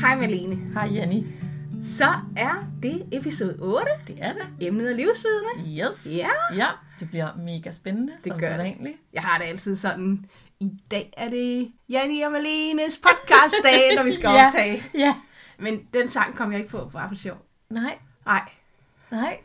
Hej 0.00 0.16
Malene. 0.16 0.56
Hej 0.74 0.88
Jenny. 0.94 1.26
Så 1.84 2.08
er 2.36 2.66
det 2.82 3.06
episode 3.12 3.56
8. 3.60 3.86
Det 4.06 4.18
er 4.20 4.32
det. 4.32 4.42
Emnet 4.60 4.90
er 4.90 4.94
livsvidende. 4.96 5.80
Yes. 5.88 6.08
Ja. 6.16 6.28
Ja, 6.56 6.66
det 7.00 7.10
bliver 7.10 7.28
mega 7.36 7.70
spændende, 7.70 8.12
det 8.12 8.22
som 8.22 8.38
gør 8.40 8.46
sædvanligt. 8.46 8.96
Jeg 9.12 9.22
har 9.22 9.38
det 9.38 9.44
altid 9.44 9.76
sådan, 9.76 10.24
i 10.60 10.70
dag 10.90 11.12
er 11.16 11.28
det 11.30 11.72
Janni 11.88 12.20
og 12.20 12.32
Malenes 12.32 12.98
podcastdag, 13.02 13.96
når 13.96 14.02
vi 14.02 14.12
skal 14.14 14.28
Ja. 14.36 14.46
optage. 14.46 14.82
Ja. 14.94 15.14
Men 15.58 15.80
den 15.94 16.08
sang 16.08 16.34
kom 16.36 16.52
jeg 16.52 16.60
ikke 16.60 16.70
på, 16.70 16.90
bare 16.92 17.08
for 17.08 17.14
sjov. 17.16 17.36
Nej, 17.70 17.98
Nej, 18.26 18.42
nej. 19.10 19.36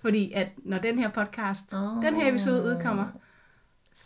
fordi 0.00 0.32
at 0.32 0.48
når 0.64 0.78
den 0.78 0.98
her 0.98 1.08
podcast, 1.08 1.72
Åh. 1.72 2.04
den 2.04 2.16
her 2.16 2.28
episode 2.28 2.62
udkommer, 2.64 3.04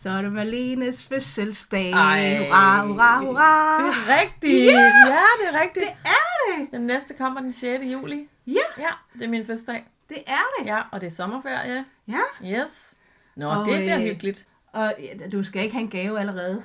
så 0.03 0.11
er 0.11 0.23
det 0.23 0.33
Malenes 0.33 1.03
fødselsdag. 1.09 1.91
Ej. 1.93 2.39
Hurra, 2.47 2.87
hurra, 2.87 3.19
hurra. 3.21 3.79
Det 3.83 3.89
er 3.89 4.21
rigtigt. 4.21 4.65
Ja, 4.73 4.81
ja 5.07 5.25
det 5.41 5.55
er 5.57 5.61
rigtigt. 5.61 5.87
Det 5.87 5.95
er 6.05 6.59
det. 6.59 6.69
Den 6.71 6.81
næste 6.81 7.15
kommer 7.15 7.41
den 7.41 7.53
6. 7.53 7.85
juli. 7.85 8.29
Ja, 8.47 8.61
Ja, 8.79 8.89
det 9.15 9.23
er 9.23 9.29
min 9.29 9.47
fødselsdag. 9.47 9.87
det 10.09 10.19
er 10.27 10.43
det. 10.59 10.67
Ja, 10.67 10.83
og 10.93 11.01
det 11.01 11.07
er 11.07 11.11
sommerferie. 11.11 11.85
Ja. 12.09 12.61
Yes. 12.63 12.95
Nå, 13.37 13.49
Og, 13.49 13.67
det 13.67 13.77
bliver 13.77 13.97
øh, 13.97 14.03
hyggeligt. 14.03 14.47
Og 14.73 14.95
ja, 14.99 15.29
du 15.33 15.45
skal 15.45 15.63
ikke 15.63 15.75
have 15.75 15.83
en 15.85 15.91
gave 15.91 16.21
allerede. 16.21 16.63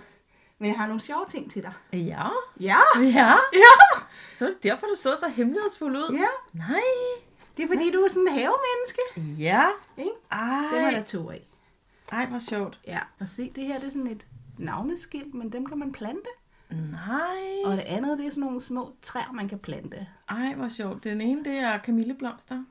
Men 0.60 0.70
jeg 0.70 0.78
har 0.80 0.88
nogle 0.88 1.02
sjove 1.02 1.26
ting 1.32 1.52
til 1.52 1.62
dig. 1.64 1.74
Ja. 1.94 2.28
Ja. 2.60 2.76
Ja. 3.00 3.34
Ja. 3.54 4.00
Så 4.34 4.46
er 4.46 4.50
det 4.50 4.64
derfor, 4.64 4.86
du 4.88 4.96
så 4.96 5.16
så 5.16 5.26
hemmelighedsfuld 5.36 5.98
ud. 5.98 6.18
Ja. 6.18 6.60
Nej. 6.68 6.82
Det 7.58 7.64
er 7.64 7.68
fordi, 7.68 7.92
du 7.92 7.98
er 8.02 8.10
sådan 8.10 8.28
en 8.28 8.34
havemenneske. 8.34 9.02
Ja. 9.44 9.64
Ikke? 9.98 10.12
Ej. 10.32 10.40
Det 10.74 10.84
var 10.84 10.90
der 10.92 11.04
to 11.04 11.30
af. 11.32 11.42
Ej, 12.12 12.26
hvor 12.26 12.40
sjovt. 12.40 12.80
Ja. 12.88 13.00
Og 13.20 13.30
se, 13.30 13.52
det 13.56 13.64
her 13.64 13.80
det 13.80 13.88
er 13.88 13.92
sådan 13.92 14.08
et 14.08 14.28
navneskilt, 14.58 15.34
men 15.34 15.52
dem 15.52 15.66
kan 15.66 15.80
man 15.80 15.92
plante. 15.92 16.30
Nej. 16.92 17.12
Og 17.66 17.72
det 17.78 17.84
andet, 17.84 18.18
det 18.18 18.26
er 18.26 18.30
sådan 18.30 18.44
nogle 18.44 18.62
små 18.62 18.94
træer, 19.02 19.32
man 19.34 19.48
kan 19.48 19.60
plante. 19.60 20.08
Ej, 20.30 20.54
hvor 20.56 20.68
sjovt. 20.68 21.04
Den 21.04 21.22
ene, 21.22 21.44
det 21.44 21.58
er 21.58 21.78
kamilleblomster. 21.78 22.64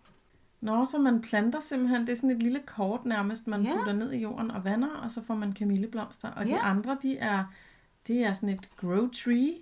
Nå, 0.61 0.85
så 0.85 0.99
man 0.99 1.21
planter 1.21 1.61
simpelthen, 1.61 2.01
det 2.01 2.09
er 2.09 2.15
sådan 2.17 2.31
et 2.31 2.43
lille 2.43 2.61
kort 2.67 3.05
nærmest, 3.05 3.47
man 3.47 3.63
Ja. 3.63 3.77
putter 3.77 3.93
ned 3.93 4.13
i 4.13 4.17
jorden 4.19 4.51
og 4.51 4.65
vander, 4.65 4.89
og 4.91 5.11
så 5.11 5.23
får 5.23 5.35
man 5.35 5.53
kamilleblomster. 5.53 6.29
Og 6.31 6.47
de 6.47 6.51
Ja. 6.53 6.71
andre, 6.71 6.99
de 7.03 7.19
er, 7.19 7.45
det 8.07 8.25
er 8.25 8.33
sådan 8.33 8.49
et 8.49 8.69
grow 8.77 9.09
tree, 9.09 9.55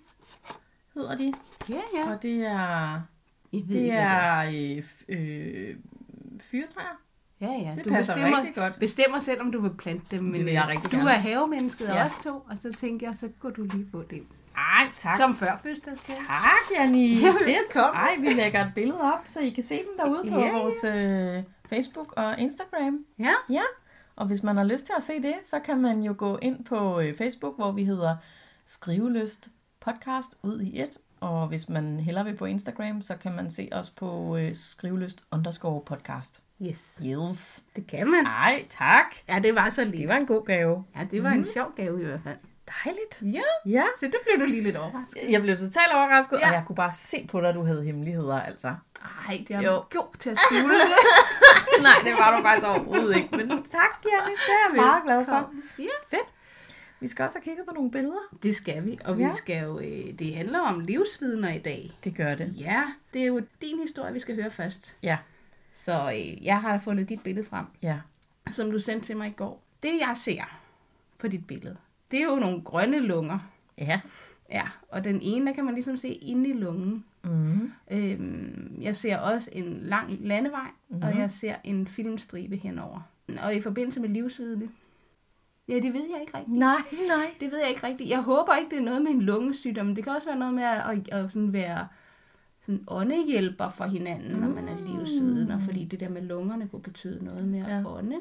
hedder 0.94 1.16
de. 1.16 1.32
Ja, 1.68 1.80
ja. 1.96 2.10
Og 2.12 2.22
det 2.22 2.46
er, 2.46 3.00
I 3.52 3.62
ved 3.66 3.74
det 3.80 3.92
er 3.92 4.38
øh, 4.38 4.84
øh, 5.18 5.76
fyrtræer. 6.40 7.00
Ja, 7.40 7.46
ja. 7.46 7.72
Det 7.76 7.84
du 7.84 7.90
passer 7.90 8.14
bestemmer, 8.14 8.38
rigtig 8.38 8.54
godt. 8.54 8.78
bestemmer 8.78 9.20
selv, 9.20 9.40
om 9.40 9.52
du 9.52 9.60
vil 9.60 9.70
plante 9.78 10.16
dem. 10.16 10.24
Men 10.24 10.44
vil 10.44 10.52
jeg 10.52 10.62
øh, 10.62 10.68
rigtig 10.68 10.92
du 10.92 10.96
gerne. 10.96 11.10
er 11.10 11.14
havemennesket 11.14 11.88
ja. 11.88 12.04
Også 12.04 12.22
to, 12.22 12.30
og 12.30 12.58
så 12.62 12.72
tænker 12.72 13.06
jeg, 13.08 13.16
så 13.16 13.28
kunne 13.40 13.52
du 13.52 13.62
lige 13.62 13.86
få 13.92 14.02
det. 14.10 14.22
Ej, 14.56 14.86
tak. 14.96 15.16
Som 15.16 15.36
før 15.36 15.58
fødselsdag. 15.62 16.16
Tak, 16.16 16.78
Janni. 16.78 17.14
Velkommen. 17.56 17.94
Ej, 17.94 18.16
vi 18.20 18.28
lægger 18.28 18.64
et 18.66 18.72
billede 18.74 19.00
op, 19.00 19.20
så 19.24 19.40
I 19.40 19.50
kan 19.50 19.62
se 19.62 19.74
dem 19.76 19.96
derude 19.98 20.30
på 20.30 20.38
Ja, 20.38 20.46
ja. 20.46 20.52
vores 20.58 20.84
øh, 20.84 21.42
Facebook 21.68 22.12
og 22.16 22.38
Instagram. 22.38 23.04
Ja. 23.18 23.32
Ja, 23.50 23.62
og 24.16 24.26
hvis 24.26 24.42
man 24.42 24.56
har 24.56 24.64
lyst 24.64 24.86
til 24.86 24.92
at 24.96 25.02
se 25.02 25.22
det, 25.22 25.34
så 25.44 25.58
kan 25.58 25.78
man 25.80 26.02
jo 26.02 26.14
gå 26.18 26.38
ind 26.42 26.64
på 26.64 27.00
øh, 27.00 27.16
Facebook, 27.18 27.56
hvor 27.56 27.72
vi 27.72 27.84
hedder 27.84 28.16
Skriveløst 28.66 29.48
Podcast 29.80 30.34
ud 30.42 30.60
i 30.60 30.80
et. 30.82 30.98
Og 31.20 31.46
hvis 31.48 31.68
man 31.68 32.00
hellere 32.00 32.24
vil 32.24 32.36
på 32.36 32.44
Instagram, 32.44 33.02
så 33.02 33.14
kan 33.22 33.32
man 33.32 33.50
se 33.50 33.68
os 33.72 33.90
på 33.90 34.36
øh, 34.36 34.54
Skriveløst 34.54 35.24
underscore 35.32 35.80
podcast. 35.86 36.42
Yes. 36.62 36.98
Yes. 37.06 37.62
Det 37.76 37.86
kan 37.86 38.10
man. 38.10 38.26
Ej, 38.26 38.64
tak. 38.68 39.04
Ja, 39.28 39.38
det 39.38 39.54
var 39.54 39.70
så 39.70 39.80
Det 39.84 39.94
lidt. 39.94 40.08
var 40.08 40.14
en 40.16 40.26
god 40.26 40.46
gave. 40.46 40.84
Ja, 40.96 41.06
det 41.10 41.22
var 41.22 41.30
en 41.30 41.44
sjov 41.44 41.72
gave 41.76 42.02
i 42.02 42.04
hvert 42.04 42.20
fald. 42.24 42.36
Dejligt. 42.84 43.22
Ja. 43.34 43.70
Ja. 43.70 43.84
Så 44.00 44.06
det 44.06 44.16
blev 44.26 44.40
du 44.40 44.50
lige 44.50 44.62
lidt 44.62 44.76
overrasket. 44.76 45.18
Jeg 45.30 45.42
blev 45.42 45.56
totalt 45.56 45.92
overrasket, 45.94 46.38
Ja. 46.40 46.48
og 46.48 46.54
jeg 46.54 46.62
kunne 46.66 46.76
bare 46.76 46.92
se 46.92 47.26
på 47.30 47.40
dig, 47.40 47.48
at 47.48 47.54
du 47.54 47.64
havde 47.64 47.84
hemmeligheder, 47.84 48.40
altså. 48.40 48.68
Ej, 49.28 49.34
det 49.48 49.56
er 49.56 49.60
Jo. 49.62 49.72
god 49.90 50.16
til 50.18 50.30
at 50.30 50.38
skjule 50.38 50.74
det. 50.74 50.96
Nej, 51.86 51.92
det 52.04 52.12
var 52.18 52.36
du 52.36 52.42
faktisk 52.44 52.66
overhovedet 52.68 53.16
ikke. 53.16 53.28
Men 53.36 53.48
tak, 53.48 53.92
Janne. 54.12 54.32
Det 54.46 54.52
er 54.58 54.68
jeg 54.68 54.76
meget 54.86 55.02
glad 55.04 55.24
for. 55.24 55.50
Ja. 55.78 55.84
Fedt. 56.10 56.28
Vi 57.00 57.06
skal 57.06 57.24
også 57.24 57.38
have 57.38 57.44
kigget 57.44 57.66
på 57.68 57.74
nogle 57.74 57.90
billeder. 57.90 58.36
Det 58.42 58.54
skal 58.54 58.84
vi, 58.84 58.98
og 59.04 59.18
Ja. 59.18 59.28
vi 59.30 59.36
skal 59.36 59.64
jo, 59.64 59.78
øh, 59.80 60.18
det 60.18 60.34
handler 60.34 60.60
om 60.60 60.80
livsvidner 60.80 61.52
i 61.52 61.58
dag. 61.58 61.90
Det 62.04 62.16
gør 62.16 62.34
det. 62.34 62.54
Ja, 62.60 62.84
det 63.14 63.22
er 63.22 63.26
jo 63.26 63.42
din 63.62 63.78
historie, 63.80 64.12
vi 64.12 64.20
skal 64.20 64.34
høre 64.34 64.50
først. 64.50 64.96
Ja. 65.02 65.18
Så 65.74 66.12
øh, 66.14 66.44
jeg 66.46 66.60
har 66.60 66.78
fundet 66.78 67.08
dit 67.08 67.22
billede 67.22 67.46
frem, 67.46 67.66
Ja. 67.82 67.98
som 68.50 68.70
du 68.70 68.78
sendte 68.78 69.06
til 69.06 69.16
mig 69.16 69.28
i 69.28 69.32
går. 69.36 69.62
Det 69.82 69.90
jeg 70.00 70.16
ser 70.24 70.60
på 71.18 71.28
dit 71.28 71.46
billede, 71.46 71.76
det 72.10 72.20
er 72.20 72.24
jo 72.24 72.36
nogle 72.36 72.62
grønne 72.62 72.98
lunger. 73.00 73.38
Ja. 73.78 74.00
Ja, 74.52 74.68
og 74.88 75.04
den 75.04 75.20
ene, 75.22 75.46
der 75.46 75.52
kan 75.52 75.64
man 75.64 75.74
ligesom 75.74 75.96
se 75.96 76.08
inde 76.08 76.50
i 76.50 76.52
lungen. 76.52 77.04
Mm. 77.24 77.72
Øhm, 77.90 78.78
jeg 78.80 78.96
ser 78.96 79.18
også 79.18 79.50
en 79.52 79.78
lang 79.82 80.18
landevej, 80.20 80.68
mm-hmm. 80.88 81.02
og 81.08 81.18
jeg 81.18 81.30
ser 81.30 81.54
en 81.64 81.86
filmstribe 81.86 82.56
henover. 82.56 83.00
Og 83.42 83.54
i 83.54 83.60
forbindelse 83.60 84.00
med 84.00 84.08
livsvidne, 84.08 84.68
ja, 85.68 85.74
det 85.74 85.94
ved 85.94 86.06
jeg 86.12 86.20
ikke 86.20 86.38
rigtigt. 86.38 86.58
Nej, 86.58 86.76
nej. 87.08 87.34
Det 87.40 87.50
ved 87.50 87.58
jeg 87.58 87.68
ikke 87.68 87.86
rigtigt. 87.86 88.10
Jeg 88.10 88.20
håber 88.22 88.54
ikke, 88.56 88.70
det 88.70 88.78
er 88.78 88.82
noget 88.82 89.02
med 89.02 89.10
en 89.10 89.22
lungesygdom. 89.22 89.86
men 89.86 89.96
Det 89.96 90.04
kan 90.04 90.12
også 90.12 90.28
være 90.28 90.38
noget 90.38 90.54
med 90.54 90.62
at, 90.64 90.82
at, 90.90 91.08
at 91.08 91.32
sådan 91.32 91.52
være 91.52 91.88
sådan 92.62 92.84
åndehjælper 92.86 93.68
for 93.70 93.84
hinanden, 93.84 94.40
når 94.40 94.48
man 94.48 94.68
er 94.68 94.76
livsvidner. 94.76 95.58
Fordi 95.58 95.84
det 95.84 96.00
der 96.00 96.08
med 96.08 96.22
lungerne 96.22 96.68
kunne 96.68 96.82
betyde 96.82 97.24
noget 97.24 97.48
med 97.48 97.60
at 97.60 97.68
Ja. 97.68 97.82
ånde. 97.86 98.16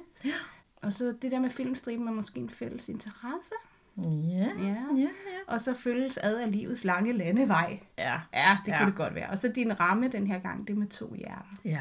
Og 0.82 0.94
så 0.94 1.16
det 1.22 1.32
der 1.32 1.40
med 1.40 1.50
filmstriben 1.50 2.08
er 2.08 2.12
måske 2.12 2.40
en 2.40 2.50
fælles 2.50 2.90
interesse. 2.90 3.52
Ja. 3.98 4.04
Ja. 4.04 4.48
Ja, 4.68 4.76
ja. 4.98 5.08
Og 5.48 5.62
så 5.62 5.74
følges 5.74 6.18
ad 6.18 6.36
af 6.38 6.52
livets 6.52 6.84
lange 6.84 7.14
landevej. 7.14 7.80
Ja. 7.98 8.20
Ja, 8.34 8.58
det 8.66 8.72
Ja. 8.72 8.78
kunne 8.78 8.88
det 8.92 8.96
godt 8.98 9.16
være. 9.16 9.30
Og 9.30 9.40
så 9.40 9.48
din 9.48 9.80
ramme 9.80 10.08
den 10.08 10.28
her 10.28 10.40
gang, 10.40 10.68
det 10.68 10.74
er 10.74 10.78
med 10.78 10.88
to 10.88 11.14
hjerter. 11.14 11.56
Ja. 11.66 11.80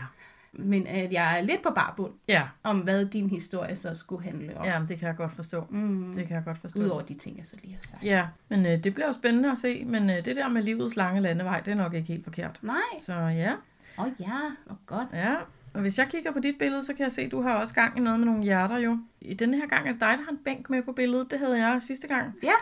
Men 0.58 0.86
at 0.86 1.12
jeg 1.12 1.38
er 1.38 1.42
lidt 1.42 1.62
på 1.62 1.70
barbund 1.74 2.12
Ja. 2.28 2.42
om, 2.62 2.78
hvad 2.78 3.04
din 3.04 3.30
historie 3.30 3.76
så 3.76 3.94
skulle 3.94 4.24
handle 4.24 4.56
om. 4.58 4.64
Ja, 4.64 4.80
det 4.88 4.98
kan 4.98 5.08
jeg 5.08 5.16
godt 5.16 5.32
forstå. 5.32 5.66
Mm. 5.70 6.12
Det 6.14 6.26
kan 6.26 6.36
jeg 6.36 6.44
godt 6.44 6.58
forstå. 6.58 6.82
Udover 6.82 7.02
de 7.02 7.14
ting, 7.14 7.38
jeg 7.38 7.46
så 7.46 7.54
lige 7.62 7.74
har 7.74 7.82
sagt. 7.90 8.04
Ja, 8.04 8.26
men 8.48 8.66
øh, 8.66 8.84
det 8.84 8.94
bliver 8.94 9.06
jo 9.06 9.12
spændende 9.12 9.50
at 9.50 9.58
se, 9.58 9.84
men 9.84 10.10
øh, 10.10 10.16
det 10.24 10.36
der 10.36 10.48
med 10.48 10.62
livets 10.62 10.96
lange 10.96 11.20
landevej, 11.20 11.60
det 11.60 11.72
er 11.72 11.74
nok 11.76 11.94
ikke 11.94 12.08
helt 12.08 12.24
forkert. 12.24 12.58
Nej. 12.62 12.76
Så 13.00 13.12
ja, 13.12 13.52
Åh 13.98 14.04
oh, 14.06 14.10
ja, 14.20 14.38
og 14.66 14.76
godt. 14.86 15.08
ja. 15.12 15.34
Og 15.74 15.80
hvis 15.80 15.98
jeg 15.98 16.08
kigger 16.08 16.32
på 16.32 16.40
dit 16.40 16.54
billede, 16.58 16.82
så 16.82 16.94
kan 16.94 17.02
jeg 17.04 17.12
se, 17.12 17.22
at 17.22 17.30
du 17.32 17.42
har 17.42 17.52
også 17.54 17.74
gang 17.74 17.98
i 17.98 18.00
noget 18.00 18.18
med 18.20 18.26
nogle 18.26 18.42
hjerter 18.42 18.78
jo. 18.78 18.98
I 19.20 19.34
denne 19.34 19.56
her 19.56 19.66
gang 19.66 19.88
er 19.88 19.92
det 19.92 20.00
dig, 20.00 20.08
der 20.08 20.24
har 20.24 20.30
en 20.30 20.38
bænk 20.44 20.70
med 20.70 20.82
på 20.82 20.92
billedet. 20.92 21.30
Det 21.30 21.38
havde 21.38 21.66
jeg 21.66 21.82
sidste 21.82 22.06
gang. 22.08 22.34
Ja. 22.42 22.52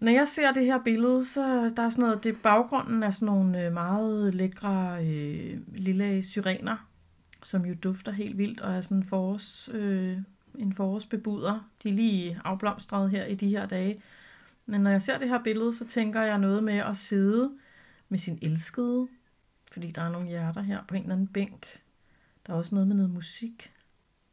Når 0.00 0.12
jeg 0.12 0.28
ser 0.28 0.52
det 0.52 0.64
her 0.64 0.78
billede, 0.84 1.24
så 1.24 1.42
der 1.76 1.82
er 1.82 1.88
sådan 1.88 2.02
noget, 2.04 2.24
det 2.24 2.36
baggrunden 2.42 3.02
er 3.02 3.10
sådan 3.10 3.26
nogle 3.26 3.66
øh, 3.66 3.72
meget 3.72 4.34
lækre 4.34 4.96
øh, 5.06 5.58
lille 5.74 6.22
syrener, 6.22 6.76
som 7.44 7.66
jo 7.66 7.74
dufter 7.74 8.12
helt 8.12 8.38
vildt 8.38 8.60
og 8.60 8.74
er 8.74 8.80
sådan 8.80 8.96
en 8.96 9.04
forårs, 9.04 9.68
øh, 9.72 10.18
en 10.58 10.72
forårsbebuder. 10.72 11.70
De 11.82 11.88
er 11.88 11.92
lige 11.92 12.40
afblomstret 12.44 13.10
her 13.10 13.24
i 13.24 13.34
de 13.34 13.48
her 13.48 13.66
dage. 13.66 14.02
Men 14.66 14.80
når 14.80 14.90
jeg 14.90 15.02
ser 15.02 15.18
det 15.18 15.28
her 15.28 15.42
billede, 15.42 15.72
så 15.72 15.84
tænker 15.86 16.22
jeg 16.22 16.38
noget 16.38 16.64
med 16.64 16.74
at 16.78 16.96
sidde 16.96 17.52
med 18.08 18.18
sin 18.18 18.38
elskede, 18.42 19.08
fordi 19.72 19.90
der 19.90 20.02
er 20.02 20.08
nogle 20.08 20.28
hjerter 20.28 20.62
her 20.62 20.84
på 20.88 20.94
en 20.94 21.02
eller 21.02 21.14
anden 21.14 21.28
bænk. 21.28 21.66
Der 22.46 22.52
er 22.52 22.56
også 22.56 22.74
noget 22.74 22.88
med 22.88 22.96
noget 22.96 23.10
musik. 23.10 23.73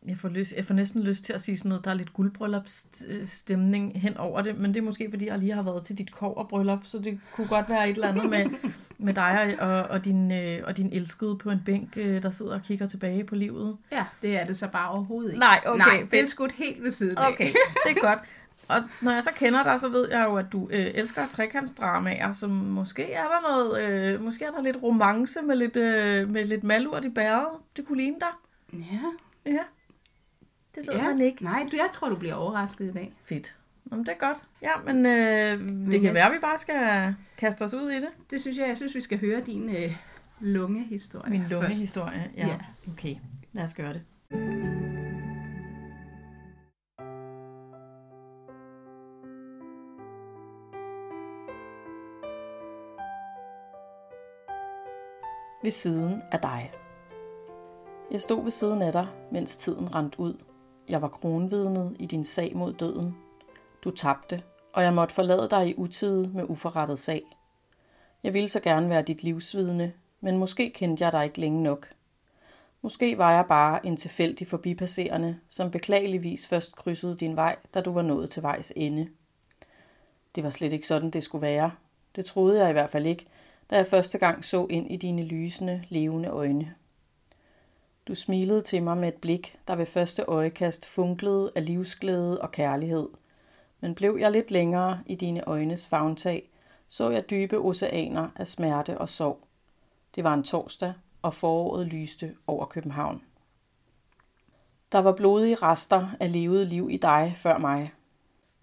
Jeg 0.08 0.18
får, 0.18 0.30
lyst, 0.30 0.54
jeg 0.58 0.66
får 0.66 0.74
næsten 0.74 1.04
lyst 1.04 1.24
til 1.24 1.34
at 1.34 1.42
sige 1.42 1.58
sådan 1.58 1.70
noget, 1.70 1.86
der 1.86 1.92
er 1.92 1.96
lidt 1.96 2.14
guldbryllupsstemning 2.14 4.02
hen 4.02 4.18
over 4.18 4.42
det, 4.42 4.58
men 4.58 4.74
det 4.74 4.80
er 4.80 4.86
måske, 4.86 5.08
fordi 5.10 5.28
jeg 5.28 5.38
lige 5.38 5.54
har 5.54 5.62
været 5.64 5.84
til 5.84 5.98
dit 5.98 6.12
bryllup, 6.50 6.80
så 6.84 7.00
det 7.00 7.20
kunne 7.34 7.48
godt 7.48 7.70
være 7.70 7.90
et 7.90 7.96
eller 7.96 8.08
andet 8.08 8.30
med, 8.30 8.46
med 9.06 9.14
dig 9.14 9.58
og, 9.60 9.84
og, 9.84 10.06
din, 10.06 10.32
øh, 10.32 10.60
og 10.64 10.78
din 10.78 10.90
elskede 10.94 11.38
på 11.38 11.50
en 11.50 11.62
bænk, 11.66 11.98
øh, 11.98 12.24
der 12.24 12.32
sidder 12.32 12.54
og 12.54 12.62
kigger 12.62 12.86
tilbage 12.86 13.24
på 13.24 13.36
livet. 13.36 13.78
Ja, 13.92 14.06
det 14.22 14.40
er 14.40 14.46
det 14.46 14.58
så 14.58 14.68
bare 14.68 14.90
overhovedet 14.90 15.30
ikke. 15.30 15.40
Nej, 15.40 15.62
okay, 15.66 15.78
Nej, 15.78 16.08
det 16.12 16.20
er 16.20 16.26
skudt 16.26 16.52
helt 16.52 16.84
ved 16.84 16.92
siden 16.92 17.18
af. 17.18 17.32
Okay, 17.34 17.48
det 17.88 17.98
er 17.98 18.02
godt. 18.02 18.20
Og 18.68 18.84
når 19.02 19.12
jeg 19.12 19.24
så 19.24 19.30
kender 19.36 19.64
dig, 19.64 19.80
så 19.80 19.90
ved 19.90 20.08
jeg 20.12 20.26
jo, 20.28 20.36
at 20.36 20.46
du 20.52 20.70
øh, 20.72 20.88
elsker 20.94 21.28
trekantsdramaer, 21.28 22.32
så 22.32 22.48
måske 22.48 23.12
er 23.14 23.24
der 23.24 23.50
noget, 23.50 23.90
øh, 23.90 24.24
måske 24.24 24.46
er 24.46 24.52
der 24.52 24.62
lidt 24.62 24.78
romance 24.84 25.42
med 25.42 25.56
lidt, 25.56 25.78
øh, 25.78 26.30
med 26.30 26.46
lidt 26.46 26.64
malurt 26.64 27.06
i 27.06 27.10
bæret. 27.10 27.48
Det 27.78 27.88
kunne 27.88 27.98
ligne 27.98 28.18
dig. 28.20 28.30
Ja, 28.74 29.00
Ja, 29.46 29.60
det 30.76 30.88
ved 30.88 30.94
ja. 30.96 31.04
man 31.04 31.22
ikke. 31.22 31.44
Nej, 31.44 31.68
du, 31.72 31.78
jeg 31.78 31.90
tror, 31.94 32.10
du 32.10 32.16
bliver 32.16 32.34
overrasket 32.36 32.86
i 32.86 32.92
dag. 32.92 33.14
Fedt. 33.22 33.56
Jamen, 33.92 34.06
det 34.06 34.12
er 34.14 34.18
godt. 34.28 34.38
Ja, 34.62 34.72
men 34.86 35.06
øh, 35.06 35.86
det 35.86 35.92
kan 35.94 36.04
jeg- 36.04 36.14
være, 36.14 36.26
at 36.26 36.32
vi 36.34 36.38
bare 36.42 36.58
skal 36.58 37.16
kaste 37.38 37.64
os 37.64 37.74
ud 37.74 37.90
i 37.92 37.96
det. 37.96 38.10
Det 38.30 38.42
synes 38.42 38.58
jeg, 38.58 38.68
jeg 38.68 38.78
synes, 38.78 38.96
vi 38.96 39.02
skal 39.02 39.20
høre 39.20 39.42
din 39.42 39.70
øh, 39.76 39.98
lungehistorie 40.40 41.30
Min 41.32 41.44
lungehistorie. 41.50 42.32
Ja. 42.38 42.48
Ja. 42.48 42.58
Okay, 42.94 43.16
lad 43.54 43.64
os 43.64 43.74
gøre 43.74 43.94
det. 43.94 44.02
Ved 55.64 55.72
siden 55.72 56.22
af 56.32 56.40
dig. 56.40 56.72
Jeg 58.12 58.22
stod 58.22 58.44
ved 58.44 58.52
siden 58.52 58.82
af 58.82 58.92
dig, 58.92 59.08
mens 59.32 59.58
tiden 59.58 59.96
rendte 59.96 60.20
ud. 60.20 60.34
Jeg 60.90 61.02
var 61.02 61.08
kronvidnet 61.08 61.96
i 62.00 62.06
din 62.06 62.26
sag 62.26 62.56
mod 62.56 62.74
døden. 62.74 63.18
Du 63.84 63.92
tabte, 63.92 64.44
og 64.74 64.84
jeg 64.84 64.94
måtte 64.94 65.14
forlade 65.14 65.50
dig 65.50 65.68
i 65.68 65.76
utide 65.78 66.32
med 66.34 66.44
uforrettet 66.50 67.00
sag. 67.00 67.24
Jeg 68.24 68.34
ville 68.34 68.50
så 68.50 68.60
gerne 68.60 68.90
være 68.90 69.02
dit 69.02 69.24
livsvidne, 69.24 69.94
men 70.22 70.38
måske 70.38 70.70
kendte 70.70 71.04
jeg 71.04 71.12
dig 71.12 71.26
ikke 71.26 71.40
længe 71.40 71.64
nok. 71.64 71.88
Måske 72.82 73.18
var 73.18 73.32
jeg 73.32 73.46
bare 73.48 73.86
en 73.86 73.98
tilfældig 73.98 74.48
forbipasserende, 74.48 75.40
som 75.50 75.72
beklageligvis 75.72 76.48
først 76.48 76.76
krydsede 76.76 77.18
din 77.18 77.36
vej, 77.36 77.56
da 77.74 77.82
du 77.82 77.92
var 77.92 78.02
nået 78.02 78.30
til 78.30 78.44
vejs 78.44 78.74
ende. 78.76 79.10
Det 80.36 80.44
var 80.44 80.50
slet 80.50 80.74
ikke 80.74 80.88
sådan, 80.88 81.12
det 81.12 81.24
skulle 81.24 81.42
være. 81.42 81.72
Det 82.16 82.26
troede 82.26 82.60
jeg 82.60 82.70
i 82.70 82.74
hvert 82.74 82.90
fald 82.90 83.06
ikke, 83.06 83.26
da 83.70 83.76
jeg 83.76 83.88
første 83.88 84.18
gang 84.18 84.46
så 84.46 84.68
ind 84.70 84.92
i 84.92 84.98
dine 84.98 85.24
lysende, 85.24 85.84
levende 85.90 86.30
øjne. 86.30 86.76
Du 88.12 88.16
smilede 88.16 88.62
til 88.62 88.84
mig 88.84 88.98
med 88.98 89.08
et 89.08 89.16
blik, 89.16 89.58
der 89.68 89.76
ved 89.76 89.86
første 89.86 90.24
øjekast 90.24 90.86
funklede 90.86 91.52
af 91.56 91.66
livsglæde 91.66 92.42
og 92.42 92.52
kærlighed. 92.52 93.08
Men 93.80 93.96
blev 93.96 94.18
jeg 94.20 94.32
lidt 94.32 94.52
længere 94.52 95.00
i 95.06 95.16
dine 95.16 95.48
øjnes 95.48 95.88
fagntag, 95.88 96.50
så 96.88 97.10
jeg 97.10 97.30
dybe 97.30 97.58
oceaner 97.58 98.30
af 98.36 98.48
smerte 98.48 98.98
og 98.98 99.10
sorg. 99.10 99.40
Det 100.16 100.24
var 100.24 100.34
en 100.34 100.44
torsdag, 100.44 100.94
og 101.22 101.34
foråret 101.34 101.88
lyste 101.88 102.36
over 102.48 102.66
København. 102.66 103.22
Der 104.92 105.00
var 105.00 105.12
blodige 105.12 105.56
rester 105.56 106.08
af 106.20 106.32
levet 106.32 106.68
liv 106.68 106.90
i 106.92 106.98
dig 106.98 107.34
før 107.38 107.58
mig. 107.58 107.94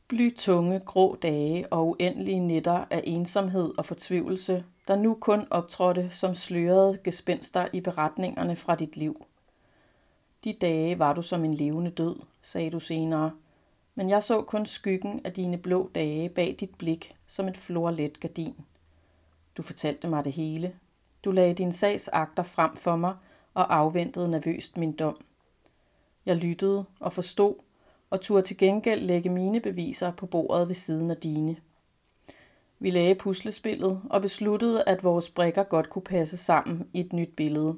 Bly 0.08 0.34
tunge, 0.36 0.80
grå 0.80 1.16
dage 1.16 1.72
og 1.72 1.88
uendelige 1.88 2.40
nætter 2.40 2.84
af 2.90 3.00
ensomhed 3.04 3.78
og 3.78 3.86
fortvivlelse, 3.86 4.64
der 4.88 4.96
nu 4.96 5.14
kun 5.20 5.46
optrådte 5.50 6.10
som 6.10 6.34
slørede 6.34 6.98
gespenster 7.04 7.68
i 7.72 7.80
beretningerne 7.80 8.56
fra 8.56 8.74
dit 8.74 8.96
liv. 8.96 9.24
De 10.44 10.52
dage 10.52 10.99
var 10.99 11.12
du 11.12 11.23
som 11.23 11.44
en 11.44 11.55
levende 11.55 11.90
død, 11.90 12.17
sagde 12.43 12.70
du 12.70 12.81
senere, 12.81 13.32
men 13.94 14.11
jeg 14.11 14.23
så 14.23 14.43
kun 14.43 14.67
skyggen 14.67 15.20
af 15.25 15.32
dine 15.32 15.58
blå 15.58 15.90
dage 15.94 16.29
bag 16.29 16.56
dit 16.61 16.75
blik 16.79 17.17
som 17.26 17.49
et 17.49 17.56
florlet 17.56 18.20
gardin. 18.20 18.55
Du 19.56 19.62
fortalte 19.62 20.08
mig 20.08 20.25
det 20.25 20.32
hele. 20.32 20.75
Du 21.25 21.31
lagde 21.31 21.55
din 21.55 21.73
sagsakter 21.73 22.43
frem 22.43 22.76
for 22.76 22.96
mig 22.96 23.14
og 23.55 23.76
afventede 23.76 24.29
nervøst 24.29 24.76
min 24.76 24.93
dom. 24.93 25.20
Jeg 26.26 26.37
lyttede 26.37 26.84
og 27.00 27.12
forstod, 27.12 27.55
og 28.11 28.20
turde 28.20 28.43
til 28.43 28.58
gengæld 28.58 29.00
lægge 29.00 29.29
mine 29.29 29.61
beviser 29.61 30.12
på 30.12 30.26
bordet 30.26 30.69
ved 30.69 30.75
siden 30.75 31.11
af 31.11 31.17
dine. 31.17 31.56
Vi 32.79 32.91
lagde 32.91 33.14
puslespillet 33.14 34.02
og 34.11 34.23
besluttede, 34.23 34.84
at 34.87 35.05
vores 35.05 35.31
brikker 35.31 35.62
godt 35.62 35.91
kunne 35.91 36.02
passe 36.02 36.37
sammen 36.37 36.88
i 36.93 37.00
et 37.00 37.12
nyt 37.12 37.37
billede. 37.37 37.76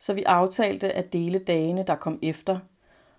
Så 0.00 0.12
vi 0.14 0.22
aftalte 0.22 0.92
at 0.92 1.12
dele 1.12 1.38
dagene, 1.38 1.84
der 1.86 1.94
kom 1.94 2.18
efter, 2.22 2.58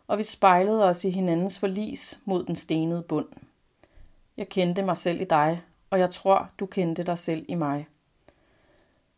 og 0.07 0.17
vi 0.17 0.23
spejlede 0.23 0.85
os 0.85 1.05
i 1.05 1.09
hinandens 1.09 1.59
forlis 1.59 2.19
mod 2.25 2.45
den 2.45 2.55
stenede 2.55 3.01
bund. 3.01 3.27
Jeg 4.37 4.49
kendte 4.49 4.81
mig 4.81 4.97
selv 4.97 5.21
i 5.21 5.23
dig, 5.23 5.61
og 5.89 5.99
jeg 5.99 6.11
tror, 6.11 6.49
du 6.59 6.65
kendte 6.65 7.03
dig 7.03 7.19
selv 7.19 7.45
i 7.47 7.55
mig. 7.55 7.87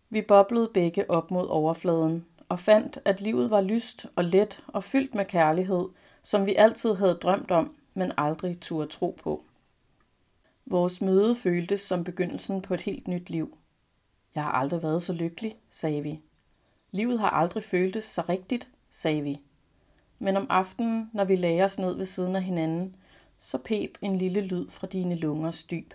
Vi 0.10 0.22
boblede 0.22 0.72
begge 0.74 1.10
op 1.10 1.32
mod 1.32 1.48
overfladen 1.48 2.26
og 2.50 2.60
fandt, 2.60 3.00
at 3.06 3.22
livet 3.22 3.50
var 3.50 3.62
lyst 3.62 4.06
og 4.16 4.24
let 4.24 4.64
og 4.68 4.84
fyldt 4.84 5.16
med 5.16 5.26
kærlighed, 5.26 5.90
som 6.24 6.46
vi 6.46 6.56
altid 6.56 6.94
havde 6.94 7.14
drømt 7.14 7.52
om, 7.52 7.76
men 7.94 8.12
aldrig 8.18 8.60
turde 8.60 8.88
tro 8.88 9.18
på. 9.24 9.44
Vores 10.66 11.02
møde 11.02 11.36
føltes 11.36 11.82
som 11.82 12.04
begyndelsen 12.04 12.62
på 12.62 12.74
et 12.74 12.82
helt 12.82 13.08
nyt 13.08 13.30
liv. 13.30 13.58
Jeg 14.36 14.44
har 14.44 14.52
aldrig 14.52 14.84
været 14.84 15.04
så 15.04 15.14
lykkelig, 15.14 15.56
sagde 15.70 16.02
vi. 16.02 16.22
Livet 16.96 17.20
har 17.20 17.30
aldrig 17.30 17.64
føltes 17.64 18.04
så 18.04 18.24
rigtigt, 18.30 18.70
sagde 18.90 19.22
vi. 19.22 19.40
Men 20.20 20.38
om 20.38 20.48
aftenen, 20.50 21.10
når 21.14 21.24
vi 21.24 21.36
lagde 21.36 21.64
os 21.64 21.80
ned 21.80 21.96
ved 21.96 22.06
siden 22.06 22.36
af 22.36 22.44
hinanden, 22.44 22.96
så 23.40 23.58
pep 23.58 23.98
en 24.02 24.16
lille 24.16 24.42
lyd 24.42 24.70
fra 24.70 24.88
dine 24.88 25.16
lungers 25.16 25.64
dyb. 25.64 25.94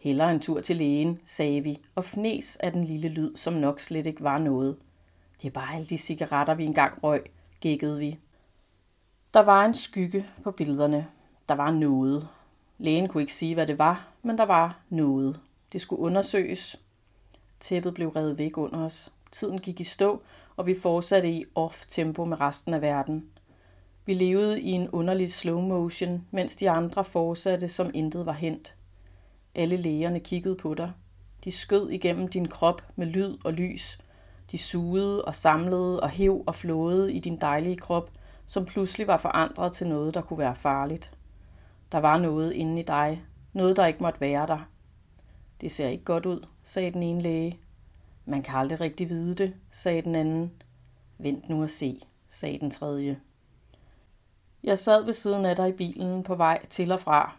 Heller 0.00 0.28
en 0.28 0.40
tur 0.40 0.60
til 0.60 0.76
lægen, 0.76 1.20
sagde 1.24 1.60
vi, 1.60 1.78
og 1.94 2.04
fnes 2.04 2.56
af 2.56 2.72
den 2.72 2.84
lille 2.84 3.08
lyd, 3.08 3.36
som 3.36 3.52
nok 3.52 3.80
slet 3.80 4.06
ikke 4.06 4.22
var 4.22 4.38
noget. 4.38 4.76
Det 5.42 5.48
er 5.48 5.52
bare 5.52 5.74
alle 5.74 5.86
de 5.86 5.98
cigaretter, 5.98 6.54
vi 6.54 6.64
engang 6.64 7.04
røg, 7.04 7.24
gækkede 7.60 7.98
vi. 7.98 8.18
Der 9.34 9.40
var 9.40 9.64
en 9.64 9.74
skygge 9.74 10.26
på 10.42 10.50
billederne. 10.50 11.06
Der 11.48 11.54
var 11.54 11.70
noget. 11.70 12.28
Lægen 12.78 13.08
kunne 13.08 13.22
ikke 13.22 13.34
sige, 13.34 13.54
hvad 13.54 13.66
det 13.66 13.78
var, 13.78 14.08
men 14.22 14.38
der 14.38 14.44
var 14.44 14.80
noget. 14.88 15.40
Det 15.72 15.80
skulle 15.80 16.02
undersøges. 16.02 16.80
Tæppet 17.60 17.94
blev 17.94 18.08
revet 18.08 18.38
væk 18.38 18.58
under 18.58 18.84
os. 18.84 19.12
Tiden 19.32 19.58
gik 19.58 19.80
i 19.80 19.84
stå, 19.84 20.22
og 20.56 20.66
vi 20.66 20.80
fortsatte 20.80 21.30
i 21.30 21.44
off-tempo 21.54 22.24
med 22.24 22.40
resten 22.40 22.74
af 22.74 22.82
verden. 22.82 23.24
Vi 24.06 24.14
levede 24.14 24.60
i 24.60 24.70
en 24.70 24.88
underlig 24.88 25.32
slow 25.32 25.60
motion, 25.60 26.26
mens 26.30 26.56
de 26.56 26.70
andre 26.70 27.04
fortsatte, 27.04 27.68
som 27.68 27.90
intet 27.94 28.26
var 28.26 28.32
hent. 28.32 28.76
Alle 29.54 29.76
lægerne 29.76 30.20
kiggede 30.20 30.56
på 30.56 30.74
dig. 30.74 30.92
De 31.44 31.52
skød 31.52 31.90
igennem 31.90 32.28
din 32.28 32.48
krop 32.48 32.82
med 32.96 33.06
lyd 33.06 33.36
og 33.44 33.52
lys. 33.52 33.98
De 34.50 34.58
sugede 34.58 35.24
og 35.24 35.34
samlede 35.34 36.00
og 36.00 36.10
hev 36.10 36.44
og 36.46 36.54
flåede 36.54 37.12
i 37.12 37.18
din 37.18 37.36
dejlige 37.40 37.76
krop, 37.76 38.10
som 38.46 38.64
pludselig 38.64 39.06
var 39.06 39.16
forandret 39.16 39.72
til 39.72 39.86
noget, 39.86 40.14
der 40.14 40.20
kunne 40.20 40.38
være 40.38 40.54
farligt. 40.54 41.12
Der 41.92 41.98
var 41.98 42.18
noget 42.18 42.52
inde 42.52 42.80
i 42.80 42.84
dig, 42.84 43.22
noget 43.52 43.76
der 43.76 43.86
ikke 43.86 44.02
måtte 44.02 44.20
være 44.20 44.46
der. 44.46 44.68
Det 45.60 45.72
ser 45.72 45.88
ikke 45.88 46.04
godt 46.04 46.26
ud, 46.26 46.46
sagde 46.62 46.90
den 46.90 47.02
ene 47.02 47.22
læge. 47.22 47.58
Man 48.24 48.42
kan 48.42 48.54
aldrig 48.54 48.80
rigtig 48.80 49.08
vide 49.08 49.34
det, 49.34 49.54
sagde 49.70 50.02
den 50.02 50.14
anden. 50.14 50.52
Vent 51.18 51.48
nu 51.48 51.62
og 51.62 51.70
se, 51.70 52.00
sagde 52.28 52.58
den 52.58 52.70
tredje. 52.70 53.20
Jeg 54.64 54.78
sad 54.78 55.04
ved 55.04 55.12
siden 55.12 55.44
af 55.44 55.56
dig 55.56 55.68
i 55.68 55.72
bilen 55.72 56.22
på 56.22 56.34
vej 56.34 56.66
til 56.66 56.92
og 56.92 57.00
fra. 57.00 57.32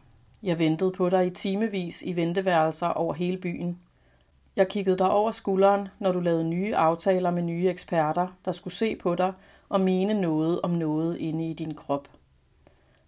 Jeg 0.43 0.59
ventede 0.59 0.91
på 0.91 1.09
dig 1.09 1.27
i 1.27 1.29
timevis 1.29 2.01
i 2.01 2.15
venteværelser 2.15 2.87
over 2.87 3.13
hele 3.13 3.37
byen. 3.37 3.79
Jeg 4.55 4.67
kiggede 4.67 4.97
dig 4.97 5.09
over 5.09 5.31
skulderen, 5.31 5.87
når 5.99 6.11
du 6.11 6.19
lavede 6.19 6.43
nye 6.43 6.75
aftaler 6.75 7.31
med 7.31 7.43
nye 7.43 7.69
eksperter, 7.69 8.27
der 8.45 8.51
skulle 8.51 8.73
se 8.73 8.95
på 8.95 9.15
dig 9.15 9.33
og 9.69 9.81
mene 9.81 10.13
noget 10.13 10.61
om 10.61 10.71
noget 10.71 11.17
inde 11.17 11.49
i 11.49 11.53
din 11.53 11.75
krop. 11.75 12.07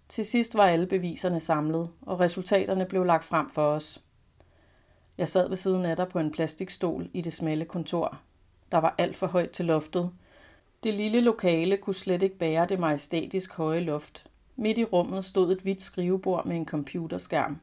Til 0.10 0.26
sidst 0.26 0.56
var 0.56 0.68
alle 0.68 0.86
beviserne 0.86 1.40
samlet, 1.40 1.90
og 2.02 2.20
resultaterne 2.20 2.86
blev 2.86 3.04
lagt 3.04 3.26
frem 3.26 3.50
for 3.50 3.62
os. 3.62 4.04
Jeg 5.18 5.30
sad 5.30 5.50
ved 5.50 5.58
siden 5.58 5.86
af 5.86 5.96
dig 5.96 6.08
på 6.08 6.20
en 6.20 6.32
plastikstol 6.32 7.10
i 7.14 7.22
det 7.22 7.34
smalle 7.34 7.66
kontor. 7.66 8.20
Der 8.72 8.78
var 8.78 8.96
alt 8.98 9.16
for 9.16 9.28
højt 9.28 9.52
til 9.52 9.66
loftet. 9.66 10.12
Det 10.84 10.94
lille 10.94 11.22
lokale 11.22 11.78
kunne 11.78 11.94
slet 11.94 12.24
ikke 12.24 12.38
bære 12.38 12.66
det 12.66 12.80
majestætisk 12.80 13.54
høje 13.54 13.80
loft. 13.80 14.28
Midt 14.56 14.78
i 14.78 14.84
rummet 14.84 15.26
stod 15.26 15.52
et 15.52 15.60
hvidt 15.60 15.82
skrivebord 15.82 16.46
med 16.46 16.56
en 16.56 16.66
computerskærm. 16.66 17.60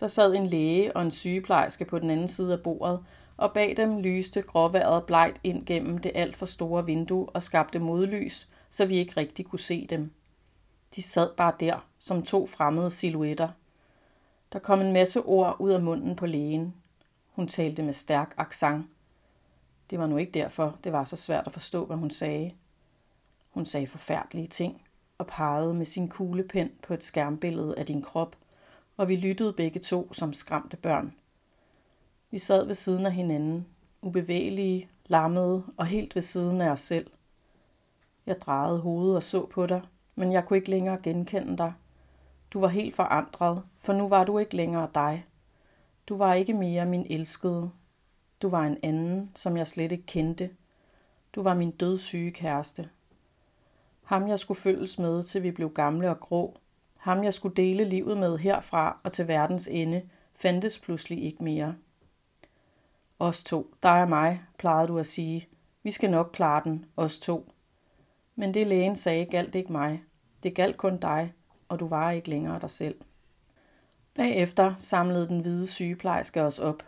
Der 0.00 0.06
sad 0.06 0.34
en 0.34 0.46
læge 0.46 0.96
og 0.96 1.02
en 1.02 1.10
sygeplejerske 1.10 1.84
på 1.84 1.98
den 1.98 2.10
anden 2.10 2.28
side 2.28 2.52
af 2.52 2.60
bordet, 2.60 3.00
og 3.36 3.52
bag 3.52 3.76
dem 3.76 3.98
lyste 3.98 4.42
gråværet 4.42 5.04
blegt 5.04 5.40
ind 5.44 5.66
gennem 5.66 5.98
det 5.98 6.12
alt 6.14 6.36
for 6.36 6.46
store 6.46 6.86
vindue 6.86 7.28
og 7.28 7.42
skabte 7.42 7.78
modlys, 7.78 8.48
så 8.70 8.84
vi 8.86 8.96
ikke 8.96 9.12
rigtig 9.16 9.46
kunne 9.46 9.58
se 9.58 9.86
dem. 9.90 10.10
De 10.96 11.02
sad 11.02 11.30
bare 11.36 11.52
der, 11.60 11.86
som 11.98 12.22
to 12.22 12.46
fremmede 12.46 12.90
silhuetter. 12.90 13.48
Der 14.52 14.58
kom 14.58 14.80
en 14.80 14.92
masse 14.92 15.22
ord 15.22 15.56
ud 15.58 15.70
af 15.70 15.82
munden 15.82 16.16
på 16.16 16.26
lægen. 16.26 16.74
Hun 17.30 17.48
talte 17.48 17.82
med 17.82 17.92
stærk 17.92 18.34
accent. 18.36 18.86
Det 19.90 19.98
var 19.98 20.06
nu 20.06 20.16
ikke 20.16 20.32
derfor, 20.32 20.78
det 20.84 20.92
var 20.92 21.04
så 21.04 21.16
svært 21.16 21.46
at 21.46 21.52
forstå, 21.52 21.86
hvad 21.86 21.96
hun 21.96 22.10
sagde. 22.10 22.52
Hun 23.50 23.66
sagde 23.66 23.86
forfærdelige 23.86 24.46
ting 24.46 24.82
og 25.18 25.26
pegede 25.26 25.74
med 25.74 25.86
sin 25.86 26.08
kuglepen 26.08 26.70
på 26.82 26.94
et 26.94 27.04
skærmbillede 27.04 27.78
af 27.78 27.86
din 27.86 28.02
krop, 28.02 28.36
og 28.96 29.08
vi 29.08 29.16
lyttede 29.16 29.52
begge 29.52 29.80
to 29.80 30.12
som 30.12 30.34
skræmte 30.34 30.76
børn. 30.76 31.14
Vi 32.30 32.38
sad 32.38 32.66
ved 32.66 32.74
siden 32.74 33.06
af 33.06 33.12
hinanden, 33.12 33.66
ubevægelige, 34.02 34.88
lammede 35.06 35.64
og 35.76 35.86
helt 35.86 36.14
ved 36.14 36.22
siden 36.22 36.60
af 36.60 36.70
os 36.70 36.80
selv. 36.80 37.10
Jeg 38.26 38.40
drejede 38.40 38.80
hovedet 38.80 39.16
og 39.16 39.22
så 39.22 39.46
på 39.46 39.66
dig, 39.66 39.82
men 40.14 40.32
jeg 40.32 40.44
kunne 40.44 40.56
ikke 40.56 40.70
længere 40.70 40.98
genkende 41.02 41.58
dig. 41.58 41.72
Du 42.52 42.60
var 42.60 42.68
helt 42.68 42.94
forandret, 42.94 43.62
for 43.78 43.92
nu 43.92 44.08
var 44.08 44.24
du 44.24 44.38
ikke 44.38 44.56
længere 44.56 44.88
dig. 44.94 45.26
Du 46.08 46.16
var 46.16 46.34
ikke 46.34 46.54
mere 46.54 46.86
min 46.86 47.06
elskede. 47.10 47.70
Du 48.42 48.48
var 48.48 48.62
en 48.62 48.78
anden, 48.82 49.32
som 49.34 49.56
jeg 49.56 49.68
slet 49.68 49.92
ikke 49.92 50.06
kendte. 50.06 50.50
Du 51.34 51.42
var 51.42 51.54
min 51.54 51.70
dødssyge 51.70 52.30
kæreste. 52.30 52.88
Ham 54.02 54.28
jeg 54.28 54.38
skulle 54.38 54.60
følges 54.60 54.98
med, 54.98 55.22
til 55.22 55.42
vi 55.42 55.50
blev 55.50 55.70
gamle 55.70 56.10
og 56.10 56.20
grå. 56.20 56.56
Ham 56.96 57.24
jeg 57.24 57.34
skulle 57.34 57.54
dele 57.54 57.84
livet 57.84 58.18
med 58.18 58.38
herfra 58.38 59.00
og 59.02 59.12
til 59.12 59.28
verdens 59.28 59.68
ende, 59.68 60.02
fandtes 60.34 60.78
pludselig 60.78 61.24
ikke 61.24 61.44
mere. 61.44 61.74
Os 63.18 63.44
to, 63.44 63.74
dig 63.82 64.02
og 64.02 64.08
mig, 64.08 64.42
plejede 64.58 64.88
du 64.88 64.98
at 64.98 65.06
sige. 65.06 65.48
Vi 65.82 65.90
skal 65.90 66.10
nok 66.10 66.30
klare 66.32 66.62
den, 66.64 66.84
os 66.96 67.18
to. 67.18 67.52
Men 68.34 68.54
det 68.54 68.66
lægen 68.66 68.96
sagde 68.96 69.24
galt 69.24 69.54
ikke 69.54 69.72
mig. 69.72 70.02
Det 70.42 70.54
galt 70.54 70.76
kun 70.76 70.98
dig, 70.98 71.32
og 71.72 71.80
du 71.80 71.86
var 71.86 72.10
ikke 72.10 72.30
længere 72.30 72.60
dig 72.60 72.70
selv. 72.70 72.94
Bagefter 74.14 74.74
samlede 74.76 75.28
den 75.28 75.40
hvide 75.40 75.66
sygeplejerske 75.66 76.42
os 76.42 76.58
op. 76.58 76.82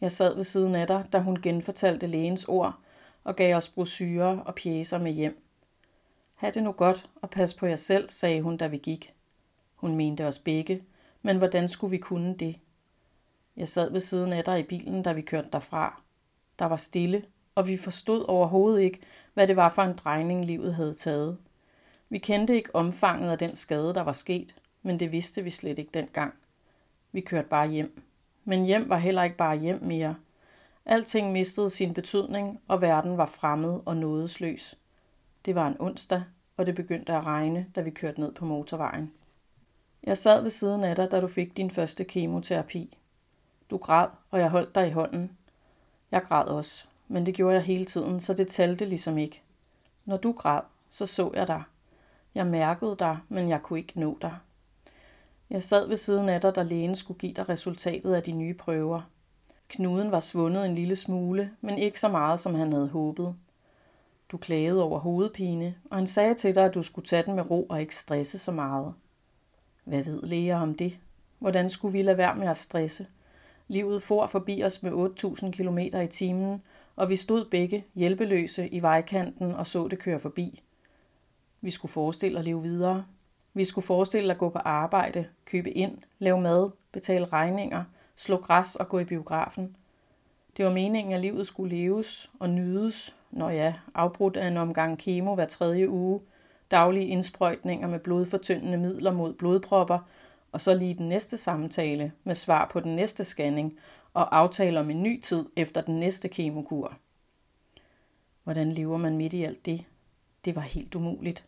Jeg 0.00 0.12
sad 0.12 0.34
ved 0.34 0.44
siden 0.44 0.74
af 0.74 0.86
dig, 0.86 1.04
da 1.12 1.18
hun 1.18 1.40
genfortalte 1.42 2.06
lægens 2.06 2.44
ord 2.44 2.78
og 3.24 3.36
gav 3.36 3.56
os 3.56 3.68
brosyrer 3.68 4.38
og 4.38 4.54
pjæser 4.54 4.98
med 4.98 5.12
hjem. 5.12 5.44
Ha' 6.34 6.50
det 6.50 6.62
nu 6.62 6.72
godt 6.72 7.10
og 7.22 7.30
pas 7.30 7.54
på 7.54 7.66
jer 7.66 7.76
selv, 7.76 8.10
sagde 8.10 8.42
hun, 8.42 8.56
da 8.56 8.66
vi 8.66 8.76
gik. 8.76 9.14
Hun 9.74 9.96
mente 9.96 10.26
os 10.26 10.38
begge, 10.38 10.82
men 11.22 11.38
hvordan 11.38 11.68
skulle 11.68 11.90
vi 11.90 11.98
kunne 11.98 12.34
det? 12.34 12.56
Jeg 13.56 13.68
sad 13.68 13.90
ved 13.92 14.00
siden 14.00 14.32
af 14.32 14.44
dig 14.44 14.60
i 14.60 14.62
bilen, 14.62 15.02
da 15.02 15.12
vi 15.12 15.22
kørte 15.22 15.48
derfra. 15.52 16.02
Der 16.58 16.64
var 16.64 16.76
stille, 16.76 17.24
og 17.54 17.68
vi 17.68 17.76
forstod 17.76 18.24
overhovedet 18.28 18.80
ikke, 18.80 19.00
hvad 19.34 19.46
det 19.46 19.56
var 19.56 19.68
for 19.68 19.82
en 19.82 19.96
drejning, 19.96 20.44
livet 20.44 20.74
havde 20.74 20.94
taget. 20.94 21.38
Vi 22.12 22.18
kendte 22.18 22.54
ikke 22.54 22.74
omfanget 22.74 23.30
af 23.30 23.38
den 23.38 23.56
skade, 23.56 23.94
der 23.94 24.00
var 24.02 24.12
sket, 24.12 24.56
men 24.82 25.00
det 25.00 25.12
vidste 25.12 25.42
vi 25.42 25.50
slet 25.50 25.78
ikke 25.78 25.90
dengang. 25.94 26.34
Vi 27.12 27.20
kørte 27.20 27.48
bare 27.48 27.68
hjem. 27.68 28.02
Men 28.44 28.64
hjem 28.64 28.88
var 28.88 28.96
heller 28.96 29.22
ikke 29.22 29.36
bare 29.36 29.58
hjem 29.58 29.82
mere. 29.82 30.16
Alting 30.86 31.32
mistede 31.32 31.70
sin 31.70 31.94
betydning, 31.94 32.60
og 32.68 32.80
verden 32.80 33.18
var 33.18 33.26
fremmed 33.26 33.80
og 33.84 33.96
nådesløs. 33.96 34.78
Det 35.44 35.54
var 35.54 35.66
en 35.66 35.76
onsdag, 35.78 36.22
og 36.56 36.66
det 36.66 36.74
begyndte 36.74 37.12
at 37.12 37.24
regne, 37.24 37.66
da 37.76 37.80
vi 37.80 37.90
kørte 37.90 38.20
ned 38.20 38.32
på 38.32 38.44
motorvejen. 38.44 39.12
Jeg 40.04 40.18
sad 40.18 40.42
ved 40.42 40.50
siden 40.50 40.84
af 40.84 40.96
dig, 40.96 41.10
da 41.10 41.20
du 41.20 41.28
fik 41.28 41.56
din 41.56 41.70
første 41.70 42.04
kemoterapi. 42.04 42.98
Du 43.70 43.76
græd, 43.76 44.08
og 44.30 44.40
jeg 44.40 44.50
holdt 44.50 44.74
dig 44.74 44.88
i 44.88 44.92
hånden. 44.92 45.30
Jeg 46.10 46.22
græd 46.22 46.44
også, 46.44 46.86
men 47.08 47.26
det 47.26 47.34
gjorde 47.34 47.54
jeg 47.54 47.64
hele 47.64 47.84
tiden, 47.84 48.20
så 48.20 48.34
det 48.34 48.48
talte 48.48 48.84
ligesom 48.84 49.18
ikke. 49.18 49.42
Når 50.04 50.16
du 50.16 50.32
græd, 50.32 50.62
så 50.90 51.06
så 51.06 51.30
jeg 51.34 51.48
dig. 51.48 51.62
Jeg 52.34 52.46
mærkede 52.46 52.96
dig, 52.98 53.18
men 53.28 53.48
jeg 53.48 53.62
kunne 53.62 53.78
ikke 53.78 54.00
nå 54.00 54.18
dig. 54.22 54.36
Jeg 55.50 55.62
sad 55.62 55.88
ved 55.88 55.96
siden 55.96 56.28
af 56.28 56.40
dig, 56.40 56.54
da 56.54 56.62
lægen 56.62 56.96
skulle 56.96 57.18
give 57.18 57.32
dig 57.32 57.48
resultatet 57.48 58.14
af 58.14 58.22
de 58.22 58.32
nye 58.32 58.54
prøver. 58.54 59.02
Knuden 59.68 60.12
var 60.12 60.20
svundet 60.20 60.66
en 60.66 60.74
lille 60.74 60.96
smule, 60.96 61.50
men 61.60 61.78
ikke 61.78 62.00
så 62.00 62.08
meget, 62.08 62.40
som 62.40 62.54
han 62.54 62.72
havde 62.72 62.88
håbet. 62.88 63.34
Du 64.28 64.36
klagede 64.36 64.82
over 64.82 64.98
hovedpine, 64.98 65.74
og 65.90 65.96
han 65.96 66.06
sagde 66.06 66.34
til 66.34 66.54
dig, 66.54 66.64
at 66.64 66.74
du 66.74 66.82
skulle 66.82 67.06
tage 67.06 67.22
den 67.22 67.34
med 67.34 67.50
ro 67.50 67.62
og 67.62 67.80
ikke 67.80 67.96
stresse 67.96 68.38
så 68.38 68.52
meget. 68.52 68.94
Hvad 69.84 70.04
ved 70.04 70.22
læger 70.22 70.56
om 70.56 70.74
det? 70.74 70.98
Hvordan 71.38 71.70
skulle 71.70 71.92
vi 71.92 72.02
lade 72.02 72.16
være 72.16 72.34
med 72.34 72.48
at 72.48 72.56
stresse? 72.56 73.06
Livet 73.68 74.02
for 74.02 74.26
forbi 74.26 74.62
os 74.64 74.82
med 74.82 74.92
8.000 74.92 75.50
km 75.50 75.78
i 75.78 76.06
timen, 76.06 76.62
og 76.96 77.08
vi 77.08 77.16
stod 77.16 77.44
begge 77.44 77.84
hjælpeløse 77.94 78.68
i 78.68 78.82
vejkanten 78.82 79.54
og 79.54 79.66
så 79.66 79.88
det 79.88 79.98
køre 79.98 80.20
forbi. 80.20 80.62
Vi 81.62 81.70
skulle 81.70 81.92
forestille 81.92 82.38
at 82.38 82.44
leve 82.44 82.62
videre. 82.62 83.04
Vi 83.54 83.64
skulle 83.64 83.84
forestille 83.84 84.32
at 84.32 84.38
gå 84.38 84.48
på 84.48 84.58
arbejde, 84.58 85.26
købe 85.44 85.70
ind, 85.70 85.98
lave 86.18 86.40
mad, 86.40 86.70
betale 86.92 87.26
regninger, 87.26 87.84
slå 88.16 88.36
græs 88.36 88.76
og 88.76 88.88
gå 88.88 88.98
i 88.98 89.04
biografen. 89.04 89.76
Det 90.56 90.64
var 90.64 90.72
meningen, 90.72 91.14
at 91.14 91.20
livet 91.20 91.46
skulle 91.46 91.76
leves 91.76 92.30
og 92.40 92.50
nydes, 92.50 93.16
når 93.30 93.50
ja, 93.50 93.74
afbrudt 93.94 94.36
af 94.36 94.48
en 94.48 94.56
omgang 94.56 94.98
kemo 94.98 95.34
hver 95.34 95.46
tredje 95.46 95.88
uge, 95.88 96.20
daglige 96.70 97.06
indsprøjtninger 97.06 97.88
med 97.88 97.98
blodfortyndende 97.98 98.78
midler 98.78 99.12
mod 99.12 99.32
blodpropper, 99.32 99.98
og 100.52 100.60
så 100.60 100.74
lige 100.74 100.94
den 100.94 101.08
næste 101.08 101.36
samtale 101.36 102.12
med 102.24 102.34
svar 102.34 102.68
på 102.72 102.80
den 102.80 102.96
næste 102.96 103.24
scanning 103.24 103.78
og 104.14 104.36
aftale 104.36 104.80
om 104.80 104.90
en 104.90 105.02
ny 105.02 105.20
tid 105.20 105.46
efter 105.56 105.80
den 105.80 106.00
næste 106.00 106.28
kemokur. 106.28 106.96
Hvordan 108.44 108.72
lever 108.72 108.96
man 108.96 109.16
midt 109.16 109.32
i 109.32 109.44
alt 109.44 109.66
det? 109.66 109.84
Det 110.44 110.56
var 110.56 110.62
helt 110.62 110.94
umuligt. 110.94 111.44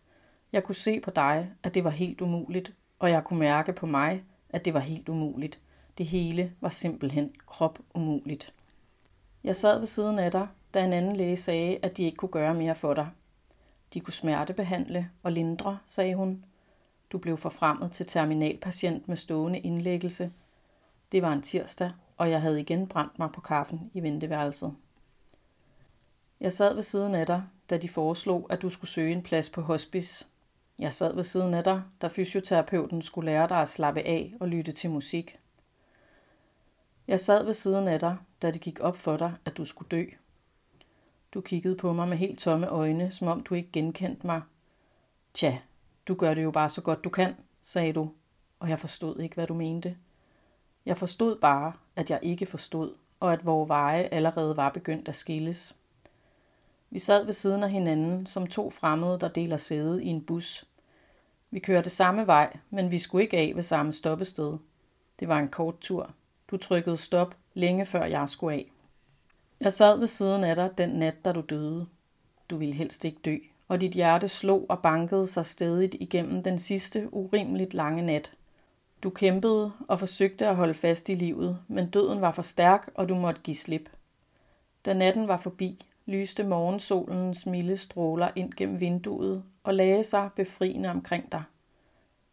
Jeg 0.55 0.65
kunne 0.65 0.75
se 0.75 1.01
på 1.01 1.11
dig, 1.11 1.51
at 1.63 1.75
det 1.75 1.85
var 1.85 1.91
helt 1.91 2.21
umuligt, 2.21 2.73
og 2.99 3.11
jeg 3.11 3.25
kunne 3.25 3.39
mærke 3.39 3.73
på 3.73 3.87
mig, 3.87 4.25
at 4.49 4.65
det 4.65 4.75
var 4.75 4.81
helt 4.81 5.09
umuligt. 5.09 5.59
Det 5.99 6.07
hele 6.07 6.53
var 6.61 6.69
simpelthen 6.69 7.33
krop 7.47 7.79
umuligt. 7.95 8.55
Jeg 9.45 9.57
sad 9.57 9.79
ved 9.79 9.87
siden 9.87 10.19
af 10.19 10.31
dig, 10.31 10.49
da 10.75 10.85
en 10.85 10.93
anden 10.93 11.17
læge 11.17 11.37
sagde, 11.37 11.79
at 11.83 11.97
de 11.97 12.05
ikke 12.05 12.17
kunne 12.17 12.29
gøre 12.29 12.55
mere 12.55 12.75
for 12.75 12.95
dig. 12.95 13.09
De 13.95 14.01
kunne 14.01 14.13
smertebehandle 14.13 15.11
og 15.23 15.33
lindre, 15.33 15.79
sagde 15.87 16.15
hun. 16.15 16.45
Du 17.13 17.19
blev 17.19 17.37
forfremmet 17.37 17.93
til 17.93 18.07
terminalpatient 18.07 19.09
med 19.09 19.17
stående 19.17 19.59
indlæggelse. 19.59 20.33
Det 21.13 21.23
var 21.23 21.33
en 21.33 21.43
tirsdag, 21.43 21.93
og 22.17 22.31
jeg 22.31 22.41
havde 22.41 22.61
igen 22.61 22.87
brændt 22.87 23.19
mig 23.19 23.31
på 23.33 23.41
kaffen 23.41 23.91
i 23.95 24.03
venteværelset. 24.03 24.75
Jeg 26.41 26.53
sad 26.53 26.75
ved 26.75 26.83
siden 26.83 27.15
af 27.15 27.27
dig, 27.27 27.43
da 27.71 27.77
de 27.77 27.89
foreslog, 27.89 28.47
at 28.51 28.63
du 28.63 28.71
skulle 28.71 28.91
søge 28.91 29.13
en 29.13 29.23
plads 29.23 29.51
på 29.51 29.61
hospice. 29.61 30.27
Jeg 30.79 30.93
sad 30.93 31.15
ved 31.15 31.25
siden 31.25 31.55
af 31.55 31.65
dig, 31.65 31.83
da 32.03 32.09
fysioterapeuten 32.09 33.03
skulle 33.03 33.27
lære 33.27 33.49
dig 33.49 33.63
at 33.63 33.69
slappe 33.69 34.01
af 34.01 34.35
og 34.41 34.49
lytte 34.49 34.73
til 34.73 34.91
musik. 34.91 35.39
Jeg 37.09 37.21
sad 37.21 37.45
ved 37.45 37.55
siden 37.55 37.89
af 37.89 38.01
dig, 38.01 38.17
da 38.43 38.51
det 38.51 38.61
gik 38.61 38.81
op 38.81 38.97
for 38.97 39.17
dig, 39.17 39.35
at 39.45 39.57
du 39.57 39.65
skulle 39.65 39.89
dø. 39.89 40.05
Du 41.35 41.41
kiggede 41.41 41.77
på 41.77 41.93
mig 41.93 42.09
med 42.09 42.17
helt 42.17 42.39
tomme 42.39 42.69
øjne, 42.69 43.11
som 43.11 43.29
om 43.29 43.43
du 43.43 43.55
ikke 43.55 43.73
genkendte 43.73 44.27
mig. 44.27 44.43
Tja, 45.35 45.59
du 46.09 46.15
gør 46.15 46.35
det 46.35 46.43
jo 46.43 46.51
bare 46.51 46.69
så 46.69 46.81
godt 46.81 47.05
du 47.05 47.11
kan, 47.11 47.35
sagde 47.63 47.93
du, 47.93 48.11
og 48.61 48.69
jeg 48.69 48.81
forstod 48.81 49.21
ikke, 49.21 49.35
hvad 49.35 49.47
du 49.47 49.55
mente. 49.55 49.97
Jeg 50.87 50.99
forstod 50.99 51.39
bare, 51.39 51.73
at 51.97 52.11
jeg 52.11 52.19
ikke 52.23 52.47
forstod, 52.47 52.95
og 53.21 53.33
at 53.33 53.47
vores 53.47 53.69
veje 53.69 54.03
allerede 54.03 54.57
var 54.57 54.69
begyndt 54.69 55.09
at 55.09 55.17
skilles. 55.17 55.77
Vi 56.91 56.99
sad 56.99 57.25
ved 57.25 57.33
siden 57.33 57.63
af 57.63 57.71
hinanden 57.71 58.27
som 58.27 58.47
to 58.47 58.71
fremmede, 58.71 59.21
der 59.21 59.29
deler 59.29 59.57
sæde 59.57 60.05
i 60.05 60.07
en 60.07 60.25
bus. 60.25 60.65
Vi 61.51 61.59
kørte 61.59 61.91
samme 61.91 62.27
vej, 62.27 62.57
men 62.71 62.91
vi 62.91 62.99
skulle 62.99 63.25
ikke 63.25 63.37
af 63.37 63.53
ved 63.55 63.63
samme 63.63 63.93
stoppested. 63.93 64.57
Det 65.21 65.29
var 65.29 65.39
en 65.39 65.49
kort 65.49 65.81
tur. 65.81 66.11
Du 66.51 66.57
trykkede 66.57 66.97
stop 66.97 67.37
længe 67.55 67.87
før 67.87 68.05
jeg 68.05 68.29
skulle 68.29 68.55
af. 68.55 68.71
Jeg 69.61 69.73
sad 69.73 69.99
ved 69.99 70.07
siden 70.07 70.45
af 70.45 70.57
dig 70.57 70.79
den 70.79 70.91
nat, 70.91 71.25
da 71.25 71.33
du 71.33 71.41
døde. 71.41 71.87
Du 72.51 72.57
ville 72.57 72.75
helst 72.75 73.05
ikke 73.05 73.21
dø, 73.25 73.37
og 73.69 73.81
dit 73.81 73.93
hjerte 73.93 74.29
slog 74.29 74.67
og 74.69 74.79
bankede 74.79 75.27
sig 75.27 75.47
stedigt 75.47 75.97
igennem 76.01 76.43
den 76.43 76.59
sidste 76.59 77.15
urimeligt 77.15 77.75
lange 77.75 78.03
nat. 78.03 78.33
Du 79.03 79.11
kæmpede 79.11 79.73
og 79.89 79.99
forsøgte 79.99 80.47
at 80.47 80.57
holde 80.57 80.75
fast 80.75 81.09
i 81.09 81.15
livet, 81.15 81.59
men 81.69 81.91
døden 81.91 82.21
var 82.21 82.33
for 82.33 82.43
stærk, 82.43 82.91
og 82.95 83.09
du 83.09 83.15
måtte 83.15 83.41
give 83.41 83.57
slip. 83.57 83.91
Da 84.85 84.95
natten 84.95 85.29
var 85.29 85.37
forbi, 85.37 85.87
lyste 86.07 86.45
morgensolens 86.45 87.47
milde 87.47 87.77
stråler 87.77 88.31
ind 88.37 88.53
gennem 88.53 88.81
vinduet 88.81 89.45
og 89.63 89.75
lagde 89.75 90.05
sig 90.05 90.31
befriende 90.37 90.91
omkring 90.91 91.33
dig. 91.33 91.43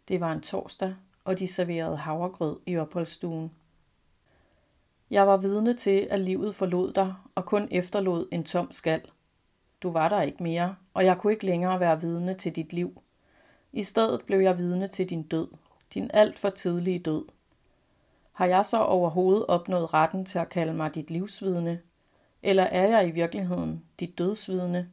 Det 0.07 0.19
var 0.19 0.31
en 0.31 0.41
torsdag, 0.41 0.95
og 1.25 1.39
de 1.39 1.47
serverede 1.47 1.97
havregrød 1.97 2.59
i 2.65 2.77
opholdsstuen. 2.77 3.51
Jeg 5.09 5.27
var 5.27 5.37
vidne 5.37 5.73
til, 5.73 6.07
at 6.09 6.19
livet 6.19 6.55
forlod 6.55 6.93
dig 6.93 7.13
og 7.35 7.45
kun 7.45 7.67
efterlod 7.71 8.27
en 8.31 8.43
tom 8.43 8.71
skal. 8.71 9.01
Du 9.83 9.91
var 9.91 10.09
der 10.09 10.21
ikke 10.21 10.43
mere, 10.43 10.75
og 10.93 11.05
jeg 11.05 11.17
kunne 11.17 11.33
ikke 11.33 11.45
længere 11.45 11.79
være 11.79 12.01
vidne 12.01 12.33
til 12.33 12.55
dit 12.55 12.73
liv. 12.73 13.01
I 13.73 13.83
stedet 13.83 14.21
blev 14.25 14.39
jeg 14.39 14.57
vidne 14.57 14.87
til 14.87 15.09
din 15.09 15.23
død, 15.23 15.47
din 15.93 16.11
alt 16.13 16.39
for 16.39 16.49
tidlige 16.49 16.99
død. 16.99 17.25
Har 18.31 18.45
jeg 18.45 18.65
så 18.65 18.77
overhovedet 18.77 19.45
opnået 19.45 19.93
retten 19.93 20.25
til 20.25 20.39
at 20.39 20.49
kalde 20.49 20.73
mig 20.73 20.95
dit 20.95 21.11
livsvidne, 21.11 21.81
eller 22.43 22.63
er 22.63 22.88
jeg 22.88 23.07
i 23.07 23.12
virkeligheden 23.12 23.83
dit 24.00 24.17
dødsvidne? 24.17 24.89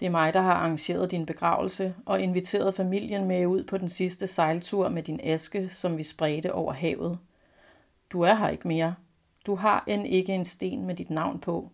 Det 0.00 0.06
er 0.06 0.10
mig, 0.10 0.34
der 0.34 0.40
har 0.40 0.54
arrangeret 0.54 1.10
din 1.10 1.26
begravelse 1.26 1.94
og 2.06 2.20
inviteret 2.20 2.74
familien 2.74 3.24
med 3.24 3.46
ud 3.46 3.64
på 3.64 3.78
den 3.78 3.88
sidste 3.88 4.26
sejltur 4.26 4.88
med 4.88 5.02
din 5.02 5.20
aske, 5.22 5.68
som 5.68 5.98
vi 5.98 6.02
spredte 6.02 6.52
over 6.52 6.72
havet– 6.72 7.18
du 8.14 8.20
er 8.20 8.34
her 8.34 8.48
ikke 8.48 8.68
mere. 8.68 8.94
Du 9.46 9.54
har 9.54 9.84
end 9.86 10.06
ikke 10.06 10.34
en 10.34 10.44
sten 10.44 10.86
med 10.86 10.94
dit 10.94 11.10
navn 11.10 11.40
på. 11.40 11.70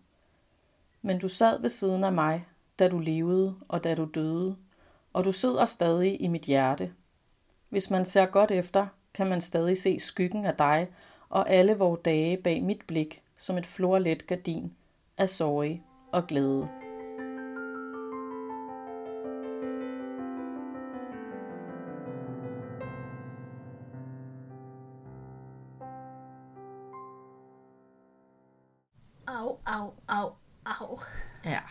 Men 1.01 1.19
du 1.19 1.27
sad 1.27 1.61
ved 1.61 1.69
siden 1.69 2.03
af 2.03 2.11
mig, 2.11 2.45
da 2.79 2.89
du 2.89 2.99
levede 2.99 3.55
og 3.67 3.83
da 3.83 3.95
du 3.95 4.05
døde, 4.13 4.55
og 5.13 5.25
du 5.25 5.31
sidder 5.31 5.65
stadig 5.65 6.21
i 6.21 6.27
mit 6.27 6.41
hjerte. 6.41 6.91
Hvis 7.69 7.89
man 7.89 8.05
ser 8.05 8.25
godt 8.25 8.51
efter, 8.51 8.87
kan 9.13 9.27
man 9.27 9.41
stadig 9.41 9.77
se 9.77 9.99
skyggen 9.99 10.45
af 10.45 10.55
dig 10.55 10.87
og 11.29 11.49
alle 11.49 11.77
vores 11.77 11.99
dage 12.05 12.37
bag 12.37 12.63
mit 12.63 12.81
blik 12.87 13.20
som 13.41 13.57
et 13.57 13.65
florlet 13.65 14.27
gardin 14.27 14.75
af 15.17 15.29
sorg 15.29 15.79
og 16.11 16.27
glæde. 16.27 16.69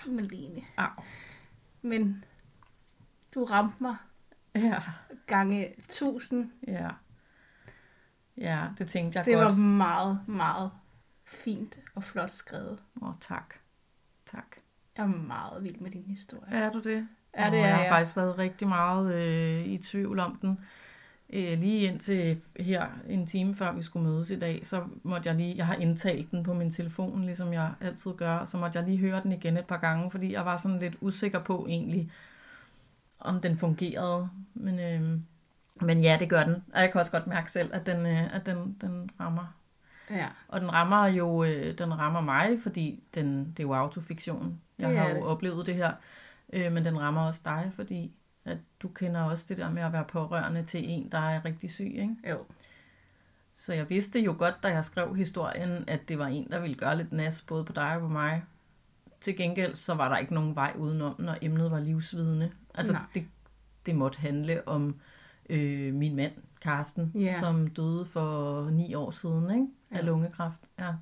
Malene. 0.07 0.62
Au. 0.77 0.93
Men 1.83 2.25
du 3.35 3.45
ramte 3.45 3.83
mig 3.83 3.97
ja. 4.55 4.83
gange 5.27 5.75
tusind. 5.89 6.50
Ja. 6.69 6.89
Ja, 8.37 8.69
det 8.79 8.89
tænkte 8.89 9.19
jeg 9.19 9.25
det 9.25 9.35
godt. 9.35 9.47
Det 9.47 9.57
var 9.57 9.62
meget, 9.62 10.29
meget 10.29 10.71
fint 11.31 11.79
og 11.95 12.05
flot 12.05 12.33
skrevet. 12.33 12.83
Åh, 13.03 13.09
oh, 13.09 13.15
tak. 13.21 13.55
Tak. 14.27 14.57
Jeg 14.97 15.03
er 15.03 15.07
meget 15.07 15.65
vild 15.65 15.81
med 15.81 15.91
din 15.91 16.05
historie. 16.07 16.53
Er 16.53 16.73
du 16.73 16.79
det? 16.79 16.85
Det 16.85 17.47
oh, 17.47 17.55
er 17.55 17.55
jeg. 17.55 17.77
har 17.77 17.89
faktisk 17.89 18.17
været 18.17 18.39
rigtig 18.39 18.69
meget 18.69 19.15
øh, 19.15 19.67
i 19.67 19.79
tvivl 19.79 20.19
om 20.19 20.39
den 20.43 20.61
øh, 21.33 21.59
lige 21.59 21.81
indtil 21.81 22.43
her 22.61 22.87
en 23.09 23.27
time 23.27 23.55
før 23.55 23.73
vi 23.73 23.83
skulle 23.83 24.09
mødes 24.09 24.31
i 24.31 24.39
dag, 24.39 24.61
så 24.67 24.85
måtte 25.03 25.29
jeg 25.29 25.37
lige, 25.37 25.57
jeg 25.57 25.67
har 25.67 25.75
indtalt 25.75 26.31
den 26.31 26.43
på 26.43 26.55
min 26.55 26.71
telefon, 26.71 27.25
ligesom 27.25 27.53
jeg 27.53 27.73
altid 27.81 28.13
gør, 28.13 28.45
så 28.45 28.59
måtte 28.59 28.79
jeg 28.79 28.89
lige 28.89 28.99
høre 28.99 29.23
den 29.23 29.33
igen 29.33 29.57
et 29.57 29.67
par 29.67 29.77
gange, 29.77 30.11
fordi 30.11 30.33
jeg 30.33 30.45
var 30.45 30.57
sådan 30.57 30.79
lidt 30.79 30.97
usikker 31.01 31.39
på 31.39 31.67
egentlig, 31.69 32.11
om 33.21 33.41
den 33.41 33.59
fungerede. 33.59 34.29
Men, 34.55 34.79
øh, 34.79 35.19
men 35.87 36.01
ja, 36.01 36.17
det 36.21 36.31
gør 36.31 36.45
den. 36.45 36.65
Og 36.75 36.81
jeg 36.81 36.93
kan 36.93 36.99
også 36.99 37.13
godt 37.13 37.27
mærke 37.27 37.53
selv, 37.53 37.75
at 37.75 37.87
den, 37.87 38.07
øh, 38.07 38.35
at 38.35 38.47
den, 38.47 38.77
den 38.81 39.11
rammer 39.21 39.55
Ja. 40.11 40.26
Og 40.49 40.61
den 40.61 40.73
rammer 40.73 41.07
jo 41.07 41.45
øh, 41.45 41.79
den 41.79 41.99
rammer 41.99 42.21
mig, 42.21 42.59
fordi 42.62 43.02
den, 43.14 43.45
det 43.50 43.61
er 43.61 43.69
jo 43.69 43.75
autofiktion. 43.75 44.61
Jeg 44.79 45.00
har 45.00 45.09
jo 45.09 45.14
det. 45.14 45.25
oplevet 45.25 45.67
det 45.67 45.75
her. 45.75 45.93
Øh, 46.52 46.73
men 46.73 46.85
den 46.85 47.00
rammer 47.00 47.26
også 47.26 47.40
dig, 47.45 47.71
fordi 47.75 48.12
at 48.45 48.59
du 48.83 48.88
kender 48.88 49.23
også 49.23 49.47
det 49.49 49.59
der 49.59 49.71
med 49.71 49.83
at 49.83 49.93
være 49.93 50.05
pårørende 50.05 50.62
til 50.62 50.90
en, 50.90 51.09
der 51.12 51.19
er 51.19 51.45
rigtig 51.45 51.71
syg. 51.71 51.93
Ikke? 51.95 52.17
Jo. 52.31 52.38
Så 53.55 53.75
jeg 53.75 53.90
vidste 53.90 54.21
jo 54.21 54.35
godt, 54.38 54.55
da 54.62 54.69
jeg 54.69 54.85
skrev 54.85 55.14
historien, 55.17 55.85
at 55.88 56.09
det 56.09 56.19
var 56.19 56.26
en, 56.26 56.50
der 56.50 56.61
ville 56.61 56.76
gøre 56.76 56.97
lidt 56.97 57.12
nas 57.12 57.43
både 57.43 57.64
på 57.64 57.73
dig 57.73 57.95
og 57.95 58.00
på 58.00 58.09
mig. 58.09 58.45
Til 59.21 59.37
gengæld 59.37 59.75
så 59.75 59.95
var 59.95 60.09
der 60.09 60.17
ikke 60.17 60.35
nogen 60.35 60.55
vej 60.55 60.73
udenom, 60.79 61.14
når 61.19 61.37
emnet 61.43 61.71
var 61.71 61.81
livsvidende. 61.81 62.50
Altså 62.75 62.93
Nej. 62.93 63.02
det, 63.14 63.26
det 63.87 63.95
måtte 63.95 64.19
handle 64.19 64.69
om 64.69 65.00
øh, 65.50 65.95
min 65.95 66.17
mand, 66.17 66.33
Karsten, 66.61 67.12
Ja. 67.14 67.33
som 67.33 67.67
døde 67.67 68.05
for 68.05 68.71
ni 68.71 68.95
år 68.95 69.11
siden 69.11 69.50
ikke? 69.50 69.67
af 69.90 69.97
Ja. 69.97 70.02
lungekræft. 70.02 70.61
Ja. 70.79 70.95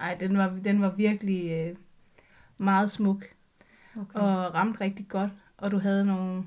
Ej, 0.00 0.16
den 0.20 0.38
var, 0.38 0.48
den 0.64 0.80
var 0.82 0.90
virkelig 0.90 1.50
øh, 1.50 1.76
meget 2.58 2.90
smuk 2.90 3.24
Okay. 3.96 4.18
og 4.20 4.54
ramte 4.54 4.80
rigtig 4.80 5.08
godt. 5.08 5.30
Og 5.56 5.70
du 5.70 5.78
havde 5.78 6.04
nogle 6.04 6.44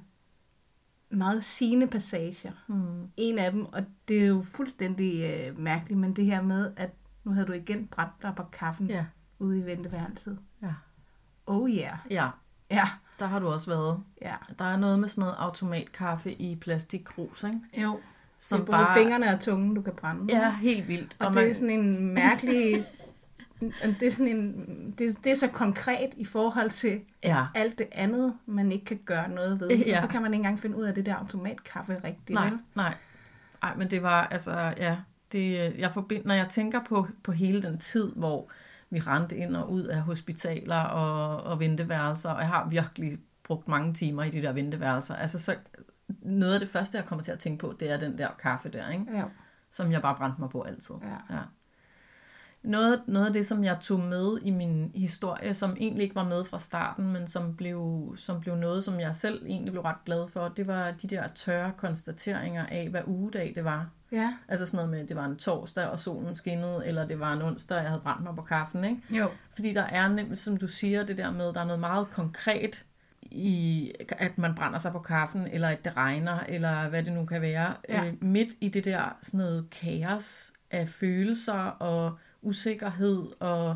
meget 1.09 1.43
sigende 1.43 1.87
passager. 1.87 2.51
Hmm. 2.67 3.07
En 3.17 3.37
af 3.39 3.51
dem, 3.51 3.65
og 3.65 3.85
det 4.07 4.19
er 4.21 4.25
jo 4.27 4.41
fuldstændig 4.41 5.23
øh, 5.49 5.59
mærkeligt, 5.59 5.99
men 5.99 6.15
det 6.15 6.25
her 6.25 6.41
med, 6.41 6.71
at 6.75 6.91
nu 7.23 7.31
havde 7.33 7.47
du 7.47 7.53
igen 7.53 7.87
brændt 7.87 8.13
dig 8.21 8.33
på 8.35 8.43
kaffen 8.43 8.87
Ja. 8.89 9.05
ude 9.39 9.59
i 9.59 9.65
venteværelset. 9.65 10.39
Ja. 10.61 10.73
Oh 11.45 11.69
yeah. 11.69 11.97
ja, 12.09 12.29
Ja, 12.69 12.89
der 13.19 13.25
har 13.25 13.39
du 13.39 13.47
også 13.47 13.69
været. 13.71 14.03
ja. 14.21 14.35
Der 14.59 14.65
er 14.65 14.77
noget 14.77 14.99
med 14.99 15.07
sådan 15.07 15.21
noget 15.21 15.35
automatkaffe 15.39 16.33
i 16.33 16.55
plastikkrus, 16.55 17.43
ikke? 17.43 17.81
Jo, 17.81 17.99
Som 18.41 18.59
det 18.59 18.63
er 18.63 18.71
både 18.71 18.85
bare... 18.85 18.97
fingrene 18.97 19.33
og 19.33 19.39
tungen, 19.39 19.75
du 19.75 19.81
kan 19.81 19.93
brænde. 19.93 20.35
Ja, 20.35 20.51
helt 20.51 20.87
vildt. 20.87 21.15
Og, 21.19 21.27
og 21.27 21.33
det 21.33 21.49
er 21.49 21.53
sådan 21.53 21.69
en 21.69 22.13
mærkelig... 22.13 22.85
det, 23.99 24.07
er 24.07 24.11
sådan 24.11 24.27
en, 24.27 24.95
det, 24.97 25.23
det 25.23 25.31
er 25.31 25.35
så 25.35 25.47
konkret 25.47 26.09
i 26.17 26.25
forhold 26.25 26.69
til 26.69 27.01
Ja, 27.23 27.45
alt 27.55 27.77
det 27.77 27.87
andet, 27.91 28.33
man 28.45 28.71
ikke 28.71 28.85
kan 28.85 28.99
gøre 29.05 29.29
noget 29.29 29.59
ved. 29.59 29.69
Ja. 29.69 29.95
Og 29.95 30.01
så 30.01 30.07
kan 30.07 30.21
man 30.21 30.33
ikke 30.33 30.39
engang 30.39 30.59
finde 30.59 30.77
ud 30.77 30.83
af 30.83 30.93
det 30.93 31.05
der 31.05 31.15
automatkaffe 31.15 31.93
rigtigt. 32.03 32.29
nej, 32.29 32.49
vel? 32.49 32.59
nej. 32.75 32.93
Ej, 33.63 33.75
men 33.75 33.89
det 33.89 34.03
var, 34.03 34.27
altså, 34.27 34.73
ja, 34.77 34.97
det, 35.31 35.73
jeg 35.77 35.91
forbind, 35.93 36.25
når 36.25 36.33
jeg 36.35 36.49
tænker 36.49 36.79
på, 36.83 37.07
på 37.23 37.31
hele 37.31 37.61
den 37.61 37.77
tid, 37.77 38.11
hvor 38.15 38.49
vi 38.89 38.99
rendte 38.99 39.37
ind 39.37 39.55
og 39.55 39.71
ud 39.71 39.83
af 39.83 40.01
hospitaler 40.01 40.79
og, 40.79 41.43
og 41.43 41.59
venteværelser, 41.59 42.29
og 42.29 42.39
jeg 42.39 42.47
har 42.47 42.67
virkelig 42.69 43.17
brugt 43.43 43.67
mange 43.67 43.93
timer 43.93 44.23
i 44.23 44.29
de 44.29 44.41
der 44.41 44.51
venteværelser. 44.51 45.15
Altså, 45.15 45.39
så 45.39 45.55
noget 46.21 46.53
af 46.53 46.59
det 46.59 46.69
første, 46.69 46.97
jeg 46.97 47.05
kommer 47.05 47.23
til 47.23 47.31
at 47.31 47.39
tænke 47.39 47.59
på, 47.59 47.75
det 47.79 47.91
er 47.91 47.97
den 47.97 48.17
der 48.17 48.27
kaffe 48.39 48.69
der, 48.69 48.89
ikke? 48.89 49.05
Ja. 49.13 49.23
som 49.69 49.91
jeg 49.91 50.01
bare 50.01 50.15
brændte 50.15 50.41
mig 50.41 50.49
på 50.49 50.61
altid. 50.61 50.95
Ja. 51.01 51.35
Ja. 51.35 51.41
Noget, 52.63 53.01
noget 53.07 53.27
af 53.27 53.33
det, 53.33 53.45
som 53.45 53.63
jeg 53.63 53.77
tog 53.81 53.99
med 53.99 54.37
i 54.41 54.49
min 54.51 54.91
historie, 54.95 55.53
som 55.53 55.75
egentlig 55.79 56.03
ikke 56.03 56.15
var 56.15 56.23
med 56.23 56.45
fra 56.45 56.59
starten, 56.59 57.13
men 57.13 57.27
som 57.27 57.55
blev, 57.55 58.13
som 58.17 58.39
blev 58.39 58.55
noget, 58.55 58.83
som 58.83 58.99
jeg 58.99 59.15
selv 59.15 59.45
egentlig 59.45 59.71
blev 59.71 59.81
ret 59.83 60.05
glad 60.05 60.27
for, 60.27 60.47
det 60.47 60.67
var 60.67 60.91
de 60.91 61.07
der 61.07 61.27
tørre 61.27 61.71
konstateringer 61.77 62.65
af, 62.65 62.89
hvad 62.89 63.01
ugedag 63.05 63.51
det 63.55 63.63
var. 63.65 63.89
ja. 64.11 64.33
Altså 64.47 64.65
sådan 64.65 64.77
noget 64.77 64.89
med, 64.89 64.99
at 64.99 65.09
det 65.09 65.17
var 65.17 65.25
en 65.25 65.35
torsdag, 65.35 65.87
og 65.89 65.99
solen 65.99 66.35
skinnede, 66.35 66.87
eller 66.87 67.07
det 67.07 67.19
var 67.19 67.33
en 67.33 67.41
onsdag, 67.41 67.77
og 67.77 67.83
jeg 67.83 67.89
havde 67.89 68.01
brændt 68.01 68.23
mig 68.23 68.35
på 68.35 68.41
kaffen. 68.41 68.83
Ikke? 68.83 69.01
Jo. 69.09 69.29
Fordi 69.51 69.73
der 69.73 69.83
er 69.83 70.07
nemlig, 70.07 70.37
som 70.37 70.57
du 70.57 70.67
siger, 70.67 71.03
det 71.03 71.17
der 71.17 71.31
med, 71.31 71.53
der 71.53 71.61
er 71.61 71.65
noget 71.65 71.79
meget 71.79 72.09
konkret 72.09 72.85
i, 73.31 73.91
at 74.09 74.37
man 74.37 74.55
brænder 74.55 74.79
sig 74.79 74.91
på 74.91 74.99
kaffen, 74.99 75.47
eller 75.51 75.67
at 75.67 75.85
det 75.85 75.97
regner, 75.97 76.39
eller 76.49 76.89
hvad 76.89 77.03
det 77.03 77.13
nu 77.13 77.25
kan 77.25 77.41
være. 77.41 77.73
Ja. 77.89 78.05
Øh, 78.05 78.13
midt 78.23 78.49
i 78.61 78.69
det 78.69 78.85
der 78.85 79.17
sådan 79.21 79.37
noget 79.37 79.65
kaos 79.81 80.53
af 80.71 80.89
følelser 80.89 81.53
og 81.63 82.17
usikkerhed 82.41 83.23
og 83.39 83.75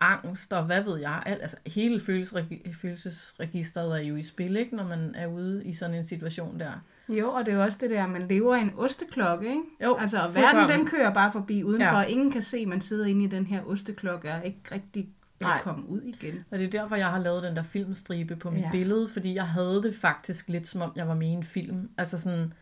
angst 0.00 0.52
og 0.52 0.64
hvad 0.64 0.84
ved 0.84 0.98
jeg. 1.00 1.22
Alt, 1.26 1.42
altså 1.42 1.56
hele 1.66 2.00
følelsesregi- 2.00 2.72
følelsesregisteret 2.72 3.98
er 4.02 4.04
jo 4.08 4.16
i 4.16 4.22
spil, 4.22 4.56
ikke, 4.56 4.76
når 4.76 4.84
man 4.84 5.14
er 5.14 5.26
ude 5.26 5.64
i 5.64 5.72
sådan 5.72 5.94
en 5.96 6.04
situation 6.04 6.60
der. 6.60 6.72
Jo, 7.08 7.30
og 7.30 7.44
det 7.46 7.52
er 7.52 7.56
jo 7.56 7.62
også 7.62 7.78
det 7.80 7.90
der, 7.90 8.06
man 8.06 8.28
lever 8.28 8.56
i 8.56 8.60
en 8.60 8.72
osteklokke, 8.76 9.46
ikke? 9.48 9.62
Jo, 9.84 9.96
Altså, 10.00 10.18
og 10.22 10.34
verden 10.34 10.68
den 10.78 10.86
kører 10.86 11.14
bare 11.14 11.32
forbi 11.32 11.64
udenfor, 11.64 11.98
Ja. 11.98 12.02
ingen 12.04 12.30
kan 12.30 12.42
se, 12.42 12.66
man 12.66 12.80
sidder 12.80 13.06
inde 13.06 13.24
i 13.24 13.28
den 13.28 13.46
her 13.46 13.62
osteklokke 13.64 14.30
og 14.32 14.44
ikke 14.46 14.60
rigtig 14.72 15.08
Nej. 15.40 15.60
komme 15.62 15.88
ud 15.88 16.00
igen. 16.00 16.44
Og 16.50 16.58
det 16.58 16.66
er 16.66 16.70
derfor, 16.70 16.96
jeg 16.96 17.10
har 17.10 17.18
lavet 17.18 17.42
den 17.42 17.56
der 17.56 17.62
filmstribe 17.62 18.36
på 18.36 18.50
mit 18.50 18.62
ja. 18.62 18.70
Billede, 18.70 19.08
fordi 19.08 19.34
jeg 19.34 19.48
havde 19.48 19.82
det 19.82 19.94
faktisk 19.94 20.48
lidt 20.48 20.66
som 20.66 20.80
om, 20.80 20.92
jeg 20.96 21.08
var 21.08 21.14
med 21.14 21.26
i 21.26 21.30
en 21.30 21.42
film. 21.42 21.90
Altså 21.98 22.18
sådan, 22.18 22.52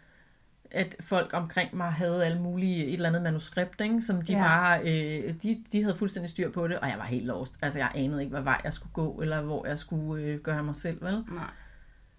at 0.71 0.97
folk 1.01 1.31
omkring 1.33 1.77
mig 1.77 1.93
havde 1.93 2.25
alle 2.25 2.41
mulige, 2.41 2.87
et 2.87 2.95
eller 2.95 3.09
andet 3.09 3.23
manuskript, 3.23 3.81
ikke? 3.81 4.03
som 4.03 4.23
de 4.23 4.33
ja. 4.33 4.39
Ja. 4.39 4.45
bare, 4.45 4.81
øh, 4.81 5.35
de, 5.43 5.65
de 5.73 5.83
havde 5.83 5.97
fuldstændig 5.97 6.31
styr 6.31 6.51
på 6.51 6.69
det, 6.69 6.79
og 6.79 6.89
jeg 6.89 6.99
var 6.99 7.05
helt 7.05 7.27
lost. 7.27 7.55
Altså 7.62 7.79
jeg 7.79 7.91
anede 7.95 8.21
ikke, 8.21 8.31
hvad 8.31 8.43
vej 8.43 8.61
jeg 8.65 8.73
skulle 8.73 8.93
gå, 8.93 9.21
eller 9.23 9.41
hvor 9.41 9.67
jeg 9.67 9.79
skulle 9.79 10.25
øh, 10.25 10.41
gøre 10.41 10.62
mig 10.62 10.75
selv, 10.75 11.03
vel? 11.03 11.25
Nej. 11.33 11.51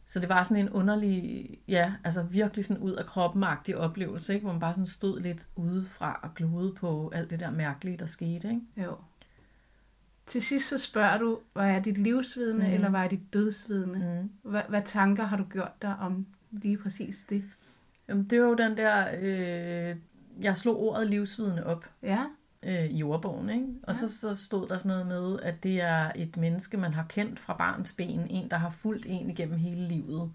Så 0.06 0.20
det 0.20 0.30
var 0.30 0.44
sådan 0.44 0.64
en 0.64 0.70
underlig, 0.70 1.50
ja, 1.68 1.94
altså 2.04 2.24
virkelig 2.24 2.66
sådan 2.66 2.84
ud 2.84 2.92
af 2.92 3.06
kroppen-agtig 3.06 3.78
oplevelse, 3.78 4.34
ikke? 4.34 4.44
hvor 4.44 4.52
man 4.52 4.60
bare 4.60 4.74
sådan 4.74 4.86
stod 4.86 5.20
lidt 5.20 5.48
udefra 5.56 6.20
og 6.24 6.34
glodede 6.36 6.74
på 6.74 7.12
alt 7.16 7.30
det 7.30 7.40
der 7.40 7.52
mærkelige, 7.52 7.98
der 7.98 8.06
skete. 8.06 8.50
Ikke? 8.50 8.62
Jo. 8.78 8.96
Til 10.28 10.42
sidst 10.42 10.68
så 10.68 10.78
spørger 10.78 11.18
du, 11.18 11.40
hvad 11.54 11.76
er 11.76 11.80
dit 11.80 11.98
livsvidne, 11.98 12.68
mm. 12.68 12.74
eller 12.74 12.90
hvad 12.90 13.00
er 13.00 13.08
dit 13.08 13.34
dødsvidne? 13.34 14.22
Mm. 14.22 14.52
Hvad, 14.52 14.62
hvad 14.70 14.82
tanker 14.86 15.24
har 15.24 15.38
du 15.38 15.44
gjort 15.44 15.82
dig 15.82 15.96
om 16.00 16.26
lige 16.52 16.78
præcis 16.78 17.26
det? 17.30 17.44
Jamen, 18.10 18.24
det 18.24 18.42
var 18.42 18.48
jo 18.48 18.54
den 18.54 18.78
der, 18.78 19.06
øh, 19.22 19.96
jeg 20.42 20.58
slog 20.58 20.80
ordet 20.80 21.08
livsvidende 21.08 21.66
op 21.66 21.86
Ja, 22.04 22.24
øh, 22.64 22.86
i 22.86 23.04
ordbogen, 23.04 23.50
ikke? 23.50 23.66
Og 23.84 23.96
så, 23.96 24.20
så 24.20 24.36
stod 24.36 24.68
der 24.68 24.78
sådan 24.78 24.90
noget 24.90 25.08
med, 25.08 25.40
at 25.44 25.64
det 25.64 25.82
er 25.82 26.12
et 26.16 26.38
menneske, 26.38 26.78
man 26.78 26.94
har 26.94 27.06
kendt 27.10 27.40
fra 27.40 27.56
barns 27.58 27.94
ben, 27.94 28.28
en, 28.30 28.50
der 28.50 28.58
har 28.58 28.70
fulgt 28.70 29.06
en 29.10 29.30
igennem 29.30 29.58
hele 29.58 29.88
livet. 29.88 30.32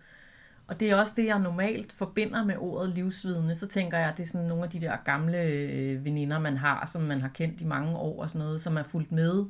Og 0.69 0.81
det 0.81 0.91
er 0.91 0.97
også 0.97 1.13
det, 1.17 1.27
jeg 1.27 1.39
normalt 1.39 1.93
forbinder 1.93 2.45
med 2.45 2.55
ordet 2.59 2.91
livsvidende. 2.95 3.55
Så 3.55 3.67
tænker 3.67 3.99
jeg, 3.99 4.09
at 4.09 4.17
det 4.17 4.23
er 4.23 4.27
sådan 4.27 4.47
nogle 4.47 4.65
af 4.65 4.71
de 4.71 4.81
der 4.81 4.97
gamle 5.05 5.43
øh, 5.43 6.05
veninder, 6.05 6.39
man 6.39 6.57
har, 6.57 6.87
som 6.87 7.03
man 7.03 7.21
har 7.21 7.29
kendt 7.29 7.61
i 7.61 7.65
mange 7.65 7.97
år 7.97 8.23
og 8.23 8.31
sådan 8.31 8.47
noget, 8.47 8.61
som 8.61 8.77
er 8.77 8.83
fulgt 8.83 9.13
med 9.13 9.45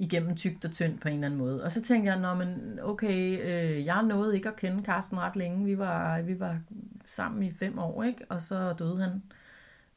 igennem 0.00 0.36
tygt 0.36 0.64
og 0.64 0.70
tyndt 0.70 1.00
på 1.00 1.08
en 1.08 1.14
eller 1.14 1.26
anden 1.26 1.38
måde. 1.38 1.64
Og 1.64 1.72
så 1.72 1.82
tænkte 1.82 2.12
jeg, 2.12 2.20
Nå, 2.20 2.34
men 2.34 2.78
okay, 2.82 3.40
øh, 3.42 3.84
jeg 3.84 4.02
nåede 4.02 4.36
ikke 4.36 4.48
at 4.48 4.56
kende 4.56 4.82
Karsten 4.82 5.18
ret 5.18 5.36
længe. 5.36 5.64
Vi 5.64 5.78
var, 5.78 6.22
vi 6.22 6.40
var 6.40 6.58
sammen 7.04 7.42
i 7.42 7.50
fem 7.52 7.78
år, 7.78 8.02
ikke? 8.02 8.24
Og 8.28 8.42
så 8.42 8.72
døde 8.72 9.02
han. 9.02 9.22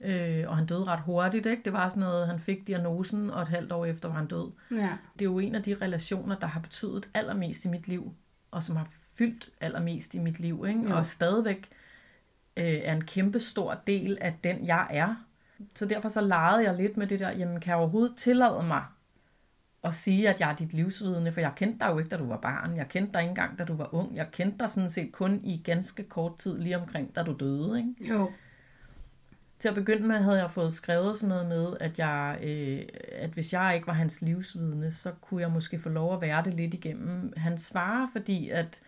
Øh, 0.01 0.49
og 0.49 0.57
han 0.57 0.65
døde 0.65 0.83
ret 0.83 0.99
hurtigt, 0.99 1.45
ikke? 1.45 1.61
Det 1.65 1.73
var 1.73 1.89
sådan 1.89 2.01
noget, 2.01 2.27
han 2.27 2.39
fik 2.39 2.67
diagnosen, 2.67 3.29
og 3.31 3.41
et 3.41 3.47
halvt 3.47 3.71
år 3.71 3.85
efter 3.85 4.09
var 4.09 4.15
han 4.15 4.27
død. 4.27 4.51
ja, 4.71 4.89
Det 5.19 5.25
er 5.25 5.29
jo 5.29 5.39
en 5.39 5.55
af 5.55 5.63
de 5.63 5.75
relationer, 5.81 6.35
der 6.35 6.47
har 6.47 6.59
betydet 6.59 7.09
allermest 7.13 7.65
i 7.65 7.67
mit 7.67 7.87
liv, 7.87 8.13
og 8.51 8.63
som 8.63 8.75
har 8.75 8.87
fyldt 9.13 9.49
allermest 9.61 10.15
i 10.15 10.19
mit 10.19 10.39
liv, 10.39 10.65
ikke? 10.67 10.89
Jo. 10.89 10.95
og 10.95 11.05
stadigvæk 11.05 11.69
øh, 12.57 12.63
er 12.83 12.93
en 12.93 13.03
kæmpe 13.03 13.39
stor 13.39 13.77
del 13.87 14.17
af 14.21 14.35
den, 14.43 14.65
jeg 14.65 14.87
er. 14.89 15.15
Så 15.75 15.85
derfor 15.85 16.09
så 16.09 16.21
legede 16.21 16.63
jeg 16.63 16.75
lidt 16.75 16.97
med 16.97 17.07
det 17.07 17.19
der, 17.19 17.31
jamen 17.31 17.59
kan 17.59 17.69
jeg 17.69 17.77
overhovedet 17.77 18.15
tillade 18.17 18.63
mig 18.63 18.83
at 19.83 19.93
sige, 19.93 20.29
at 20.29 20.39
jeg 20.39 20.51
er 20.51 20.55
dit 20.55 20.73
livsvidende, 20.73 21.31
for 21.31 21.41
jeg 21.41 21.51
kendte 21.55 21.79
dig 21.79 21.91
jo 21.91 21.97
ikke, 21.97 22.09
da 22.09 22.17
du 22.17 22.27
var 22.27 22.37
barn. 22.37 22.77
Jeg 22.77 22.89
kendte 22.89 23.13
dig 23.13 23.21
ikke 23.21 23.29
engang, 23.29 23.59
da 23.59 23.63
du 23.63 23.75
var 23.75 23.93
ung. 23.93 24.15
Jeg 24.15 24.27
kendte 24.31 24.57
dig 24.59 24.69
sådan 24.69 24.89
set 24.89 25.11
kun 25.11 25.41
i 25.43 25.61
ganske 25.63 26.03
kort 26.03 26.37
tid 26.37 26.57
lige 26.57 26.77
omkring, 26.77 27.15
da 27.15 27.23
du 27.23 27.35
døde. 27.39 27.77
Ikke? 27.77 28.13
jo, 28.13 28.31
Til 29.59 29.69
at 29.69 29.75
begynde 29.75 30.07
med 30.07 30.17
havde 30.17 30.39
jeg 30.39 30.51
fået 30.51 30.73
skrevet 30.73 31.17
sådan 31.17 31.29
noget 31.29 31.47
med, 31.47 31.77
at, 31.79 31.99
jeg, 31.99 32.39
øh, 32.43 32.81
at 33.11 33.29
hvis 33.29 33.53
jeg 33.53 33.75
ikke 33.75 33.87
var 33.87 33.93
hans 33.93 34.21
livsvidne, 34.21 34.91
så 34.91 35.11
kunne 35.21 35.41
jeg 35.41 35.51
måske 35.51 35.79
få 35.79 35.89
lov 35.89 36.13
at 36.13 36.21
være 36.21 36.43
det 36.43 36.53
lidt 36.53 36.73
igennem 36.73 37.33
hans 37.37 37.71
far, 37.73 38.09
fordi 38.11 38.49
at 38.49 38.81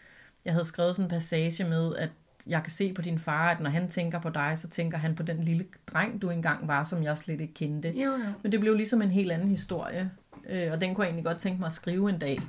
jeg 0.46 0.54
havde 0.54 0.66
skrevet 0.66 0.96
sådan 0.96 1.06
en 1.06 1.10
passage 1.10 1.64
med, 1.64 1.96
at 1.96 2.10
jeg 2.48 2.64
kan 2.64 2.72
se 2.72 2.94
på 2.94 3.02
din 3.02 3.20
far, 3.20 3.52
at 3.52 3.60
når 3.60 3.70
han 3.70 3.90
tænker 3.90 4.20
på 4.20 4.30
dig, 4.30 4.54
så 4.56 4.68
tænker 4.68 4.98
han 4.98 5.16
på 5.16 5.24
den 5.24 5.40
lille 5.40 5.66
dreng, 5.88 6.22
du 6.22 6.30
engang 6.30 6.68
var, 6.68 6.84
som 6.84 7.04
jeg 7.04 7.18
slet 7.18 7.42
ikke 7.42 7.54
kendte. 7.54 7.90
jo, 7.90 8.12
jo. 8.12 8.32
Men 8.44 8.52
det 8.52 8.60
blev 8.60 8.74
ligesom 8.76 9.02
en 9.02 9.12
helt 9.12 9.32
anden 9.32 9.48
historie, 9.48 10.12
øh, 10.50 10.72
og 10.72 10.82
den 10.82 10.96
kunne 10.96 11.04
jeg 11.04 11.10
egentlig 11.10 11.26
godt 11.26 11.38
tænke 11.38 11.60
mig 11.60 11.66
at 11.68 11.74
skrive 11.74 12.10
en 12.10 12.18
dag. 12.20 12.42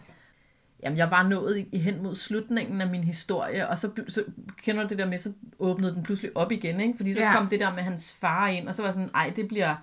Jamen, 0.82 0.98
jeg 0.98 1.10
var 1.10 1.22
nået 1.28 1.66
i- 1.72 1.78
hen 1.78 2.02
mod 2.02 2.14
slutningen 2.14 2.80
af 2.80 2.88
min 2.90 3.04
historie, 3.04 3.68
og 3.68 3.78
så, 3.78 3.90
så 4.08 4.22
kender 4.62 4.82
du 4.82 4.88
det 4.88 4.98
der 4.98 5.06
med, 5.06 5.18
så 5.18 5.32
åbnede 5.58 5.94
den 5.94 6.02
pludselig 6.02 6.36
op 6.36 6.52
igen, 6.52 6.80
ikke? 6.80 6.96
Fordi 6.96 7.14
så 7.14 7.20
ja. 7.20 7.32
Kom 7.36 7.48
det 7.48 7.60
der 7.60 7.74
med 7.74 7.82
hans 7.82 8.14
far 8.20 8.48
ind, 8.48 8.68
og 8.68 8.74
så 8.74 8.82
var 8.82 8.90
sådan, 8.90 9.10
ej, 9.14 9.32
det 9.36 9.48
bliver, 9.48 9.74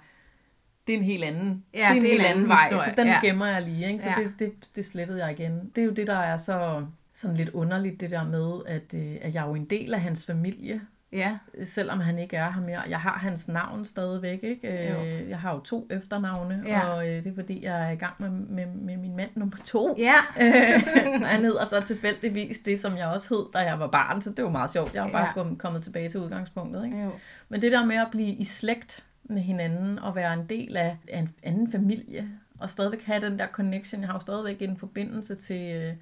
det 0.88 0.94
er 0.94 0.98
en 0.98 1.04
helt 1.04 1.24
anden, 1.24 1.64
Ja, 1.74 1.78
det 1.78 1.84
er 1.86 1.90
en 1.90 2.02
det 2.02 2.08
er 2.08 2.10
helt 2.12 2.20
en 2.20 2.26
anden 2.26 2.36
anden 2.38 2.50
vej, 2.50 2.64
historie, 2.64 2.80
så 2.80 3.02
den 3.02 3.08
ja. 3.08 3.20
gemmer 3.24 3.46
jeg 3.48 3.62
lige, 3.62 3.88
ikke? 3.88 4.04
Så 4.04 4.10
Ja. 4.10 4.24
det, 4.24 4.32
det, 4.40 4.76
det 4.76 4.86
slettede 4.86 5.26
jeg 5.26 5.40
igen. 5.40 5.72
Det 5.76 5.82
er 5.82 5.86
jo 5.86 5.92
det, 5.92 6.08
der 6.08 6.18
er 6.18 6.38
så 6.38 6.86
sådan 7.14 7.38
lidt 7.38 7.50
underligt, 7.50 8.02
det 8.02 8.12
der 8.12 8.24
med, 8.26 8.62
at, 8.76 8.94
øh, 8.94 9.16
at 9.22 9.34
jeg 9.36 9.44
er 9.44 9.48
jo 9.48 9.56
en 9.56 9.66
del 9.66 9.94
af 9.94 10.02
hans 10.02 10.26
familie, 10.26 10.82
Ja, 11.14 11.38
selvom 11.64 12.00
han 12.00 12.20
ikke 12.20 12.38
er 12.38 12.52
her 12.52 12.62
mere. 12.62 12.82
Jeg 12.90 13.00
har 13.00 13.18
hans 13.18 13.48
navn 13.48 13.86
stadigvæk, 13.86 14.40
ikke? 14.44 14.90
Jo. 14.90 15.04
Øh, 15.04 15.30
Jeg 15.30 15.40
har 15.40 15.54
jo 15.54 15.60
to 15.60 15.88
efternavne, 15.92 16.64
Ja. 16.66 16.80
og 16.86 17.08
øh, 17.08 17.14
det 17.24 17.28
er 17.28 17.36
fordi, 17.36 17.64
jeg 17.66 17.86
er 17.86 17.90
i 17.90 17.96
gang 17.96 18.14
med, 18.20 18.30
med, 18.30 18.66
med 18.66 18.98
min 18.98 19.16
mand 19.16 19.30
nummer 19.36 19.58
to. 19.64 19.96
ja, 19.98 20.14
Øh, 20.42 21.22
han 21.26 21.42
hedder 21.46 21.66
så 21.66 21.84
tilfældigvis 21.86 22.58
det, 22.60 22.80
som 22.80 22.98
jeg 22.98 23.08
også 23.08 23.36
hed, 23.36 23.46
da 23.54 23.60
jeg 23.60 23.80
var 23.80 23.88
barn, 23.88 24.22
så 24.22 24.30
det 24.30 24.46
var 24.46 24.52
meget 24.52 24.72
sjovt. 24.72 24.94
Jeg 24.96 25.04
var 25.04 25.12
bare 25.12 25.26
Ja. 25.28 25.34
kommet, 25.34 25.60
kommet 25.60 25.84
tilbage 25.84 26.10
til 26.10 26.20
udgangspunktet. 26.20 26.84
Ikke? 26.86 27.04
jo, 27.04 27.12
Men 27.50 27.62
det 27.62 27.72
der 27.72 27.86
med 27.86 27.96
at 27.96 28.08
blive 28.12 28.30
i 28.34 28.44
slægt 28.44 29.04
med 29.24 29.42
hinanden 29.42 30.00
og 30.00 30.16
være 30.16 30.34
en 30.34 30.46
del 30.50 30.78
af 30.78 30.98
en 31.08 31.30
anden 31.44 31.72
familie 31.72 32.30
og 32.60 32.70
stadigvæk 32.70 33.04
have 33.04 33.22
den 33.22 33.40
der 33.40 33.48
connection. 33.48 34.02
Jeg 34.02 34.08
har 34.10 34.14
jo 34.16 34.20
stadigvæk 34.20 34.62
en 34.62 34.78
forbindelse 34.78 35.36
til, 35.36 35.96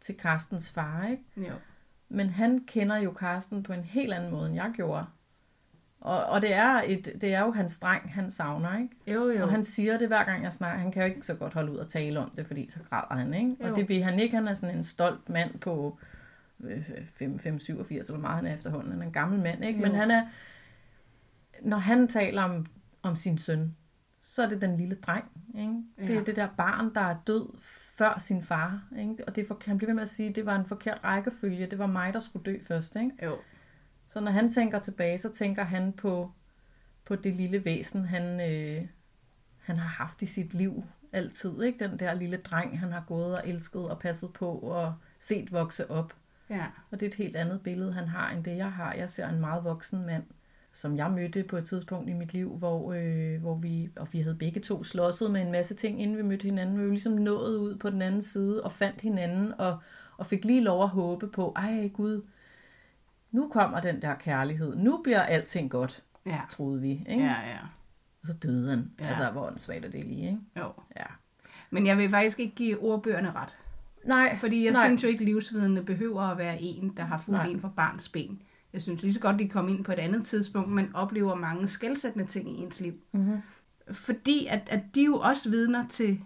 til 0.00 0.14
Carstens 0.18 0.72
far, 0.72 1.06
ikke? 1.10 1.22
Jo. 1.36 1.54
Men 2.08 2.30
han 2.30 2.58
kender 2.66 2.96
jo 2.96 3.10
Karsten 3.10 3.62
på 3.62 3.72
en 3.72 3.84
helt 3.84 4.12
anden 4.14 4.30
måde, 4.30 4.46
end 4.46 4.54
jeg 4.54 4.70
gjorde. 4.74 5.06
Og, 6.00 6.24
og 6.24 6.42
det, 6.42 6.54
er 6.54 6.82
et, 6.86 7.16
det 7.20 7.34
er 7.34 7.40
jo 7.40 7.50
hans 7.50 7.78
dreng, 7.78 8.14
han 8.14 8.30
savner, 8.30 8.78
ikke? 8.78 8.88
Jo, 9.06 9.30
jo. 9.30 9.42
Og 9.42 9.50
han 9.50 9.64
siger 9.64 9.98
det 9.98 10.08
hver 10.08 10.24
gang 10.24 10.44
jeg 10.44 10.52
snakker. 10.52 10.78
Han 10.78 10.92
kan 10.92 11.02
jo 11.02 11.08
ikke 11.08 11.26
så 11.26 11.34
godt 11.34 11.54
holde 11.54 11.72
ud 11.72 11.76
og 11.76 11.88
tale 11.88 12.20
om 12.20 12.30
det, 12.30 12.46
fordi 12.46 12.70
så 12.70 12.78
græder 12.90 13.14
han, 13.14 13.34
ikke? 13.34 13.56
Jo. 13.64 13.70
Og 13.70 13.76
det 13.76 13.88
vil 13.88 14.02
han 14.02 14.20
ikke. 14.20 14.34
Han 14.34 14.48
er 14.48 14.54
sådan 14.54 14.76
en 14.76 14.84
stolt 14.84 15.28
mand 15.28 15.58
på 15.58 15.98
øh, 16.64 16.88
5-87, 17.20 17.20
eller 17.20 18.04
hvor 18.08 18.18
meget 18.18 18.36
han 18.36 18.46
er 18.46 18.54
efterhånden. 18.54 18.92
Han 18.92 19.02
er 19.02 19.06
en 19.06 19.12
gammel 19.12 19.40
mand, 19.40 19.64
ikke? 19.64 19.80
Men 19.80 19.90
Jo. 19.90 19.96
han 19.96 20.10
er... 20.10 20.26
Når 21.62 21.78
han 21.78 22.08
taler 22.08 22.42
om, 22.42 22.66
om 23.02 23.16
sin 23.16 23.38
søn, 23.38 23.76
så 24.20 24.42
er 24.42 24.48
det 24.48 24.60
den 24.60 24.76
lille 24.76 24.94
dreng, 24.94 25.24
ikke? 25.58 25.72
Det 25.98 26.08
Ja. 26.08 26.20
er 26.20 26.24
det 26.24 26.36
der 26.36 26.48
barn, 26.56 26.94
der 26.94 27.00
er 27.00 27.16
død 27.26 27.58
før 27.98 28.18
sin 28.18 28.42
far, 28.42 28.82
ikke? 28.98 29.16
Og 29.26 29.34
det 29.36 29.42
er 29.42 29.46
for, 29.46 29.58
han 29.66 29.76
bliver 29.78 29.88
ved 29.88 29.94
med 29.94 30.02
at 30.02 30.08
sige, 30.08 30.28
at 30.28 30.36
det 30.36 30.46
var 30.46 30.56
en 30.56 30.66
forkert 30.66 31.00
rækkefølge. 31.04 31.66
Det 31.66 31.78
var 31.78 31.86
mig, 31.86 32.14
der 32.14 32.20
skulle 32.20 32.44
dø 32.44 32.58
først, 32.62 32.96
ikke? 32.96 33.10
Jo. 33.24 33.36
Så 34.06 34.20
når 34.20 34.30
han 34.32 34.48
tænker 34.50 34.78
tilbage, 34.78 35.18
så 35.18 35.28
tænker 35.32 35.64
han 35.64 35.92
på, 35.92 36.32
på 37.04 37.16
det 37.16 37.36
lille 37.36 37.64
væsen, 37.64 38.04
han, 38.04 38.40
øh, 38.50 38.86
han 39.58 39.76
har 39.76 39.88
haft 39.88 40.22
i 40.22 40.26
sit 40.26 40.54
liv 40.54 40.84
altid. 41.12 41.62
Ikke? 41.62 41.88
Den 41.88 41.98
der 41.98 42.14
lille 42.14 42.36
dreng, 42.36 42.80
han 42.80 42.92
har 42.92 43.04
gået 43.06 43.34
og 43.38 43.48
elsket 43.48 43.88
og 43.90 43.98
passet 43.98 44.32
på 44.32 44.50
og 44.52 44.94
set 45.18 45.52
vokse 45.52 45.90
op. 45.90 46.14
Ja. 46.50 46.66
Og 46.90 47.00
det 47.00 47.06
er 47.06 47.10
et 47.10 47.14
helt 47.14 47.36
andet 47.36 47.62
billede, 47.62 47.92
han 47.92 48.08
har, 48.08 48.30
end 48.30 48.44
det 48.44 48.56
jeg 48.56 48.72
har. 48.72 48.92
Jeg 48.92 49.10
ser 49.10 49.28
en 49.28 49.40
meget 49.40 49.64
voksen 49.64 50.06
mand, 50.06 50.24
som 50.80 50.96
jeg 50.96 51.10
mødte 51.10 51.42
på 51.44 51.56
et 51.56 51.64
tidspunkt 51.64 52.08
i 52.10 52.12
mit 52.12 52.32
liv, 52.32 52.56
hvor, 52.58 52.92
øh, 52.92 53.40
hvor 53.40 53.54
vi, 53.54 53.88
og 53.96 54.08
vi 54.12 54.20
havde 54.20 54.34
begge 54.34 54.60
to 54.60 54.84
slåsset 54.84 55.30
med 55.30 55.40
en 55.42 55.52
masse 55.52 55.74
ting, 55.74 56.02
inden 56.02 56.16
vi 56.16 56.22
mødte 56.22 56.44
hinanden. 56.44 56.78
Vi 56.78 56.82
var 56.82 56.88
ligesom 56.88 57.12
nået 57.12 57.56
ud 57.58 57.76
på 57.76 57.90
den 57.90 58.02
anden 58.02 58.22
side 58.22 58.64
og 58.64 58.72
fandt 58.72 59.00
hinanden, 59.00 59.54
og, 59.58 59.78
og 60.16 60.26
fik 60.26 60.44
lige 60.44 60.60
lov 60.60 60.82
at 60.82 60.88
håbe 60.88 61.28
på, 61.28 61.52
ej 61.56 61.90
Gud, 61.94 62.22
nu 63.30 63.48
kommer 63.48 63.80
den 63.80 64.02
der 64.02 64.14
kærlighed. 64.14 64.76
Nu 64.76 65.00
bliver 65.04 65.22
alting 65.22 65.70
godt, 65.70 66.02
Ja. 66.26 66.40
troede 66.50 66.80
vi. 66.80 66.90
Ikke? 66.90 67.24
Ja, 67.24 67.28
ja. 67.48 67.58
Og 68.20 68.26
så 68.26 68.32
døde 68.32 68.70
han. 68.70 68.90
Ja. 69.00 69.06
Altså, 69.06 69.30
hvor 69.30 69.46
åndssvagt 69.46 69.84
er 69.84 69.90
det 69.90 70.04
lige, 70.04 70.26
ikke? 70.26 70.38
Jo. 70.56 70.72
Ja. 70.96 71.04
Men 71.70 71.86
jeg 71.86 71.98
vil 71.98 72.10
faktisk 72.10 72.40
ikke 72.40 72.54
give 72.54 72.78
ordbøgerne 72.82 73.30
ret. 73.30 73.56
Nej, 74.04 74.36
Fordi 74.36 74.64
jeg 74.64 74.72
nej. 74.72 74.86
synes 74.86 75.02
jo 75.02 75.08
ikke, 75.08 75.24
livsvidende 75.24 75.82
behøver 75.82 76.22
at 76.22 76.38
være 76.38 76.62
en, 76.62 76.92
der 76.96 77.02
har 77.02 77.18
fulgt 77.18 77.38
Nej. 77.38 77.46
en 77.46 77.60
fra 77.60 77.68
barns 77.76 78.08
ben. 78.08 78.42
Jeg 78.72 78.82
synes 78.82 79.02
lige 79.02 79.12
så 79.14 79.20
godt, 79.20 79.38
de 79.38 79.48
kommer 79.48 79.70
ind 79.70 79.84
på 79.84 79.92
et 79.92 79.98
andet 79.98 80.26
tidspunkt, 80.26 80.70
men 80.70 80.90
oplever 80.94 81.34
mange 81.34 81.68
skældsættende 81.68 82.26
ting 82.26 82.50
i 82.50 82.62
ens 82.62 82.80
liv. 82.80 82.92
Mm-hmm. 83.12 83.38
Fordi 83.92 84.46
at, 84.50 84.68
at 84.70 84.80
de 84.94 85.04
jo 85.04 85.14
også 85.18 85.50
vidner 85.50 85.84
til, 85.90 86.20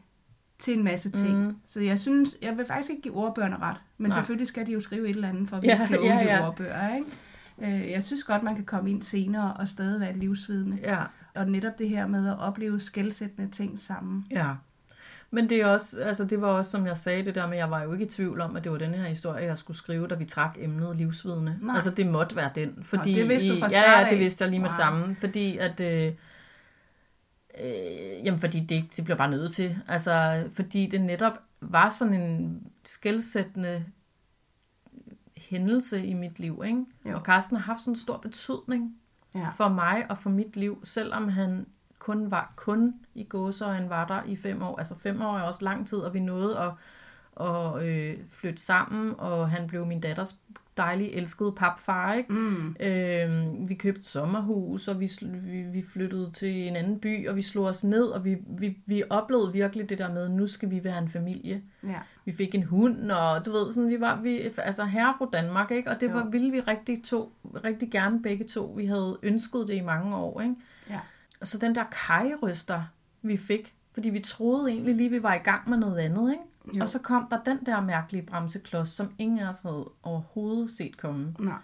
til 0.58 0.78
en 0.78 0.84
masse 0.84 1.10
ting. 1.10 1.38
Mhm. 1.38 1.46
Mm. 1.48 1.56
Så 1.66 1.80
jeg 1.80 1.98
synes, 1.98 2.36
jeg 2.42 2.56
vil 2.58 2.66
faktisk 2.66 2.90
ikke 2.90 3.02
give 3.02 3.14
ordbøgerne 3.16 3.56
ret. 3.56 3.76
Men 3.98 4.08
Nej. 4.08 4.18
Selvfølgelig 4.18 4.46
skal 4.48 4.66
de 4.66 4.72
jo 4.72 4.80
skrive 4.80 5.04
et 5.08 5.14
eller 5.14 5.28
andet 5.28 5.48
for 5.48 5.56
at 5.56 5.60
blive 5.60 5.76
Ja, 5.80 5.86
kloge 5.86 6.06
ja, 6.06 6.14
ja, 6.24 6.36
ja. 6.36 6.46
ordbøger. 6.48 6.94
Ikke? 6.94 7.06
Øh, 7.84 7.90
Jeg 7.90 8.02
synes 8.02 8.24
godt, 8.24 8.42
man 8.42 8.54
kan 8.54 8.64
komme 8.64 8.90
ind 8.90 9.02
senere 9.02 9.54
og 9.54 9.68
stadig 9.68 10.00
være 10.00 10.16
livsvidende. 10.16 10.78
Ja. 10.82 11.02
Og 11.34 11.48
netop 11.50 11.78
det 11.78 11.88
her 11.88 12.06
med 12.06 12.28
at 12.28 12.38
opleve 12.38 12.80
skældsættende 12.80 13.50
ting 13.50 13.78
sammen. 13.78 14.26
Ja. 14.30 14.54
Men 15.34 15.48
det 15.48 15.60
er 15.60 15.66
også, 15.66 16.00
altså 16.02 16.24
det 16.24 16.40
var 16.40 16.48
også, 16.48 16.70
som 16.70 16.86
jeg 16.86 16.98
sagde, 16.98 17.24
det 17.24 17.34
der 17.34 17.46
med, 17.46 17.56
jeg 17.56 17.70
var 17.70 17.82
jo 17.82 17.92
ikke 17.92 18.04
i 18.04 18.08
tvivl 18.08 18.40
om, 18.40 18.56
at 18.56 18.64
det 18.64 18.72
var 18.72 18.78
den 18.78 18.94
her 18.94 19.08
historie, 19.08 19.44
jeg 19.44 19.58
skulle 19.58 19.76
skrive, 19.76 20.06
da 20.08 20.14
vi 20.14 20.24
trak 20.24 20.56
emnet 20.60 20.96
livsvidende. 20.96 21.58
Nej. 21.60 21.74
Altså 21.74 21.90
det 21.90 22.06
måtte 22.06 22.36
være 22.36 22.50
den. 22.54 22.78
Fordi 22.84 23.14
det 23.14 23.28
vidste 23.28 23.54
du 23.54 23.60
fra 23.60 23.68
Ja, 23.70 24.00
ja, 24.00 24.10
det 24.10 24.18
vidste 24.18 24.42
jeg 24.44 24.50
lige 24.50 24.60
med 24.60 24.68
det 24.68 24.76
Wow. 24.78 24.84
samme. 24.84 25.14
Fordi 25.14 25.58
at, 25.58 25.80
øh, 25.80 26.12
øh, 27.60 28.24
jamen 28.24 28.40
fordi 28.40 28.60
det, 28.60 28.84
det 28.96 29.04
blev 29.04 29.16
bare 29.16 29.30
nødt 29.30 29.52
til. 29.52 29.78
Altså 29.88 30.44
fordi 30.52 30.86
det 30.86 31.00
netop 31.00 31.38
var 31.60 31.88
sådan 31.88 32.14
en 32.14 32.62
skældsættende 32.84 33.84
hændelse 35.36 36.04
i 36.06 36.14
mit 36.14 36.38
liv, 36.38 36.62
ikke? 36.66 36.84
Jo. 37.10 37.14
Og 37.16 37.22
Carsten 37.22 37.56
har 37.56 37.64
haft 37.64 37.80
sådan 37.80 37.92
en 37.92 37.96
stor 37.96 38.16
betydning 38.16 38.94
Ja. 39.34 39.48
for 39.56 39.68
mig 39.68 40.06
og 40.10 40.18
for 40.18 40.30
mit 40.30 40.56
liv, 40.56 40.80
selvom 40.84 41.28
han 41.28 41.66
kun 42.02 42.30
var 42.30 42.52
kun 42.56 42.94
i 43.14 43.24
gåseøjen 43.24 43.90
var 43.90 44.06
der 44.06 44.22
i 44.26 44.36
fem 44.36 44.62
år. 44.62 44.78
Altså 44.78 44.98
fem 44.98 45.22
år 45.22 45.36
er 45.36 45.42
også 45.42 45.64
lang 45.64 45.86
tid, 45.86 45.98
og 45.98 46.14
vi 46.14 46.20
nåede 46.20 46.58
at, 46.58 46.70
at 47.46 47.82
øh, 47.82 48.16
flytte 48.28 48.62
sammen, 48.62 49.14
og 49.18 49.50
han 49.50 49.66
blev 49.66 49.86
min 49.86 50.00
datters 50.00 50.36
dejlige, 50.76 51.12
elskede 51.12 51.52
papfar, 51.52 52.12
ikke? 52.12 52.32
Mm. 52.32 52.76
Øh, 52.80 53.68
vi 53.68 53.74
købte 53.74 54.04
sommerhus, 54.04 54.88
og 54.88 55.00
vi, 55.00 55.10
vi, 55.22 55.62
vi 55.62 55.82
flyttede 55.92 56.30
til 56.30 56.68
en 56.68 56.76
anden 56.76 56.98
by, 56.98 57.28
og 57.28 57.36
vi 57.36 57.42
slog 57.42 57.64
os 57.64 57.84
ned, 57.84 58.04
og 58.04 58.24
vi, 58.24 58.36
vi, 58.58 58.78
vi 58.86 59.02
oplevede 59.10 59.52
virkelig 59.52 59.88
det 59.88 59.98
der 59.98 60.12
med, 60.12 60.28
nu 60.28 60.46
skal 60.46 60.70
vi 60.70 60.84
være 60.84 60.98
en 60.98 61.08
familie. 61.08 61.62
Ja. 61.82 61.98
Vi 62.24 62.32
fik 62.32 62.54
en 62.54 62.62
hund, 62.62 63.10
og 63.10 63.46
du 63.46 63.52
ved, 63.52 63.72
sådan, 63.72 63.90
vi 63.90 64.00
var, 64.00 64.20
vi, 64.20 64.40
altså 64.58 64.84
herre 64.84 65.14
fra 65.18 65.28
Danmark, 65.32 65.70
ikke? 65.70 65.90
Og 65.90 66.00
det 66.00 66.14
var, 66.14 66.24
ville 66.24 66.50
vi 66.50 66.60
rigtig, 66.60 67.04
to, 67.04 67.32
rigtig 67.64 67.90
gerne 67.90 68.22
begge 68.22 68.44
to. 68.44 68.74
Vi 68.76 68.86
havde 68.86 69.18
ønsket 69.22 69.68
det 69.68 69.74
i 69.74 69.80
mange 69.80 70.16
år, 70.16 70.40
ikke? 70.40 70.54
Og 71.42 71.48
så 71.48 71.58
den 71.58 71.74
der 71.74 71.84
kajryster, 72.06 72.82
vi 73.22 73.36
fik, 73.36 73.74
fordi 73.92 74.10
vi 74.10 74.20
troede 74.20 74.70
egentlig 74.70 74.94
lige, 74.94 75.10
vi 75.10 75.22
var 75.22 75.34
i 75.34 75.38
gang 75.38 75.70
med 75.70 75.78
noget 75.78 75.98
andet, 75.98 76.32
ikke? 76.32 76.78
Jo. 76.78 76.82
Og 76.82 76.88
så 76.88 76.98
kom 76.98 77.26
der 77.30 77.42
den 77.44 77.58
der 77.66 77.80
mærkelige 77.80 78.26
bremseklods, 78.26 78.88
som 78.88 79.14
ingen 79.18 79.38
af 79.38 79.48
os 79.48 79.60
havde 79.60 79.90
overhovedet 80.02 80.70
set 80.70 80.96
komme. 80.96 81.34
Nej. 81.38 81.58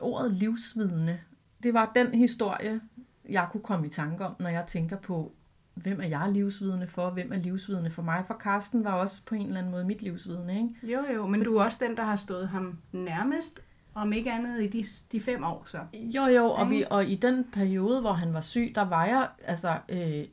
Ordet 0.00 0.32
livsvidne, 0.32 1.20
det 1.62 1.74
var 1.74 1.92
den 1.94 2.14
historie, 2.14 2.80
jeg 3.28 3.48
kunne 3.52 3.62
komme 3.62 3.86
i 3.86 3.90
tanke 3.90 4.26
om, 4.26 4.34
når 4.40 4.48
jeg 4.48 4.66
tænker 4.66 4.96
på, 4.96 5.32
hvem 5.74 6.00
er 6.00 6.06
jeg 6.06 6.30
livsvidne 6.32 6.86
for, 6.86 7.10
hvem 7.10 7.32
er 7.32 7.36
livsvidne 7.36 7.90
for 7.90 8.02
mig. 8.02 8.24
For 8.26 8.34
Karsten 8.34 8.84
var 8.84 8.92
også 8.92 9.24
på 9.26 9.34
en 9.34 9.46
eller 9.46 9.58
anden 9.58 9.72
måde 9.72 9.84
mit 9.84 10.02
livsvidne, 10.02 10.56
ikke? 10.56 10.92
Jo, 10.92 11.14
jo, 11.14 11.26
men 11.26 11.44
du 11.44 11.56
er 11.56 11.64
også 11.64 11.78
den, 11.80 11.96
der 11.96 12.02
har 12.02 12.16
stået 12.16 12.48
ham 12.48 12.78
nærmest, 12.92 13.60
om 13.98 14.12
ikke 14.12 14.32
andet 14.32 14.62
i 14.62 14.66
de, 14.66 14.84
de 15.12 15.20
fem 15.20 15.44
år 15.44 15.62
så. 15.66 15.78
Jo, 15.94 16.24
jo, 16.24 16.44
og, 16.50 16.70
vi, 16.70 16.84
og 16.90 17.04
i 17.04 17.14
den 17.14 17.44
periode, 17.52 18.00
hvor 18.00 18.12
han 18.12 18.34
var 18.34 18.40
syg, 18.40 18.72
der 18.74 18.82
var 18.82 19.06
jeg, 19.06 19.28
altså 19.44 19.78
øh, 19.88 20.24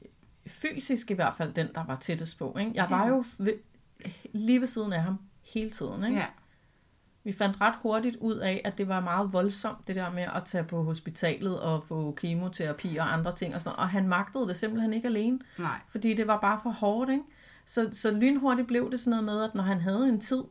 fysisk 0.48 1.12
i 1.12 1.14
hvert 1.14 1.34
fald, 1.34 1.54
den, 1.54 1.68
der 1.76 1.84
var 1.84 1.96
tættest 1.96 2.40
på. 2.40 2.58
Ikke? 2.60 2.72
Jeg 2.76 2.88
var 2.90 3.08
jo 3.08 3.24
ved, 3.38 3.54
lige 4.34 4.60
ved 4.60 4.68
siden 4.68 4.94
af 4.94 5.02
ham 5.02 5.20
hele 5.54 5.70
tiden. 5.70 6.04
Ikke? 6.04 6.18
Ja. 6.18 6.26
Vi 7.24 7.32
fandt 7.32 7.62
ret 7.62 7.76
hurtigt 7.82 8.16
ud 8.16 8.36
af, 8.36 8.62
at 8.66 8.78
det 8.78 8.88
var 8.88 9.00
meget 9.00 9.34
voldsomt, 9.34 9.88
det 9.88 9.96
der 9.96 10.10
med 10.10 10.26
at 10.36 10.46
tage 10.46 10.64
på 10.64 10.84
hospitalet 10.84 11.60
og 11.60 11.84
få 11.84 12.12
kemoterapi 12.18 12.98
og 12.98 13.14
andre 13.14 13.36
ting. 13.36 13.56
Og, 13.56 13.62
sådan, 13.62 13.76
noget. 13.76 13.84
og 13.84 13.90
han 13.90 14.08
magtede 14.08 14.48
det 14.48 14.56
simpelthen 14.56 14.94
ikke 14.94 15.08
alene, 15.08 15.40
Nej. 15.58 15.80
fordi 15.88 16.14
det 16.14 16.28
var 16.28 16.40
bare 16.40 16.60
for 16.64 16.70
hårdt. 16.70 17.12
Ikke? 17.12 17.24
Så, 17.66 17.90
så 17.92 18.12
lynhurtigt 18.12 18.68
blev 18.68 18.92
det 18.92 19.00
sådan 19.00 19.10
noget 19.10 19.24
med, 19.24 19.44
at 19.44 19.56
når 19.56 19.64
han 19.64 19.82
havde 19.82 20.10
en 20.10 20.20
tid, 20.20 20.44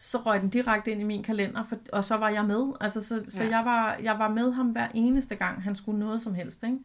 så 0.00 0.18
røg 0.18 0.40
den 0.40 0.48
direkte 0.48 0.90
ind 0.90 1.00
i 1.00 1.04
min 1.04 1.22
kalender, 1.22 1.62
for, 1.62 1.76
og 1.92 2.04
så 2.04 2.16
var 2.16 2.28
jeg 2.28 2.44
med. 2.44 2.72
Altså, 2.80 3.00
så 3.04 3.24
så 3.28 3.44
Ja. 3.44 3.50
jeg, 3.56 3.64
var, 3.64 3.96
jeg 4.02 4.18
var 4.18 4.28
med 4.28 4.52
ham 4.52 4.66
hver 4.66 4.88
eneste 4.94 5.34
gang, 5.34 5.62
han 5.62 5.74
skulle 5.76 5.98
noget 5.98 6.22
som 6.22 6.34
helst. 6.34 6.62
Ikke? 6.62 6.78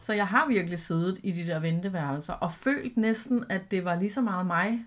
Så 0.00 0.12
jeg 0.12 0.26
har 0.26 0.46
virkelig 0.48 0.78
siddet 0.78 1.18
i 1.22 1.30
de 1.30 1.46
der 1.46 1.58
venteværelser, 1.58 2.32
og 2.32 2.52
følt 2.52 2.96
næsten, 2.96 3.44
at 3.48 3.70
det 3.70 3.84
var 3.84 3.94
lige 3.94 4.10
så 4.10 4.20
meget 4.20 4.46
mig. 4.46 4.84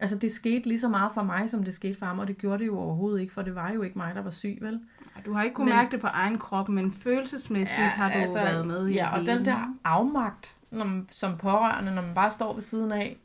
Altså 0.00 0.16
det 0.18 0.32
skete 0.32 0.68
lige 0.68 0.80
så 0.80 0.88
meget 0.88 1.12
for 1.12 1.22
mig, 1.22 1.50
som 1.50 1.64
det 1.64 1.74
skete 1.74 1.98
for 1.98 2.06
ham, 2.06 2.18
og 2.18 2.28
det 2.28 2.38
gjorde 2.38 2.58
det 2.58 2.66
jo 2.66 2.78
overhovedet 2.78 3.20
ikke, 3.20 3.32
for 3.32 3.42
det 3.42 3.54
var 3.54 3.70
jo 3.72 3.82
ikke 3.82 3.98
mig, 3.98 4.14
der 4.14 4.22
var 4.22 4.30
syg, 4.30 4.58
vel? 4.60 4.80
Du 5.26 5.32
har 5.32 5.42
ikke 5.42 5.54
kunnet 5.54 5.68
Men- 5.68 5.76
mærke 5.76 5.90
det 5.90 6.00
på 6.00 6.06
egen 6.06 6.38
krop, 6.38 6.68
men 6.68 6.92
følelsesmæssigt 6.92 7.78
ja, 7.80 7.88
har 7.88 8.08
du 8.12 8.18
altså, 8.18 8.38
været 8.38 8.66
med 8.66 8.88
i 8.88 8.92
Ja, 8.92 9.10
og 9.12 9.18
hele. 9.20 9.32
den 9.36 9.44
der 9.44 9.74
afmagt, 9.84 10.56
når 10.70 10.84
man, 10.84 11.08
som 11.10 11.38
pårørende, 11.38 11.94
når 11.94 12.02
man 12.02 12.14
bare 12.14 12.30
står 12.30 12.52
ved 12.54 12.62
siden 12.62 12.92
af. 12.92 13.16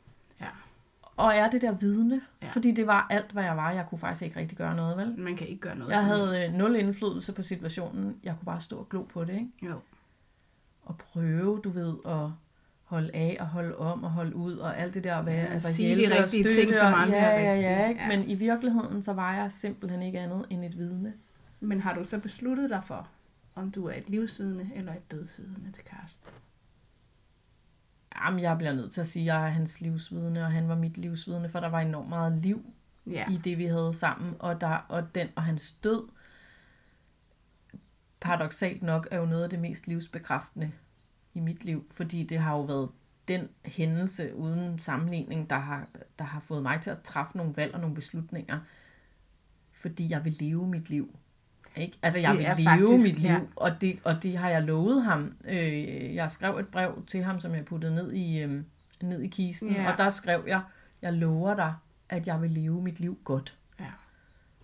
Og 1.16 1.32
er 1.34 1.50
det 1.50 1.62
der 1.62 1.72
vidne, 1.72 2.14
Ja. 2.14 2.46
ja. 2.46 2.52
fordi 2.52 2.70
det 2.72 2.86
var 2.86 3.06
alt, 3.10 3.32
hvad 3.32 3.44
jeg 3.44 3.56
var. 3.56 3.70
Jeg 3.70 3.86
kunne 3.88 3.98
faktisk 3.98 4.22
ikke 4.22 4.40
rigtig 4.40 4.58
gøre 4.58 4.76
noget, 4.76 4.96
vel? 4.96 5.14
Man 5.18 5.36
kan 5.36 5.46
ikke 5.46 5.60
gøre 5.60 5.76
noget. 5.76 5.90
Jeg 5.90 6.04
havde 6.04 6.36
helst. 6.36 6.54
øh, 6.54 6.58
nul 6.58 6.76
indflydelse 6.76 7.32
på 7.32 7.42
situationen. 7.42 8.16
Jeg 8.24 8.34
kunne 8.38 8.46
bare 8.46 8.60
stå 8.60 8.76
og 8.78 8.88
glo 8.88 9.02
på 9.02 9.24
det, 9.24 9.32
ikke? 9.32 9.50
Jo. 9.62 9.80
Og 10.82 10.96
prøve, 10.96 11.60
du 11.64 11.70
ved, 11.70 11.94
at 12.06 12.28
holde 12.84 13.10
af 13.14 13.36
og 13.40 13.46
holde 13.46 13.76
om 13.78 14.04
og 14.04 14.10
holde 14.10 14.36
ud 14.36 14.56
og 14.56 14.78
alt 14.78 14.94
det 14.94 15.04
der. 15.04 15.22
Hvad, 15.22 15.34
Ja, 15.34 15.44
altså 15.44 15.72
sige 15.74 15.96
de 15.96 16.06
og 16.06 16.10
rigtige 16.22 16.42
støtte 16.44 16.60
ting, 16.60 16.74
som 16.74 16.94
andre 16.94 17.16
ja, 17.16 17.24
er 17.24 17.40
ja, 17.40 17.54
ja, 17.60 17.68
rigtige. 17.78 17.88
ikke? 17.88 18.02
Ja. 18.02 18.08
Men 18.16 18.30
i 18.30 18.34
virkeligheden, 18.34 19.02
så 19.02 19.12
var 19.12 19.34
jeg 19.34 19.52
simpelthen 19.52 20.02
ikke 20.02 20.20
andet 20.20 20.46
end 20.50 20.64
et 20.64 20.78
vidne. 20.78 21.12
Men 21.60 21.80
har 21.80 21.94
du 21.94 22.04
så 22.04 22.18
besluttet 22.18 22.70
dig 22.70 22.82
for, 22.86 23.08
om 23.54 23.70
du 23.70 23.86
er 23.86 23.92
et 23.94 24.10
livsvidne 24.10 24.70
eller 24.74 24.92
et 24.92 25.10
dødsvidne 25.10 25.72
til 25.74 25.84
Karsten? 25.84 26.28
Jamen, 28.16 28.40
jeg 28.40 28.58
bliver 28.58 28.72
nødt 28.72 28.92
til 28.92 29.00
at 29.00 29.06
sige, 29.06 29.22
at 29.22 29.36
jeg 29.36 29.44
er 29.46 29.50
hans 29.50 29.80
livsvidne, 29.80 30.44
og 30.44 30.52
han 30.52 30.68
var 30.68 30.74
mit 30.74 30.98
livsvidne, 30.98 31.48
for 31.48 31.60
der 31.60 31.68
var 31.68 31.80
enormt 31.80 32.08
meget 32.08 32.32
liv 32.42 32.64
Ja. 33.06 33.30
i 33.30 33.36
det, 33.36 33.58
vi 33.58 33.64
havde 33.64 33.92
sammen, 33.92 34.36
og, 34.38 34.60
der, 34.60 34.68
og 34.68 35.14
den 35.14 35.28
og 35.36 35.42
hans 35.42 35.72
død, 35.72 36.08
paradoxalt 38.20 38.82
nok, 38.82 39.08
er 39.10 39.18
jo 39.18 39.26
noget 39.26 39.42
af 39.42 39.50
det 39.50 39.58
mest 39.58 39.86
livsbekræftende 39.86 40.72
i 41.34 41.40
mit 41.40 41.64
liv, 41.64 41.86
fordi 41.90 42.22
det 42.22 42.38
har 42.38 42.56
jo 42.56 42.62
været 42.62 42.90
den 43.28 43.48
hændelse 43.64 44.34
uden 44.36 44.78
sammenligning, 44.78 45.50
der 45.50 45.58
har, 45.58 45.88
der 46.18 46.24
har 46.24 46.40
fået 46.40 46.62
mig 46.62 46.80
til 46.80 46.90
at 46.90 47.00
træffe 47.02 47.36
nogle 47.36 47.56
valg 47.56 47.74
og 47.74 47.80
nogle 47.80 47.94
beslutninger, 47.94 48.60
fordi 49.72 50.10
jeg 50.10 50.24
vil 50.24 50.36
leve 50.40 50.66
mit 50.68 50.90
liv. 50.90 51.18
Ikke? 51.76 51.98
Altså, 52.02 52.20
jeg 52.20 52.30
Det 52.30 52.38
vil 52.38 52.46
leve 52.46 52.64
faktisk- 52.64 53.02
mit 53.12 53.18
liv, 53.18 53.30
ja. 53.30 53.40
og, 53.56 53.80
det, 53.80 53.98
og 54.04 54.22
det 54.22 54.36
har 54.38 54.48
jeg 54.50 54.62
lovet 54.62 55.02
ham. 55.04 55.36
Øh, 55.44 56.14
jeg 56.14 56.30
skrev 56.30 56.56
et 56.58 56.68
brev 56.68 57.04
til 57.06 57.22
ham, 57.24 57.40
som 57.40 57.54
jeg 57.54 57.64
puttede 57.64 57.94
ned 57.94 58.12
i, 58.12 58.42
øh, 58.42 58.62
ned 59.02 59.20
i 59.20 59.28
kisten, 59.28 59.70
Ja. 59.72 59.92
og 59.92 59.98
der 59.98 60.10
skrev 60.10 60.44
jeg, 60.46 60.60
jeg 61.02 61.12
lover 61.12 61.54
dig, 61.54 61.74
at 62.08 62.26
jeg 62.26 62.42
vil 62.42 62.50
leve 62.50 62.82
mit 62.82 63.00
liv 63.00 63.18
godt. 63.24 63.56
Ja. 63.80 63.84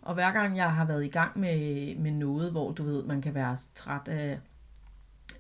Og 0.03 0.15
hver 0.15 0.33
gang 0.33 0.57
jeg 0.57 0.73
har 0.73 0.85
været 0.85 1.05
i 1.05 1.09
gang 1.09 1.39
med, 1.41 1.95
med 1.97 2.11
noget, 2.11 2.51
hvor 2.51 2.73
du 2.73 2.83
ved, 2.85 3.05
man 3.05 3.23
kan 3.23 3.35
være 3.35 3.57
træt 3.75 4.09
af, 4.09 4.39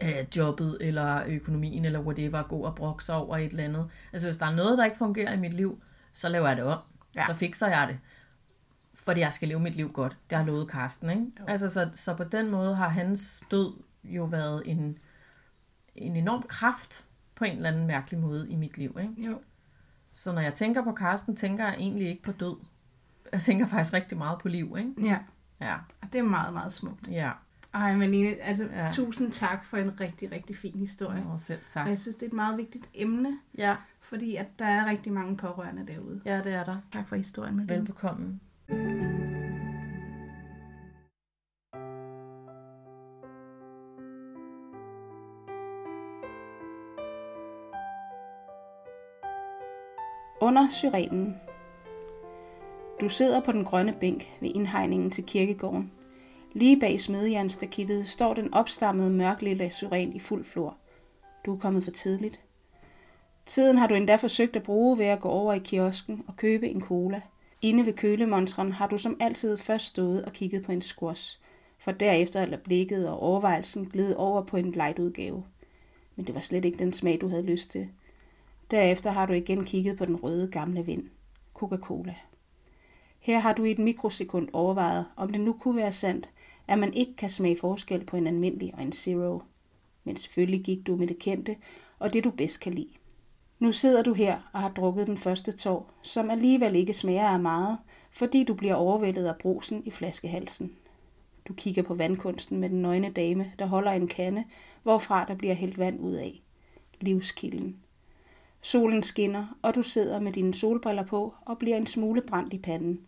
af 0.01 0.27
jobbet, 0.37 0.79
eller 0.81 1.23
økonomien, 1.27 1.85
eller 1.85 2.01
whatever, 2.01 2.43
gå 2.43 2.57
og 2.59 2.75
brokke 2.75 3.05
sig 3.05 3.15
over 3.15 3.37
et 3.37 3.51
eller 3.51 3.65
andet. 3.65 3.87
Altså 4.13 4.27
hvis 4.29 4.37
der 4.37 4.47
er 4.47 4.55
noget, 4.55 4.79
der 4.79 4.85
ikke 4.85 4.99
fungerer 4.99 5.33
i 5.33 5.37
mit 5.39 5.55
liv, 5.55 5.83
så 6.13 6.29
laver 6.29 6.49
jeg 6.49 6.57
det 6.57 6.65
om. 6.65 6.79
Ja. 7.17 7.25
Så 7.27 7.35
fikser 7.35 7.69
jeg 7.69 7.89
det. 7.89 7.99
Fordi 9.05 9.21
jeg 9.21 9.33
skal 9.33 9.49
leve 9.49 9.61
mit 9.61 9.77
liv 9.77 9.93
godt. 9.93 10.17
Det 10.31 10.39
har 10.39 10.45
lovet 10.45 10.69
Karsten, 10.71 11.11
ikke? 11.11 11.27
Altså, 11.47 11.69
så, 11.69 11.91
så 11.95 12.15
på 12.15 12.25
den 12.25 12.51
måde 12.51 12.75
har 12.75 12.89
hans 12.89 13.45
død 13.51 13.73
jo 14.05 14.25
været 14.25 14.63
en, 14.67 14.99
en 15.97 16.17
enorm 16.17 16.43
kraft 16.43 17.07
på 17.35 17.45
en 17.45 17.57
eller 17.57 17.69
anden 17.71 17.87
mærkelig 17.87 18.21
måde 18.21 18.51
i 18.51 18.57
mit 18.57 18.79
liv, 18.79 18.97
ikke? 19.01 19.15
Jo. 19.31 19.41
Så 20.13 20.33
når 20.33 20.41
jeg 20.41 20.53
tænker 20.53 20.85
på 20.85 20.93
Karsten, 20.93 21.37
tænker 21.37 21.65
jeg 21.65 21.75
egentlig 21.79 22.09
ikke 22.09 22.23
på 22.23 22.33
død. 22.33 22.57
Jeg 23.33 23.41
tænker 23.41 23.67
faktisk 23.67 23.95
rigtig 23.95 24.19
meget 24.19 24.39
på 24.39 24.49
liv, 24.49 24.75
ikke? 24.79 24.93
Ja, 25.03 25.19
Ja, 25.61 25.75
og 26.03 26.09
det 26.13 26.19
er 26.19 26.23
meget, 26.23 26.53
meget 26.55 26.73
smukt. 26.73 27.09
ja. 27.09 27.31
Ej, 27.75 27.97
Malene, 27.97 28.29
altså 28.43 28.69
Ja. 28.73 28.91
tusind 28.93 29.33
tak 29.33 29.65
for 29.65 29.77
en 29.77 30.01
rigtig, 30.01 30.33
rigtig 30.33 30.57
fin 30.57 30.79
historie. 30.79 31.27
Og 31.27 31.39
selv 31.41 31.61
tak. 31.69 31.85
Og 31.85 31.91
jeg 31.91 31.99
synes, 31.99 32.17
det 32.17 32.23
er 32.23 32.27
et 32.27 32.33
meget 32.33 32.57
vigtigt 32.59 32.89
emne, 32.95 33.39
Ja, 33.59 33.77
fordi 34.01 34.37
at 34.37 34.47
der 34.59 34.65
er 34.65 34.87
rigtig 34.87 35.13
mange 35.13 35.37
pårørende 35.37 35.87
derude. 35.87 36.21
ja 36.25 36.39
det 36.43 36.53
er 36.55 36.65
der. 36.65 36.77
Tak 36.93 37.09
for 37.09 37.17
historien, 37.17 37.57
Malene. 37.57 37.75
Velbekomme. 37.75 38.41
Under 50.43 50.67
syrenen. 50.71 51.37
Du 53.01 53.09
sidder 53.09 53.41
på 53.41 53.53
den 53.53 53.65
grønne 53.65 53.95
bænk 54.01 54.31
ved 54.41 54.51
indhegningen 54.55 55.11
til 55.11 55.25
kirkegården. 55.25 55.93
Lige 56.53 56.81
bag 56.81 57.01
smedjernstakittet 57.01 58.09
står 58.09 58.35
den 58.35 58.55
opstammede 58.55 59.11
mørklille 59.11 59.71
syren 59.71 60.13
i 60.13 60.19
fuld 60.19 60.45
flor. 60.45 60.77
Du 61.47 61.55
er 61.55 61.59
kommet 61.59 61.85
for 61.85 61.91
tidligt. 61.91 62.41
Tiden 63.47 63.79
har 63.79 63.87
du 63.87 63.95
endda 63.95 64.17
forsøgt 64.17 64.57
at 64.57 64.63
bruge 64.63 64.99
ved 64.99 65.07
at 65.07 65.21
gå 65.21 65.29
over 65.29 65.53
i 65.53 65.59
kiosken 65.59 66.25
og 66.29 66.37
købe 66.37 66.69
en 66.69 66.81
cola. 66.81 67.21
Inde 67.63 67.87
ved 67.87 67.93
kølemonstren 67.93 68.73
har 68.73 68.87
du 68.87 68.99
som 68.99 69.17
altid 69.21 69.57
først 69.57 69.87
stået 69.87 70.25
og 70.25 70.33
kigget 70.33 70.63
på 70.63 70.73
en 70.73 70.83
squash, 70.83 71.39
for 71.79 71.93
derefter 71.93 72.45
lader 72.47 72.63
blikket 72.63 73.09
og 73.09 73.21
overvejelsen 73.21 73.87
glide 73.87 74.17
over 74.17 74.43
på 74.43 74.57
en 74.57 74.71
light 74.71 74.99
udgave. 74.99 75.45
Men 76.17 76.27
det 76.27 76.35
var 76.35 76.41
slet 76.41 76.65
ikke 76.65 76.79
den 76.79 76.93
smag, 76.93 77.21
du 77.21 77.29
havde 77.29 77.43
lyst 77.43 77.71
til. 77.71 77.89
Derefter 78.71 79.11
har 79.11 79.27
du 79.27 79.33
igen 79.33 79.65
kigget 79.65 79.97
på 79.97 80.05
den 80.05 80.17
røde 80.17 80.49
gamle 80.51 80.87
vind. 80.87 81.09
Coca-Cola. 81.55 82.15
Her 83.19 83.39
har 83.39 83.53
du 83.53 83.65
i 83.65 83.71
et 83.71 83.79
mikrosekund 83.79 84.49
overvejet, 84.53 85.07
om 85.17 85.33
det 85.33 85.41
nu 85.41 85.53
kunne 85.53 85.77
være 85.77 85.93
sandt, 85.93 86.29
at 86.69 86.79
man 86.79 86.95
ikke 86.95 87.17
kan 87.17 87.31
smage 87.31 87.59
forskel 87.61 88.05
på 88.05 88.17
en 88.17 88.27
almindelig 88.27 88.75
og 88.75 88.83
en 88.83 88.93
zero. 88.93 89.43
Men 90.05 90.17
selvfølgelig 90.17 90.65
gik 90.65 90.87
du 90.87 90.97
med 90.97 91.07
det 91.07 91.19
kendte 91.19 91.57
og 91.99 92.13
det 92.13 92.25
du 92.25 92.31
bedst 92.31 92.61
kan 92.61 92.75
lide. 92.75 93.00
Nu 93.61 93.73
sidder 93.73 94.03
du 94.03 94.15
her 94.15 94.51
og 94.53 94.61
har 94.61 94.69
drukket 94.69 95.07
den 95.07 95.17
første 95.17 95.53
tår, 95.53 95.91
som 96.03 96.31
alligevel 96.31 96.77
ikke 96.77 96.93
smager 96.93 97.29
af 97.29 97.41
meget, 97.41 97.79
fordi 98.11 98.45
du 98.45 98.55
bliver 98.55 98.75
overvældet 98.75 99.27
af 99.27 99.37
brusen 99.37 99.83
i 99.87 99.91
flaskehalsen. 99.91 100.73
Du 101.49 101.55
kigger 101.55 101.83
på 101.83 101.95
vandkunsten 101.95 102.59
med 102.59 102.71
den 102.71 102.83
nøgne 102.83 103.11
dame, 103.11 103.53
der 103.59 103.67
holder 103.67 103.91
en 103.91 104.09
kande, 104.09 104.45
hvorfra 104.83 105.25
der 105.25 105.35
bliver 105.35 105.55
hældt 105.55 105.79
vand 105.79 106.01
ud 106.01 106.13
af. 106.13 106.43
Livskilden. 107.01 107.77
Solen 108.63 109.03
skinner, 109.03 109.59
og 109.63 109.75
du 109.75 109.83
sidder 109.83 110.21
med 110.21 110.33
dine 110.33 110.55
solbriller 110.55 111.05
på 111.05 111.35
og 111.47 111.59
bliver 111.59 111.77
en 111.77 111.87
smule 111.87 112.21
brændt 112.21 112.53
i 112.53 112.59
panden. 112.59 113.01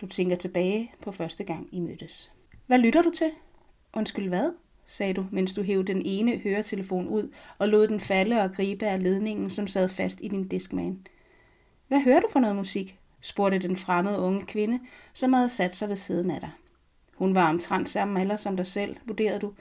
Du 0.00 0.06
tænker 0.06 0.36
tilbage 0.36 0.92
på 1.02 1.12
første 1.12 1.44
gang, 1.44 1.68
I 1.72 1.80
mødtes. 1.80 2.30
Hvad 2.66 2.78
lytter 2.78 3.02
du 3.02 3.10
til? 3.10 3.30
Undskyld 3.94 4.28
hvad? 4.28 4.50
Sagde 4.86 5.14
du, 5.14 5.26
mens 5.30 5.54
du 5.54 5.62
hævde 5.62 5.92
den 5.92 6.02
ene 6.04 6.36
høretelefon 6.36 7.08
ud 7.08 7.32
og 7.58 7.68
lod 7.68 7.88
den 7.88 8.00
falde 8.00 8.40
og 8.42 8.52
gribe 8.52 8.86
af 8.86 9.02
ledningen, 9.02 9.50
som 9.50 9.66
sad 9.66 9.88
fast 9.88 10.20
i 10.22 10.28
din 10.28 10.48
diskman. 10.48 11.06
Hvad 11.88 12.00
hører 12.00 12.20
du 12.20 12.26
for 12.32 12.40
noget 12.40 12.56
musik? 12.56 12.98
spurgte 13.20 13.58
den 13.58 13.76
fremmede 13.76 14.18
unge 14.18 14.46
kvinde, 14.46 14.80
som 15.12 15.32
havde 15.32 15.48
sat 15.48 15.76
sig 15.76 15.88
ved 15.88 15.96
siden 15.96 16.30
af 16.30 16.40
dig. 16.40 16.50
Hun 17.14 17.34
var 17.34 17.48
omtrent 17.48 17.88
samme 17.88 18.20
alder 18.20 18.36
som 18.36 18.56
dig 18.56 18.66
selv, 18.66 18.96
vurderede 19.06 19.40
du, 19.40 19.52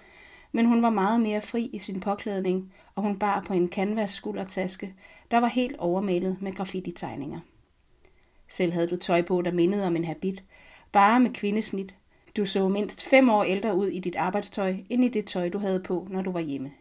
men 0.51 0.65
hun 0.65 0.81
var 0.81 0.89
meget 0.89 1.21
mere 1.21 1.41
fri 1.41 1.69
i 1.73 1.79
sin 1.79 1.99
påklædning, 1.99 2.73
og 2.95 3.03
hun 3.03 3.19
bar 3.19 3.41
på 3.47 3.53
en 3.53 3.69
canvas 3.69 4.09
skuldertaske, 4.09 4.93
der 5.31 5.37
var 5.37 5.47
helt 5.47 5.77
overmalet 5.77 6.37
med 6.41 6.53
graffiti-tegninger. 6.53 7.39
Selv 8.47 8.73
havde 8.73 8.87
du 8.87 8.97
tøj 8.97 9.21
på, 9.21 9.41
der 9.41 9.51
mindede 9.51 9.87
om 9.87 9.95
en 9.95 10.05
habit, 10.05 10.43
bare 10.91 11.19
med 11.19 11.29
kvindesnit. 11.29 11.95
Du 12.37 12.45
så 12.45 12.67
mindst 12.67 13.03
fem 13.03 13.29
år 13.29 13.43
ældre 13.43 13.75
ud 13.75 13.87
i 13.87 13.99
dit 13.99 14.15
arbejdstøj, 14.15 14.75
end 14.89 15.05
i 15.05 15.07
det 15.07 15.27
tøj, 15.27 15.49
du 15.49 15.57
havde 15.57 15.79
på, 15.79 16.07
når 16.09 16.21
du 16.21 16.31
var 16.31 16.39
hjemme. 16.39 16.71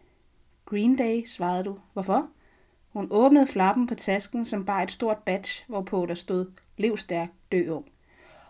Green 0.65 0.95
Day, 0.95 1.25
svarede 1.25 1.63
du. 1.63 1.77
Hvorfor? 1.93 2.27
Hun 2.93 3.07
åbnede 3.11 3.47
flappen 3.47 3.87
på 3.87 3.95
tasken, 3.95 4.45
som 4.45 4.65
bar 4.65 4.81
et 4.81 4.91
stort 4.91 5.17
badge, 5.17 5.63
hvorpå 5.67 6.05
der 6.05 6.15
stod, 6.15 6.51
lev 6.77 6.97
stærk, 6.97 7.29
dø 7.51 7.69
ung. 7.69 7.85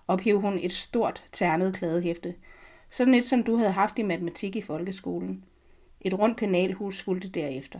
Ophev 0.07 0.41
hun 0.41 0.59
et 0.61 0.73
stort, 0.73 1.23
ternet 1.31 1.75
klædehæfte. 1.75 2.35
sådan 2.89 3.13
et, 3.13 3.27
som 3.27 3.43
du 3.43 3.55
havde 3.55 3.71
haft 3.71 3.99
i 3.99 4.03
matematik 4.03 4.55
i 4.55 4.61
folkeskolen. 4.61 5.43
Et 6.01 6.19
rundt 6.19 6.37
penalhus 6.37 7.01
fulgte 7.01 7.29
derefter. 7.29 7.79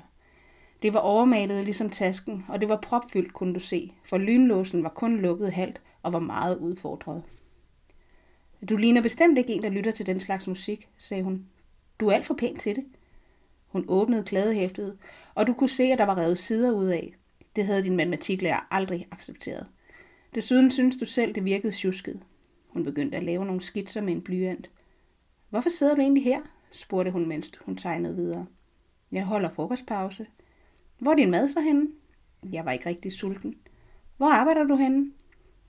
Det 0.81 0.93
var 0.93 0.99
overmalet 0.99 1.63
ligesom 1.63 1.89
tasken, 1.89 2.45
og 2.47 2.61
det 2.61 2.69
var 2.69 2.79
propfyldt, 2.81 3.33
kunne 3.33 3.53
du 3.53 3.59
se, 3.59 3.93
for 4.09 4.17
lynlåsen 4.17 4.83
var 4.83 4.89
kun 4.89 5.17
lukket 5.17 5.51
halvt 5.51 5.81
og 6.03 6.13
var 6.13 6.19
meget 6.19 6.57
udfordret. 6.57 7.23
Du 8.69 8.77
ligner 8.77 9.01
bestemt 9.01 9.37
ikke 9.37 9.53
en, 9.53 9.61
der 9.61 9.69
lytter 9.69 9.91
til 9.91 10.05
den 10.05 10.19
slags 10.19 10.47
musik, 10.47 10.89
sagde 10.97 11.23
hun. 11.23 11.45
Du 11.99 12.07
er 12.07 12.13
alt 12.13 12.25
for 12.25 12.33
pæn 12.33 12.55
til 12.55 12.75
det. 12.75 12.85
Hun 13.67 13.85
åbnede 13.87 14.23
kladehæftet, 14.23 14.97
og 15.35 15.47
du 15.47 15.53
kunne 15.53 15.69
se, 15.69 15.83
at 15.83 15.99
der 15.99 16.05
var 16.05 16.17
revet 16.17 16.39
sider 16.39 16.71
ud 16.71 16.87
af. 16.87 17.13
Det 17.55 17.65
havde 17.65 17.83
din 17.83 17.95
matematiklærer 17.95 18.67
aldrig 18.71 19.07
accepteret. 19.11 19.67
Desuden 20.35 20.71
synes 20.71 20.95
du 20.95 21.05
selv, 21.05 21.35
det 21.35 21.45
virkede 21.45 21.73
tjusket. 21.73 22.21
Hun 22.67 22.83
begyndte 22.83 23.17
at 23.17 23.23
lave 23.23 23.45
nogle 23.45 23.61
skitser 23.61 24.01
med 24.01 24.13
en 24.13 24.21
blyant. 24.21 24.69
Hvorfor 25.49 25.69
sidder 25.69 25.95
du 25.95 26.01
egentlig 26.01 26.23
her? 26.23 26.41
spurgte 26.71 27.11
hun, 27.11 27.27
mens 27.27 27.51
hun 27.61 27.77
tegnede 27.77 28.15
videre. 28.15 28.45
Jeg 29.11 29.23
holder 29.23 29.49
frokostpause. 29.49 30.27
Hvor 30.99 31.11
er 31.11 31.15
din 31.15 31.31
mad 31.31 31.49
så 31.49 31.61
henne? 31.61 31.87
Jeg 32.51 32.65
var 32.65 32.71
ikke 32.71 32.89
rigtig 32.89 33.11
sulten. 33.11 33.55
Hvor 34.17 34.29
arbejder 34.33 34.63
du 34.63 34.75
henne? 34.75 35.11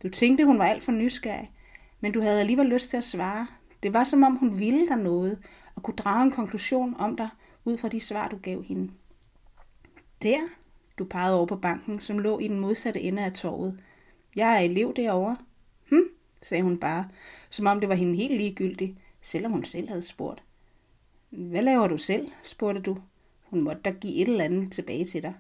Du 0.03 0.09
tænkte, 0.09 0.44
hun 0.44 0.59
var 0.59 0.64
alt 0.64 0.83
for 0.83 0.92
nysgerrig, 0.92 1.53
men 2.01 2.13
du 2.13 2.21
havde 2.21 2.41
alligevel 2.41 2.67
lyst 2.67 2.91
til 2.91 2.97
at 2.97 3.05
svare. 3.05 3.47
Det 3.83 3.95
var 3.95 4.05
som 4.05 4.23
om 4.23 4.37
hun 4.37 4.59
ville 4.59 4.89
dig 4.89 4.97
noget, 4.97 5.39
og 5.75 5.83
kunne 5.83 5.97
drage 5.97 6.23
en 6.23 6.31
konklusion 6.31 6.95
om 6.99 7.17
dig, 7.17 7.29
ud 7.65 7.79
fra 7.79 7.89
de 7.89 8.01
svar, 8.01 8.29
du 8.29 8.37
gav 8.37 8.63
hende. 8.63 8.93
Der, 10.23 10.39
du 10.99 11.05
pegede 11.05 11.37
over 11.37 11.47
på 11.47 11.57
banken, 11.57 12.01
som 12.01 12.19
lå 12.19 12.39
i 12.39 12.49
den 12.49 12.61
modsatte 12.61 13.01
ende 13.01 13.25
af 13.25 13.33
torvet. 13.33 13.81
Jeg 14.37 14.55
er 14.55 14.59
elev 14.59 14.95
derovre. 14.97 15.37
Hm, 15.91 16.09
sagde 16.43 16.63
hun 16.63 16.79
bare, 16.79 17.09
som 17.51 17.67
om 17.67 17.81
det 17.81 17.89
var 17.89 17.95
hende 17.95 18.17
helt 18.17 18.37
ligegyldigt, 18.37 18.99
selvom 19.23 19.53
hun 19.53 19.65
selv 19.65 19.89
havde 19.89 20.03
spurgt. 20.03 20.43
Hvad 21.31 21.63
laver 21.63 21.89
du 21.89 21.99
selv? 21.99 22.31
spurgte 22.45 22.81
du. 22.81 22.97
Hun 23.45 23.61
måtte 23.61 23.83
da 23.83 23.91
give 23.91 24.15
et 24.15 24.29
eller 24.29 24.45
andet 24.45 24.73
tilbage 24.73 25.05
til 25.05 25.23
dig. 25.23 25.35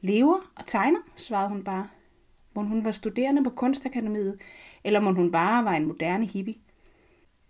Lever 0.00 0.50
og 0.56 0.66
tegner, 0.66 1.00
svarede 1.16 1.48
hun 1.48 1.64
bare. 1.64 1.88
Må 2.54 2.62
hun 2.62 2.84
var 2.84 2.92
studerende 2.92 3.44
på 3.44 3.50
kunstakademiet, 3.50 4.40
eller 4.84 5.00
må 5.00 5.12
hun 5.12 5.32
bare 5.32 5.64
var 5.64 5.72
en 5.72 5.86
moderne 5.86 6.26
hippie? 6.26 6.54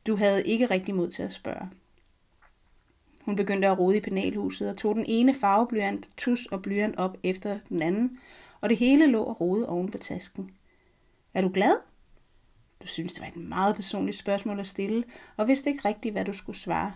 Du 0.07 0.17
havde 0.17 0.47
ikke 0.47 0.67
rigtig 0.67 0.95
mod 0.95 1.11
til 1.11 1.23
at 1.23 1.33
spørge. 1.33 1.69
Hun 3.25 3.37
begyndte 3.37 3.69
at 3.69 3.79
rode 3.79 3.97
i 3.97 4.01
penalhuset 4.01 4.71
og 4.71 4.77
tog 4.77 4.95
den 4.95 5.05
ene 5.09 5.35
farveblyant, 5.35 6.09
tus 6.17 6.47
og 6.47 6.63
blyant 6.63 6.97
op 6.97 7.17
efter 7.23 7.59
den 7.69 7.83
anden, 7.83 8.19
og 8.61 8.69
det 8.69 8.77
hele 8.77 9.07
lå 9.07 9.23
og 9.23 9.41
rode 9.41 9.69
oven 9.69 9.91
på 9.91 9.99
tasken. 9.99 10.51
Er 11.35 11.43
du 11.43 11.49
glad? 11.49 11.77
Du 12.83 12.87
synes, 12.87 13.13
det 13.13 13.21
var 13.21 13.29
et 13.29 13.37
meget 13.37 13.77
personligt 13.77 14.17
spørgsmål 14.17 14.61
at 14.61 14.67
stille, 14.67 15.05
og 15.37 15.49
vidste 15.49 15.71
ikke 15.71 15.89
rigtigt, 15.89 16.15
hvad 16.15 16.25
du 16.25 16.33
skulle 16.33 16.59
svare. 16.59 16.93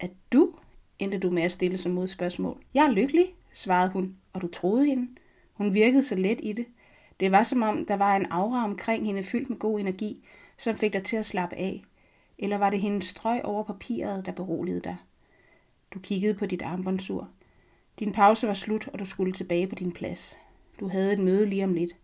Er 0.00 0.08
du? 0.32 0.54
endte 0.98 1.18
du 1.18 1.30
med 1.30 1.42
at 1.42 1.52
stille 1.52 1.78
som 1.78 1.92
modspørgsmål. 1.92 2.62
Jeg 2.74 2.86
er 2.86 2.90
lykkelig, 2.90 3.26
svarede 3.52 3.90
hun, 3.90 4.16
og 4.32 4.42
du 4.42 4.48
troede 4.48 4.86
hende. 4.86 5.08
Hun 5.52 5.74
virkede 5.74 6.02
så 6.02 6.14
let 6.14 6.40
i 6.42 6.52
det. 6.52 6.66
Det 7.20 7.32
var 7.32 7.42
som 7.42 7.62
om, 7.62 7.86
der 7.86 7.94
var 7.94 8.16
en 8.16 8.26
aura 8.30 8.64
omkring 8.64 9.06
hende 9.06 9.22
fyldt 9.22 9.50
med 9.50 9.58
god 9.58 9.80
energi, 9.80 10.24
som 10.56 10.74
fik 10.74 10.92
dig 10.92 11.02
til 11.02 11.16
at 11.16 11.26
slappe 11.26 11.56
af. 11.56 11.82
Eller 12.38 12.58
var 12.58 12.70
det 12.70 12.80
hendes 12.80 13.04
strøg 13.04 13.44
over 13.44 13.62
papiret, 13.62 14.26
der 14.26 14.32
beroligede 14.32 14.80
dig? 14.80 14.96
Du 15.94 15.98
kiggede 15.98 16.34
på 16.34 16.46
dit 16.46 16.62
armbåndsur. 16.62 17.28
Din 17.98 18.12
pause 18.12 18.46
var 18.46 18.54
slut, 18.54 18.88
og 18.88 18.98
du 18.98 19.04
skulle 19.04 19.32
tilbage 19.32 19.66
på 19.66 19.74
din 19.74 19.92
plads. 19.92 20.38
Du 20.80 20.88
havde 20.88 21.12
et 21.12 21.18
møde 21.18 21.46
lige 21.46 21.64
om 21.64 21.74
lidt. 21.74 21.96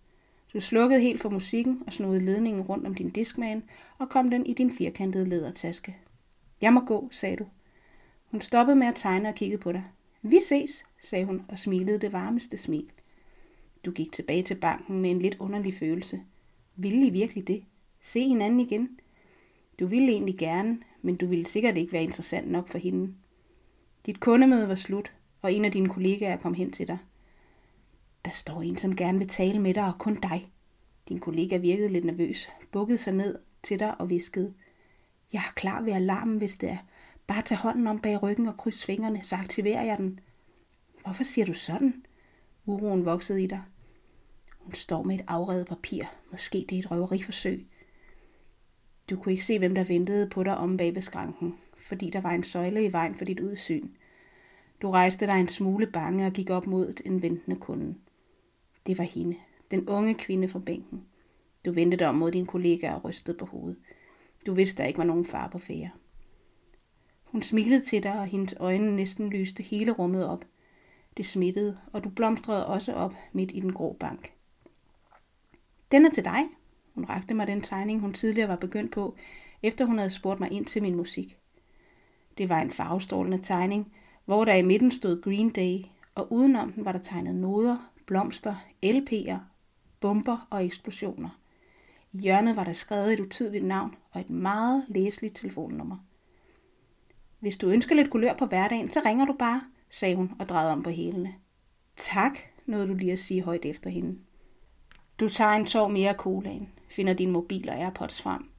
Du 0.54 0.60
slukkede 0.60 1.00
helt 1.00 1.20
for 1.20 1.28
musikken 1.28 1.82
og 1.86 1.92
snodede 1.92 2.24
ledningen 2.24 2.62
rundt 2.62 2.86
om 2.86 2.94
din 2.94 3.10
diskman 3.10 3.62
og 3.98 4.08
kom 4.08 4.30
den 4.30 4.46
i 4.46 4.52
din 4.52 4.70
firkantede 4.70 5.28
lædertaske. 5.28 5.96
Jeg 6.60 6.72
må 6.72 6.80
gå, 6.80 7.08
sagde 7.12 7.36
du. 7.36 7.46
Hun 8.30 8.40
stoppede 8.40 8.76
med 8.76 8.86
at 8.86 8.94
tegne 8.94 9.28
og 9.28 9.34
kiggede 9.34 9.62
på 9.62 9.72
dig. 9.72 9.84
Vi 10.22 10.40
ses, 10.48 10.84
sagde 11.02 11.24
hun 11.24 11.42
og 11.48 11.58
smilede 11.58 11.98
det 11.98 12.12
varmeste 12.12 12.56
smil. 12.56 12.90
Du 13.84 13.90
gik 13.90 14.12
tilbage 14.12 14.42
til 14.42 14.54
banken 14.54 15.00
med 15.00 15.10
en 15.10 15.22
lidt 15.22 15.36
underlig 15.38 15.74
følelse. 15.74 16.20
Ville 16.76 17.06
I 17.06 17.10
virkelig 17.10 17.46
det? 17.46 17.64
Se 18.00 18.28
hinanden 18.28 18.60
igen? 18.60 19.00
Du 19.78 19.86
ville 19.86 20.12
egentlig 20.12 20.38
gerne, 20.38 20.78
men 21.02 21.16
du 21.16 21.26
ville 21.26 21.46
sikkert 21.46 21.76
ikke 21.76 21.92
være 21.92 22.02
interessant 22.02 22.50
nok 22.50 22.68
for 22.68 22.78
hende. 22.78 23.14
Dit 24.06 24.20
kundemøde 24.20 24.68
var 24.68 24.74
slut, 24.74 25.12
og 25.42 25.52
en 25.52 25.64
af 25.64 25.72
dine 25.72 25.88
kollegaer 25.88 26.36
kom 26.36 26.54
hen 26.54 26.72
til 26.72 26.86
dig. 26.86 26.98
Der 28.24 28.30
står 28.30 28.62
en, 28.62 28.76
som 28.76 28.96
gerne 28.96 29.18
vil 29.18 29.28
tale 29.28 29.58
med 29.60 29.74
dig, 29.74 29.86
og 29.86 29.98
kun 29.98 30.14
dig. 30.14 30.52
Din 31.08 31.18
kollega 31.18 31.56
virkede 31.56 31.88
lidt 31.88 32.04
nervøs, 32.04 32.48
bukkede 32.72 32.98
sig 32.98 33.14
ned 33.14 33.38
til 33.62 33.78
dig 33.78 34.00
og 34.00 34.10
viskede. 34.10 34.54
Jeg 35.32 35.38
er 35.38 35.52
klar 35.54 35.82
ved 35.82 35.92
alarmen, 35.92 36.38
hvis 36.38 36.54
det 36.54 36.68
er. 36.68 36.78
Bare 37.26 37.42
tag 37.42 37.58
hånden 37.58 37.86
om 37.86 37.98
bag 37.98 38.22
ryggen 38.22 38.46
og 38.46 38.56
kryds 38.56 38.84
fingrene, 38.84 39.24
så 39.24 39.36
aktiverer 39.36 39.82
jeg 39.82 39.98
den. 39.98 40.20
Hvorfor 41.02 41.24
siger 41.24 41.44
du 41.44 41.54
sådan? 41.54 42.04
Uroen 42.66 43.04
voksede 43.04 43.42
i 43.42 43.46
dig. 43.46 43.62
Hun 44.64 44.74
står 44.74 45.02
med 45.02 45.14
et 45.14 45.24
afredet 45.28 45.66
papir. 45.66 46.04
Måske 46.30 46.66
det 46.68 46.76
er 46.76 46.78
et 46.78 46.90
røveriforsøg. 46.90 47.66
Du 49.10 49.16
kunne 49.16 49.32
ikke 49.32 49.44
se, 49.44 49.58
hvem 49.58 49.74
der 49.74 49.84
ventede 49.84 50.28
på 50.28 50.42
dig 50.42 50.56
om 50.56 50.76
bag 50.76 50.94
ved 50.94 51.02
skranken, 51.02 51.54
fordi 51.76 52.10
der 52.10 52.20
var 52.20 52.30
en 52.30 52.42
søjle 52.42 52.84
i 52.84 52.92
vejen 52.92 53.14
for 53.14 53.24
dit 53.24 53.40
udsyn. 53.40 53.88
Du 54.82 54.90
rejste 54.90 55.26
dig 55.26 55.40
en 55.40 55.48
smule 55.48 55.86
bange 55.86 56.26
og 56.26 56.32
gik 56.32 56.50
op 56.50 56.66
mod 56.66 56.94
en 57.04 57.22
ventende 57.22 57.56
kunde. 57.56 57.94
Det 58.86 58.98
var 58.98 59.04
hende, 59.04 59.36
den 59.70 59.88
unge 59.88 60.14
kvinde 60.14 60.48
fra 60.48 60.58
bænken. 60.58 61.04
Du 61.64 61.72
vendte 61.72 61.96
dig 61.96 62.08
om 62.08 62.14
mod 62.14 62.30
din 62.30 62.46
kollega 62.46 62.92
og 62.92 63.04
rystede 63.04 63.38
på 63.38 63.46
hovedet. 63.46 63.76
Du 64.46 64.54
vidste, 64.54 64.82
der 64.82 64.88
ikke 64.88 64.98
var 64.98 65.04
nogen 65.04 65.24
far 65.24 65.48
på 65.48 65.58
fære. 65.58 65.90
Hun 67.24 67.42
smilede 67.42 67.80
til 67.80 68.02
dig, 68.02 68.18
og 68.18 68.26
hendes 68.26 68.54
øjne 68.60 68.96
næsten 68.96 69.30
lyste 69.30 69.62
hele 69.62 69.92
rummet 69.92 70.26
op. 70.26 70.44
Det 71.16 71.26
smittede, 71.26 71.78
og 71.92 72.04
du 72.04 72.08
blomstrede 72.08 72.66
også 72.66 72.92
op 72.92 73.14
midt 73.32 73.50
i 73.54 73.60
den 73.60 73.72
grå 73.72 73.96
bank. 74.00 74.33
Den 75.94 76.06
er 76.06 76.10
til 76.10 76.24
dig. 76.24 76.44
Hun 76.94 77.04
rakte 77.04 77.34
mig 77.34 77.46
den 77.46 77.60
tegning, 77.60 78.00
hun 78.00 78.12
tidligere 78.12 78.48
var 78.48 78.56
begyndt 78.56 78.92
på, 78.92 79.16
efter 79.62 79.84
hun 79.84 79.98
havde 79.98 80.10
spurgt 80.10 80.40
mig 80.40 80.52
ind 80.52 80.66
til 80.66 80.82
min 80.82 80.94
musik. 80.94 81.36
Det 82.38 82.48
var 82.48 82.60
en 82.60 82.70
farvestrålende 82.70 83.38
tegning, 83.42 83.92
hvor 84.24 84.44
der 84.44 84.54
i 84.54 84.62
midten 84.62 84.90
stod 84.90 85.22
Green 85.22 85.50
Day, 85.50 85.78
og 86.14 86.32
udenom 86.32 86.72
den 86.72 86.84
var 86.84 86.92
der 86.92 86.98
tegnet 86.98 87.34
noder, 87.34 87.92
blomster, 88.06 88.54
LP'er, 88.86 89.38
bomber 90.00 90.46
og 90.50 90.64
eksplosioner. 90.64 91.40
I 92.12 92.18
hjørnet 92.18 92.56
var 92.56 92.64
der 92.64 92.72
skrevet 92.72 93.12
et 93.12 93.20
utydeligt 93.20 93.64
navn 93.64 93.94
og 94.10 94.20
et 94.20 94.30
meget 94.30 94.84
læseligt 94.88 95.36
telefonnummer. 95.36 95.96
Hvis 97.40 97.56
du 97.56 97.66
ønsker 97.66 97.94
lidt 97.94 98.10
kulør 98.10 98.34
på 98.34 98.46
hverdagen, 98.46 98.88
så 98.88 99.00
ringer 99.06 99.24
du 99.24 99.32
bare, 99.38 99.62
sagde 99.90 100.16
hun 100.16 100.30
og 100.38 100.48
drejede 100.48 100.72
om 100.72 100.82
på 100.82 100.90
hælene. 100.90 101.34
Tak, 101.96 102.38
nåede 102.66 102.88
du 102.88 102.94
lige 102.94 103.12
at 103.12 103.18
sige 103.18 103.42
højt 103.42 103.64
efter 103.64 103.90
hende. 103.90 104.18
Du 105.20 105.28
tager 105.28 105.50
en 105.50 105.66
tår 105.66 105.88
mere 105.88 106.10
af 106.10 106.16
colaen, 106.16 106.68
finder 106.88 107.12
din 107.12 107.30
mobil 107.30 107.68
og 107.68 107.78
AirPods 107.78 108.22
frem, 108.22 108.50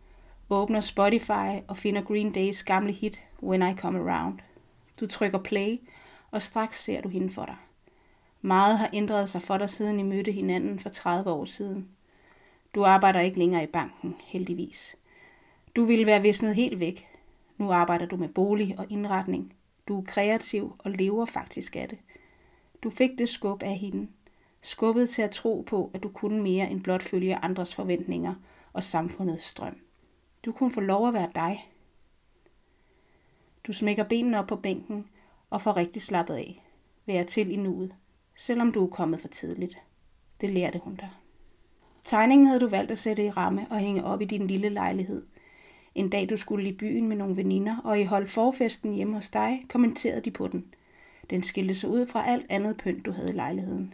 åbner 0.49 0.81
Spotify 0.81 1.61
og 1.67 1.77
finder 1.77 2.01
Green 2.01 2.31
Days 2.31 2.63
gamle 2.63 2.91
hit 2.91 3.21
When 3.43 3.61
I 3.61 3.75
Come 3.75 3.99
Around. 3.99 4.39
Du 4.99 5.07
trykker 5.07 5.39
play, 5.39 5.79
og 6.31 6.41
straks 6.41 6.83
ser 6.83 7.01
du 7.01 7.09
hende 7.09 7.33
for 7.33 7.45
dig. 7.45 7.55
Meget 8.41 8.77
har 8.77 8.89
ændret 8.93 9.29
sig 9.29 9.41
for 9.41 9.57
dig, 9.57 9.69
siden 9.69 9.99
I 9.99 10.03
mødte 10.03 10.31
hinanden 10.31 10.79
for 10.79 10.89
30 10.89 11.31
år 11.31 11.45
siden. 11.45 11.87
Du 12.75 12.85
arbejder 12.85 13.19
ikke 13.19 13.39
længere 13.39 13.63
i 13.63 13.67
banken, 13.67 14.15
heldigvis. 14.25 14.95
Du 15.75 15.85
ville 15.85 16.05
være 16.05 16.21
visnet 16.21 16.55
helt 16.55 16.79
væk. 16.79 17.07
Nu 17.57 17.71
arbejder 17.71 18.05
du 18.05 18.17
med 18.17 18.29
bolig 18.29 18.79
og 18.79 18.85
indretning. 18.89 19.53
Du 19.87 19.99
er 19.99 20.05
kreativ 20.05 20.75
og 20.79 20.91
lever 20.91 21.25
faktisk 21.25 21.75
af 21.75 21.89
det. 21.89 21.97
Du 22.83 22.89
fik 22.89 23.09
det 23.17 23.29
skub 23.29 23.63
af 23.63 23.75
hende. 23.77 24.07
Skubbet 24.65 25.09
til 25.09 25.21
at 25.21 25.31
tro 25.31 25.63
på, 25.67 25.91
at 25.93 26.03
du 26.03 26.09
kunne 26.09 26.43
mere 26.43 26.69
end 26.69 26.81
blot 26.81 27.01
følge 27.01 27.35
andres 27.35 27.75
forventninger 27.75 28.33
og 28.73 28.83
samfundets 28.83 29.43
strøm. 29.43 29.77
Du 30.45 30.51
kunne 30.51 30.71
få 30.71 30.81
lov 30.81 31.07
at 31.07 31.13
være 31.13 31.29
dig. 31.35 31.71
Du 33.67 33.73
smækker 33.73 34.03
benene 34.03 34.39
op 34.39 34.47
på 34.47 34.55
bænken 34.55 35.07
og 35.49 35.61
får 35.61 35.77
rigtig 35.77 36.01
slappet 36.01 36.33
af. 36.33 36.63
Vær 37.05 37.23
til 37.23 37.51
i 37.51 37.55
nuet 37.55 37.95
selvom 38.35 38.71
du 38.71 38.83
er 38.83 38.89
kommet 38.89 39.19
for 39.19 39.27
tidligt. 39.27 39.83
Det 40.41 40.49
lærte 40.49 40.79
hun 40.79 40.95
dig. 40.95 41.09
Tegningen 42.03 42.47
havde 42.47 42.59
du 42.59 42.67
valgt 42.67 42.91
at 42.91 42.97
sætte 42.97 43.25
i 43.25 43.29
ramme 43.29 43.67
og 43.69 43.79
hænge 43.79 44.03
op 44.03 44.21
i 44.21 44.25
din 44.25 44.47
lille 44.47 44.69
lejlighed. 44.69 45.25
En 45.95 46.09
dag 46.09 46.29
du 46.29 46.37
skulle 46.37 46.69
i 46.69 46.77
byen 46.77 47.07
med 47.07 47.17
nogle 47.17 47.37
veninder, 47.37 47.77
og 47.83 47.99
i 47.99 48.03
holdt 48.03 48.29
forfesten 48.29 48.93
hjemme 48.93 49.15
hos 49.15 49.29
dig, 49.29 49.65
kommenterede 49.69 50.21
de 50.21 50.31
på 50.31 50.47
den. 50.47 50.65
Den 51.29 51.43
skilte 51.43 51.75
sig 51.75 51.89
ud 51.89 52.07
fra 52.07 52.27
alt 52.27 52.45
andet 52.49 52.77
pynt, 52.77 53.05
du 53.05 53.11
havde 53.11 53.29
i 53.29 53.35
lejligheden. 53.35 53.93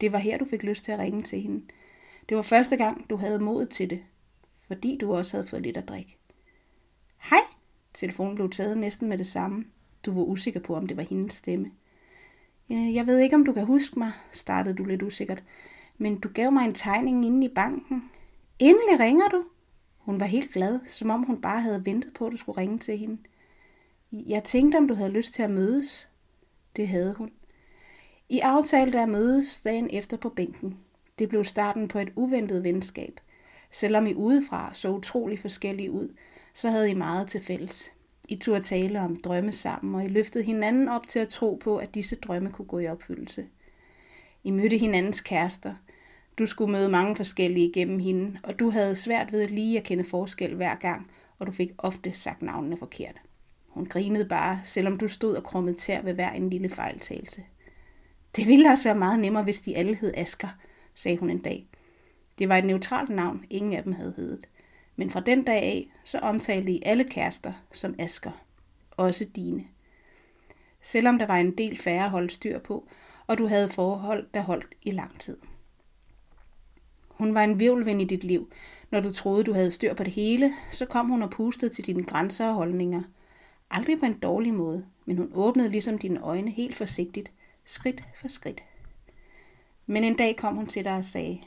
Det 0.00 0.12
var 0.12 0.18
her, 0.18 0.38
du 0.38 0.44
fik 0.44 0.62
lyst 0.62 0.84
til 0.84 0.92
at 0.92 0.98
ringe 0.98 1.22
til 1.22 1.40
hende. 1.40 1.62
Det 2.28 2.36
var 2.36 2.42
første 2.42 2.76
gang, 2.76 3.10
du 3.10 3.16
havde 3.16 3.38
mod 3.38 3.66
til 3.66 3.90
det, 3.90 4.02
fordi 4.66 4.98
du 5.00 5.14
også 5.14 5.36
havde 5.36 5.46
fået 5.46 5.62
lidt 5.62 5.76
at 5.76 5.88
drikke. 5.88 6.16
Hej! 7.18 7.40
Telefonen 7.94 8.34
blev 8.34 8.50
taget 8.50 8.78
næsten 8.78 9.08
med 9.08 9.18
det 9.18 9.26
samme. 9.26 9.64
Du 10.06 10.12
var 10.12 10.22
usikker 10.22 10.60
på, 10.60 10.76
om 10.76 10.86
det 10.86 10.96
var 10.96 11.02
hendes 11.02 11.34
stemme. 11.34 11.70
Jeg 12.68 13.06
ved 13.06 13.18
ikke, 13.18 13.36
om 13.36 13.44
du 13.44 13.52
kan 13.52 13.64
huske 13.64 13.98
mig, 13.98 14.12
startede 14.32 14.74
du 14.74 14.84
lidt 14.84 15.02
usikkert, 15.02 15.42
men 15.98 16.20
du 16.20 16.28
gav 16.28 16.52
mig 16.52 16.64
en 16.64 16.74
tegning 16.74 17.26
inde 17.26 17.46
i 17.46 17.54
banken. 17.54 18.10
Endelig 18.58 19.00
ringer 19.00 19.28
du? 19.28 19.44
Hun 19.98 20.20
var 20.20 20.26
helt 20.26 20.52
glad, 20.52 20.80
som 20.86 21.10
om 21.10 21.22
hun 21.22 21.40
bare 21.40 21.60
havde 21.60 21.86
ventet 21.86 22.14
på, 22.14 22.26
at 22.26 22.32
du 22.32 22.36
skulle 22.36 22.60
ringe 22.60 22.78
til 22.78 22.98
hende. 22.98 23.18
Jeg 24.12 24.44
tænkte, 24.44 24.76
om 24.76 24.88
du 24.88 24.94
havde 24.94 25.10
lyst 25.10 25.34
til 25.34 25.42
at 25.42 25.50
mødes. 25.50 26.08
Det 26.76 26.88
havde 26.88 27.14
hun. 27.14 27.30
I 28.32 28.38
aftalte 28.38 29.00
at 29.00 29.08
mødes 29.08 29.60
dagen 29.60 29.88
efter 29.92 30.16
på 30.16 30.28
bænken. 30.28 30.76
Det 31.18 31.28
blev 31.28 31.44
starten 31.44 31.88
på 31.88 31.98
et 31.98 32.12
uventet 32.16 32.64
venskab. 32.64 33.20
Selvom 33.70 34.06
I 34.06 34.14
udefra 34.14 34.70
så 34.72 34.88
utrolig 34.90 35.38
forskellige 35.38 35.90
ud, 35.90 36.08
så 36.54 36.70
havde 36.70 36.90
I 36.90 36.94
meget 36.94 37.28
til 37.28 37.42
fælles. 37.42 37.90
I 38.28 38.36
turde 38.36 38.62
tale 38.62 39.00
om 39.00 39.16
drømme 39.16 39.52
sammen, 39.52 39.94
og 39.94 40.04
I 40.04 40.08
løftede 40.08 40.44
hinanden 40.44 40.88
op 40.88 41.08
til 41.08 41.18
at 41.18 41.28
tro 41.28 41.60
på, 41.64 41.76
at 41.76 41.94
disse 41.94 42.16
drømme 42.16 42.50
kunne 42.50 42.68
gå 42.68 42.78
i 42.78 42.88
opfyldelse. 42.88 43.46
I 44.44 44.50
mødte 44.50 44.76
hinandens 44.76 45.20
kærester. 45.20 45.74
Du 46.38 46.46
skulle 46.46 46.72
møde 46.72 46.88
mange 46.88 47.16
forskellige 47.16 47.72
gennem 47.72 47.98
hende, 47.98 48.38
og 48.42 48.58
du 48.58 48.70
havde 48.70 48.96
svært 48.96 49.32
ved 49.32 49.48
lige 49.48 49.78
at 49.78 49.84
kende 49.84 50.04
forskel 50.04 50.54
hver 50.54 50.74
gang, 50.74 51.10
og 51.38 51.46
du 51.46 51.52
fik 51.52 51.72
ofte 51.78 52.12
sagt 52.12 52.42
navnene 52.42 52.76
forkert. 52.76 53.16
Hun 53.68 53.86
grinede 53.86 54.24
bare, 54.24 54.60
selvom 54.64 54.98
du 54.98 55.08
stod 55.08 55.36
og 55.36 55.44
krummede 55.44 55.76
tær 55.76 56.02
ved 56.02 56.14
hver 56.14 56.32
en 56.32 56.50
lille 56.50 56.68
fejltagelse. 56.68 57.42
Det 58.36 58.46
ville 58.46 58.68
også 58.68 58.84
være 58.84 58.98
meget 58.98 59.20
nemmere, 59.20 59.42
hvis 59.42 59.60
de 59.60 59.76
alle 59.76 59.94
hed 59.94 60.12
Asker, 60.16 60.48
sagde 60.94 61.18
hun 61.18 61.30
en 61.30 61.38
dag. 61.38 61.66
Det 62.38 62.48
var 62.48 62.56
et 62.56 62.64
neutralt 62.64 63.10
navn, 63.10 63.44
ingen 63.50 63.72
af 63.72 63.82
dem 63.82 63.92
havde 63.92 64.14
heddet. 64.16 64.46
Men 64.96 65.10
fra 65.10 65.20
den 65.20 65.44
dag 65.44 65.62
af, 65.62 65.90
så 66.04 66.18
omtalte 66.18 66.72
I 66.72 66.82
alle 66.84 67.04
kærester 67.04 67.52
som 67.72 67.94
Asker. 67.98 68.30
Også 68.90 69.24
dine. 69.24 69.64
Selvom 70.82 71.18
der 71.18 71.26
var 71.26 71.36
en 71.36 71.58
del 71.58 71.78
færre 71.78 72.08
holdt 72.08 72.32
styr 72.32 72.58
på, 72.58 72.88
og 73.26 73.38
du 73.38 73.46
havde 73.46 73.68
forhold, 73.68 74.26
der 74.34 74.40
holdt 74.40 74.74
i 74.82 74.90
lang 74.90 75.20
tid. 75.20 75.36
Hun 77.08 77.34
var 77.34 77.44
en 77.44 77.60
virvelvind 77.60 78.02
i 78.02 78.04
dit 78.04 78.24
liv. 78.24 78.52
Når 78.90 79.00
du 79.00 79.12
troede, 79.12 79.44
du 79.44 79.52
havde 79.52 79.70
styr 79.70 79.94
på 79.94 80.04
det 80.04 80.12
hele, 80.12 80.52
så 80.70 80.86
kom 80.86 81.08
hun 81.08 81.22
og 81.22 81.30
pustede 81.30 81.74
til 81.74 81.86
dine 81.86 82.04
grænser 82.04 82.48
og 82.48 82.54
holdninger. 82.54 83.02
Aldrig 83.70 84.00
på 84.00 84.06
en 84.06 84.18
dårlig 84.18 84.54
måde, 84.54 84.86
men 85.04 85.18
hun 85.18 85.30
åbnede 85.34 85.68
ligesom 85.68 85.98
dine 85.98 86.20
øjne 86.20 86.50
helt 86.50 86.74
forsigtigt, 86.74 87.30
skridt 87.70 88.04
for 88.14 88.28
skridt. 88.28 88.62
Men 89.86 90.04
en 90.04 90.16
dag 90.16 90.36
kom 90.36 90.56
hun 90.56 90.66
til 90.66 90.84
dig 90.84 90.96
og 90.96 91.04
sagde, 91.04 91.40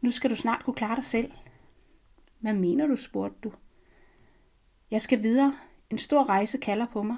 Nu 0.00 0.10
skal 0.10 0.30
du 0.30 0.36
snart 0.36 0.64
kunne 0.64 0.74
klare 0.74 0.96
dig 0.96 1.04
selv. 1.04 1.32
Hvad 2.40 2.52
mener 2.52 2.86
du, 2.86 2.96
spurgte 2.96 3.38
du. 3.44 3.52
Jeg 4.90 5.00
skal 5.00 5.22
videre. 5.22 5.54
En 5.90 5.98
stor 5.98 6.24
rejse 6.28 6.58
kalder 6.58 6.86
på 6.86 7.02
mig. 7.02 7.16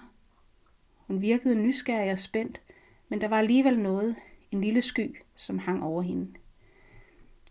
Hun 0.97 1.21
virkede 1.21 1.55
nysgerrig 1.55 2.13
og 2.13 2.19
spændt, 2.19 2.61
men 3.09 3.21
der 3.21 3.29
var 3.29 3.39
alligevel 3.39 3.79
noget, 3.79 4.17
en 4.51 4.61
lille 4.61 4.83
sky, 4.83 5.23
som 5.37 5.59
hang 5.59 5.83
over 5.83 6.03
hende. 6.03 6.35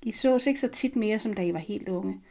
I 0.01 0.11
sås 0.11 0.47
ikke 0.47 0.59
så 0.59 0.67
tit 0.67 0.95
mere, 0.95 1.19
som 1.19 1.33
da 1.33 1.43
I 1.43 1.53
var 1.53 1.59
helt 1.59 1.89
unge, 1.89 2.21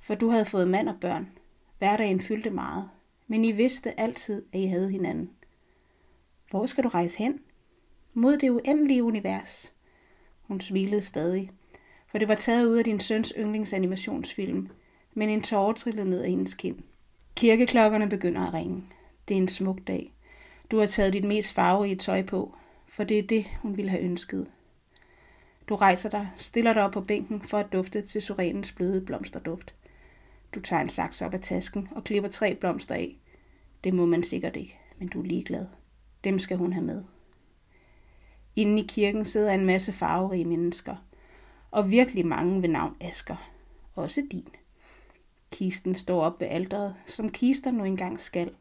for 0.00 0.14
du 0.14 0.28
havde 0.28 0.44
fået 0.44 0.68
mand 0.68 0.88
og 0.88 1.00
børn. 1.00 1.38
Hverdagen 1.78 2.20
fyldte 2.20 2.50
meget, 2.50 2.90
men 3.26 3.44
I 3.44 3.52
vidste 3.52 4.00
altid, 4.00 4.44
at 4.52 4.60
I 4.60 4.66
havde 4.66 4.90
hinanden. 4.90 5.30
Hvor 6.52 6.66
skal 6.66 6.84
du 6.84 6.88
rejse 6.88 7.18
hen? 7.18 7.40
Mod 8.14 8.36
det 8.36 8.50
uendelige 8.50 9.04
univers. 9.04 9.72
Hun 10.42 10.60
smilede 10.60 11.02
stadig, 11.02 11.50
for 12.06 12.18
det 12.18 12.28
var 12.28 12.34
taget 12.34 12.66
ud 12.66 12.76
af 12.76 12.84
din 12.84 13.00
søns 13.00 13.32
yndlingsanimationsfilm, 13.38 14.68
men 15.14 15.28
en 15.28 15.42
tårer 15.42 15.72
trillede 15.72 16.10
ned 16.10 16.22
af 16.22 16.30
hendes 16.30 16.54
kind. 16.54 16.78
Kirkeklokkerne 17.36 18.08
begynder 18.08 18.46
at 18.46 18.54
ringe. 18.54 18.84
Det 19.28 19.34
er 19.34 19.38
en 19.38 19.48
smuk 19.48 19.78
dag. 19.86 20.12
Du 20.70 20.78
har 20.78 20.86
taget 20.86 21.12
dit 21.12 21.24
mest 21.24 21.54
farverige 21.54 21.96
tøj 21.96 22.22
på, 22.22 22.54
for 22.86 23.04
det 23.04 23.18
er 23.18 23.22
det, 23.22 23.46
hun 23.62 23.76
ville 23.76 23.90
have 23.90 24.02
ønsket. 24.02 24.46
Du 25.68 25.74
rejser 25.74 26.10
dig, 26.10 26.28
stiller 26.36 26.72
dig 26.72 26.82
op 26.82 26.92
på 26.92 27.00
bænken 27.00 27.42
for 27.42 27.58
at 27.58 27.72
dufte 27.72 28.02
til 28.02 28.22
surenens 28.22 28.72
bløde 28.72 29.00
blomsterduft. 29.00 29.74
Du 30.54 30.60
tager 30.60 30.82
en 30.82 30.88
saks 30.88 31.22
op 31.22 31.34
af 31.34 31.40
tasken 31.40 31.88
og 31.90 32.04
klipper 32.04 32.30
tre 32.30 32.54
blomster 32.54 32.94
af. 32.94 33.16
Det 33.84 33.94
må 33.94 34.06
man 34.06 34.22
sikkert 34.22 34.56
ikke, 34.56 34.78
men 34.98 35.08
du 35.08 35.20
er 35.20 35.26
ligeglad. 35.26 35.66
Dem 36.24 36.38
skal 36.38 36.56
hun 36.56 36.72
have 36.72 36.84
med. 36.84 37.04
Inden 38.56 38.78
i 38.78 38.82
kirken 38.88 39.24
sidder 39.24 39.52
en 39.52 39.66
masse 39.66 39.92
farverige 39.92 40.44
mennesker, 40.44 40.96
og 41.70 41.90
virkelig 41.90 42.26
mange 42.26 42.62
ved 42.62 42.68
navn 42.68 42.96
Asker. 43.00 43.50
Også 43.94 44.26
din. 44.30 44.48
Kisten 45.52 45.94
står 45.94 46.22
op 46.22 46.40
ved 46.40 46.48
alderet, 46.48 46.94
som 47.06 47.30
kister 47.30 47.70
nu 47.70 47.84
engang 47.84 48.20
skal. 48.20 48.54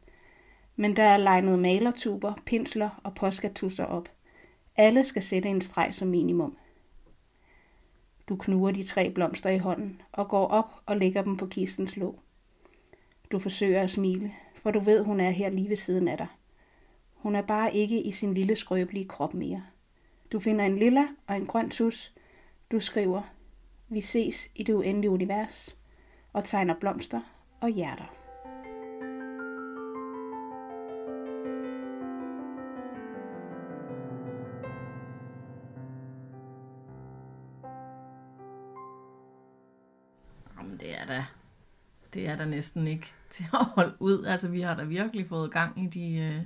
Men 0.76 0.95
der 0.95 1.03
er 1.03 1.18
legnet 1.18 1.59
malertuber, 1.59 2.34
pinsler 2.45 3.01
og 3.03 3.16
påskatusser 3.16 3.86
op. 3.86 4.09
Alle 4.76 5.03
skal 5.03 5.24
sætte 5.24 5.49
en 5.49 5.62
streg 5.62 5.95
som 5.95 6.07
minimum. 6.07 6.57
Du 8.30 8.36
knuger 8.36 8.72
de 8.72 8.84
tre 8.84 9.12
blomster 9.12 9.49
i 9.49 9.57
hånden 9.57 10.01
og 10.12 10.30
går 10.30 10.47
op 10.47 10.74
og 10.86 10.97
lægger 10.97 11.22
dem 11.22 11.38
på 11.38 11.45
kistens 11.45 11.97
låg. 11.97 12.20
Du 13.32 13.39
forsøger 13.39 13.82
at 13.82 13.89
smile, 13.89 14.34
for 14.55 14.72
du 14.72 14.80
ved, 14.80 15.03
hun 15.03 15.20
er 15.20 15.30
her 15.30 15.49
lige 15.49 15.70
ved 15.70 15.76
siden 15.76 16.07
af 16.07 16.18
dig. 16.18 16.28
Hun 17.22 17.36
er 17.36 17.41
bare 17.41 17.76
ikke 17.76 18.01
i 18.01 18.11
sin 18.11 18.34
lille 18.34 18.55
skrøbelige 18.55 19.07
krop 19.07 19.34
mere. 19.34 19.63
Du 20.32 20.39
finder 20.39 20.65
en 20.65 20.78
lilla 20.78 21.07
og 21.28 21.36
en 21.36 21.45
grøn 21.45 21.69
tus. 21.69 22.13
Du 22.72 22.80
skriver, 22.80 23.22
vi 23.89 24.01
ses 24.01 24.49
i 24.55 24.63
det 24.63 24.74
uendelige 24.74 25.11
univers, 25.11 25.78
og 26.34 26.43
tegner 26.43 26.76
blomster 26.80 27.22
og 27.61 27.69
hjerter. 27.69 28.13
Jamen, 40.57 40.78
det 40.80 40.99
er 41.01 41.05
da, 41.05 41.26
det 42.13 42.28
er 42.28 42.38
da 42.38 42.45
næsten 42.45 42.88
ikke 42.88 43.13
til 43.30 43.45
at 43.53 43.65
holde 43.65 43.95
ud. 43.99 44.26
Altså, 44.26 44.49
vi 44.49 44.61
har 44.61 44.76
da 44.76 44.84
virkelig 44.84 45.28
fået 45.28 45.51
gang 45.51 45.84
i 45.84 45.88
de, 45.88 46.17
øh, 46.17 46.45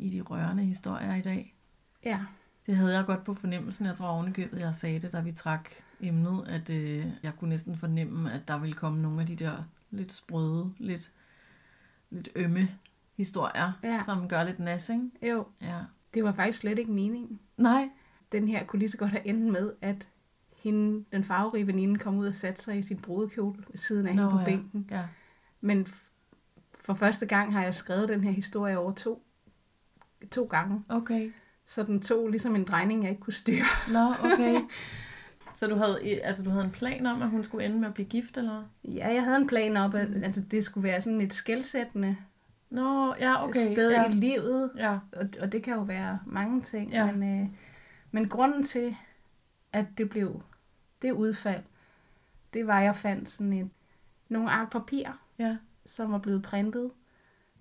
i 0.00 0.08
de 0.10 0.20
rørende 0.20 0.64
historier 0.64 1.14
i 1.14 1.20
dag. 1.20 1.56
Ja, 2.04 2.20
Det 2.66 2.76
havde 2.76 2.96
jeg 2.96 3.06
godt 3.06 3.24
på 3.24 3.34
fornemmelsen. 3.34 3.86
Jeg 3.86 3.94
tror 3.94 4.08
ovenikøbet, 4.08 4.60
jeg 4.60 4.74
sagde 4.74 5.00
det, 5.00 5.12
da 5.12 5.20
vi 5.20 5.32
trak 5.32 5.68
emnet, 6.00 6.44
at 6.48 6.70
øh, 6.70 7.06
jeg 7.22 7.32
kunne 7.36 7.50
næsten 7.50 7.76
fornemme, 7.76 8.32
at 8.32 8.48
der 8.48 8.58
ville 8.58 8.74
komme 8.74 9.02
nogle 9.02 9.20
af 9.20 9.26
de 9.26 9.36
der 9.36 9.64
lidt 9.90 10.12
sprøde, 10.12 10.72
lidt, 10.78 11.10
lidt 12.10 12.28
ømme 12.34 12.68
historier, 13.16 13.72
Ja. 13.82 14.00
som 14.04 14.28
gør 14.28 14.44
lidt 14.44 14.58
nas, 14.58 14.88
ikke? 14.88 15.10
jo, 15.32 15.46
Ja. 15.62 15.78
det 16.14 16.24
var 16.24 16.32
faktisk 16.32 16.58
slet 16.58 16.78
ikke 16.78 16.92
meningen. 16.92 17.40
Nej. 17.56 17.90
Den 18.32 18.48
her 18.48 18.64
kunne 18.64 18.78
lige 18.78 18.90
så 18.90 18.96
godt 18.96 19.10
have 19.10 19.26
endt 19.26 19.52
med, 19.52 19.72
at 19.80 20.08
hende, 20.56 21.04
den 21.12 21.24
farverige 21.24 21.66
veninde 21.66 21.98
kom 21.98 22.16
ud 22.18 22.26
og 22.26 22.34
satte 22.34 22.62
sig 22.62 22.78
i 22.78 22.82
sin 22.82 22.98
brudekjole 22.98 23.64
ved 23.70 23.78
siden 23.78 24.06
af 24.06 24.12
hende 24.12 24.30
på 24.30 24.38
ja. 24.38 24.44
bænken. 24.44 24.86
Ja. 24.90 25.08
Men 25.60 25.86
for 26.80 26.94
første 26.94 27.26
gang 27.26 27.52
har 27.52 27.62
jeg 27.64 27.74
skrevet 27.74 28.08
den 28.08 28.24
her 28.24 28.30
historie 28.30 28.78
over 28.78 28.92
to, 28.92 29.22
to 30.30 30.44
gange. 30.44 30.84
Okay. 30.88 31.32
Så 31.66 31.82
den 31.82 32.00
tog 32.00 32.28
ligesom 32.28 32.56
en 32.56 32.64
drejning, 32.64 33.02
jeg 33.02 33.10
ikke 33.10 33.22
kunne 33.22 33.32
styre. 33.32 33.64
Nå, 33.92 34.14
okay. 34.32 34.60
Så 35.54 35.66
du 35.66 35.76
havde, 35.76 36.20
altså, 36.22 36.42
du 36.42 36.50
havde 36.50 36.64
en 36.64 36.70
plan 36.70 37.06
om, 37.06 37.22
at 37.22 37.28
hun 37.28 37.44
skulle 37.44 37.64
ende 37.64 37.78
med 37.78 37.88
at 37.88 37.94
blive 37.94 38.08
gift, 38.08 38.36
eller? 38.36 38.64
Ja, 38.84 39.14
jeg 39.14 39.24
havde 39.24 39.36
en 39.36 39.46
plan 39.46 39.76
op, 39.76 39.94
at 39.94 40.08
altså, 40.24 40.40
det 40.50 40.64
skulle 40.64 40.88
være 40.88 41.00
sådan 41.00 41.20
et 41.20 41.32
skældsættende 41.32 42.16
Nå, 42.70 43.14
ja, 43.20 43.44
okay. 43.44 43.72
sted 43.72 43.90
ja. 43.90 44.10
i 44.10 44.12
livet. 44.12 44.70
Ja, 44.76 44.98
Og, 45.12 45.28
og 45.40 45.52
det 45.52 45.62
kan 45.62 45.74
jo 45.74 45.82
være 45.82 46.18
mange 46.26 46.62
ting. 46.62 46.90
Ja. 46.90 47.12
Men, 47.12 47.40
øh, 47.40 47.48
men 48.10 48.28
grunden 48.28 48.64
til, 48.64 48.96
at 49.72 49.86
det 49.98 50.10
blev 50.10 50.42
det 51.02 51.12
udfald, 51.12 51.62
det 52.54 52.66
var, 52.66 52.78
at 52.78 52.84
jeg 52.84 52.96
fandt 52.96 53.28
sådan 53.28 53.52
et, 53.52 53.70
nogle 54.28 54.50
ark 54.50 54.70
papir, 54.72 55.08
ja. 55.38 55.56
som 55.86 56.12
var 56.12 56.18
blevet 56.18 56.42
printet, 56.42 56.90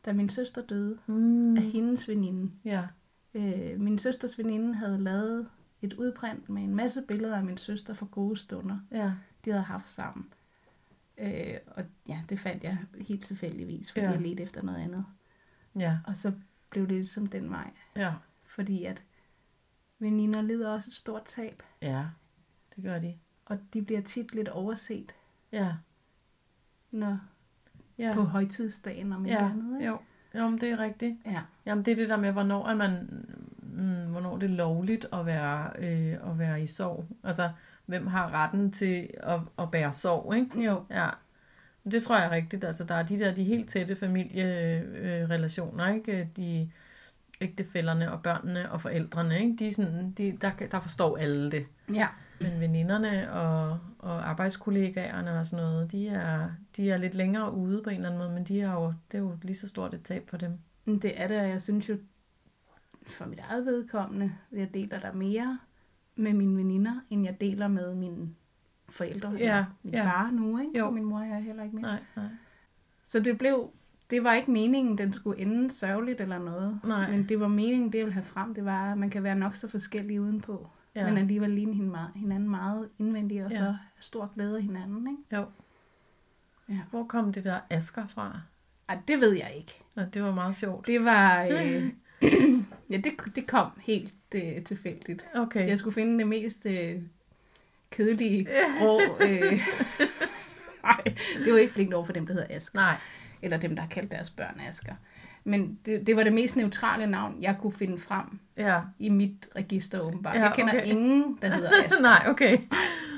da 0.05 0.13
min 0.13 0.29
søster 0.29 0.61
døde 0.61 0.99
Mm. 1.07 1.57
af 1.57 1.63
hendes 1.63 2.07
veninde. 2.07 2.51
Ja, 2.65 2.87
Øh, 3.33 3.79
min 3.79 3.99
søsters 3.99 4.37
veninde 4.37 4.75
havde 4.75 4.97
lavet 5.03 5.49
et 5.81 5.93
udprint 5.93 6.49
med 6.49 6.63
en 6.63 6.75
masse 6.75 7.01
billeder 7.01 7.37
af 7.37 7.43
min 7.43 7.57
søster 7.57 7.93
for 7.93 8.05
gode 8.05 8.37
stunder, 8.37 8.79
ja. 8.91 9.13
de 9.45 9.49
havde 9.51 9.63
haft 9.63 9.89
sammen. 9.89 10.33
Øh, 11.17 11.53
og 11.67 11.83
ja, 12.07 12.21
det 12.29 12.39
fandt 12.39 12.63
jeg 12.63 12.77
helt 13.01 13.25
tilfældigvis, 13.25 13.91
fordi 13.91 14.05
Ja. 14.05 14.11
jeg 14.11 14.21
ledte 14.21 14.43
efter 14.43 14.61
noget 14.61 14.79
andet. 14.79 15.05
Ja, 15.79 15.97
Og 16.07 16.15
så 16.17 16.31
blev 16.69 16.83
det 16.87 16.91
ligesom 16.95 17.27
den 17.27 17.49
vej, 17.49 17.71
ja. 17.95 18.13
fordi 18.47 18.83
at 18.85 19.03
veninder 19.99 20.41
lider 20.41 20.69
også 20.69 20.89
et 20.89 20.93
stort 20.95 21.25
tab, 21.25 21.63
Ja, 21.81 22.05
det 22.75 22.83
gør 22.83 22.99
de. 22.99 23.17
og 23.45 23.59
de 23.73 23.81
bliver 23.81 24.01
tit 24.01 24.35
lidt 24.35 24.47
overset, 24.47 25.15
Ja, 25.51 25.75
når 26.91 27.19
ja. 27.99 28.13
på 28.13 28.21
højtidsdagen 28.21 29.13
om 29.13 29.25
ja. 29.25 29.49
andet. 29.49 29.79
Ikke? 29.79 29.91
Jo. 29.91 29.97
jo, 30.35 30.47
men 30.47 30.61
det 30.61 30.69
er 30.69 30.79
rigtigt. 30.79 31.15
Ja. 31.25 31.41
Jamen, 31.65 31.85
det 31.85 31.91
er 31.91 31.95
det 31.95 32.09
der 32.09 32.17
med, 32.17 32.31
hvornår 32.31 32.67
er 32.67 32.75
man, 32.75 33.23
mm, 33.61 34.11
hvornår 34.11 34.37
det 34.37 34.51
er 34.51 34.55
lovligt 34.55 35.05
at 35.13 35.25
være, 35.25 35.69
øh, 35.79 36.31
at 36.31 36.39
være 36.39 36.61
i 36.61 36.65
sorg. 36.65 37.05
Altså, 37.23 37.49
hvem 37.85 38.07
har 38.07 38.33
retten 38.33 38.71
til 38.71 39.09
at, 39.19 39.39
at 39.59 39.71
bære 39.71 39.93
sorg, 39.93 40.35
ikke? 40.35 40.63
Jo, 40.63 40.83
Ja, 40.89 41.09
det 41.91 42.03
tror 42.03 42.17
jeg 42.17 42.25
er 42.25 42.31
rigtigt. 42.31 42.63
Altså, 42.63 42.83
der 42.83 42.95
er 42.95 43.03
de 43.03 43.19
der 43.19 43.33
de 43.33 43.43
helt 43.43 43.69
tætte 43.69 43.95
familierelationer, 43.95 45.93
ikke? 45.93 46.29
De 46.37 46.69
ægtefællerne 47.41 48.11
og 48.11 48.23
børnene 48.23 48.71
og 48.71 48.81
forældrene, 48.81 49.39
ikke? 49.39 49.55
De 49.59 49.67
er 49.67 49.71
sådan, 49.71 50.11
de, 50.11 50.37
der, 50.41 50.51
der 50.71 50.79
forstår 50.79 51.17
alle 51.17 51.51
det. 51.51 51.65
ja. 51.93 52.07
Men 52.41 52.59
veninderne 52.59 53.31
og, 53.31 53.79
og 53.99 54.29
arbejdskollegaerne 54.29 55.39
og 55.39 55.45
sådan 55.45 55.65
noget, 55.65 55.91
de 55.91 56.07
er, 56.07 56.49
de 56.77 56.91
er 56.91 56.97
lidt 56.97 57.15
længere 57.15 57.53
ude 57.53 57.83
på 57.83 57.89
en 57.89 57.95
eller 57.95 58.09
anden 58.09 58.19
måde, 58.19 58.31
men 58.31 58.43
de 58.43 58.61
er 58.61 58.71
jo, 58.73 58.93
det 59.11 59.17
er 59.17 59.21
jo 59.21 59.37
lige 59.41 59.55
så 59.55 59.67
stort 59.67 59.93
et 59.93 60.03
tab 60.03 60.29
for 60.29 60.37
dem. 60.37 60.59
Men 60.85 60.99
Det 60.99 61.21
er 61.21 61.27
det, 61.27 61.39
og 61.39 61.49
jeg 61.49 61.61
synes 61.61 61.89
jo, 61.89 61.97
for 63.07 63.25
mit 63.25 63.39
eget 63.39 63.65
vedkommende, 63.65 64.31
jeg 64.51 64.73
deler 64.73 64.99
der 64.99 65.13
mere 65.13 65.59
med 66.15 66.33
mine 66.33 66.57
veninder, 66.57 66.99
end 67.09 67.25
jeg 67.25 67.41
deler 67.41 67.67
med 67.67 67.95
mine 67.95 68.29
forældre. 68.89 69.29
Ja, 69.29 69.35
eller 69.37 69.65
min 69.83 69.93
ja. 69.93 70.05
far 70.05 70.31
nu, 70.31 70.59
ikke? 70.59 70.79
Jo. 70.79 70.85
For 70.85 70.91
min 70.91 71.05
mor 71.05 71.19
er 71.19 71.25
jeg 71.25 71.43
heller 71.43 71.63
ikke 71.63 71.75
mere. 71.75 71.85
Nej, 71.85 71.99
nej. 72.15 72.25
Så 73.05 73.19
det 73.19 73.37
blev, 73.37 73.71
det 74.09 74.23
var 74.23 74.33
ikke 74.33 74.51
meningen, 74.51 74.97
den 74.97 75.13
skulle 75.13 75.41
ende 75.41 75.71
sørgeligt 75.71 76.21
eller 76.21 76.39
noget. 76.39 76.79
Nej. 76.83 77.11
Men 77.11 77.29
det 77.29 77.39
var 77.39 77.47
meningen, 77.47 77.91
det 77.91 77.97
jeg 77.97 78.05
ville 78.05 78.13
have 78.13 78.23
frem, 78.23 78.53
det 78.53 78.65
var, 78.65 78.91
at 78.91 78.97
man 78.97 79.09
kan 79.09 79.23
være 79.23 79.35
nok 79.35 79.55
så 79.55 79.67
forskellige 79.67 80.21
udenpå. 80.21 80.69
Ja. 80.95 81.01
Ja. 81.01 81.07
Men 81.07 81.17
alligevel 81.17 81.49
ligne 81.49 81.73
hende 81.73 81.89
meget, 81.89 82.11
hinanden 82.15 82.49
meget 82.49 82.89
indvendigt, 82.99 83.43
og 83.45 83.51
Ja. 83.51 83.55
ja. 83.55 83.61
så 83.61 83.65
have 83.65 83.77
stor 83.99 84.31
glæde 84.35 84.57
af 84.57 84.63
hinanden, 84.63 85.07
ikke? 85.07 85.35
Jo. 85.35 85.45
Ja. 86.69 86.79
Hvor 86.89 87.03
kom 87.03 87.33
det 87.33 87.43
der 87.43 87.59
asker 87.69 88.07
fra? 88.07 88.41
Ej, 88.89 88.97
det 89.07 89.19
ved 89.21 89.31
jeg 89.33 89.53
ikke. 89.57 89.81
Nå, 89.95 90.03
det 90.03 90.23
var 90.23 90.33
meget 90.33 90.55
sjovt. 90.55 90.87
Det 90.87 91.05
var... 91.05 91.43
Øh, 91.63 91.83
ja, 92.91 92.97
det, 92.97 93.13
det 93.35 93.47
kom 93.47 93.67
helt 93.81 94.13
øh, 94.35 94.63
tilfældigt. 94.63 95.25
Okay. 95.35 95.67
Jeg 95.67 95.79
skulle 95.79 95.93
finde 95.93 96.19
det 96.19 96.27
mest 96.27 96.65
øh, 96.65 97.01
kedelige, 97.91 98.47
grå... 98.79 98.99
Øh, 99.21 99.59
nej, 100.83 101.03
det 101.45 101.53
var 101.53 101.57
ikke 101.59 101.73
flinkt 101.73 101.93
over 101.93 102.05
for 102.05 102.13
dem, 102.13 102.25
der 102.27 102.33
hedder 102.33 102.47
Asger. 102.49 102.79
Nej. 102.79 102.95
Eller 103.41 103.57
dem, 103.57 103.75
der 103.75 103.81
har 103.81 103.89
kaldt 103.89 104.11
deres 104.11 104.29
børn 104.29 104.61
Asger. 104.69 104.93
Men 105.43 105.79
det, 105.85 106.07
det 106.07 106.15
var 106.15 106.23
det 106.23 106.33
mest 106.33 106.55
neutrale 106.55 107.07
navn, 107.07 107.35
jeg 107.41 107.55
kunne 107.59 107.73
finde 107.73 107.97
frem 107.99 108.39
Ja. 108.57 108.81
i 108.99 109.09
mit 109.09 109.47
register 109.55 109.99
åbenbart. 109.99 110.35
Ja, 110.35 110.41
jeg 110.43 110.53
kender 110.55 110.73
okay. 110.73 110.85
ingen, 110.85 111.37
der 111.41 111.47
hedder 111.55 111.69
Asger. 111.85 112.01
Nej, 112.01 112.25
okay. 112.29 112.57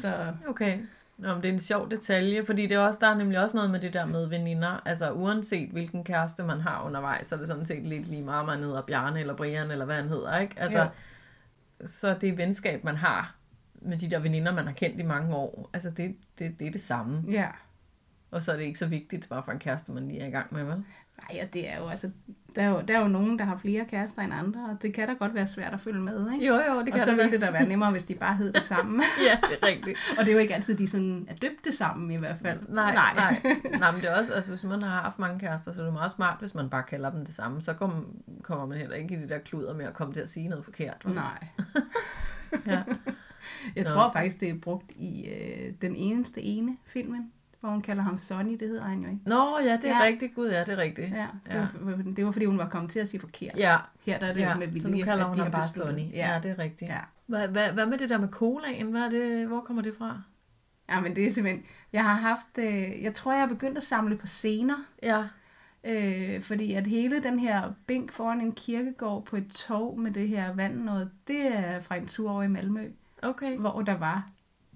Så 0.02 0.34
Okay. 0.48 0.78
Nå, 1.18 1.34
men 1.34 1.44
det 1.44 1.50
er 1.50 1.54
en 1.54 1.60
sjov 1.60 1.92
detalje, 1.92 2.46
fordi 2.46 2.62
det 2.62 2.72
er 2.72 2.80
også, 2.80 3.00
der 3.02 3.08
er 3.08 3.16
nemlig 3.16 3.40
også 3.40 3.58
noget 3.58 3.72
med 3.72 3.80
det 3.80 3.94
der 3.94 4.06
med 4.06 4.26
veninder. 4.28 4.82
Altså 4.86 5.12
uanset 5.12 5.70
hvilken 5.70 6.04
kæreste 6.04 6.44
man 6.44 6.62
har 6.62 6.84
undervejs, 6.86 7.28
så 7.28 7.36
er 7.36 7.40
det 7.40 7.48
sådan 7.48 7.66
set 7.66 7.88
lidt 7.88 8.08
lige 8.08 8.22
meget, 8.22 8.46
man 8.46 8.60
hedder 8.60 8.82
Bjarne 8.82 9.20
eller 9.20 9.36
Brian 9.36 9.72
eller 9.72 9.86
hvad 9.86 9.96
han 9.96 10.08
hedder, 10.10 10.38
ikke? 10.40 10.56
Altså, 10.58 10.80
Jo. 10.82 10.88
så 11.86 12.14
det 12.22 12.38
venskab, 12.38 12.84
man 12.84 12.96
har 12.96 13.36
med 13.82 13.98
de 13.98 14.10
der 14.10 14.20
veninder, 14.20 14.54
man 14.54 14.66
har 14.66 14.74
kendt 14.74 15.00
i 15.00 15.04
mange 15.04 15.36
år, 15.36 15.70
altså 15.74 15.90
det, 15.90 16.16
det, 16.40 16.60
det 16.60 16.68
er 16.68 16.72
det 16.72 16.82
samme. 16.82 17.24
ja. 17.32 17.48
Og 18.32 18.44
så 18.44 18.52
er 18.52 18.58
det 18.58 18.64
ikke 18.64 18.80
så 18.80 18.88
vigtigt, 18.88 19.28
hvad 19.28 19.38
for 19.46 19.52
en 19.52 19.60
kæreste 19.60 19.92
man 19.92 20.08
lige 20.08 20.20
er 20.20 20.28
i 20.28 20.32
gang 20.32 20.54
med, 20.54 20.64
vel? 20.64 20.84
Nej, 21.30 21.44
og 21.44 21.54
det 21.54 21.70
er 21.70 21.78
jo 21.78 21.88
altså... 21.88 22.10
Der 22.56 22.62
er 22.62 22.70
jo, 22.70 22.82
der 22.88 22.98
er 22.98 23.02
jo 23.02 23.08
nogen, 23.08 23.40
der 23.40 23.46
har 23.46 23.58
flere 23.58 23.86
kærester 23.86 24.22
end 24.22 24.34
andre, 24.34 24.70
og 24.70 24.82
det 24.82 24.94
kan 24.94 25.08
da 25.08 25.14
godt 25.14 25.34
være 25.34 25.48
svært 25.48 25.74
at 25.74 25.80
følge 25.80 26.02
med, 26.02 26.32
ikke? 26.34 26.48
Jo, 26.48 26.54
jo, 26.54 26.60
det 26.60 26.68
og 26.70 26.86
kan 26.86 27.00
så 27.00 27.06
det 27.10 27.18
ville 27.18 27.18
være. 27.18 27.32
det 27.32 27.42
da 27.42 27.52
være 27.52 27.68
nemmere, 27.68 27.92
hvis 27.92 28.06
de 28.06 28.16
bare 28.16 28.36
hed 28.36 28.54
det 28.54 28.64
samme. 28.64 29.04
Ja, 29.28 29.48
det 29.50 29.58
er 29.62 29.68
rigtigt. 29.68 29.98
og 30.18 30.26
det 30.26 30.28
er 30.28 30.34
jo 30.34 30.40
ikke 30.40 30.56
altid, 30.56 30.76
de 30.76 30.88
sådan 30.88 31.28
er 31.30 31.36
døbt 31.36 31.66
det 31.66 31.74
sammen 31.74 32.12
i 32.12 32.16
hvert 32.16 32.38
fald. 32.42 32.60
Nej, 32.70 32.94
nej. 32.94 33.14
nej. 33.16 33.56
nej 33.80 33.92
men 33.92 34.02
det 34.02 34.12
er 34.12 34.18
også, 34.18 34.34
altså 34.34 34.52
hvis 34.52 34.64
man 34.64 34.82
har 34.82 35.02
haft 35.02 35.20
mange 35.20 35.40
kærester, 35.40 35.72
så 35.72 35.82
er 35.82 35.86
det 35.86 35.94
meget 35.94 36.12
smart, 36.12 36.40
hvis 36.40 36.56
man 36.56 36.70
bare 36.70 36.84
kalder 36.84 37.12
dem 37.12 37.26
det 37.26 37.36
samme. 37.36 37.62
Så 37.62 37.74
kommer, 37.74 38.02
kommer 38.42 38.66
man 38.66 38.78
heller 38.78 38.96
ikke 38.96 39.16
i 39.16 39.18
det 39.18 39.30
der 39.30 39.40
kluder 39.40 39.74
med 39.74 39.86
at 39.86 39.94
komme 39.94 40.14
til 40.14 40.22
at 40.22 40.30
sige 40.30 40.48
noget 40.48 40.66
forkert. 40.66 41.02
vel? 41.06 41.16
Nej. 41.16 41.48
Ja. 42.66 42.84
Jeg 43.76 43.84
Nå. 43.84 43.90
tror 43.90 44.12
faktisk, 44.12 44.40
det 44.40 44.50
er 44.50 44.60
brugt 44.62 44.92
i 44.96 45.28
øh, 45.30 45.74
den 45.82 45.96
eneste 45.96 46.42
ene 46.42 46.78
filmen, 46.86 47.32
hvor 47.62 47.70
hun 47.70 47.82
kalder 47.82 48.04
ham 48.04 48.18
Sonny, 48.18 48.52
det 48.60 48.68
hedder 48.68 48.84
han 48.84 49.00
jo 49.02 49.10
ikke. 49.10 49.22
Nå, 49.26 49.58
ja, 49.60 49.78
det 49.82 49.90
er 49.90 49.98
Ja. 49.98 50.04
rigtigt. 50.04 50.36
Gud, 50.36 50.50
ja, 50.50 50.60
det 50.60 50.70
er 50.70 50.78
rigtigt. 50.78 51.10
Ja, 51.12 51.28
det, 51.46 51.54
Ja. 51.56 51.68
Var, 51.80 52.04
det 52.16 52.26
var 52.26 52.32
fordi, 52.32 52.46
hun 52.46 52.58
var 52.58 52.70
kommet 52.70 52.92
til 52.92 53.00
at 53.00 53.10
sige 53.10 53.20
forkert. 53.20 53.58
Ja, 53.58 53.78
Her 54.06 54.20
der 54.20 54.26
er 54.28 54.34
det 54.34 54.42
ja. 54.42 54.56
med 54.58 54.68
vilje, 54.68 54.82
så 54.82 54.90
nu 54.90 54.98
kalder 55.04 55.26
hun 55.26 55.40
ham 55.40 55.52
bare 55.52 55.62
besluttet. 55.68 55.96
Sonny. 55.96 56.14
Ja. 56.14 56.34
Ja, 56.34 56.40
det 56.40 56.52
er 56.52 56.60
rigtigt. 56.60 56.92
ja. 56.92 57.00
Hvad, 57.26 57.48
hvad, 57.48 57.72
hvad 57.74 57.86
med 57.86 57.98
det 57.98 58.10
der 58.10 58.18
med 58.20 58.28
colaen? 58.30 58.88
Hvad 58.92 59.02
er 59.02 59.10
det, 59.10 59.48
hvor 59.48 59.62
kommer 59.62 59.82
det 59.84 59.94
fra? 59.98 60.22
Ja, 60.90 61.00
men 61.00 61.16
det 61.16 61.28
er 61.28 61.32
simpelthen... 61.32 61.64
Jeg 61.94 62.04
har 62.04 62.14
haft... 62.16 62.58
Øh, 62.60 63.04
jeg 63.04 63.14
tror, 63.16 63.32
jeg 63.32 63.42
har 63.42 63.48
begyndt 63.48 63.78
at 63.78 63.84
samle 63.84 64.18
på 64.18 64.28
scener. 64.28 64.76
Ja. 65.04 65.24
Øh, 65.84 66.42
fordi 66.42 66.74
at 66.74 66.88
hele 66.88 67.24
den 67.24 67.40
her 67.40 67.72
bænk 67.88 68.12
foran 68.12 68.42
en 68.42 68.52
kirkegård 68.52 69.26
på 69.26 69.36
et 69.36 69.48
tog 69.48 70.00
med 70.00 70.12
det 70.12 70.28
her 70.28 70.54
vand 70.54 70.76
noget, 70.82 71.12
det 71.28 71.48
er 71.58 71.80
fra 71.82 71.96
en 71.96 72.08
tur 72.08 72.32
over 72.32 72.44
i 72.44 72.48
Malmø, 72.48 72.88
Okay. 73.22 73.58
hvor 73.58 73.82
der 73.82 73.98
var. 73.98 74.28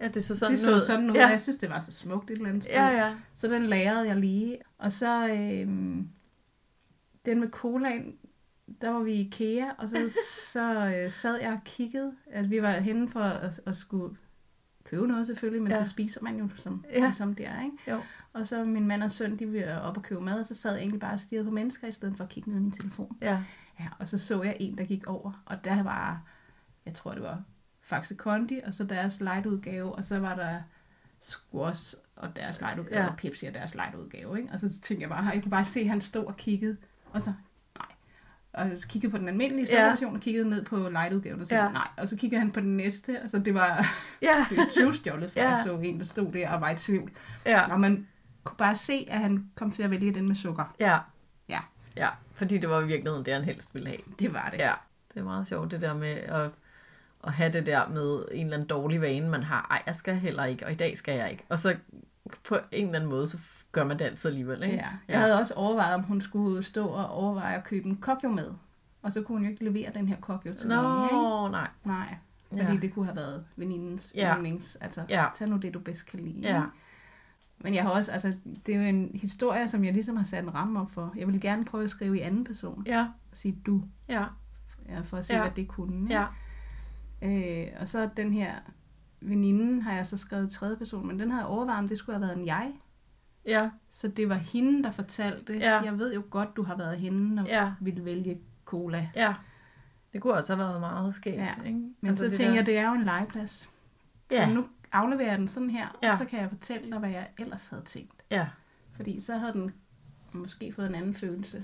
Ja, 0.01 0.07
det 0.07 0.23
så 0.25 0.37
sådan 0.37 0.51
det 0.51 0.59
så 0.61 0.75
ud. 0.75 0.79
sådan 0.81 1.09
ud, 1.09 1.15
Ja. 1.15 1.27
jeg 1.27 1.41
synes, 1.41 1.57
det 1.57 1.69
var 1.69 1.79
så 1.79 1.91
smukt 1.91 2.29
et 2.31 2.35
eller 2.35 2.49
andet 2.49 2.63
sted. 2.63 2.73
Ja, 2.75 2.87
ja. 2.87 3.15
Så 3.35 3.47
den 3.47 3.65
lærede 3.65 4.07
jeg 4.07 4.15
lige. 4.15 4.57
Og 4.77 4.91
så 4.91 5.27
øh, 5.27 5.67
den 7.25 7.39
med 7.39 7.47
colaen, 7.49 8.15
der 8.81 8.89
var 8.89 8.99
vi 8.99 9.11
i 9.11 9.19
IKEA, 9.19 9.65
og 9.77 9.89
så, 9.89 9.97
så 10.53 10.93
øh, 10.97 11.11
sad 11.11 11.39
jeg 11.41 11.51
og 11.53 11.59
kiggede. 11.65 12.11
At 12.31 12.49
vi 12.49 12.61
var 12.61 12.71
henne 12.71 13.07
for 13.07 13.19
at, 13.19 13.61
at 13.65 13.75
skulle 13.75 14.15
købe 14.83 15.07
noget 15.07 15.25
selvfølgelig, 15.27 15.63
men 15.63 15.71
Ja. 15.71 15.83
så 15.83 15.89
spiser 15.89 16.21
man 16.23 16.37
jo 16.37 16.49
som, 16.55 16.85
ja. 16.93 17.13
som 17.17 17.35
det 17.35 17.47
er, 17.47 17.63
ikke? 17.63 17.77
Jo. 17.91 18.01
Og 18.33 18.47
så 18.47 18.65
min 18.65 18.87
mand 18.87 19.03
og 19.03 19.11
søn, 19.11 19.39
de 19.39 19.45
ville 19.45 19.81
op 19.81 19.97
og 19.97 20.03
købe 20.03 20.21
mad, 20.21 20.39
og 20.39 20.45
så 20.45 20.53
sad 20.55 20.71
jeg 20.71 20.79
egentlig 20.79 20.99
bare 20.99 21.13
og 21.13 21.19
stirrede 21.19 21.45
på 21.45 21.51
mennesker, 21.51 21.87
i 21.87 21.91
stedet 21.91 22.17
for 22.17 22.23
at 22.23 22.29
kigge 22.29 22.49
ned 22.49 22.57
i 22.59 22.61
min 22.61 22.71
telefon. 22.71 23.17
Ja. 23.21 23.43
Ja, 23.79 23.85
og 23.99 24.07
så 24.07 24.17
så 24.17 24.43
jeg 24.43 24.57
en, 24.59 24.77
der 24.77 24.83
gik 24.85 25.07
over, 25.07 25.43
og 25.45 25.63
der 25.63 25.83
var, 25.83 26.21
jeg 26.85 26.93
tror 26.93 27.11
det 27.11 27.21
var 27.21 27.43
Faxe 27.85 28.15
Kondi, 28.15 28.61
og 28.65 28.73
så 28.73 28.83
deres 28.83 29.19
lightudgave, 29.19 29.95
og 29.95 30.03
så 30.03 30.19
var 30.19 30.35
der 30.35 30.61
Squash 31.21 31.95
og 32.15 32.35
deres 32.35 32.59
lightudgave, 32.61 33.03
Ja. 33.03 33.09
og 33.09 33.17
Pepsi 33.17 33.45
og 33.45 33.53
deres 33.53 33.75
lightudgave, 33.75 34.37
ikke? 34.37 34.49
Og 34.53 34.59
så 34.59 34.69
tænkte 34.69 35.01
jeg 35.01 35.09
bare, 35.09 35.25
jeg 35.25 35.41
kunne 35.41 35.51
bare 35.51 35.65
se, 35.65 35.79
at 35.79 35.87
han 35.87 36.01
stod 36.01 36.25
og 36.25 36.37
kiggede, 36.37 36.77
og 37.11 37.21
så, 37.21 37.33
nej. 37.77 37.87
Og 38.53 38.79
så 38.79 38.87
kiggede 38.87 39.11
på 39.11 39.17
den 39.17 39.27
almindelige 39.27 39.67
Ja. 39.71 39.95
ja. 40.01 40.07
og 40.13 40.19
kiggede 40.19 40.49
ned 40.49 40.65
på 40.65 40.89
lightudgaven, 40.89 41.41
og 41.41 41.47
så, 41.47 41.55
Ja. 41.55 41.71
nej. 41.71 41.87
Og 41.97 42.07
så 42.09 42.15
kiggede 42.17 42.39
han 42.39 42.51
på 42.51 42.59
den 42.59 42.77
næste, 42.77 43.21
og 43.23 43.29
så 43.29 43.39
det 43.39 43.53
var 43.53 43.85
Ja. 44.21 44.45
tyvstjålet, 44.77 45.31
for 45.31 45.39
ja. 45.39 45.49
jeg 45.49 45.61
så 45.63 45.77
en, 45.77 45.99
der 45.99 46.05
stod 46.05 46.31
der 46.31 46.49
og 46.49 46.61
var 46.61 46.69
i 46.69 46.75
tvivl. 46.77 47.11
Ja. 47.45 47.71
Og 47.71 47.79
man 47.79 48.07
kunne 48.43 48.57
bare 48.57 48.75
se, 48.75 49.07
at 49.11 49.19
han 49.19 49.49
kom 49.55 49.71
til 49.71 49.83
at 49.83 49.91
vælge 49.91 50.13
den 50.13 50.27
med 50.27 50.35
sukker. 50.35 50.75
Ja. 50.79 50.97
Ja. 51.49 51.59
Ja, 51.97 52.09
fordi 52.33 52.57
det 52.57 52.69
var 52.69 52.81
i 52.81 52.85
virkeligheden 52.87 53.25
det, 53.25 53.33
han 53.33 53.43
helst 53.43 53.75
ville 53.75 53.87
have. 53.87 53.99
Det 54.19 54.33
var 54.33 54.49
det. 54.51 54.57
Ja, 54.59 54.73
det 55.13 55.19
er 55.19 55.23
meget 55.23 55.47
sjovt 55.47 55.71
det 55.71 55.81
der 55.81 55.93
med 55.93 56.07
at, 56.07 56.49
at 57.25 57.33
have 57.33 57.51
det 57.51 57.65
der 57.65 57.87
med 57.87 58.25
en 58.31 58.45
eller 58.45 58.53
anden 58.57 58.67
dårlig 58.69 59.01
vane, 59.01 59.29
man 59.29 59.43
har. 59.43 59.67
Ej, 59.71 59.83
jeg 59.85 59.95
skal 59.95 60.15
heller 60.15 60.45
ikke, 60.45 60.65
og 60.65 60.71
i 60.71 60.75
dag 60.75 60.97
skal 60.97 61.17
jeg 61.17 61.31
ikke. 61.31 61.43
Og 61.49 61.59
så 61.59 61.75
på 62.47 62.55
en 62.71 62.85
eller 62.85 62.95
anden 62.99 63.09
måde, 63.09 63.27
så 63.27 63.37
gør 63.71 63.83
man 63.83 63.99
det 63.99 64.05
altid 64.05 64.29
alligevel, 64.29 64.63
ikke? 64.63 64.75
Ja. 64.75 64.87
Jeg 65.07 65.19
havde 65.19 65.39
også 65.39 65.53
overvejet, 65.53 65.95
om 65.95 66.03
hun 66.03 66.21
skulle 66.21 66.63
stå 66.63 66.87
og 66.87 67.09
overveje 67.09 67.55
at 67.57 67.63
købe 67.63 67.87
en 67.87 67.95
kokjo 67.95 68.29
med. 68.29 68.51
Og 69.01 69.11
så 69.11 69.21
kunne 69.21 69.37
hun 69.37 69.45
jo 69.45 69.51
ikke 69.51 69.63
levere 69.63 69.91
den 69.93 70.07
her 70.07 70.15
kokjo 70.21 70.53
til 70.53 70.67
nogen, 70.67 71.03
ikke? 71.03 71.15
Nå, 71.15 71.47
nej. 71.47 71.67
Nej, 71.83 72.15
fordi 72.49 72.61
Ja. 72.63 72.71
ja. 72.73 72.79
det 72.79 72.93
kunne 72.93 73.05
have 73.05 73.15
været 73.15 73.45
venindens 73.55 74.13
Ja. 74.15 74.27
ja. 74.27 74.35
yndlings. 74.35 74.75
Altså, 74.75 75.01
Ja. 75.09 75.21
ja. 75.21 75.27
tag 75.35 75.47
nu 75.47 75.57
det, 75.57 75.73
du 75.73 75.79
bedst 75.79 76.05
kan 76.05 76.19
lide. 76.19 76.39
Ja. 76.41 76.63
Men 77.59 77.73
jeg 77.73 77.83
har 77.83 77.89
også, 77.89 78.11
altså, 78.11 78.33
det 78.65 78.75
er 78.75 78.79
jo 78.79 78.85
en 78.85 79.11
historie, 79.13 79.69
som 79.69 79.83
jeg 79.85 79.93
ligesom 79.93 80.17
har 80.17 80.25
sat 80.25 80.43
en 80.43 80.55
ramme 80.55 80.81
op 80.81 80.91
for. 80.91 81.13
Jeg 81.17 81.27
vil 81.27 81.41
gerne 81.41 81.65
prøve 81.65 81.83
at 81.83 81.89
skrive 81.89 82.17
i 82.17 82.21
anden 82.21 82.43
person. 82.43 82.83
Ja, 82.87 83.07
Og 83.31 83.37
sige 83.37 83.57
du, 83.65 83.81
ja, 84.09 84.25
ja, 84.89 84.99
for 85.03 85.17
at 85.17 85.25
se, 85.25 85.33
Ja. 85.33 85.39
ja. 85.39 85.45
hvad 85.45 85.55
det 85.55 85.67
kunne. 85.67 86.01
Ikke? 86.03 86.13
ja. 86.19 86.25
Øh, 87.25 87.67
og 87.81 87.89
så 87.89 88.09
den 88.17 88.33
her 88.33 88.53
veninde 89.21 89.81
har 89.81 89.93
jeg 89.93 90.07
så 90.07 90.17
skrevet 90.17 90.51
i 90.51 90.55
tredje 90.55 90.77
person, 90.77 91.07
men 91.07 91.19
den 91.19 91.31
havde 91.31 91.47
overvejet, 91.47 91.79
om 91.79 91.87
det 91.87 91.97
skulle 91.97 92.15
have 92.17 92.27
været 92.27 92.37
en 92.39 92.45
jeg. 92.45 92.73
Ja, 93.45 93.69
Så 93.91 94.07
det 94.07 94.29
var 94.29 94.35
hende, 94.35 94.83
der 94.83 94.91
fortalte. 94.91 95.57
Ja. 95.57 95.81
Jeg 95.81 95.97
ved 95.99 96.13
jo 96.13 96.23
godt, 96.29 96.55
du 96.55 96.63
har 96.63 96.77
været 96.77 96.97
hende 96.97 97.41
og 97.41 97.47
Ja. 97.47 97.71
ville 97.81 98.05
vælge 98.05 98.39
cola. 98.65 99.09
ja. 99.15 99.33
Det 100.13 100.21
kunne 100.21 100.33
også 100.33 100.55
have 100.55 100.67
været 100.69 100.79
meget 100.79 101.13
skægt, 101.13 101.35
Ja. 101.37 101.51
ikke? 101.65 101.79
Men 101.79 102.07
altså, 102.07 102.23
så 102.23 102.29
tænker 102.29 102.45
der- 102.47 102.53
jeg, 102.55 102.65
det 102.65 102.77
er 102.77 102.87
jo 102.89 102.93
en 102.95 103.03
legeplads. 103.03 103.69
Ja. 104.31 104.47
Så 104.47 104.53
nu 104.53 104.65
afleverer 104.91 105.29
jeg 105.29 105.39
den 105.39 105.47
sådan 105.47 105.69
her, 105.69 105.99
Ja. 106.03 106.11
og 106.11 106.17
så 106.17 106.25
kan 106.25 106.39
jeg 106.39 106.49
fortælle 106.49 106.91
dig, 106.91 106.99
hvad 106.99 107.09
jeg 107.09 107.27
ellers 107.39 107.67
havde 107.67 107.83
tænkt. 107.83 108.23
Ja. 108.31 108.47
Fordi 108.93 109.19
så 109.19 109.37
havde 109.37 109.53
den 109.53 109.73
måske 110.33 110.71
fået 110.73 110.87
en 110.89 110.95
anden 110.95 111.13
følelse. 111.13 111.63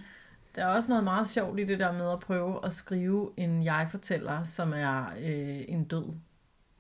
Der 0.56 0.66
er 0.66 0.68
også 0.76 0.90
noget 0.90 1.04
meget 1.04 1.28
sjovt 1.28 1.60
i 1.60 1.64
det 1.64 1.80
der 1.80 1.92
med 1.92 2.12
at 2.12 2.20
prøve 2.20 2.66
at 2.66 2.74
skrive 2.74 3.32
en 3.38 3.64
jeg-fortæller, 3.64 4.44
som 4.44 4.74
er 4.74 5.06
øh, 5.20 5.62
en 5.68 5.84
død. 5.84 6.14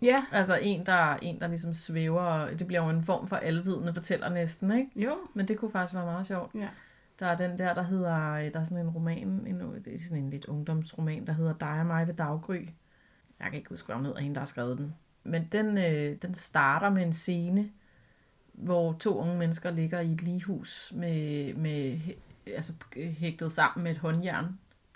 Ja, 0.01 0.25
Altså 0.31 0.59
en 0.61 0.85
der, 0.85 1.15
en, 1.15 1.39
der 1.39 1.47
ligesom 1.47 1.73
svæver. 1.73 2.47
Det 2.47 2.67
bliver 2.67 2.83
jo 2.83 2.89
en 2.89 3.03
form 3.03 3.27
for 3.27 3.35
alvidende 3.35 3.93
fortæller 3.93 4.29
næsten, 4.29 4.71
ikke? 4.71 4.89
jo. 4.95 5.17
Men 5.33 5.47
det 5.47 5.57
kunne 5.57 5.71
faktisk 5.71 5.95
være 5.95 6.05
meget 6.05 6.25
sjovt. 6.25 6.55
Ja. 6.55 6.67
Der 7.19 7.25
er 7.25 7.37
den 7.37 7.57
der, 7.57 7.73
der 7.73 7.81
hedder, 7.81 8.31
øh, 8.31 8.53
der 8.53 8.59
er 8.59 8.63
sådan 8.63 8.85
en 8.85 8.89
roman, 8.89 9.27
en, 9.47 9.61
det 9.85 9.95
er 9.95 9.99
sådan 9.99 10.23
en 10.23 10.29
lidt 10.29 10.45
ungdomsroman, 10.45 11.27
der 11.27 11.33
hedder 11.33 11.53
Dig 11.53 11.79
og 11.79 11.85
mig 11.85 12.07
ved 12.07 12.13
daggry. 12.13 12.67
Jeg 13.39 13.49
kan 13.49 13.53
ikke 13.53 13.69
huske, 13.69 13.85
hvad 13.85 13.95
hun 13.95 14.05
hedder, 14.05 14.19
hende, 14.19 14.35
der 14.35 14.41
har 14.41 14.45
skrevet 14.45 14.77
den. 14.77 14.95
Men 15.23 15.47
den, 15.51 15.77
øh, 15.77 16.17
den 16.21 16.33
starter 16.33 16.89
med 16.89 17.03
en 17.03 17.13
scene, 17.13 17.69
hvor 18.53 18.93
to 18.93 19.17
unge 19.17 19.37
mennesker 19.37 19.71
ligger 19.71 19.99
i 19.99 20.11
et 20.11 20.21
ligehus 20.21 20.93
med, 20.95 21.53
med 21.53 21.99
altså, 22.47 22.73
hægtet 22.95 23.51
sammen 23.51 23.83
med 23.83 23.91
et 23.91 23.97
håndjern, 23.97 24.45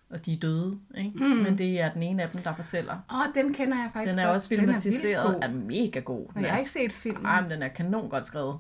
og 0.10 0.26
de 0.26 0.34
er 0.34 0.38
døde. 0.38 0.80
Ikke? 0.98 1.12
Mm. 1.16 1.24
Men 1.26 1.58
det 1.58 1.82
er 1.82 1.94
den 1.94 2.04
ene 2.04 2.24
af 2.24 2.30
dem, 2.30 2.42
der 2.42 2.54
fortæller. 2.54 2.94
Åh, 3.12 3.20
oh, 3.20 3.26
den 3.36 3.54
kender 3.54 3.78
jeg 3.78 3.90
faktisk 3.94 4.12
Den 4.12 4.20
er 4.20 4.26
godt. 4.26 4.36
også 4.36 4.48
Den 4.50 4.58
er 4.60 4.62
filmatiseret. 4.62 5.34
god. 5.34 5.40
er 5.44 5.50
mega 5.52 6.00
god. 6.00 6.28
Men 6.36 6.44
jeg 6.44 6.52
har 6.52 6.58
ikke 6.58 6.70
set 6.72 6.94
filmen. 6.94 7.26
Ej, 7.26 7.42
men 7.42 7.52
den 7.52 7.64
er 7.64 7.68
kanon 7.68 8.10
godt 8.10 8.26
skrevet. 8.26 8.58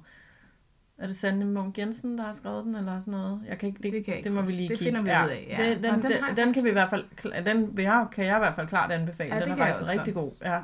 Er 0.98 1.08
det 1.08 1.16
Sande 1.16 1.46
Munk 1.46 1.78
Jensen, 1.78 2.18
der 2.18 2.24
har 2.24 2.32
skrevet 2.32 2.66
den, 2.66 2.76
eller 2.76 3.00
sådan 3.00 3.12
noget? 3.12 3.42
Jeg 3.48 3.58
kan 3.58 3.70
ikke, 3.70 3.84
det, 3.84 3.94
Det 3.94 4.06
kan 4.06 4.16
ikke 4.16 4.24
det 4.24 4.36
må 4.36 4.42
vi 4.42 4.52
lige 4.52 4.70
Det 4.70 4.78
kigge. 4.78 4.98
finder 4.98 5.20
vi 5.20 5.26
ud 5.26 5.32
af, 5.32 5.56
ja. 5.58 5.70
Det, 5.70 5.84
den, 5.84 5.86
Og 5.86 6.02
den, 6.02 6.12
den 6.12 6.24
den, 6.28 6.38
den, 6.38 6.54
kan 6.54 6.64
vi 6.64 6.70
i 6.70 6.72
hvert 6.72 6.90
fald, 6.90 7.44
den 7.46 7.78
jeg, 7.78 8.06
kan 8.12 8.26
jeg 8.26 8.36
i 8.36 8.40
hvert 8.40 8.56
fald 8.56 8.68
klart 8.68 8.92
anbefale. 8.92 9.34
Ja, 9.36 9.40
den 9.40 9.50
det 9.50 9.54
er 9.62 9.66
faktisk 9.66 9.90
rigtig 9.90 10.14
god. 10.14 10.32
Ja. 10.42 10.54
Ja. 10.54 10.62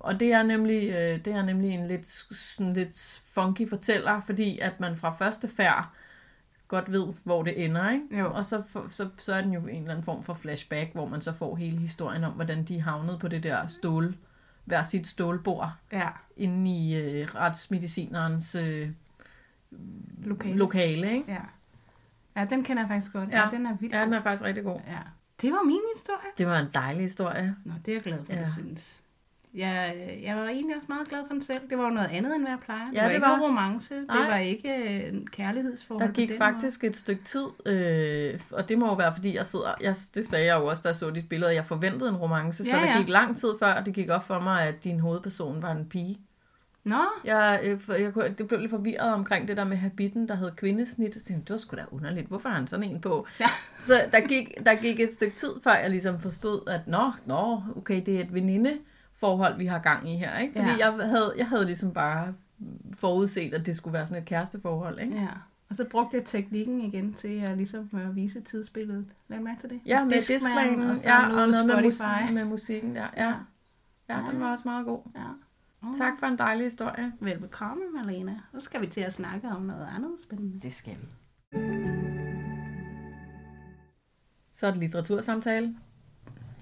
Og 0.00 0.20
det 0.20 0.32
er 0.32 0.42
nemlig, 0.42 0.88
øh, 0.90 1.24
det 1.24 1.26
er 1.26 1.42
nemlig 1.44 1.70
en 1.70 1.86
lidt, 1.86 2.06
sådan 2.36 2.72
lidt 2.72 3.20
funky 3.34 3.68
fortæller, 3.68 4.20
fordi 4.20 4.58
at 4.58 4.80
man 4.80 4.96
fra 4.96 5.10
første 5.10 5.48
færd 5.48 5.90
godt 6.68 6.92
ved, 6.92 7.06
hvor 7.24 7.42
det 7.42 7.64
ender, 7.64 7.90
ikke? 7.90 8.18
Jo. 8.18 8.32
Og 8.34 8.44
så, 8.44 8.62
for- 8.68 8.86
så, 8.88 9.08
så 9.18 9.34
er 9.34 9.42
den 9.42 9.52
jo 9.52 9.60
en 9.60 9.68
eller 9.68 9.90
anden 9.90 10.04
form 10.04 10.22
for 10.22 10.34
flashback, 10.34 10.92
hvor 10.92 11.06
man 11.08 11.20
så 11.20 11.32
får 11.32 11.56
hele 11.56 11.78
historien 11.78 12.24
om, 12.24 12.32
hvordan 12.32 12.64
de 12.64 12.80
havnede 12.80 13.18
på 13.18 13.28
det 13.28 13.42
der 13.42 13.66
stål, 13.66 14.16
hver 14.64 14.82
sit 14.82 15.06
stålbord, 15.06 15.72
Ja, 15.92 16.08
inde 16.36 16.70
i 16.70 16.94
øh, 16.96 17.28
retsmedicinerens 17.34 18.54
øh, 18.54 18.90
lokale. 20.24 20.56
lokale, 20.56 21.12
ikke? 21.12 21.32
ja. 21.32 21.40
Ja, 22.36 22.44
den 22.50 22.64
kender 22.64 22.82
jeg 22.82 22.88
faktisk 22.88 23.12
godt. 23.12 23.30
Ja. 23.30 23.42
Ja, 23.44 23.50
den 23.50 23.66
er 23.66 23.76
vildt 23.76 23.94
Ja, 23.94 24.00
den 24.04 24.12
er 24.12 24.22
faktisk 24.22 24.44
rigtig 24.44 24.64
god. 24.64 24.80
Ja. 24.88 24.98
Det 25.42 25.52
var 25.52 25.62
min 25.62 25.80
historie. 25.96 26.30
Det 26.38 26.46
var 26.46 26.58
en 26.58 26.66
dejlig 26.74 27.02
historie. 27.02 27.56
Nå, 27.64 27.72
det 27.84 27.90
er 27.92 27.96
jeg 27.96 28.02
glad 28.02 28.24
for, 28.24 28.32
ja. 28.32 28.44
du 28.44 28.50
synes. 28.52 28.96
Jeg, 29.54 29.94
jeg 30.22 30.36
var 30.36 30.44
egentlig 30.48 30.76
også 30.76 30.86
meget 30.88 31.08
glad 31.08 31.20
for 31.26 31.32
den 31.34 31.44
selv. 31.44 31.60
Det 31.70 31.78
var 31.78 31.84
jo 31.84 31.90
noget 31.90 32.08
andet, 32.12 32.34
end 32.34 32.42
hvad 32.42 32.52
jeg 32.52 32.60
plejer. 32.64 32.86
Ja, 32.92 33.00
var 33.02 33.08
det 33.08 33.14
ikke 33.14 33.26
var. 33.26 33.40
romance. 33.40 33.94
Det 33.94 34.06
Nej. 34.08 34.28
var 34.30 34.36
ikke 34.36 34.68
øh, 35.08 35.08
en 35.14 35.26
kærlighedsforhold. 35.26 36.06
Der 36.08 36.12
gik 36.14 36.30
faktisk 36.38 36.84
et 36.84 36.96
stykke 36.96 37.24
tid, 37.24 37.46
øh, 37.66 38.40
og 38.52 38.68
det 38.68 38.78
må 38.78 38.86
jo 38.86 38.94
være, 38.94 39.14
fordi 39.14 39.36
jeg 39.36 39.46
sidder, 39.46 39.74
jeg, 39.80 39.94
det 40.14 40.26
sagde 40.26 40.46
jeg 40.46 40.60
jo 40.60 40.66
også, 40.66 40.82
da 40.82 40.88
jeg 40.88 40.96
så 40.96 41.10
dit 41.10 41.28
billede, 41.28 41.50
at 41.50 41.56
jeg 41.56 41.64
forventede 41.66 42.10
en 42.10 42.16
romance, 42.16 42.64
så 42.64 42.76
Ja, 42.76 42.82
der 42.82 42.88
ja. 42.90 42.98
gik 42.98 43.08
lang 43.08 43.36
tid 43.36 43.48
før, 43.58 43.72
og 43.72 43.86
det 43.86 43.94
gik 43.94 44.10
op 44.10 44.26
for 44.26 44.40
mig, 44.40 44.62
at 44.62 44.84
din 44.84 45.00
hovedperson 45.00 45.62
var 45.62 45.72
en 45.72 45.86
pige. 45.88 46.06
Måde. 46.84 46.96
Nå, 46.96 47.04
Jeg, 47.24 47.60
øh, 47.64 47.80
jeg, 48.02 48.12
kunne- 48.12 48.34
det 48.38 48.48
blev 48.48 48.60
lidt 48.60 48.70
forvirret 48.70 49.14
omkring 49.14 49.48
det 49.48 49.56
der 49.56 49.64
med 49.64 49.76
habitten, 49.76 50.28
der 50.28 50.34
hed 50.34 50.50
kvindesnit. 50.56 51.14
Jeg 51.14 51.22
tænkte, 51.22 51.44
det 51.44 51.50
var 51.50 51.56
sgu 51.58 51.76
da 51.76 51.84
underligt. 51.90 52.26
Hvorfor 52.28 52.48
har 52.48 52.56
han 52.56 52.66
sådan 52.66 52.90
en 52.90 53.00
på? 53.00 53.26
Ja. 53.40 53.46
Så 53.82 53.92
der 54.12 54.20
gik, 54.20 54.54
der 54.66 54.74
gik 54.74 55.00
et 55.00 55.10
stykke 55.10 55.36
tid, 55.36 55.50
før 55.64 55.74
jeg 55.74 55.90
ligesom 55.90 56.20
forstod, 56.20 56.68
at 56.68 56.80
nå, 56.86 57.12
nå 57.26 57.62
okay, 57.76 58.02
det 58.06 58.16
er 58.16 58.20
et 58.20 58.34
venindeforhold, 59.20 59.58
vi 59.58 59.66
har 59.66 59.78
gang 59.78 60.10
i 60.12 60.16
her. 60.16 60.38
Ikke? 60.38 60.52
Fordi 60.52 60.68
Ja. 60.80 60.86
jeg, 60.92 61.06
havde, 61.08 61.34
jeg 61.38 61.46
havde 61.48 61.64
ligesom 61.64 61.92
bare 61.92 62.34
forudset, 62.96 63.54
at 63.54 63.66
det 63.66 63.76
skulle 63.76 63.94
være 63.94 64.06
sådan 64.06 64.22
et 64.22 64.28
kæresteforhold. 64.28 65.00
Ikke? 65.00 65.14
ja. 65.16 65.28
Og 65.68 65.74
så 65.76 65.84
brugte 65.90 66.16
jeg 66.16 66.24
teknikken 66.24 66.80
igen 66.80 67.14
til 67.14 67.40
at 67.40 67.56
ligesom 67.56 67.90
at 67.92 68.16
vise 68.16 68.40
tidsbilledet. 68.40 69.06
Lad 69.28 69.40
mærke 69.40 69.60
til 69.60 69.70
det. 69.70 69.80
Ja, 69.86 70.04
med 70.04 70.10
Discman, 70.12 70.36
Discman, 70.38 70.90
og 70.90 70.96
ja, 71.04 71.22
og 71.24 71.32
noget 71.32 71.48
noget 71.50 71.66
med, 71.66 71.92
Spotify. 71.92 72.22
mus- 72.26 72.32
med 72.34 72.44
musikken 72.44 72.96
der. 72.96 73.06
Ja, 73.16 73.34
ja 74.08 74.20
den 74.30 74.40
var 74.40 74.50
også 74.50 74.62
meget 74.66 74.86
god. 74.86 75.00
Ja. 75.16 75.20
Mm. 75.82 75.94
Tak 75.98 76.12
for 76.18 76.26
en 76.26 76.38
dejlig 76.38 76.64
historie. 76.66 77.12
Velbekomme, 77.20 77.82
Malena. 77.94 78.34
Nu 78.52 78.60
skal 78.60 78.80
vi 78.80 78.86
til 78.86 79.00
at 79.00 79.12
snakke 79.14 79.48
om 79.48 79.62
noget 79.62 79.88
andet 79.96 80.10
spændende. 80.22 80.60
Det 80.60 80.72
skal 80.72 80.94
vi. 81.00 81.06
Så 84.52 84.66
er 84.66 84.70
det 84.70 84.80
litteratursamtale. 84.80 85.76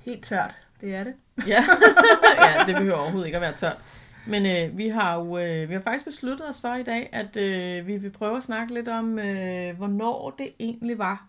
Helt 0.02 0.24
tørt, 0.24 0.63
det 0.84 0.94
er 0.94 1.04
det. 1.04 1.14
Ja, 1.46 1.64
ja 2.44 2.64
det 2.66 2.76
behøver 2.76 2.96
overhovedet 2.96 3.26
ikke 3.26 3.36
at 3.36 3.42
være 3.42 3.56
tørt. 3.56 3.76
Men 4.26 4.46
øh, 4.46 4.78
vi 4.78 4.88
har 4.88 5.14
jo 5.14 5.38
øh, 5.38 5.68
vi 5.68 5.74
har 5.74 5.80
faktisk 5.80 6.04
besluttet 6.04 6.48
os 6.48 6.60
for 6.60 6.74
i 6.74 6.82
dag, 6.82 7.08
at 7.12 7.36
øh, 7.36 7.86
vi 7.86 7.96
vil 7.96 8.10
prøve 8.10 8.36
at 8.36 8.42
snakke 8.42 8.74
lidt 8.74 8.88
om, 8.88 9.18
øh, 9.18 9.76
hvornår 9.76 10.30
det 10.30 10.54
egentlig 10.58 10.98
var, 10.98 11.28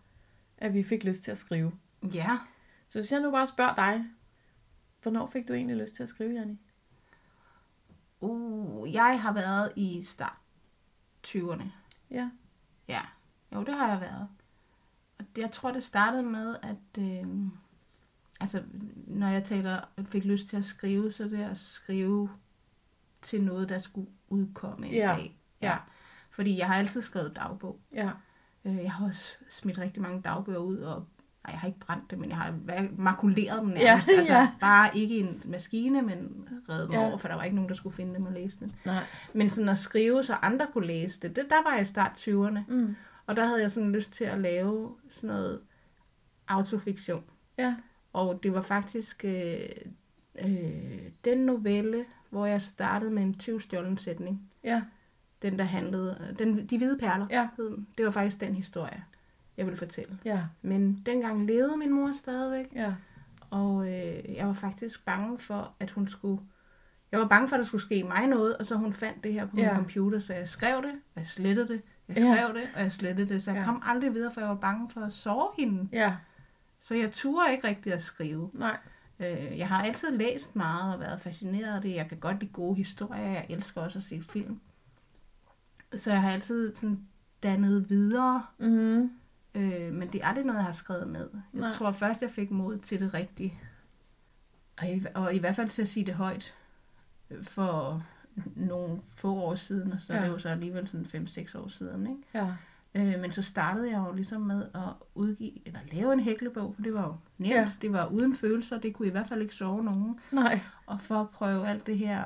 at 0.58 0.74
vi 0.74 0.84
fik 0.84 1.04
lyst 1.04 1.24
til 1.24 1.32
at 1.32 1.38
skrive. 1.38 1.72
Ja. 2.14 2.38
Så 2.88 3.00
hvis 3.00 3.12
jeg 3.12 3.22
nu 3.22 3.32
bare 3.32 3.48
spørger 3.48 3.76
dig, 3.76 4.06
hvornår 5.02 5.28
fik 5.28 5.48
du 5.48 5.54
egentlig 5.54 5.78
lyst 5.78 5.96
til 5.96 6.04
at 6.04 6.10
skrive, 6.10 6.34
Janni? 6.34 6.60
Uh, 8.22 8.94
jeg 8.94 9.22
har 9.22 9.34
været 9.34 9.72
i 9.76 10.04
start 10.04 10.38
20'erne. 11.28 11.64
Ja. 12.12 12.30
Ja, 12.88 13.02
jo, 13.54 13.64
det 13.64 13.74
har 13.74 13.90
jeg 13.90 14.02
været. 14.02 14.28
Og 15.20 15.26
jeg 15.38 15.52
tror, 15.52 15.72
det 15.72 15.84
startede 15.84 16.24
med, 16.24 16.56
at 16.64 17.02
øh, 17.04 17.26
altså, 18.40 18.62
når 19.08 19.28
jeg 19.28 19.44
taler, 19.44 19.80
fik 20.06 20.26
lyst 20.26 20.48
til 20.48 20.58
at 20.58 20.66
skrive, 20.66 21.12
så 21.12 21.24
det 21.24 21.44
at 21.44 21.58
skrive 21.58 22.30
til 23.22 23.44
noget, 23.44 23.70
der 23.70 23.80
skulle 23.80 24.08
udkomme 24.30 24.88
en 24.88 24.94
Ja. 24.94 25.16
dag. 25.18 25.38
Ja. 25.62 25.78
Fordi 26.30 26.58
jeg 26.58 26.68
har 26.68 26.76
altid 26.76 27.02
skrevet 27.02 27.36
dagbog. 27.36 27.80
Ja. 27.94 28.10
Øh, 28.66 28.76
Jeg 28.78 28.92
har 28.92 29.06
også 29.06 29.38
smidt 29.50 29.78
rigtig 29.78 30.02
mange 30.02 30.22
dagbøger 30.22 30.60
ud, 30.60 30.78
og 30.78 30.96
nej, 31.48 31.52
jeg 31.52 31.60
har 31.60 31.68
ikke 31.68 31.80
brændt 31.80 32.12
dem, 32.12 32.20
men 32.20 32.30
jeg 32.30 32.38
har 32.38 32.56
makuleret 32.98 33.62
dem 33.62 33.68
nærmest. 33.70 34.08
Ja, 34.10 34.14
altså, 34.18 34.34
ja. 34.34 34.52
Bare 34.62 34.98
ikke 34.98 35.18
en 35.20 35.42
maskine, 35.46 36.02
men 36.02 36.48
reddet 36.70 36.90
dem 36.90 37.00
Ja. 37.00 37.08
over, 37.08 37.18
for 37.18 37.28
der 37.28 37.36
var 37.36 37.44
ikke 37.44 37.56
nogen, 37.56 37.70
der 37.70 37.76
skulle 37.76 37.96
finde 37.96 38.16
dem 38.16 38.26
og 38.26 38.34
læse 38.34 38.60
dem. 38.60 38.72
Nej. 38.86 39.04
Men 39.34 39.50
sådan 39.50 39.70
at 39.70 39.80
skrive, 39.80 40.24
så 40.24 40.34
andre 40.34 40.68
kunne 40.74 40.88
læse 40.88 41.20
det, 41.20 41.36
det 41.36 41.46
der 41.50 41.64
var 41.64 41.72
jeg 41.74 41.82
i 41.82 41.86
start 41.86 42.12
20'erne. 42.28 42.60
Mm. 42.68 42.96
Og 43.28 43.36
der 43.36 43.46
havde 43.46 43.62
jeg 43.62 43.72
sådan 43.72 43.92
lyst 43.92 44.12
til 44.14 44.24
at 44.24 44.40
lave 44.40 44.96
sådan 45.10 45.28
noget 45.28 45.62
autofiktion. 46.48 47.24
Ja. 47.58 47.76
Og 48.16 48.44
det 48.44 48.54
var 48.54 48.62
faktisk 48.62 49.26
øh, 49.26 49.60
øh, 50.46 51.00
den 51.26 51.38
novelle, 51.38 52.06
hvor 52.30 52.46
jeg 52.46 52.62
startede 52.62 53.12
med 53.12 53.24
en 53.24 53.34
20 53.38 53.62
stjålen 53.62 53.98
sætning. 53.98 54.42
Ja. 54.64 54.82
Den, 55.42 55.58
der 55.60 55.66
handlede... 55.66 56.36
Den, 56.40 56.66
de 56.66 56.78
hvide 56.78 56.98
perler 56.98 57.28
Ja. 57.32 57.48
hed 57.58 57.70
den. 57.70 57.88
Det 57.98 58.06
var 58.06 58.12
faktisk 58.12 58.40
den 58.42 58.56
historie, 58.56 59.04
jeg 59.58 59.66
ville 59.66 59.78
fortælle. 59.78 60.18
Ja. 60.26 60.44
Men 60.62 61.02
dengang 61.06 61.46
levede 61.46 61.78
min 61.78 61.94
mor 61.94 62.12
stadigvæk, 62.16 62.66
Ja. 62.76 62.96
og 63.50 63.88
øh, 63.88 64.36
jeg 64.36 64.48
var 64.48 64.54
faktisk 64.54 65.06
bange 65.06 65.38
for, 65.38 65.74
at 65.80 65.92
hun 65.92 66.08
skulle... 66.08 66.42
Jeg 67.12 67.20
var 67.20 67.28
bange 67.28 67.48
for, 67.48 67.56
at 67.56 67.60
der 67.60 67.66
skulle 67.66 67.82
ske 67.82 68.04
mig 68.04 68.28
noget, 68.28 68.58
og 68.58 68.66
så 68.66 68.76
hun 68.76 68.94
fandt 68.94 69.24
det 69.24 69.34
her 69.34 69.46
på 69.46 69.56
min 69.56 69.66
Ja. 69.66 69.76
computer, 69.76 70.20
så 70.20 70.34
jeg 70.34 70.50
skrev 70.50 70.82
det, 70.82 70.92
og 71.16 71.22
jeg 71.22 71.28
slettede 71.28 71.68
det, 71.68 71.82
jeg 72.08 72.18
Ja. 72.18 72.36
skrev 72.36 72.54
det, 72.56 72.64
og 72.76 72.82
jeg 72.82 72.92
slettede 72.92 73.34
det, 73.34 73.44
så 73.44 73.52
jeg 73.52 73.60
Ja. 73.60 73.66
kom 73.66 73.82
aldrig 73.86 74.14
videre, 74.14 74.34
for 74.34 74.42
jeg 74.42 74.50
var 74.50 74.56
bange 74.56 74.90
for 74.90 75.02
at 75.02 75.14
sove 75.14 75.48
hende. 75.58 75.90
Ja. 75.92 76.16
Så 76.86 76.96
jeg 76.96 77.12
turde 77.12 77.52
ikke 77.52 77.68
rigtig 77.68 77.94
at 77.94 78.04
skrive. 78.04 78.50
Nej. 78.54 78.78
Øh, 79.20 79.58
jeg 79.58 79.68
har 79.68 79.84
altid 79.84 80.12
læst 80.12 80.56
meget 80.56 80.94
og 80.94 81.00
været 81.00 81.22
fascineret 81.22 81.76
af 81.76 81.82
det. 81.82 81.96
Jeg 81.96 82.10
kan 82.10 82.18
godt 82.18 82.40
lide 82.40 82.52
gode 82.52 82.76
historier. 82.76 83.22
Jeg 83.22 83.46
elsker 83.50 83.82
også 83.82 84.00
at 84.00 84.04
se 84.04 84.22
film. 84.22 84.60
Så 85.96 86.12
jeg 86.12 86.22
har 86.22 86.32
altid 86.32 86.74
sådan 86.74 87.08
dannet 87.44 87.90
videre. 87.90 88.46
Mm. 88.58 89.12
Øh, 89.56 89.94
men 89.94 90.12
det 90.12 90.24
er 90.24 90.28
aldrig 90.28 90.46
noget, 90.46 90.58
jeg 90.58 90.66
har 90.66 90.74
skrevet 90.74 91.08
ned. 91.08 91.30
Jeg 91.54 91.62
Nej. 91.62 91.72
tror 91.72 91.92
først, 91.92 92.22
jeg 92.22 92.32
fik 92.32 92.52
mod 92.52 92.78
til 92.78 93.00
det 93.00 93.14
rigtige. 93.14 93.60
Og 94.78 94.88
i, 94.88 95.06
og 95.16 95.36
i 95.36 95.40
hvert 95.40 95.56
fald 95.56 95.70
til 95.70 95.82
at 95.82 95.88
sige 95.88 96.06
det 96.06 96.14
højt. 96.14 96.54
For 97.42 98.04
nogle 98.56 99.02
få 99.16 99.36
år 99.36 99.56
siden, 99.56 99.92
og 99.92 100.02
så 100.02 100.14
ja. 100.14 100.20
er 100.20 100.24
det 100.24 100.32
jo 100.32 100.40
så 100.40 100.50
alligevel 100.50 100.88
sådan 100.88 101.28
5-6 101.28 101.58
år 101.58 101.68
siden. 101.68 102.08
Ikke? 102.08 102.22
Ja. 102.34 102.54
Øh, 102.96 103.22
men 103.22 103.32
så 103.32 103.42
startede 103.42 103.92
jeg 103.92 104.06
jo 104.08 104.14
ligesom 104.14 104.42
med 104.42 104.68
at 104.74 104.94
udgive, 105.16 105.68
eller 105.68 105.80
lave 105.92 106.14
en 106.14 106.20
hæklebog, 106.20 106.76
for 106.76 106.82
det 106.82 106.94
var 106.94 107.04
jo 107.04 107.16
nemt. 107.38 107.54
Ja. 107.54 107.72
Det 107.82 107.94
var 107.94 108.06
uden 108.06 108.36
følelser, 108.36 108.80
det 108.80 108.94
kunne 108.94 109.08
i 109.08 109.12
hvert 109.12 109.28
fald 109.28 109.42
ikke 109.42 109.56
sove 109.56 109.84
nogen. 109.84 110.20
Nej. 110.32 110.60
Og 110.86 111.02
for 111.02 111.16
at 111.16 111.30
prøve 111.30 111.68
alt 111.68 111.88
det 111.88 111.98
her, 111.98 112.24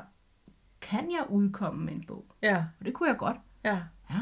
kan 0.82 1.11
jeg 1.11 1.26
udkomme 1.30 1.86
med 1.86 1.93
en 1.93 2.03
bog? 2.07 2.26
Ja. 2.41 2.65
Og 2.80 2.86
det 2.86 2.93
kunne 2.93 3.09
jeg 3.09 3.17
godt. 3.17 3.38
Ja. 3.63 3.82
Ja, 4.09 4.22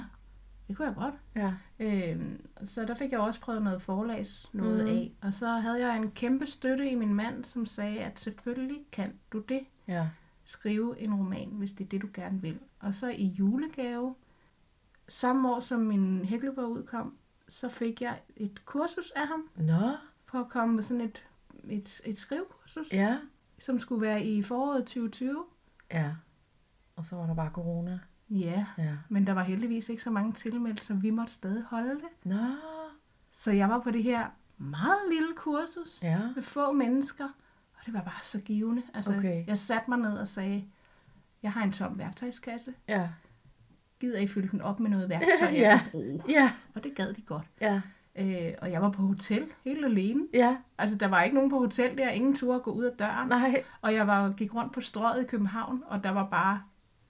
det 0.67 0.77
kunne 0.77 0.87
jeg 0.87 0.95
godt. 0.95 1.13
Ja. 1.35 1.53
Øhm, 1.79 2.47
så 2.63 2.85
der 2.85 2.95
fik 2.95 3.11
jeg 3.11 3.19
også 3.19 3.39
prøvet 3.39 3.61
noget 3.61 3.81
forlags 3.81 4.49
noget 4.53 4.83
mm. 4.83 4.91
af. 4.91 5.11
Og 5.21 5.33
så 5.33 5.47
havde 5.47 5.87
jeg 5.87 5.97
en 5.97 6.11
kæmpe 6.11 6.45
støtte 6.45 6.89
i 6.89 6.95
min 6.95 7.13
mand, 7.13 7.43
som 7.43 7.65
sagde, 7.65 7.99
at 7.99 8.19
selvfølgelig 8.19 8.79
kan 8.91 9.13
du 9.31 9.39
det. 9.39 9.61
Ja. 9.87 10.09
Skrive 10.45 10.99
en 10.99 11.13
roman, 11.13 11.49
hvis 11.49 11.73
det 11.73 11.83
er 11.83 11.89
det, 11.89 12.01
du 12.01 12.07
gerne 12.13 12.41
vil. 12.41 12.59
Og 12.79 12.93
så 12.93 13.09
i 13.09 13.25
julegave, 13.25 14.15
samme 15.09 15.49
år 15.55 15.59
som 15.59 15.79
min 15.79 16.25
hæklebog 16.25 16.71
udkom, 16.71 17.17
så 17.47 17.69
fik 17.69 18.01
jeg 18.01 18.19
et 18.35 18.65
kursus 18.65 19.11
af 19.15 19.27
ham 19.27 19.49
Nå. 19.55 19.91
på 20.25 20.39
at 20.39 20.49
komme 20.49 20.75
med 20.75 20.83
sådan 20.83 21.01
et, 21.01 21.23
et, 21.69 22.01
et 22.05 22.17
skrivekursus, 22.17 22.91
Ja. 22.93 23.17
som 23.59 23.79
skulle 23.79 24.01
være 24.01 24.23
i 24.25 24.41
foråret 24.43 24.85
2020. 24.85 25.45
Ja. 25.91 26.11
Og 26.95 27.05
så 27.05 27.15
var 27.15 27.25
der 27.25 27.33
bare 27.35 27.51
corona. 27.53 27.99
Ja, 28.29 28.65
Ja. 28.77 28.97
men 29.09 29.27
der 29.27 29.33
var 29.33 29.43
heldigvis 29.43 29.89
ikke 29.89 30.03
så 30.03 30.09
mange 30.09 30.33
tilmeldt, 30.33 30.83
så 30.83 30.93
vi 30.93 31.09
måtte 31.09 31.33
stadig 31.33 31.63
holde 31.63 31.89
det. 31.95 32.09
Nå. 32.31 32.35
Så 33.31 33.51
jeg 33.51 33.69
var 33.69 33.79
på 33.79 33.91
det 33.91 34.03
her 34.03 34.27
meget 34.57 34.99
lille 35.11 35.33
kursus 35.35 36.03
Ja. 36.03 36.19
med 36.35 36.43
få 36.43 36.71
mennesker, 36.71 37.25
og 37.73 37.79
det 37.85 37.93
var 37.93 38.01
bare 38.01 38.19
så 38.21 38.39
givende. 38.39 38.81
Altså, 38.93 39.17
Okay. 39.17 39.47
Jeg 39.47 39.57
satte 39.57 39.89
mig 39.89 39.99
ned 39.99 40.17
og 40.17 40.27
sagde, 40.27 40.67
jeg 41.43 41.51
har 41.51 41.63
en 41.63 41.71
tom 41.71 41.97
værktøjskasse. 41.97 42.73
Ja. 42.87 43.09
Gider 43.99 44.19
I 44.19 44.27
fylde 44.27 44.47
den 44.51 44.61
op 44.61 44.79
med 44.79 44.89
noget 44.89 45.09
værktøj, 45.09 45.29
jeg 45.47 45.55
Ja. 45.57 45.77
kan 45.77 45.91
bruge? 45.91 46.21
Ja. 46.29 46.51
Og 46.75 46.83
det 46.83 46.95
gad 46.95 47.13
de 47.13 47.21
godt. 47.21 47.45
Ja. 47.61 47.81
Øh, 48.19 48.51
og 48.61 48.71
jeg 48.71 48.81
var 48.81 48.89
på 48.89 49.01
hotel 49.01 49.45
helt 49.65 49.85
alene. 49.85 50.27
Ja. 50.33 50.57
Altså, 50.77 50.95
der 50.97 51.07
var 51.07 51.21
ikke 51.23 51.35
nogen 51.35 51.49
på 51.49 51.57
hotel 51.59 51.97
der, 51.97 52.09
ingen 52.09 52.35
turde 52.35 52.59
gå 52.59 52.71
ud 52.71 52.83
af 52.83 52.91
døren. 52.99 53.27
Nej. 53.29 53.63
Og 53.81 53.93
jeg 53.93 54.07
var, 54.07 54.31
gik 54.31 54.55
rundt 54.55 54.73
på 54.73 54.81
strøget 54.81 55.23
i 55.23 55.27
København, 55.27 55.83
og 55.87 56.03
der 56.03 56.09
var 56.09 56.27
bare 56.29 56.61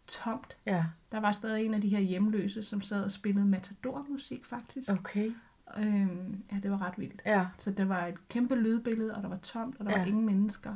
tomt. 0.07 0.57
Ja. 0.65 0.85
Der 1.11 1.19
var 1.19 1.31
stadig 1.31 1.65
en 1.65 1.73
af 1.73 1.81
de 1.81 1.87
her 1.89 1.99
hjemløse, 1.99 2.63
som 2.63 2.81
sad 2.81 3.03
og 3.03 3.11
spillede 3.11 3.45
matador-musik, 3.45 4.45
faktisk. 4.45 4.91
Okay. 4.91 5.31
Øhm, 5.77 6.43
ja, 6.51 6.57
det 6.63 6.71
var 6.71 6.81
ret 6.87 6.93
vildt. 6.97 7.21
Ja. 7.25 7.45
Så 7.57 7.71
der 7.71 7.85
var 7.85 8.05
et 8.07 8.29
kæmpe 8.29 8.55
lydbillede, 8.55 9.15
og 9.15 9.23
der 9.23 9.29
var 9.29 9.37
tomt, 9.37 9.75
og 9.79 9.85
der 9.85 9.91
ja. 9.91 9.97
Ja. 9.97 10.03
var 10.03 10.07
ingen 10.07 10.25
mennesker. 10.25 10.75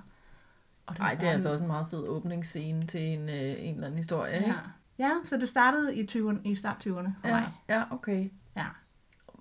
Og 0.86 0.96
Nej, 1.00 1.10
var 1.12 1.20
det 1.20 1.28
er 1.28 1.32
altså 1.32 1.52
også 1.52 1.64
en 1.64 1.68
meget 1.68 1.88
fed 1.88 2.08
åbningsscene 2.08 2.82
til 2.82 3.02
en, 3.02 3.30
øh, 3.30 3.36
en 3.36 3.74
eller 3.76 3.86
anden 3.88 3.98
historie, 3.98 4.38
ikke? 4.38 4.54
Ja. 5.00 5.12
så 5.26 5.38
det 5.38 5.50
startede 5.50 5.96
i, 5.96 6.08
20'erne, 6.12 6.38
i 6.44 6.56
start 6.56 6.76
20'erne 6.88 7.10
for 7.22 7.28
ja. 7.28 7.34
mig. 7.34 7.50
Ja, 7.70 7.84
okay. 7.92 8.30
Ja. 8.58 8.66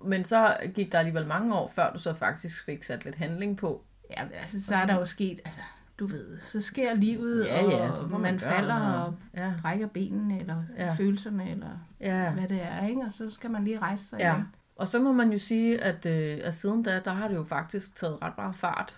Men 0.05 0.23
så 0.23 0.57
gik 0.75 0.91
der 0.91 0.99
alligevel 0.99 1.27
mange 1.27 1.55
år, 1.55 1.67
før 1.75 1.93
du 1.93 1.99
så 1.99 2.13
faktisk 2.13 2.65
fik 2.65 2.83
sat 2.83 3.05
lidt 3.05 3.15
handling 3.15 3.57
på. 3.57 3.83
ja, 4.17 4.27
altså, 4.41 4.61
så 4.65 4.75
er 4.75 4.85
der 4.85 4.93
jo 4.95 5.05
sket, 5.05 5.39
altså, 5.45 5.59
du 5.99 6.07
ved, 6.07 6.39
så 6.39 6.61
sker 6.61 6.93
livet, 6.93 7.45
Ja, 7.45 7.63
ja, 7.69 7.89
og 7.89 7.95
så 7.95 8.03
man, 8.07 8.21
man 8.21 8.39
falder 8.39 8.75
og- 8.75 9.05
og 9.05 9.15
Ja. 9.37 9.53
brækker 9.61 9.87
benene, 9.87 10.39
eller 10.39 10.63
ja. 10.77 10.93
følelserne, 10.93 11.51
eller 11.51 11.69
Ja. 11.99 12.31
hvad 12.33 12.47
det 12.47 12.61
er, 12.63 12.87
ikke? 12.87 13.01
Og 13.01 13.13
så 13.13 13.29
skal 13.31 13.51
man 13.51 13.63
lige 13.63 13.79
rejse 13.79 14.07
sig 14.07 14.19
Ja. 14.19 14.33
igen. 14.33 14.47
Og 14.75 14.87
så 14.87 14.99
må 14.99 15.11
man 15.11 15.31
jo 15.31 15.37
sige, 15.37 15.83
at, 15.83 16.05
øh, 16.05 16.37
at 16.43 16.53
siden 16.53 16.83
da, 16.83 16.99
der 17.05 17.13
har 17.13 17.27
det 17.27 17.35
jo 17.35 17.43
faktisk 17.43 17.95
taget 17.95 18.21
ret 18.21 18.33
meget 18.37 18.55
fart. 18.55 18.97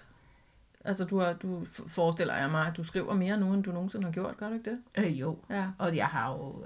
Altså, 0.83 1.05
du, 1.05 1.19
har, 1.19 1.33
du 1.33 1.65
forestiller 1.87 2.35
jeg 2.35 2.49
mig, 2.51 2.67
at 2.67 2.77
du 2.77 2.83
skriver 2.83 3.13
mere 3.13 3.37
nu, 3.37 3.53
end 3.53 3.63
du 3.63 3.71
nogensinde 3.71 4.05
har 4.05 4.11
gjort, 4.11 4.37
gør 4.37 4.47
du 4.47 4.53
ikke 4.53 4.71
det? 4.71 4.79
Øh, 5.05 5.19
jo, 5.19 5.39
Ja. 5.49 5.67
og 5.77 5.95
jeg 5.95 6.07
har 6.07 6.31
jo, 6.33 6.65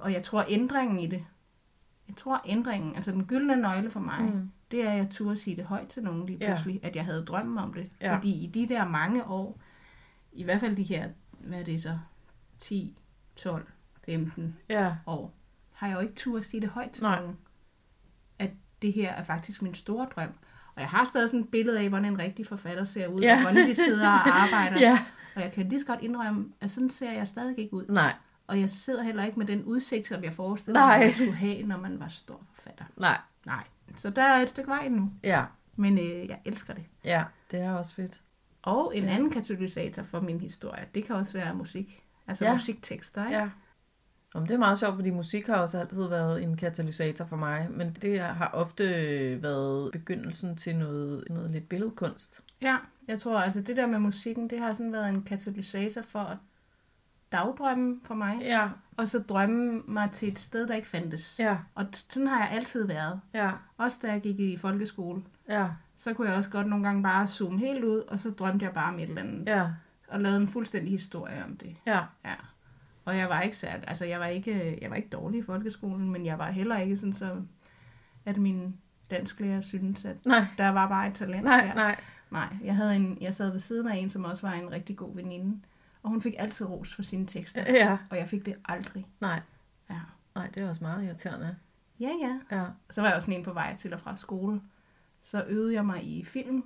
og 0.00 0.12
jeg 0.12 0.22
tror 0.22 0.44
ændringen 0.48 1.00
i 1.00 1.06
det, 1.06 1.24
jeg 2.08 2.16
tror 2.16 2.42
ændringen, 2.46 2.96
altså 2.96 3.12
den 3.12 3.24
gyldne 3.24 3.56
nøgle 3.56 3.90
for 3.90 4.00
mig, 4.00 4.20
Mm. 4.22 4.50
det 4.70 4.82
er, 4.86 4.90
at 4.90 4.96
jeg 4.96 5.10
turde 5.10 5.36
sige 5.36 5.56
det 5.56 5.64
højt 5.64 5.88
til 5.88 6.02
nogen 6.02 6.26
lige 6.26 6.38
Ja. 6.40 6.46
pludselig, 6.46 6.80
at 6.82 6.96
jeg 6.96 7.04
havde 7.04 7.24
drømme 7.24 7.60
om 7.62 7.72
det. 7.74 7.90
Ja. 8.00 8.16
Fordi 8.16 8.44
i 8.44 8.46
de 8.46 8.68
der 8.68 8.88
mange 8.88 9.24
år, 9.24 9.60
i 10.32 10.44
hvert 10.44 10.60
fald 10.60 10.76
de 10.76 10.82
her, 10.82 11.08
hvad 11.38 11.60
er 11.60 11.64
det 11.64 11.82
så, 11.82 11.98
10, 12.58 12.98
12, 13.36 13.66
15 14.04 14.56
Ja. 14.68 14.94
år, 15.06 15.34
har 15.72 15.86
jeg 15.88 15.94
jo 15.96 16.00
ikke 16.00 16.14
turde 16.14 16.42
sige 16.42 16.60
det 16.60 16.68
højt 16.68 16.90
til 16.90 17.02
Nej. 17.02 17.20
nogen, 17.20 17.36
at 18.38 18.50
det 18.82 18.92
her 18.92 19.12
er 19.12 19.22
faktisk 19.22 19.62
min 19.62 19.74
store 19.74 20.06
drøm. 20.16 20.30
Og 20.76 20.82
jeg 20.82 20.88
har 20.88 21.04
stadig 21.04 21.30
sådan 21.30 21.40
et 21.40 21.48
billede 21.48 21.78
af, 21.80 21.88
hvordan 21.88 22.12
en 22.12 22.18
rigtig 22.18 22.46
forfatter 22.46 22.84
ser 22.84 23.06
ud, 23.06 23.20
Ja. 23.20 23.34
og 23.34 23.40
hvordan 23.40 23.68
de 23.68 23.74
sidder 23.74 24.08
og 24.10 24.28
arbejder. 24.42 24.80
Ja. 24.88 24.98
Og 25.36 25.42
jeg 25.42 25.52
kan 25.52 25.68
lige 25.68 25.80
så 25.80 25.86
godt 25.86 26.00
indrømme, 26.02 26.46
at 26.60 26.70
sådan 26.70 26.88
ser 26.90 27.12
jeg 27.12 27.26
stadig 27.28 27.58
ikke 27.58 27.74
ud. 27.74 27.84
Nej. 27.88 28.14
Og 28.46 28.60
jeg 28.60 28.70
sidder 28.70 29.02
heller 29.02 29.24
ikke 29.24 29.38
med 29.38 29.46
den 29.46 29.64
udsigt, 29.64 30.08
som 30.08 30.24
jeg 30.24 30.32
forestiller 30.32 30.86
mig, 30.86 30.98
man 31.00 31.14
skulle 31.14 31.34
have, 31.34 31.62
når 31.62 31.76
man 31.76 32.00
var 32.00 32.08
stor 32.08 32.40
forfatter. 32.54 32.84
Nej. 32.96 33.18
Nej. 33.46 33.64
Så 33.96 34.10
der 34.10 34.22
er 34.22 34.42
et 34.42 34.48
stykke 34.48 34.68
vej 34.70 34.86
endnu. 34.86 35.10
Ja. 35.24 35.44
Men 35.76 35.98
øh, 35.98 36.04
jeg 36.28 36.38
elsker 36.44 36.74
det. 36.74 36.84
Ja, 37.04 37.24
det 37.50 37.60
er 37.60 37.72
også 37.72 37.94
fedt. 37.94 38.20
Og 38.62 38.96
en 38.96 39.04
Ja. 39.04 39.10
anden 39.10 39.30
katalysator 39.30 40.02
for 40.02 40.20
min 40.20 40.40
historie, 40.40 40.84
det 40.94 41.04
kan 41.04 41.16
også 41.16 41.38
være 41.38 41.54
musik. 41.54 42.02
Altså 42.28 42.44
ja. 42.44 42.52
musiktekster, 42.52 43.24
ikke? 43.26 43.38
Ja. 43.38 43.48
Om 44.36 44.46
det 44.46 44.54
er 44.54 44.58
meget 44.58 44.78
sjovt, 44.78 44.94
fordi 44.96 45.10
musik 45.10 45.46
har 45.46 45.56
også 45.56 45.78
altid 45.78 46.08
været 46.08 46.42
en 46.42 46.56
katalysator 46.56 47.24
for 47.24 47.36
mig, 47.36 47.66
men 47.70 47.90
det 48.02 48.20
har 48.20 48.50
ofte 48.52 48.84
været 49.42 49.92
begyndelsen 49.92 50.56
til 50.56 50.76
noget, 50.76 51.24
noget 51.30 51.50
lidt 51.50 51.68
billedkunst. 51.68 52.44
ja. 52.62 52.76
Jeg 53.08 53.20
tror, 53.20 53.38
altså 53.38 53.60
det 53.60 53.76
der 53.76 53.86
med 53.86 53.98
musikken, 53.98 54.50
det 54.50 54.58
har 54.60 54.72
sådan 54.72 54.92
været 54.92 55.08
en 55.08 55.22
katalysator 55.22 56.02
for 56.02 56.18
at 56.18 56.36
dagdrømme 57.32 58.00
for 58.04 58.14
mig. 58.14 58.38
Ja, 58.40 58.68
Og 58.96 59.08
så 59.08 59.18
drømme 59.18 59.82
mig 59.88 60.10
til 60.10 60.28
et 60.32 60.38
sted, 60.38 60.66
der 60.68 60.74
ikke 60.74 60.88
fandtes. 60.88 61.36
ja, 61.38 61.58
Og 61.74 61.86
sådan 61.92 62.26
har 62.28 62.38
jeg 62.38 62.50
altid 62.50 62.86
været. 62.86 63.20
ja, 63.34 63.50
Også 63.76 63.98
da 64.02 64.12
jeg 64.12 64.20
gik 64.20 64.40
i 64.40 64.56
folkeskole. 64.56 65.22
ja, 65.48 65.68
Så 65.96 66.14
kunne 66.14 66.28
jeg 66.28 66.36
også 66.36 66.50
godt 66.50 66.66
nogle 66.66 66.84
gange 66.84 67.02
bare 67.02 67.26
zoome 67.26 67.58
helt 67.58 67.84
ud, 67.84 67.98
og 68.00 68.18
så 68.20 68.30
drømte 68.30 68.64
jeg 68.64 68.72
bare 68.74 68.92
om 68.92 68.98
et 68.98 69.08
eller 69.08 69.22
andet. 69.22 69.46
ja, 69.46 69.68
Og 70.08 70.20
lavede 70.20 70.40
en 70.40 70.48
fuldstændig 70.48 70.90
historie 70.92 71.44
om 71.44 71.56
det. 71.56 71.76
ja, 71.86 72.00
Ja. 72.24 72.34
Og 73.06 73.16
jeg 73.16 73.28
var 73.28 73.40
ikke 73.40 73.56
særlig, 73.56 73.84
altså 73.88 74.04
jeg 74.04 74.20
var 74.20 74.26
ikke, 74.26 74.78
jeg 74.82 74.90
var 74.90 74.96
ikke 74.96 75.08
dårlig 75.08 75.38
i 75.38 75.42
folkeskolen, 75.42 76.10
men 76.12 76.26
jeg 76.26 76.38
var 76.38 76.50
heller 76.50 76.78
ikke 76.78 76.96
sådan 76.96 77.12
så, 77.12 77.42
at 78.24 78.36
min 78.36 78.76
dansklærer 79.10 79.60
synes, 79.60 80.04
at 80.04 80.26
nej, 80.26 80.44
der 80.58 80.68
var 80.68 80.88
bare 80.88 81.08
et 81.08 81.14
talent 81.14 81.44
nej, 81.44 81.64
der. 81.66 81.74
nej, 81.74 82.00
Nej, 82.30 82.56
jeg, 82.64 82.76
havde 82.76 82.96
en, 82.96 83.18
jeg 83.20 83.34
sad 83.34 83.50
ved 83.50 83.60
siden 83.60 83.88
af 83.88 83.96
en, 83.96 84.10
som 84.10 84.24
også 84.24 84.46
var 84.46 84.54
en 84.54 84.70
rigtig 84.72 84.96
god 84.96 85.14
veninde, 85.14 85.60
og 86.02 86.10
hun 86.10 86.22
fik 86.22 86.34
altid 86.38 86.66
ros 86.66 86.94
for 86.94 87.02
sine 87.02 87.26
tekster, 87.26 87.72
ja, 87.72 87.98
og 88.10 88.16
jeg 88.16 88.28
fik 88.28 88.46
det 88.46 88.54
aldrig. 88.64 89.06
nej, 89.20 89.40
Ja, 89.90 90.00
nej, 90.34 90.46
det 90.54 90.62
er 90.62 90.68
også 90.68 90.84
meget 90.84 91.04
irriterende. 91.04 91.56
ja. 92.00 92.10
ja. 92.22 92.38
Ja, 92.56 92.64
Så 92.90 93.00
var 93.00 93.08
jeg 93.08 93.16
også 93.16 93.26
sådan 93.26 93.38
en 93.40 93.44
på 93.44 93.52
vej 93.52 93.76
til 93.76 93.94
og 93.94 94.00
fra 94.00 94.16
skole, 94.16 94.60
så 95.22 95.44
øvede 95.48 95.74
jeg 95.74 95.86
mig 95.86 96.04
i 96.04 96.24
film, 96.24 96.64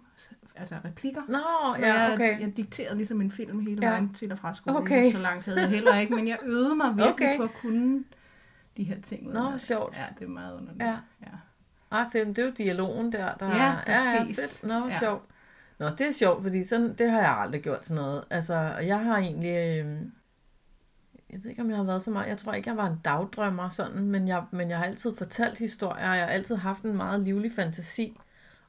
altså 0.61 0.75
replikker. 0.85 1.21
Nå, 1.29 1.39
så 1.77 1.81
ja, 1.87 1.95
jeg, 2.01 2.13
okay. 2.13 2.41
jeg 2.41 2.57
dikterede 2.57 2.97
ligesom 2.97 3.21
en 3.21 3.31
film 3.31 3.61
hele 3.61 3.79
Ja. 3.83 3.89
vejen 3.91 4.15
til 4.15 4.33
og 4.33 4.39
fra 4.39 4.55
skole. 4.55 4.77
Okay. 4.77 5.13
Så 5.13 5.19
langt 5.19 5.45
havde 5.45 5.61
jeg 5.61 5.69
heller 5.71 5.99
ikke, 5.99 6.15
men 6.15 6.29
jeg 6.29 6.39
øvede 6.45 6.75
mig 6.77 6.97
virkelig 6.97 7.13
Okay. 7.29 7.37
på 7.37 7.43
at 7.43 7.51
kunne 7.63 8.05
de 8.77 8.85
her 8.85 9.01
ting. 9.01 9.33
Nå, 9.33 9.41
udenad. 9.41 9.59
sjovt. 9.59 9.97
Ja, 9.97 10.05
det 10.19 10.25
er 10.25 10.29
meget 10.29 10.57
underligt. 10.57 10.83
Ja. 10.83 10.97
ja. 11.23 11.27
Ej, 11.93 12.05
fedt. 12.13 12.29
Det 12.37 12.39
er 12.39 12.47
jo 12.47 12.53
dialogen 12.59 13.13
der. 13.13 13.35
der 13.35 13.47
Ja, 13.49 13.65
ja, 13.65 13.73
ja, 13.87 14.19
præcis. 14.21 14.41
fedt. 14.41 14.65
Nå, 14.69 14.75
Ja. 14.85 14.91
sjovt. 14.91 15.25
Nå, 15.79 15.87
det 15.87 16.01
er 16.01 16.13
sjovt, 16.13 16.43
fordi 16.43 16.65
sådan, 16.65 16.95
det 16.95 17.11
har 17.11 17.19
jeg 17.21 17.37
aldrig 17.39 17.63
gjort 17.63 17.85
sådan 17.85 18.03
noget. 18.03 18.25
Altså, 18.31 18.55
jeg 18.83 19.05
har 19.05 19.19
egentlig... 19.19 19.51
Øh, 19.51 19.97
jeg 21.33 21.43
ved 21.43 21.51
ikke, 21.51 21.63
om 21.63 21.69
jeg 21.69 21.77
har 21.77 21.85
været 21.85 22.03
så 22.03 22.11
meget... 22.11 22.27
Jeg 22.29 22.39
tror 22.39 22.53
ikke, 22.53 22.69
jeg 22.71 22.77
var 22.77 22.87
en 22.87 23.01
dagdrømmer 23.05 23.69
sådan, 23.69 24.09
men 24.09 24.29
jeg, 24.29 24.45
men 24.51 24.71
jeg 24.71 24.79
har 24.79 24.85
altid 24.85 25.17
fortalt 25.17 25.59
historier, 25.59 26.11
og 26.11 26.17
jeg 26.17 26.25
har 26.25 26.31
altid 26.33 26.57
haft 26.57 26.83
en 26.83 26.97
meget 26.97 27.21
livlig 27.21 27.53
fantasi. 27.53 28.19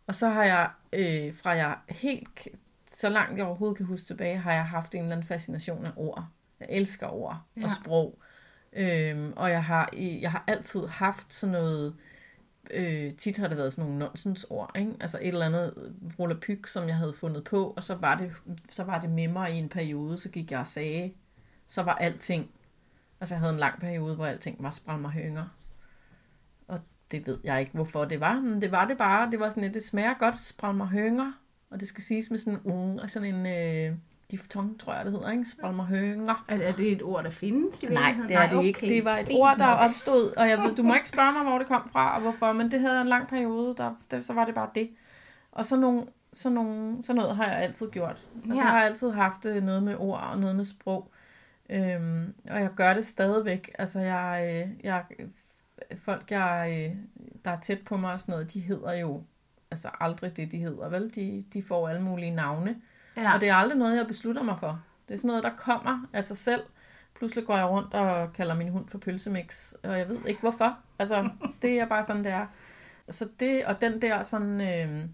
Og 0.07 0.15
så 0.15 0.29
har 0.29 0.43
jeg, 0.43 0.69
øh, 0.93 1.33
fra 1.33 1.49
jeg 1.49 1.77
helt... 1.89 2.47
Så 2.87 3.09
langt 3.09 3.37
jeg 3.37 3.45
overhovedet 3.45 3.77
kan 3.77 3.85
huske 3.85 4.05
tilbage, 4.07 4.37
har 4.37 4.53
jeg 4.53 4.65
haft 4.65 4.95
en 4.95 5.01
eller 5.01 5.15
anden 5.15 5.27
fascination 5.27 5.85
af 5.85 5.91
ord. 5.95 6.25
Jeg 6.59 6.67
elsker 6.71 7.07
ord 7.07 7.37
Ja. 7.57 7.63
og 7.63 7.69
sprog. 7.71 8.19
Øhm, 8.73 9.33
og 9.35 9.51
jeg 9.51 9.63
har, 9.63 9.89
jeg 9.97 10.31
har 10.31 10.43
altid 10.47 10.87
haft 10.87 11.33
sådan 11.33 11.51
noget 11.53 11.95
øh, 12.71 13.15
tit 13.15 13.37
har 13.37 13.47
det 13.47 13.57
været 13.57 13.73
sådan 13.73 13.85
nogle 13.85 13.99
nonsensord, 13.99 14.71
ikke? 14.75 14.93
Altså 14.99 15.17
et 15.21 15.27
eller 15.27 15.45
andet 15.45 15.93
volapyk, 16.17 16.67
som 16.67 16.87
jeg 16.87 16.95
havde 16.95 17.13
fundet 17.13 17.43
på, 17.43 17.73
og 17.75 17.83
så 17.83 17.95
var, 17.95 18.15
det, 18.17 18.31
så 18.69 18.83
var 18.83 19.01
det 19.01 19.09
med 19.09 19.27
mig 19.27 19.51
i 19.53 19.57
en 19.57 19.69
periode, 19.69 20.17
så 20.17 20.29
gik 20.29 20.51
jeg 20.51 20.59
og 20.59 20.67
sagde, 20.67 21.13
så 21.67 21.83
var 21.83 21.95
alting, 21.95 22.51
altså 23.19 23.35
jeg 23.35 23.39
havde 23.39 23.53
en 23.53 23.59
lang 23.59 23.79
periode, 23.79 24.15
hvor 24.15 24.25
alting 24.25 24.63
var 24.63 24.69
spræl 24.69 24.99
mig 24.99 25.11
hønger. 25.11 25.45
Og 27.11 27.17
det 27.17 27.27
ved 27.27 27.37
jeg 27.43 27.59
ikke, 27.59 27.71
hvorfor 27.73 28.05
det 28.05 28.19
var, 28.19 28.39
men 28.39 28.61
det 28.61 28.71
var 28.71 28.85
det 28.87 28.97
bare, 28.97 29.31
det 29.31 29.39
var 29.39 29.49
sådan 29.49 29.63
lidt, 29.63 29.73
det 29.73 29.83
smager 29.83 30.13
godt, 30.19 30.39
spræl 30.39 30.75
mig 30.75 30.87
hønger, 30.87 31.31
og 31.71 31.79
det 31.79 31.87
skal 31.87 32.03
siges 32.03 32.29
med 32.29 32.37
sådan 32.39 32.53
en 32.65 32.71
unge, 32.71 33.01
og 33.01 33.09
sådan 33.09 33.35
en 33.35 33.45
øh, 33.91 33.95
diftong, 34.31 34.79
tror 34.79 34.93
jeg 34.93 35.05
det 35.05 35.13
hedder, 35.13 35.31
ikke? 35.31 35.45
Spræl 35.45 35.73
mig 35.73 35.85
hønger. 35.85 36.45
Er, 36.47 36.57
er 36.57 36.71
det 36.71 36.91
et 36.91 37.01
ord, 37.03 37.23
der 37.23 37.29
findes 37.29 37.83
i 37.83 37.85
Nej, 37.85 38.15
det 38.27 38.35
er 38.35 38.49
det 38.49 38.63
ikke. 38.63 38.87
Det 38.89 39.05
var 39.05 39.17
et 39.17 39.27
ord, 39.31 39.57
der 39.57 39.65
opstod, 39.65 40.33
og 40.37 40.49
jeg 40.49 40.57
ved, 40.57 40.75
du 40.75 40.83
må 40.83 40.93
ikke 40.93 41.09
spørge 41.15 41.31
mig, 41.31 41.43
hvor 41.43 41.57
det 41.57 41.67
kom 41.67 41.89
fra 41.91 42.15
og 42.15 42.21
hvorfor, 42.21 42.51
men 42.51 42.71
det 42.71 42.79
havde 42.79 43.01
en 43.01 43.07
lang 43.07 43.27
periode, 43.27 43.75
der, 43.77 43.91
der, 44.11 44.21
så 44.21 44.33
var 44.33 44.45
det 44.45 44.55
bare 44.55 44.69
det. 44.75 44.89
Og 45.51 45.65
så, 45.65 45.75
nogle, 45.75 46.05
så, 46.33 46.49
nogle, 46.49 47.03
så 47.03 47.13
noget 47.13 47.35
har 47.35 47.45
jeg 47.45 47.55
altid 47.55 47.89
gjort. 47.91 48.23
Altså, 48.35 48.53
Ja. 48.55 48.61
jeg 48.63 48.69
har 48.71 48.81
altid 48.81 49.11
haft 49.11 49.45
øh, 49.45 49.63
noget 49.63 49.83
med 49.83 49.95
ord 49.99 50.19
og 50.31 50.39
noget 50.39 50.55
med 50.55 50.65
sprog. 50.65 51.11
Øhm, 51.69 52.33
og 52.49 52.61
jeg 52.61 52.69
gør 52.75 52.93
det 52.93 53.05
stadigvæk. 53.05 53.71
Altså, 53.79 53.99
jeg, 53.99 54.63
øh, 54.67 54.85
jeg, 54.85 55.03
folk, 55.95 56.31
jeg, 56.31 56.89
øh, 56.89 56.95
der 57.45 57.51
er 57.51 57.59
tæt 57.59 57.79
på 57.85 57.97
mig 57.97 58.13
og 58.13 58.19
sådan 58.19 58.33
noget, 58.33 58.53
de 58.53 58.59
hedder 58.59 58.93
jo 58.93 59.23
altså 59.71 59.89
aldrig 59.99 60.37
det, 60.37 60.51
de 60.51 60.57
hedder, 60.57 60.89
vel? 60.89 61.15
De, 61.15 61.45
de 61.53 61.63
får 61.63 61.89
alle 61.89 62.01
mulige 62.01 62.31
navne. 62.31 62.75
Ja. 63.17 63.33
Og 63.33 63.41
det 63.41 63.49
er 63.49 63.55
aldrig 63.55 63.77
noget, 63.77 63.97
jeg 63.97 64.07
beslutter 64.07 64.43
mig 64.43 64.59
for. 64.59 64.83
Det 65.07 65.13
er 65.13 65.17
sådan 65.17 65.27
noget, 65.27 65.43
der 65.43 65.49
kommer 65.49 66.07
af 66.13 66.23
sig 66.23 66.37
selv. 66.37 66.63
Pludselig 67.15 67.45
går 67.45 67.57
jeg 67.57 67.65
rundt 67.65 67.93
og 67.93 68.33
kalder 68.33 68.55
min 68.55 68.69
hund 68.69 68.89
for 68.89 68.97
pølsemix, 68.97 69.73
og 69.83 69.97
jeg 69.97 70.09
ved 70.09 70.19
ikke 70.27 70.41
hvorfor. 70.41 70.77
Altså, 70.99 71.29
det 71.61 71.79
er 71.79 71.87
bare 71.87 72.03
sådan, 72.03 72.23
det 72.23 72.31
er. 72.31 72.47
Så 73.09 73.27
det, 73.39 73.65
og 73.65 73.81
den 73.81 74.01
der 74.01 74.23
sådan, 74.23 74.61
øh, 74.61 75.05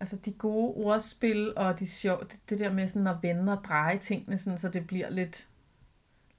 altså 0.00 0.16
de 0.16 0.32
gode 0.32 0.74
ordspil, 0.74 1.52
og 1.56 1.78
de 1.78 1.86
sjov, 1.86 2.20
det, 2.20 2.40
det 2.50 2.58
der 2.58 2.72
med 2.72 2.88
sådan 2.88 3.06
at 3.06 3.16
vende 3.22 3.52
og 3.52 3.64
dreje 3.64 3.98
tingene, 3.98 4.38
sådan, 4.38 4.58
så 4.58 4.68
det 4.68 4.86
bliver 4.86 5.10
lidt, 5.10 5.48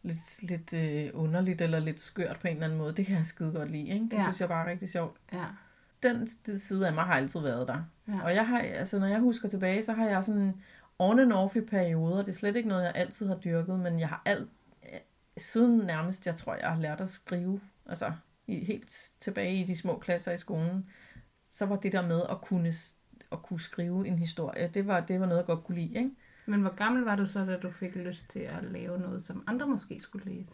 lidt, 0.04 0.41
lidt 0.43 0.74
øh, 0.74 1.10
underligt, 1.14 1.62
eller 1.62 1.80
lidt 1.80 1.99
skørt 1.99 2.39
på 2.39 2.47
en 2.47 2.54
eller 2.54 2.66
anden 2.66 2.78
måde, 2.80 2.93
det 2.93 3.06
kan 3.06 3.16
jeg 3.18 3.26
skide 3.26 3.52
godt 3.52 3.72
lide, 3.72 3.88
ikke? 3.88 4.06
Det 4.06 4.14
Ja. 4.14 4.22
synes 4.22 4.41
jeg 4.41 4.47
bare 4.47 4.66
er 4.68 4.72
rigtig 4.72 4.89
sjovt. 4.89 5.18
ja. 5.34 5.45
Den 6.04 6.28
side 6.60 6.88
af 6.88 6.93
mig 6.93 7.04
har 7.04 7.14
altid 7.14 7.39
været 7.39 7.68
der. 7.68 7.84
Ja. 8.08 8.24
Og 8.24 8.36
jeg 8.36 8.47
har, 8.47 8.60
altså 8.60 8.99
når 8.99 9.08
jeg 9.08 9.20
husker 9.20 9.47
tilbage, 9.49 9.84
så 9.84 9.93
har 9.93 10.06
jeg 10.10 10.24
sådan 10.24 10.54
on 10.99 11.20
and 11.20 11.34
off 11.34 11.56
i 11.56 11.62
perioder. 11.62 12.18
Det 12.18 12.28
er 12.28 12.32
slet 12.34 12.56
ikke 12.56 12.70
noget, 12.70 12.84
jeg 12.84 12.91
altid 12.95 13.28
har 13.28 13.36
dyrket, 13.36 13.80
men 13.80 13.99
jeg 13.99 14.08
har 14.10 14.22
alt, 14.26 14.49
siden 15.38 15.78
nærmest, 15.80 16.28
jeg 16.28 16.36
tror, 16.36 16.56
jeg 16.56 16.70
har 16.70 16.80
lært 16.80 17.02
at 17.02 17.10
skrive, 17.10 17.62
altså 17.86 18.12
i, 18.47 18.66
helt 18.66 19.12
tilbage 19.20 19.56
i 19.56 19.64
de 19.64 19.78
små 19.78 19.97
klasser 19.99 20.32
i 20.32 20.38
skolen, 20.38 20.86
så 21.49 21.66
var 21.66 21.76
det 21.76 21.91
der 21.91 22.02
med 22.08 22.22
at 22.30 22.41
kunne, 22.41 22.74
at 23.32 23.41
kunne 23.43 23.60
skrive 23.60 24.08
en 24.08 24.20
historie, 24.20 24.68
det 24.74 24.88
var, 24.88 24.99
det 24.99 25.20
var 25.20 25.26
noget, 25.26 25.39
jeg 25.39 25.45
godt 25.45 25.64
kunne 25.64 25.76
lide, 25.78 25.95
ikke? 25.97 26.12
Men 26.45 26.61
hvor 26.61 26.75
gammel 26.75 27.03
var 27.03 27.15
du 27.15 27.25
så, 27.25 27.45
da 27.45 27.57
du 27.57 27.71
fik 27.71 27.95
lyst 27.95 28.29
til 28.29 28.39
at 28.39 28.63
lave 28.63 28.99
noget, 28.99 29.23
som 29.23 29.43
andre 29.47 29.67
måske 29.67 29.99
skulle 29.99 30.31
læse? 30.31 30.53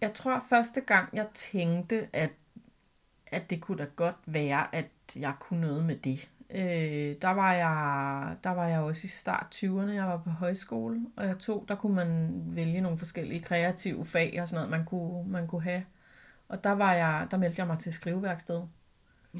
Jeg 0.00 0.14
tror 0.14 0.42
første 0.48 0.80
gang, 0.80 1.08
jeg 1.12 1.26
tænkte, 1.34 2.08
at, 2.12 2.30
at 3.26 3.50
det 3.50 3.60
kunne 3.60 3.78
da 3.78 3.84
godt 3.96 4.16
være, 4.26 4.74
at 4.74 4.90
jeg 5.16 5.34
kunne 5.40 5.60
noget 5.60 5.84
med 5.84 5.96
det. 5.96 6.30
Øh, 6.50 7.14
der, 7.22 7.30
var 7.30 7.52
jeg, 7.52 8.36
der 8.44 8.50
var 8.50 8.68
jeg 8.68 8.80
også 8.80 9.04
i 9.04 9.08
start 9.08 9.46
20'erne, 9.54 9.90
jeg 9.90 10.04
var 10.04 10.16
på 10.16 10.30
højskole, 10.30 11.00
og 11.16 11.26
jeg 11.26 11.38
tog, 11.38 11.64
der 11.68 11.74
kunne 11.74 11.94
man 11.94 12.42
vælge 12.46 12.80
nogle 12.80 12.98
forskellige 12.98 13.42
kreative 13.42 14.04
fag 14.04 14.38
og 14.40 14.48
sådan 14.48 14.68
noget, 14.68 14.70
man 14.70 14.84
kunne, 14.84 15.30
man 15.30 15.46
kunne 15.46 15.62
have. 15.62 15.84
Og 16.48 16.64
der, 16.64 16.72
var 16.72 16.92
jeg, 16.92 17.26
der 17.30 17.36
meldte 17.36 17.60
jeg 17.60 17.66
mig 17.66 17.78
til 17.78 17.92
skriveværksted. 17.92 18.62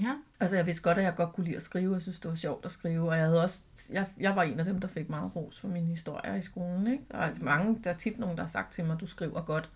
Ja. 0.02 0.14
Altså 0.40 0.56
jeg 0.56 0.66
vidste 0.66 0.82
godt, 0.82 0.98
at 0.98 1.04
jeg 1.04 1.14
godt 1.16 1.32
kunne 1.32 1.44
lide 1.44 1.56
at 1.56 1.62
skrive, 1.62 1.92
jeg 1.92 2.02
synes, 2.02 2.18
det 2.18 2.28
var 2.28 2.34
sjovt 2.34 2.64
at 2.64 2.70
skrive, 2.70 3.08
og 3.08 3.16
jeg, 3.16 3.24
havde 3.24 3.42
også, 3.42 3.64
jeg, 3.90 4.06
jeg 4.20 4.36
var 4.36 4.42
en 4.42 4.58
af 4.58 4.64
dem, 4.64 4.80
der 4.80 4.88
fik 4.88 5.10
meget 5.10 5.36
ros 5.36 5.60
for 5.60 5.68
mine 5.68 5.86
historier 5.86 6.34
i 6.34 6.42
skolen. 6.42 6.86
Ikke? 6.86 7.04
Der 7.10 7.18
er 7.18 7.22
altså 7.22 7.44
mange, 7.44 7.80
der 7.84 7.90
er 7.90 7.96
tit 7.96 8.18
nogen, 8.18 8.36
der 8.36 8.42
har 8.42 8.48
sagt 8.48 8.72
til 8.72 8.84
mig, 8.84 9.00
du 9.00 9.06
skriver 9.06 9.42
godt. 9.42 9.70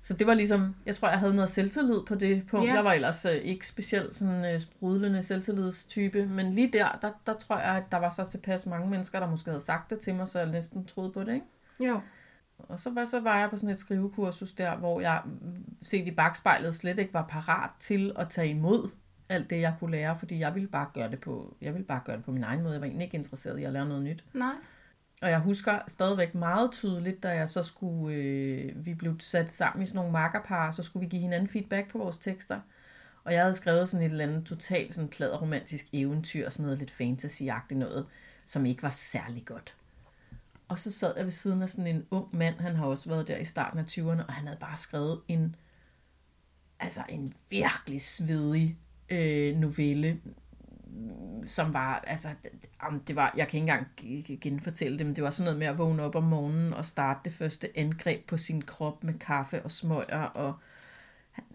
Så 0.00 0.14
det 0.14 0.26
var 0.26 0.34
ligesom, 0.34 0.76
jeg 0.86 0.96
tror, 0.96 1.08
jeg 1.08 1.18
havde 1.18 1.34
noget 1.34 1.50
selvtillid 1.50 2.00
på 2.06 2.14
det 2.14 2.46
punkt. 2.46 2.68
Ja. 2.68 2.74
Jeg 2.74 2.84
var 2.84 2.92
ellers 2.92 3.24
øh, 3.24 3.32
ikke 3.32 3.66
specielt 3.66 4.14
sådan 4.14 4.54
øh, 4.54 4.60
sprudlende 4.60 5.22
selvtillidstype, 5.22 6.26
men 6.26 6.50
lige 6.50 6.72
der, 6.72 6.98
der, 7.02 7.10
der 7.26 7.34
tror 7.34 7.58
jeg, 7.58 7.76
at 7.76 7.84
der 7.92 7.98
var 7.98 8.10
så 8.10 8.24
tilpas 8.24 8.66
mange 8.66 8.90
mennesker, 8.90 9.20
der 9.20 9.30
måske 9.30 9.50
havde 9.50 9.64
sagt 9.64 9.90
det 9.90 9.98
til 9.98 10.14
mig, 10.14 10.28
så 10.28 10.38
jeg 10.38 10.48
næsten 10.48 10.84
troede 10.84 11.12
på 11.12 11.24
det. 11.24 11.34
Ikke? 11.34 11.46
Jo. 11.80 12.00
Og 12.58 12.80
så 12.80 12.90
var, 12.90 13.04
så 13.04 13.20
var 13.20 13.38
jeg 13.38 13.50
på 13.50 13.56
sådan 13.56 13.70
et 13.70 13.78
skrivekursus 13.78 14.52
der, 14.52 14.76
hvor 14.76 15.00
jeg 15.00 15.22
set 15.82 16.06
i 16.06 16.10
bagspejlet 16.10 16.74
slet 16.74 16.98
ikke 16.98 17.14
var 17.14 17.26
parat 17.26 17.70
til 17.78 18.12
at 18.16 18.28
tage 18.28 18.48
imod 18.48 18.88
alt 19.28 19.50
det, 19.50 19.60
jeg 19.60 19.74
kunne 19.78 19.90
lære, 19.90 20.18
fordi 20.18 20.38
jeg 20.38 20.54
ville 20.54 20.68
bare 20.68 20.86
gøre 20.94 21.10
det 21.10 21.20
på, 21.20 21.56
jeg 21.60 21.72
ville 21.72 21.86
bare 21.86 22.00
gøre 22.04 22.16
det 22.16 22.24
på 22.24 22.32
min 22.32 22.44
egen 22.44 22.62
måde. 22.62 22.72
Jeg 22.72 22.80
var 22.80 22.86
egentlig 22.86 23.04
ikke 23.04 23.16
interesseret 23.16 23.58
i 23.58 23.64
at 23.64 23.72
lære 23.72 23.88
noget 23.88 24.04
nyt. 24.04 24.24
Nej. 24.34 24.54
Og 25.22 25.30
jeg 25.30 25.38
husker 25.38 25.78
stadigvæk 25.88 26.34
meget 26.34 26.72
tydeligt, 26.72 27.22
da 27.22 27.28
jeg 27.28 27.48
så 27.48 27.62
skulle, 27.62 28.16
øh, 28.16 28.86
vi 28.86 28.94
blev 28.94 29.20
sat 29.20 29.52
sammen 29.52 29.82
i 29.82 29.86
sådan 29.86 29.96
nogle 29.96 30.12
makkerpar, 30.12 30.70
så 30.70 30.82
skulle 30.82 31.00
vi 31.00 31.10
give 31.10 31.22
hinanden 31.22 31.48
feedback 31.48 31.90
på 31.90 31.98
vores 31.98 32.18
tekster. 32.18 32.60
Og 33.24 33.32
jeg 33.32 33.40
havde 33.40 33.54
skrevet 33.54 33.88
sådan 33.88 34.06
et 34.06 34.10
eller 34.10 34.24
andet 34.24 34.46
totalt 34.46 34.94
sådan 34.94 35.08
pladeromantisk 35.08 35.86
eventyr, 35.92 36.48
sådan 36.48 36.64
noget 36.64 36.78
lidt 36.78 36.90
fantasyagtigt 36.90 37.78
noget, 37.78 38.06
som 38.44 38.66
ikke 38.66 38.82
var 38.82 38.88
særlig 38.88 39.44
godt. 39.44 39.74
Og 40.68 40.78
så 40.78 40.92
sad 40.92 41.12
jeg 41.16 41.24
ved 41.24 41.32
siden 41.32 41.62
af 41.62 41.68
sådan 41.68 41.86
en 41.86 42.06
ung 42.10 42.36
mand, 42.36 42.60
han 42.60 42.76
har 42.76 42.86
også 42.86 43.08
været 43.08 43.28
der 43.28 43.36
i 43.36 43.44
starten 43.44 43.78
af 43.78 43.84
20'erne, 43.84 44.26
og 44.26 44.32
han 44.32 44.46
havde 44.46 44.60
bare 44.60 44.76
skrevet 44.76 45.20
en, 45.28 45.56
altså 46.80 47.00
en 47.08 47.32
virkelig 47.50 48.00
svedig 48.00 48.78
øh, 49.10 49.56
novelle, 49.56 50.20
som 51.46 51.74
var, 51.74 52.04
altså, 52.06 52.28
det, 52.42 52.52
det 53.08 53.16
var, 53.16 53.34
jeg 53.36 53.48
kan 53.48 53.60
ikke 53.60 53.72
engang 53.72 53.86
genfortælle 54.40 54.98
det, 54.98 55.06
men 55.06 55.16
det 55.16 55.24
var 55.24 55.30
sådan 55.30 55.44
noget 55.44 55.58
med 55.58 55.66
at 55.66 55.78
vågne 55.78 56.02
op 56.02 56.14
om 56.14 56.22
morgenen 56.22 56.74
og 56.74 56.84
starte 56.84 57.20
det 57.24 57.32
første 57.32 57.68
angreb 57.78 58.28
på 58.28 58.36
sin 58.36 58.62
krop 58.62 59.04
med 59.04 59.14
kaffe 59.14 59.62
og 59.62 59.70
smøger, 59.70 60.22
og 60.22 60.54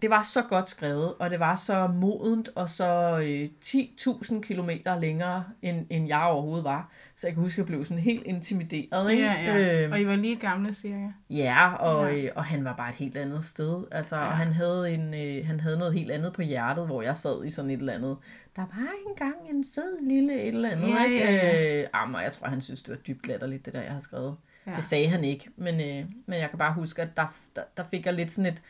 det 0.02 0.10
var 0.10 0.22
så 0.22 0.42
godt 0.42 0.68
skrevet, 0.68 1.14
og 1.18 1.30
det 1.30 1.40
var 1.40 1.54
så 1.54 1.86
modent, 1.86 2.48
og 2.54 2.70
så 2.70 3.18
øh, 3.24 3.48
10.000 3.64 4.40
kilometer 4.40 5.00
længere, 5.00 5.44
end, 5.62 5.86
end 5.90 6.08
jeg 6.08 6.22
overhovedet 6.22 6.64
var. 6.64 6.90
Så 7.14 7.26
jeg 7.26 7.34
kan 7.34 7.42
huske, 7.42 7.54
at 7.54 7.58
jeg 7.58 7.66
blev 7.66 7.84
sådan 7.84 8.02
helt 8.02 8.26
intimideret. 8.26 9.10
Ikke? 9.10 9.24
Ja, 9.24 9.32
ja. 9.32 9.82
Øhm, 9.82 9.92
Og 9.92 10.00
I 10.00 10.06
var 10.06 10.16
lige 10.16 10.36
gamle, 10.36 10.74
cirka? 10.74 11.08
Ja, 11.30 11.74
og, 11.74 12.12
Ja. 12.12 12.16
Øh, 12.16 12.30
og 12.36 12.44
han 12.44 12.64
var 12.64 12.76
bare 12.76 12.90
et 12.90 12.96
helt 12.96 13.16
andet 13.16 13.44
sted. 13.44 13.84
Altså, 13.90 14.16
ja. 14.16 14.26
Og 14.26 14.36
han 14.36 14.52
havde, 14.52 14.90
en, 14.94 15.14
øh, 15.14 15.46
han 15.46 15.60
havde 15.60 15.78
noget 15.78 15.94
helt 15.94 16.10
andet 16.10 16.32
på 16.32 16.42
hjertet, 16.42 16.86
hvor 16.86 17.02
jeg 17.02 17.16
sad 17.16 17.44
i 17.44 17.50
sådan 17.50 17.70
et 17.70 17.78
eller 17.78 17.92
andet. 17.92 18.16
Der 18.56 18.62
var 18.62 18.88
engang 19.08 19.34
en 19.54 19.64
sød 19.64 20.08
lille 20.08 20.42
et 20.42 20.48
eller 20.48 20.70
andet. 20.70 20.88
Ja, 20.88 21.04
ikke? 21.04 21.16
ja, 21.18 21.32
ja. 21.32 21.78
Øh, 21.80 21.86
jamen, 21.94 22.14
og 22.14 22.22
jeg 22.22 22.32
tror, 22.32 22.46
han 22.46 22.60
synes, 22.60 22.82
det 22.82 22.90
var 22.90 22.96
dybt 22.96 23.26
latterligt, 23.28 23.66
det 23.66 23.74
der, 23.74 23.80
jeg 23.80 23.90
havde 23.90 24.04
skrevet. 24.04 24.36
Ja. 24.66 24.72
Det 24.72 24.84
sagde 24.84 25.08
han 25.08 25.24
ikke, 25.24 25.50
men, 25.56 25.74
øh, 25.74 26.10
men 26.26 26.40
jeg 26.40 26.50
kan 26.50 26.58
bare 26.58 26.72
huske, 26.74 27.02
at 27.02 27.16
der, 27.16 27.26
der, 27.56 27.62
der 27.76 27.84
fik 27.90 28.06
jeg 28.06 28.14
lidt 28.14 28.32
sådan 28.32 28.52
et, 28.52 28.62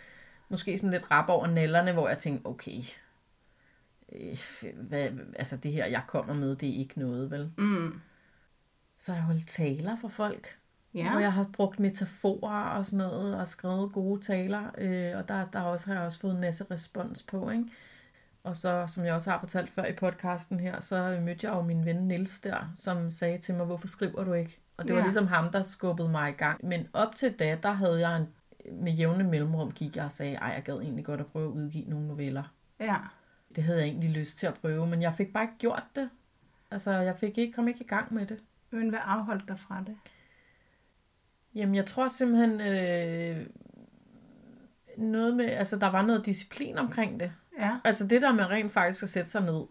måske 0.53 0.79
sådan 0.79 0.91
lidt 0.91 1.11
rap 1.11 1.29
over 1.29 1.47
nallerne, 1.47 1.93
hvor 1.93 2.09
jeg 2.09 2.19
tænkte, 2.19 2.47
okay, 2.47 2.83
øh, 4.13 4.37
hvad, 4.75 5.09
altså 5.37 5.57
det 5.57 5.73
her, 5.73 5.87
jeg 5.87 6.03
kommer 6.07 6.35
med, 6.35 6.55
det 6.55 6.69
er 6.69 6.75
ikke 6.79 6.99
noget, 6.99 7.31
vel? 7.31 7.51
Mm. 7.59 8.01
Så 8.99 9.13
har 9.13 9.19
jeg 9.19 9.25
holdt 9.25 9.49
taler 9.49 9.97
for 9.97 10.09
folk. 10.09 10.59
Ja. 10.95 11.11
Hvor 11.11 11.21
jeg 11.21 11.33
har 11.33 11.47
brugt 11.53 11.81
metaforer 11.81 12.65
og 12.65 12.87
sådan 12.87 13.07
noget, 13.07 13.37
og 13.41 13.49
skrevet 13.49 13.93
gode 13.93 14.21
taler, 14.23 14.71
øh, 14.79 15.19
og 15.19 15.29
der, 15.29 15.47
der 15.53 15.61
også, 15.61 15.87
har 15.87 15.95
jeg 15.95 16.03
også 16.03 16.21
fået 16.21 16.35
en 16.35 16.41
masse 16.41 16.65
respons 16.71 17.23
på, 17.23 17.51
ikke? 17.51 17.65
Og 18.45 18.57
så, 18.57 18.85
som 18.87 19.05
jeg 19.05 19.15
også 19.15 19.31
har 19.31 19.39
fortalt 19.39 19.71
før 19.71 19.85
i 19.85 19.93
podcasten 19.93 20.61
her, 20.61 20.81
så 20.81 21.19
mødte 21.23 21.47
jeg 21.47 21.55
jo 21.57 21.63
min 21.63 21.85
ven 21.85 21.97
Nils 21.97 22.41
der, 22.41 22.71
som 22.75 23.11
sagde 23.11 23.39
til 23.39 23.55
mig, 23.55 23.67
hvorfor 23.67 23.89
skriver 23.89 24.25
du 24.25 24.33
ikke? 24.33 24.59
Og 24.77 24.85
det 24.89 24.95
var 24.95 25.01
Ja. 25.01 25.05
ligesom 25.05 25.27
ham, 25.27 25.51
der 25.51 25.63
skubbede 25.63 26.09
mig 26.09 26.31
i 26.31 26.33
gang. 26.33 26.65
Men 26.67 26.87
op 26.93 27.15
til 27.15 27.33
da, 27.39 27.59
der 27.63 27.71
havde 27.73 28.09
jeg 28.09 28.17
en, 28.17 28.29
med 28.73 28.93
jævne 28.93 29.25
mellemrum 29.25 29.73
gik 29.73 29.97
jeg 29.97 30.05
og 30.05 30.13
sagde, 30.13 30.35
ej, 30.35 30.49
jeg 30.49 30.63
gad 30.63 30.75
egentlig 30.75 31.05
godt 31.05 31.21
at 31.21 31.27
prøve 31.27 31.49
at 31.49 31.53
udgive 31.53 31.85
nogle 31.89 32.07
noveller. 32.07 32.43
Ja. 32.81 32.97
det 33.57 33.65
havde 33.65 33.79
jeg 33.79 33.87
egentlig 33.87 34.11
lyst 34.11 34.39
til 34.39 34.47
at 34.47 34.55
prøve, 34.55 34.87
men 34.87 35.03
jeg 35.03 35.15
fik 35.15 35.33
bare 35.33 35.45
ikke 35.45 35.59
gjort 35.59 35.85
det. 35.97 36.11
Altså, 36.71 36.93
jeg 36.93 37.17
fik 37.19 37.39
ikke, 37.39 37.53
kom 37.53 37.69
ikke 37.69 37.85
i 37.85 37.87
gang 37.87 38.15
med 38.15 38.27
det. 38.27 38.39
Men 38.71 38.89
hvad 38.89 38.99
afholdt 39.05 39.49
dig 39.49 39.59
fra 39.59 39.83
det? 39.87 39.97
Jamen, 41.55 41.75
jeg 41.75 41.87
tror 41.87 42.09
simpelthen, 42.09 42.61
øh, 42.61 43.47
noget 44.97 45.37
med, 45.37 45.45
altså, 45.45 45.77
der 45.77 45.87
var 45.87 46.03
noget 46.03 46.27
disciplin 46.27 46.79
omkring 46.79 47.21
det. 47.21 47.33
Ja. 47.59 47.77
Altså, 47.85 48.07
det 48.07 48.23
der 48.23 48.33
med 48.33 48.45
rent 48.47 48.73
faktisk 48.73 49.03
at 49.03 49.09
sætte 49.09 49.31
sig 49.31 49.43
ned 49.43 49.63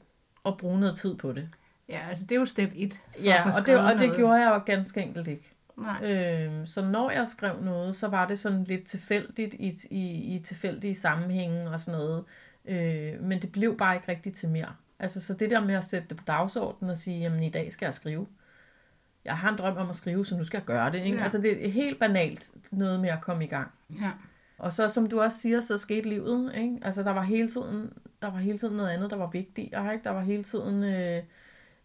og 0.43 0.57
bruge 0.57 0.79
noget 0.79 0.97
tid 0.97 1.15
på 1.15 1.31
det. 1.31 1.49
Ja, 1.89 1.99
altså 2.09 2.25
det 2.25 2.35
er 2.35 2.39
jo 2.39 2.45
step 2.45 2.71
1. 2.75 2.99
Ja, 3.23 3.43
og 3.59 3.65
det, 3.65 3.77
og 3.77 3.99
det 3.99 4.15
gjorde 4.15 4.33
jeg 4.33 4.49
jo 4.49 4.57
ganske 4.65 5.01
enkelt 5.01 5.27
ikke. 5.27 5.51
Nej. 5.81 6.11
Øh, 6.11 6.67
så 6.67 6.81
når 6.85 7.11
jeg 7.11 7.27
skrev 7.27 7.61
noget, 7.61 7.95
så 7.95 8.07
var 8.07 8.27
det 8.27 8.39
sådan 8.39 8.63
lidt 8.63 8.83
tilfældigt 8.83 9.53
i, 9.53 9.73
i, 9.89 10.35
i 10.35 10.39
tilfældige 10.39 10.95
sammenhænge 10.95 11.69
og 11.69 11.79
sådan 11.79 11.99
noget. 11.99 12.23
Øh, 12.65 13.23
men 13.23 13.41
det 13.41 13.51
blev 13.51 13.77
bare 13.77 13.95
ikke 13.95 14.11
rigtigt 14.11 14.35
til 14.35 14.49
mere. 14.49 14.75
Altså, 14.99 15.21
så 15.21 15.33
det 15.33 15.49
der 15.49 15.59
med 15.59 15.75
at 15.75 15.83
sætte 15.83 16.07
det 16.07 16.17
på 16.17 16.23
dagsordenen 16.27 16.89
og 16.89 16.97
sige, 16.97 17.19
jamen 17.19 17.43
i 17.43 17.49
dag 17.49 17.71
skal 17.71 17.85
jeg 17.85 17.93
skrive. 17.93 18.27
Jeg 19.25 19.37
har 19.37 19.49
en 19.49 19.57
drøm 19.57 19.77
om 19.77 19.89
at 19.89 19.95
skrive, 19.95 20.25
så 20.25 20.37
nu 20.37 20.43
skal 20.43 20.57
jeg 20.57 20.65
gøre 20.65 20.91
det. 20.91 21.01
Ikke? 21.01 21.17
Ja. 21.17 21.23
Altså, 21.23 21.37
det 21.37 21.65
er 21.65 21.69
helt 21.69 21.99
banalt 21.99 22.51
noget 22.71 22.99
med 22.99 23.09
at 23.09 23.21
komme 23.21 23.43
i 23.43 23.47
gang. 23.47 23.71
Ja. 24.01 24.11
Og 24.57 24.73
så, 24.73 24.87
som 24.87 25.09
du 25.09 25.21
også 25.21 25.37
siger, 25.37 25.61
så 25.61 25.77
skete 25.77 26.09
livet. 26.09 26.55
Ikke? 26.55 26.79
Altså, 26.81 27.03
der 27.03 27.11
var 27.11 27.21
hele 27.21 27.47
tiden, 27.47 27.93
der 28.21 28.31
var 28.31 28.37
hele 28.37 28.57
tiden 28.57 28.77
noget 28.77 28.89
andet, 28.89 29.09
der 29.11 29.17
var 29.17 29.29
vigtigere. 29.29 29.93
Ikke? 29.93 30.03
Der 30.03 30.09
var 30.09 30.21
hele 30.21 30.43
tiden 30.43 30.83
øh, 30.83 31.23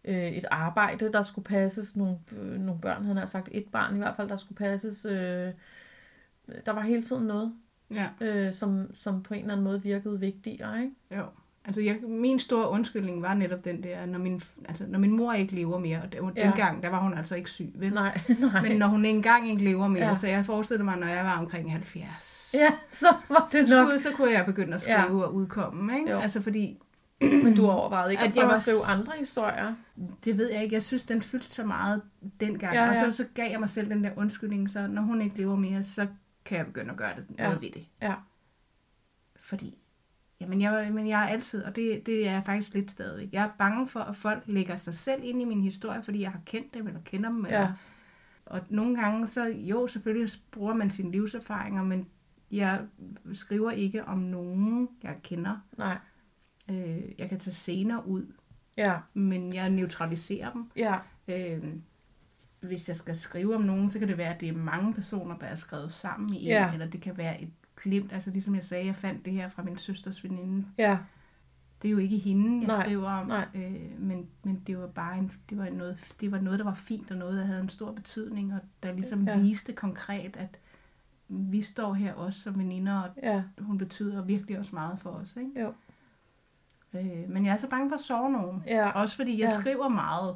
øh, 0.07 0.27
et 0.31 0.45
arbejde, 0.51 1.11
der 1.13 1.21
skulle 1.21 1.45
passes. 1.45 1.95
Nogle, 1.95 2.17
øh, 2.37 2.59
nogle 2.59 2.81
børn, 2.81 3.05
han 3.05 3.17
har 3.17 3.25
sagt 3.25 3.49
et 3.51 3.65
barn 3.71 3.95
i 3.95 3.97
hvert 3.97 4.15
fald, 4.15 4.29
der 4.29 4.35
skulle 4.37 4.57
passes. 4.57 5.05
Øh, 5.05 5.51
der 6.65 6.71
var 6.71 6.81
hele 6.81 7.01
tiden 7.01 7.23
noget, 7.27 7.53
Ja, 7.91 8.07
øh, 8.21 8.53
som, 8.53 8.89
som 8.93 9.23
på 9.23 9.33
en 9.33 9.39
eller 9.39 9.51
anden 9.53 9.63
måde 9.63 9.83
virkede 9.83 10.19
vigtigere. 10.19 10.81
Ikke? 10.81 10.93
jo. 11.17 11.23
Altså, 11.65 11.81
jeg, 11.81 11.97
min 12.07 12.39
store 12.39 12.69
undskyldning 12.69 13.21
var 13.21 13.33
netop 13.33 13.65
den 13.65 13.83
der, 13.83 14.05
når 14.05 14.19
min, 14.19 14.41
altså, 14.67 14.83
når 14.87 14.99
min 14.99 15.11
mor 15.17 15.33
ikke 15.33 15.55
lever 15.55 15.79
mere, 15.79 15.97
og 16.01 16.09
var 16.25 16.33
Ja. 16.37 16.43
dengang, 16.43 16.83
der 16.83 16.89
var 16.89 17.01
hun 17.01 17.13
altså 17.13 17.35
ikke 17.35 17.49
syg, 17.49 17.71
vel? 17.75 17.93
Nej, 17.93 18.21
nej. 18.53 18.61
Men 18.61 18.77
når 18.77 18.87
hun 18.87 19.05
ikke 19.05 19.15
engang 19.17 19.49
ikke 19.49 19.63
lever 19.63 19.87
mere, 19.87 20.07
Ja. 20.07 20.15
så 20.15 20.27
jeg 20.27 20.45
forestillede 20.45 20.83
mig, 20.83 20.97
når 20.97 21.07
jeg 21.07 21.25
var 21.25 21.39
omkring 21.39 21.71
70, 21.71 22.51
Ja, 22.53 22.69
så 22.87 23.07
var 23.29 23.47
så, 23.51 23.57
det 23.57 23.69
nok. 23.69 23.85
skulle, 23.87 23.99
så 23.99 24.11
kunne 24.11 24.31
jeg 24.31 24.45
begynde 24.45 24.75
at 24.75 24.81
skrive 24.81 24.97
ja. 24.97 25.23
og 25.27 25.33
udkomme, 25.33 25.99
ikke? 25.99 26.11
Jo. 26.11 26.17
Altså, 26.19 26.41
fordi, 26.41 26.77
Men 27.21 27.55
du 27.55 27.67
overvejede 27.69 28.11
ikke 28.11 28.23
at, 28.23 28.29
At 28.29 28.33
prøve 28.35 28.53
at 28.53 28.59
skrive 28.59 28.85
andre 28.85 29.13
historier? 29.17 29.75
det 30.25 30.37
ved 30.37 30.51
jeg 30.51 30.63
ikke, 30.63 30.73
jeg 30.73 30.83
synes, 30.83 31.03
den 31.03 31.21
fyldte 31.21 31.49
så 31.49 31.63
meget 31.65 32.01
dengang, 32.39 32.73
Ja, 32.73 32.83
ja, 32.83 32.91
ja. 32.91 32.97
ja. 32.99 33.07
og 33.07 33.13
så, 33.13 33.17
så 33.23 33.29
gav 33.33 33.51
jeg 33.51 33.59
mig 33.59 33.69
selv 33.69 33.89
den 33.89 34.03
der 34.03 34.11
undskyldning, 34.15 34.69
så 34.69 34.87
når 34.87 35.01
hun 35.01 35.21
ikke 35.21 35.37
lever 35.37 35.55
mere, 35.55 35.83
så 35.83 36.07
kan 36.45 36.57
jeg 36.57 36.65
begynde 36.65 36.91
at 36.91 36.97
gøre 36.97 37.15
det, 37.15 37.25
Ja. 37.37 37.43
noget 37.43 37.61
ved 37.61 37.69
det. 37.71 37.87
Ja. 38.01 38.13
Fordi, 39.39 39.77
jamen 40.41 40.61
jeg, 40.61 40.89
men 40.93 41.07
jeg 41.07 41.23
er 41.23 41.27
altid, 41.27 41.63
og 41.63 41.75
det, 41.75 42.05
det 42.05 42.27
er 42.27 42.31
jeg 42.31 42.43
faktisk 42.43 42.73
lidt 42.73 42.91
stadigvæk, 42.91 43.29
jeg 43.33 43.43
er 43.43 43.49
bange 43.57 43.87
for, 43.87 43.99
at 43.99 44.15
folk 44.15 44.43
lægger 44.45 44.75
sig 44.75 44.95
selv 44.95 45.21
ind 45.23 45.41
i 45.41 45.45
min 45.45 45.61
historie, 45.63 46.03
fordi 46.03 46.21
jeg 46.21 46.31
har 46.31 46.41
kendt 46.45 46.73
dem, 46.73 46.87
eller 46.87 47.01
kender 47.05 47.29
dem, 47.29 47.45
eller, 47.45 47.59
Ja. 47.59 47.71
og 48.45 48.61
nogle 48.69 49.01
gange, 49.01 49.27
så 49.27 49.43
jo, 49.45 49.87
selvfølgelig 49.87 50.31
bruger 50.51 50.73
man 50.73 50.89
sine 50.89 51.11
livserfaringer, 51.11 51.83
men 51.83 52.07
jeg 52.51 52.81
skriver 53.33 53.71
ikke 53.71 54.05
om 54.05 54.17
nogen, 54.17 54.89
jeg 55.03 55.15
kender. 55.23 55.55
Nej. 55.77 55.97
Øh, 56.71 57.01
jeg 57.19 57.29
kan 57.29 57.39
tage 57.39 57.53
scener 57.53 58.01
ud, 58.01 58.25
Ja. 58.77 58.97
men 59.13 59.53
jeg 59.53 59.69
neutraliserer 59.69 60.51
dem. 60.51 60.71
Ja. 60.75 60.95
Øh, 61.27 61.63
hvis 62.59 62.87
jeg 62.87 62.95
skal 62.95 63.15
skrive 63.15 63.55
om 63.55 63.61
nogen, 63.61 63.89
så 63.89 63.99
kan 63.99 64.07
det 64.07 64.17
være, 64.17 64.33
at 64.35 64.41
det 64.41 64.49
er 64.49 64.53
mange 64.53 64.93
personer, 64.93 65.37
der 65.37 65.45
er 65.45 65.55
skrevet 65.55 65.91
sammen 65.91 66.33
i 66.33 66.37
en, 66.41 66.47
Ja. 66.47 66.73
eller 66.73 66.87
det 66.87 67.01
kan 67.01 67.17
være 67.17 67.41
et 67.41 67.49
glimt. 67.75 68.13
Altså 68.13 68.29
ligesom 68.29 68.55
jeg 68.55 68.63
sagde, 68.63 68.85
jeg 68.85 68.95
fandt 68.95 69.25
det 69.25 69.33
her 69.33 69.49
fra 69.49 69.63
min 69.63 69.77
søsters 69.77 70.23
veninde. 70.23 70.65
Ja. 70.77 70.97
Det 71.81 71.87
er 71.87 71.91
jo 71.91 71.97
ikke 71.97 72.17
hende, 72.17 72.59
jeg 72.59 72.67
Nej, 72.67 72.85
skriver 72.85 73.09
om, 73.09 73.27
nej. 73.27 73.47
Øh, 73.55 73.99
men, 74.01 74.27
men 74.43 74.61
det 74.67 74.77
var 74.77 74.87
bare 74.87 75.17
en, 75.17 75.31
det 75.49 75.57
var 75.57 75.69
noget, 75.69 76.13
det 76.21 76.31
var 76.31 76.39
noget, 76.39 76.59
der 76.59 76.65
var 76.65 76.73
fint, 76.73 77.11
og 77.11 77.17
noget, 77.17 77.37
der 77.37 77.45
havde 77.45 77.61
en 77.61 77.69
stor 77.69 77.91
betydning, 77.91 78.53
og 78.53 78.59
der 78.83 78.93
ligesom 78.93 79.27
ja. 79.27 79.39
viste 79.39 79.73
konkret, 79.73 80.35
at 80.37 80.59
vi 81.27 81.61
står 81.61 81.93
her 81.93 82.13
også 82.13 82.39
som 82.41 82.57
veninder, 82.59 82.99
og 83.01 83.09
Ja. 83.23 83.43
hun 83.59 83.77
betyder 83.77 84.23
virkelig 84.23 84.59
også 84.59 84.71
meget 84.75 84.99
for 84.99 85.09
os. 85.09 85.35
Ikke? 85.35 85.61
Jo. 85.61 85.73
Øh, 86.99 87.29
men 87.29 87.45
jeg 87.45 87.53
er 87.53 87.57
så 87.57 87.67
bange 87.69 87.89
for 87.89 87.95
at 87.95 88.01
sove 88.01 88.31
nogen. 88.31 88.63
Ja. 88.67 88.89
Også 88.89 89.15
fordi 89.15 89.41
jeg 89.41 89.49
Ja. 89.55 89.59
skriver 89.61 89.87
meget 89.87 90.35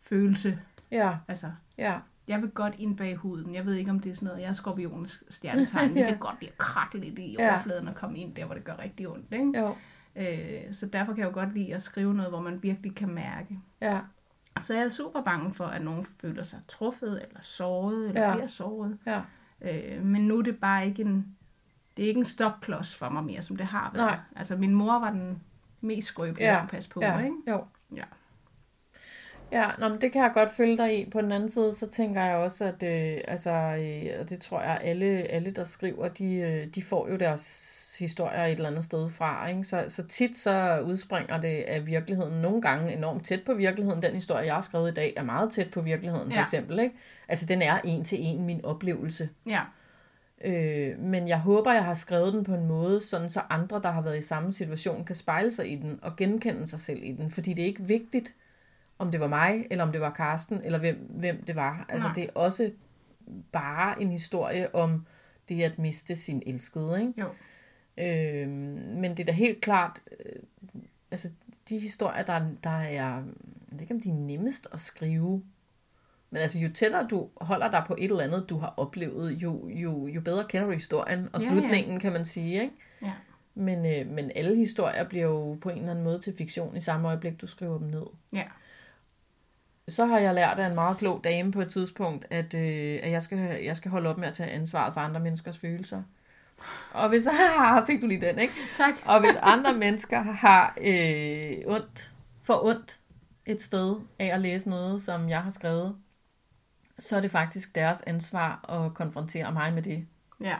følelse. 0.00 0.58
Ja. 0.90 1.16
Altså, 1.28 1.50
Ja. 1.78 1.98
jeg 2.28 2.42
vil 2.42 2.50
godt 2.50 2.74
ind 2.78 2.96
bag 2.96 3.16
huden. 3.16 3.54
Jeg 3.54 3.66
ved 3.66 3.74
ikke, 3.74 3.90
om 3.90 4.00
det 4.00 4.10
er 4.10 4.14
sådan 4.14 4.26
noget. 4.26 4.42
Jeg 4.42 4.48
er 4.48 4.52
skorpionens 4.52 5.24
stjernetegn. 5.30 5.94
Vi 5.94 6.00
Ja. 6.00 6.06
kan 6.08 6.18
godt 6.18 6.36
lide 6.40 6.50
at 6.50 6.58
krakke 6.58 6.98
lidt 6.98 7.18
i 7.18 7.36
Ja. 7.38 7.50
overfladen 7.52 7.88
og 7.88 7.94
komme 7.94 8.18
ind 8.18 8.34
der, 8.34 8.44
hvor 8.46 8.54
det 8.54 8.64
gør 8.64 8.78
rigtig 8.82 9.08
ondt. 9.08 9.32
Ikke? 9.32 9.58
Jo. 9.58 9.74
Øh, 10.16 10.74
så 10.74 10.86
derfor 10.86 11.12
kan 11.12 11.20
jeg 11.20 11.28
jo 11.28 11.34
godt 11.34 11.54
lide 11.54 11.74
at 11.74 11.82
skrive 11.82 12.14
noget, 12.14 12.30
hvor 12.30 12.40
man 12.40 12.62
virkelig 12.62 12.94
kan 12.94 13.10
mærke. 13.14 13.58
Ja. 13.80 14.00
Så 14.60 14.74
jeg 14.74 14.84
er 14.84 14.88
super 14.88 15.22
bange 15.22 15.54
for, 15.54 15.64
at 15.64 15.82
nogen 15.84 16.04
føler 16.20 16.42
sig 16.42 16.58
truffet, 16.68 17.22
eller 17.22 17.40
såret, 17.40 18.08
eller 18.08 18.22
ja. 18.22 18.32
bliver 18.34 18.46
såret. 18.46 18.98
Ja. 19.06 19.20
Øh, 19.60 20.04
men 20.04 20.22
nu 20.28 20.38
er 20.38 20.42
det 20.42 20.56
bare 20.58 20.86
ikke 20.86 21.02
en, 21.02 21.36
det 21.96 22.02
er 22.04 22.08
ikke 22.08 22.18
en 22.20 22.24
stopklods 22.26 22.94
for 22.94 23.08
mig 23.08 23.24
mere, 23.24 23.42
som 23.42 23.56
det 23.56 23.66
har 23.66 23.90
været. 23.94 24.06
Nej. 24.06 24.18
Altså 24.36 24.56
min 24.56 24.74
mor 24.74 24.98
var 24.98 25.10
den 25.10 25.42
mest 25.82 26.08
skrøbelige, 26.08 26.48
Ja. 26.48 26.58
skulle 26.58 26.70
passe 26.70 26.90
på. 26.90 27.00
Ja. 27.02 27.18
Ikke? 27.18 27.36
Jo. 27.48 27.64
Ja. 27.96 28.02
Ja, 29.52 29.70
nå, 29.78 29.88
men 29.88 30.00
det 30.00 30.12
kan 30.12 30.22
jeg 30.22 30.30
godt 30.34 30.50
følge 30.50 30.76
dig 30.76 31.00
i. 31.00 31.10
På 31.10 31.20
den 31.20 31.32
anden 31.32 31.48
side, 31.48 31.74
så 31.74 31.86
tænker 31.90 32.22
jeg 32.22 32.36
også, 32.36 32.64
at 32.64 32.82
øh, 32.82 33.20
altså, 33.28 33.50
øh, 33.50 34.20
og 34.20 34.30
det 34.30 34.40
tror 34.40 34.60
jeg, 34.62 34.78
alle, 34.82 35.06
alle 35.06 35.50
der 35.50 35.64
skriver, 35.64 36.08
de, 36.08 36.34
øh, 36.34 36.66
de 36.66 36.82
får 36.82 37.08
jo 37.10 37.16
deres 37.16 37.96
historier 37.98 38.44
et 38.44 38.52
eller 38.52 38.68
andet 38.68 38.84
sted 38.84 39.08
fra. 39.10 39.48
Ikke? 39.48 39.64
Så, 39.64 39.84
så 39.88 40.02
tit 40.06 40.38
så 40.38 40.80
udspringer 40.86 41.40
det 41.40 41.62
af 41.62 41.86
virkeligheden. 41.86 42.40
Nogle 42.42 42.62
gange 42.62 42.92
enormt 42.92 43.24
tæt 43.26 43.40
på 43.46 43.54
virkeligheden. 43.54 44.02
Den 44.02 44.14
historie, 44.14 44.46
jeg 44.46 44.54
har 44.54 44.60
skrevet 44.60 44.90
i 44.90 44.94
dag, 44.94 45.12
er 45.16 45.22
meget 45.22 45.50
tæt 45.50 45.70
på 45.70 45.80
virkeligheden, 45.80 46.30
for 46.30 46.38
Ja. 46.38 46.42
eksempel. 46.42 46.78
Ikke? 46.78 46.94
Altså, 47.28 47.46
den 47.46 47.62
er 47.62 47.78
en 47.84 48.04
til 48.04 48.18
en 48.20 48.42
min 48.46 48.64
oplevelse. 48.64 49.28
Ja. 49.46 49.60
Øh, 50.44 50.98
men 50.98 51.28
jeg 51.28 51.40
håber, 51.40 51.72
jeg 51.72 51.84
har 51.84 51.94
skrevet 51.94 52.32
den 52.32 52.44
på 52.44 52.54
en 52.54 52.66
måde, 52.66 53.00
sådan 53.00 53.30
så 53.30 53.40
andre, 53.50 53.80
der 53.82 53.90
har 53.90 54.02
været 54.02 54.18
i 54.18 54.22
samme 54.22 54.52
situation, 54.52 55.04
kan 55.04 55.16
spejle 55.16 55.50
sig 55.50 55.72
i 55.72 55.76
den 55.76 55.98
og 56.02 56.16
genkende 56.16 56.66
sig 56.66 56.80
selv 56.80 57.04
i 57.04 57.12
den. 57.12 57.30
Fordi 57.30 57.52
det 57.52 57.62
er 57.62 57.66
ikke 57.66 57.86
vigtigt, 57.86 58.34
om 58.98 59.10
det 59.10 59.20
var 59.20 59.26
mig, 59.26 59.66
eller 59.70 59.84
om 59.84 59.92
det 59.92 60.00
var 60.00 60.10
Karsten, 60.10 60.60
eller 60.64 60.78
hvem, 60.78 60.96
hvem 60.96 61.44
det 61.44 61.56
var. 61.56 61.86
Altså, 61.88 62.08
Nej. 62.08 62.14
det 62.14 62.24
er 62.24 62.28
også 62.34 62.70
bare 63.52 64.02
en 64.02 64.10
historie 64.10 64.74
om 64.74 65.06
det 65.48 65.62
at 65.62 65.78
miste 65.78 66.16
sin 66.16 66.42
elskede. 66.46 67.00
Ikke? 67.00 67.20
Jo. 67.20 67.26
Øh, 67.96 68.48
men 68.98 69.10
det 69.10 69.20
er 69.20 69.24
da 69.24 69.32
helt 69.32 69.60
klart, 69.60 70.00
øh, 70.20 70.42
altså 71.10 71.30
de 71.68 71.78
historier, 71.78 72.22
der, 72.22 72.46
der 72.64 72.70
er, 72.70 72.88
jeg 72.88 73.22
ved 73.70 73.80
ikke 73.80 73.94
om 73.94 74.00
de 74.00 74.10
er 74.10 74.14
nemmest 74.14 74.68
at 74.72 74.80
skrive, 74.80 75.42
men 76.32 76.42
altså 76.42 76.58
jo 76.58 76.68
tættere 76.74 77.06
du 77.10 77.28
holder 77.40 77.70
dig 77.70 77.84
på 77.86 77.96
et 77.98 78.10
eller 78.10 78.24
andet, 78.24 78.48
du 78.48 78.58
har 78.58 78.74
oplevet, 78.76 79.32
jo, 79.32 79.68
jo, 79.68 80.06
jo 80.06 80.20
bedre 80.20 80.44
kender 80.48 80.66
du 80.66 80.72
historien 80.72 81.28
og 81.32 81.42
Ja, 81.42 81.46
ja. 81.46 81.52
slutningen, 81.52 82.00
kan 82.00 82.12
man 82.12 82.24
sige. 82.24 82.62
Ikke? 82.62 82.74
Ja. 83.02 83.12
Men, 83.54 83.86
øh, 83.86 84.06
men 84.06 84.30
alle 84.34 84.56
historier 84.56 85.04
bliver 85.04 85.24
jo 85.24 85.58
på 85.60 85.68
en 85.68 85.78
eller 85.78 85.90
anden 85.90 86.04
måde 86.04 86.18
til 86.18 86.34
fiktion 86.38 86.76
i 86.76 86.80
samme 86.80 87.08
øjeblik, 87.08 87.40
du 87.40 87.46
skriver 87.46 87.78
dem 87.78 87.86
ned. 87.86 88.02
Ja. 88.32 88.44
Så 89.88 90.06
har 90.06 90.18
jeg 90.18 90.34
lært 90.34 90.58
af 90.58 90.66
en 90.66 90.74
meget 90.74 90.98
klog 90.98 91.20
dame 91.24 91.52
på 91.52 91.60
et 91.60 91.70
tidspunkt, 91.70 92.26
at, 92.30 92.54
øh, 92.54 93.00
at 93.02 93.10
jeg, 93.10 93.22
skal, 93.22 93.38
jeg 93.64 93.76
skal 93.76 93.90
holde 93.90 94.10
op 94.10 94.18
med 94.18 94.28
at 94.28 94.34
tage 94.34 94.50
ansvaret 94.50 94.94
for 94.94 95.00
andre 95.00 95.20
menneskers 95.20 95.58
følelser. 95.58 96.02
Og 96.92 97.08
hvis 97.08 97.26
ah, 97.26 97.82
fik 97.86 98.00
du 98.00 98.06
lige 98.06 98.20
den, 98.20 98.38
ikke? 98.38 98.54
Tak. 98.76 98.94
Og 99.04 99.20
hvis 99.20 99.36
andre 99.42 99.74
mennesker 99.84 100.20
har 100.20 100.76
øh, 100.80 101.56
ondt, 101.66 102.12
for 102.42 102.64
ondt 102.64 102.98
et 103.46 103.62
sted 103.62 103.96
af 104.18 104.26
at 104.26 104.40
læse 104.40 104.70
noget, 104.70 105.02
som 105.02 105.28
jeg 105.28 105.42
har 105.42 105.50
skrevet, 105.50 105.96
så 106.98 107.16
er 107.16 107.20
det 107.20 107.30
faktisk 107.30 107.74
deres 107.74 108.00
ansvar 108.06 108.70
at 108.70 108.94
konfrontere 108.94 109.52
mig 109.52 109.72
med 109.72 109.82
det, 109.82 110.06
Ja. 110.40 110.56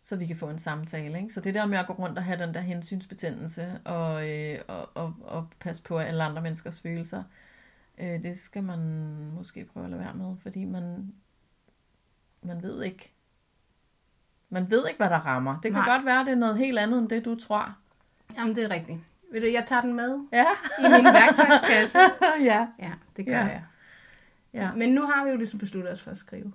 så 0.00 0.16
vi 0.16 0.26
kan 0.26 0.36
få 0.36 0.48
en 0.50 0.58
samtale. 0.58 1.18
Ikke? 1.18 1.32
Så 1.32 1.40
det 1.40 1.54
der 1.54 1.66
med 1.66 1.78
at 1.78 1.86
gå 1.86 1.92
rundt 1.92 2.18
og 2.18 2.24
have 2.24 2.38
den 2.38 2.54
der 2.54 2.60
hensynsbetændelse 2.60 3.80
og, 3.84 4.28
øh, 4.30 4.58
og, 4.68 4.88
og, 4.94 5.14
og 5.22 5.48
passe 5.60 5.82
på 5.82 5.98
alle 5.98 6.24
andre 6.24 6.42
menneskers 6.42 6.80
følelser, 6.80 7.22
øh, 7.98 8.22
det 8.22 8.38
skal 8.38 8.62
man 8.62 8.78
måske 9.34 9.64
prøve 9.64 9.84
at 9.84 9.90
lade 9.90 10.02
være 10.02 10.14
med, 10.14 10.36
fordi 10.42 10.64
man, 10.64 11.12
man 12.42 12.62
ved 12.62 12.82
ikke, 12.82 13.12
man 14.48 14.70
ved 14.70 14.86
ikke, 14.88 14.96
hvad 14.98 15.10
der 15.10 15.18
rammer. 15.26 15.52
Det 15.60 15.72
kan 15.72 15.80
Nej. 15.82 15.94
godt 15.96 16.04
være, 16.06 16.24
det 16.24 16.32
er 16.32 16.36
noget 16.36 16.58
helt 16.58 16.78
andet 16.78 16.98
end 16.98 17.08
det, 17.08 17.24
du 17.24 17.34
tror. 17.34 17.76
Jamen, 18.36 18.56
det 18.56 18.64
er 18.64 18.70
rigtigt. 18.70 18.98
Ved 19.32 19.40
du, 19.40 19.46
jeg 19.46 19.64
tager 19.66 19.80
den 19.82 19.94
med 19.94 20.18
Ja, 20.32 20.44
i 20.78 20.82
min 20.82 21.04
værktøjskasse. 21.04 21.98
ja. 22.50 22.66
Ja, 22.78 22.92
det 23.16 23.26
gør 23.26 23.32
Ja. 23.32 23.44
jeg. 23.44 23.62
Ja, 24.54 24.72
Men 24.74 24.88
nu 24.94 25.02
har 25.02 25.24
vi 25.24 25.30
jo 25.30 25.36
ligesom 25.36 25.58
besluttet 25.58 25.92
os 25.92 26.02
for 26.02 26.10
at 26.10 26.18
skrive. 26.18 26.52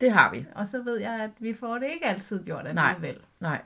det 0.00 0.12
har 0.12 0.32
vi. 0.32 0.46
Og 0.54 0.66
så 0.66 0.82
ved 0.82 0.96
jeg, 0.98 1.12
at 1.22 1.30
vi 1.38 1.54
får 1.54 1.78
det 1.78 1.86
ikke 1.92 2.06
altid 2.06 2.44
gjort 2.44 2.74
Nej. 2.74 2.90
alligevel. 2.94 3.20
Nej. 3.40 3.62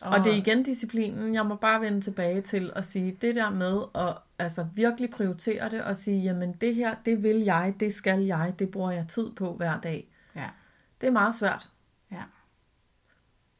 Og 0.00 0.24
det 0.24 0.32
er 0.32 0.36
igen 0.36 0.62
disciplinen. 0.62 1.34
Jeg 1.34 1.46
må 1.46 1.54
bare 1.56 1.80
vende 1.80 2.00
tilbage 2.00 2.40
til 2.40 2.72
at 2.76 2.84
sige 2.84 3.12
det 3.20 3.34
der 3.34 3.50
med 3.50 3.82
at 3.94 4.14
altså 4.38 4.66
virkelig 4.74 5.10
prioritere 5.10 5.70
det 5.70 5.82
og 5.82 5.96
sige, 5.96 6.22
jamen 6.22 6.52
det 6.52 6.74
her, 6.74 6.94
det 7.04 7.22
vil 7.22 7.36
jeg, 7.36 7.74
det 7.80 7.94
skal 7.94 8.20
jeg, 8.22 8.54
det 8.58 8.70
bruger 8.70 8.90
jeg 8.90 9.06
tid 9.08 9.30
på 9.30 9.54
hver 9.54 9.80
dag. 9.80 10.08
Ja. 10.34 10.48
Det 11.00 11.06
er 11.06 11.10
meget 11.10 11.34
svært. 11.34 11.68
Ja. 12.12 12.22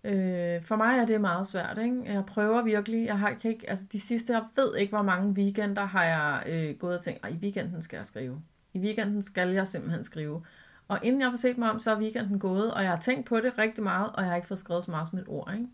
Øh, 0.05 0.63
for 0.63 0.77
mig 0.77 0.99
er 0.99 1.07
det 1.07 1.21
meget 1.21 1.47
svært, 1.47 1.79
ikke? 1.79 2.13
Jeg 2.13 2.27
prøver 2.27 2.63
virkelig, 2.63 3.07
jeg 3.07 3.19
har 3.19 3.33
kan 3.33 3.51
ikke, 3.51 3.71
altså 3.71 3.87
de 3.93 4.01
sidste, 4.01 4.33
jeg 4.33 4.45
ved 4.57 4.77
ikke, 4.77 4.91
hvor 4.91 5.03
mange 5.03 5.33
weekender 5.33 5.85
har 5.85 6.05
jeg 6.05 6.43
øh, 6.47 6.79
gået 6.79 6.95
og 6.95 7.03
tænkt, 7.05 7.29
i 7.31 7.35
weekenden 7.37 7.83
skal 7.83 7.97
jeg 7.97 8.07
skrive. 8.07 8.43
I 8.77 8.79
weekenden 8.79 9.23
skal 9.23 9.49
jeg 9.49 9.67
simpelthen 9.67 10.05
skrive. 10.05 10.43
Og 10.89 10.99
inden 11.03 11.21
jeg 11.21 11.31
får 11.31 11.37
set 11.37 11.59
mig 11.59 11.71
om, 11.71 11.79
så 11.79 11.91
er 11.91 11.99
weekenden 11.99 12.39
gået, 12.39 12.75
og 12.75 12.83
jeg 12.83 12.91
har 12.91 13.01
tænkt 13.01 13.27
på 13.27 13.41
det 13.41 13.59
rigtig 13.59 13.85
meget, 13.85 14.13
og 14.13 14.23
jeg 14.23 14.29
har 14.29 14.37
ikke 14.37 14.49
fået 14.49 14.59
skrevet 14.59 14.85
så 14.85 14.91
meget 14.91 15.09
som 15.09 15.19
et 15.19 15.29
ord, 15.29 15.53
ikke? 15.55 15.67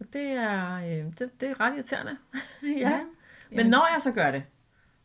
Og 0.00 0.06
det 0.12 0.22
er, 0.22 0.76
øh, 0.76 1.12
det, 1.18 1.40
det 1.40 1.50
er 1.50 1.60
ret 1.60 1.74
irriterende. 1.74 2.16
ja. 2.80 2.90
ja. 2.90 3.00
Men 3.50 3.66
når 3.66 3.88
jeg 3.94 4.02
så 4.02 4.12
gør 4.12 4.30
det, 4.30 4.42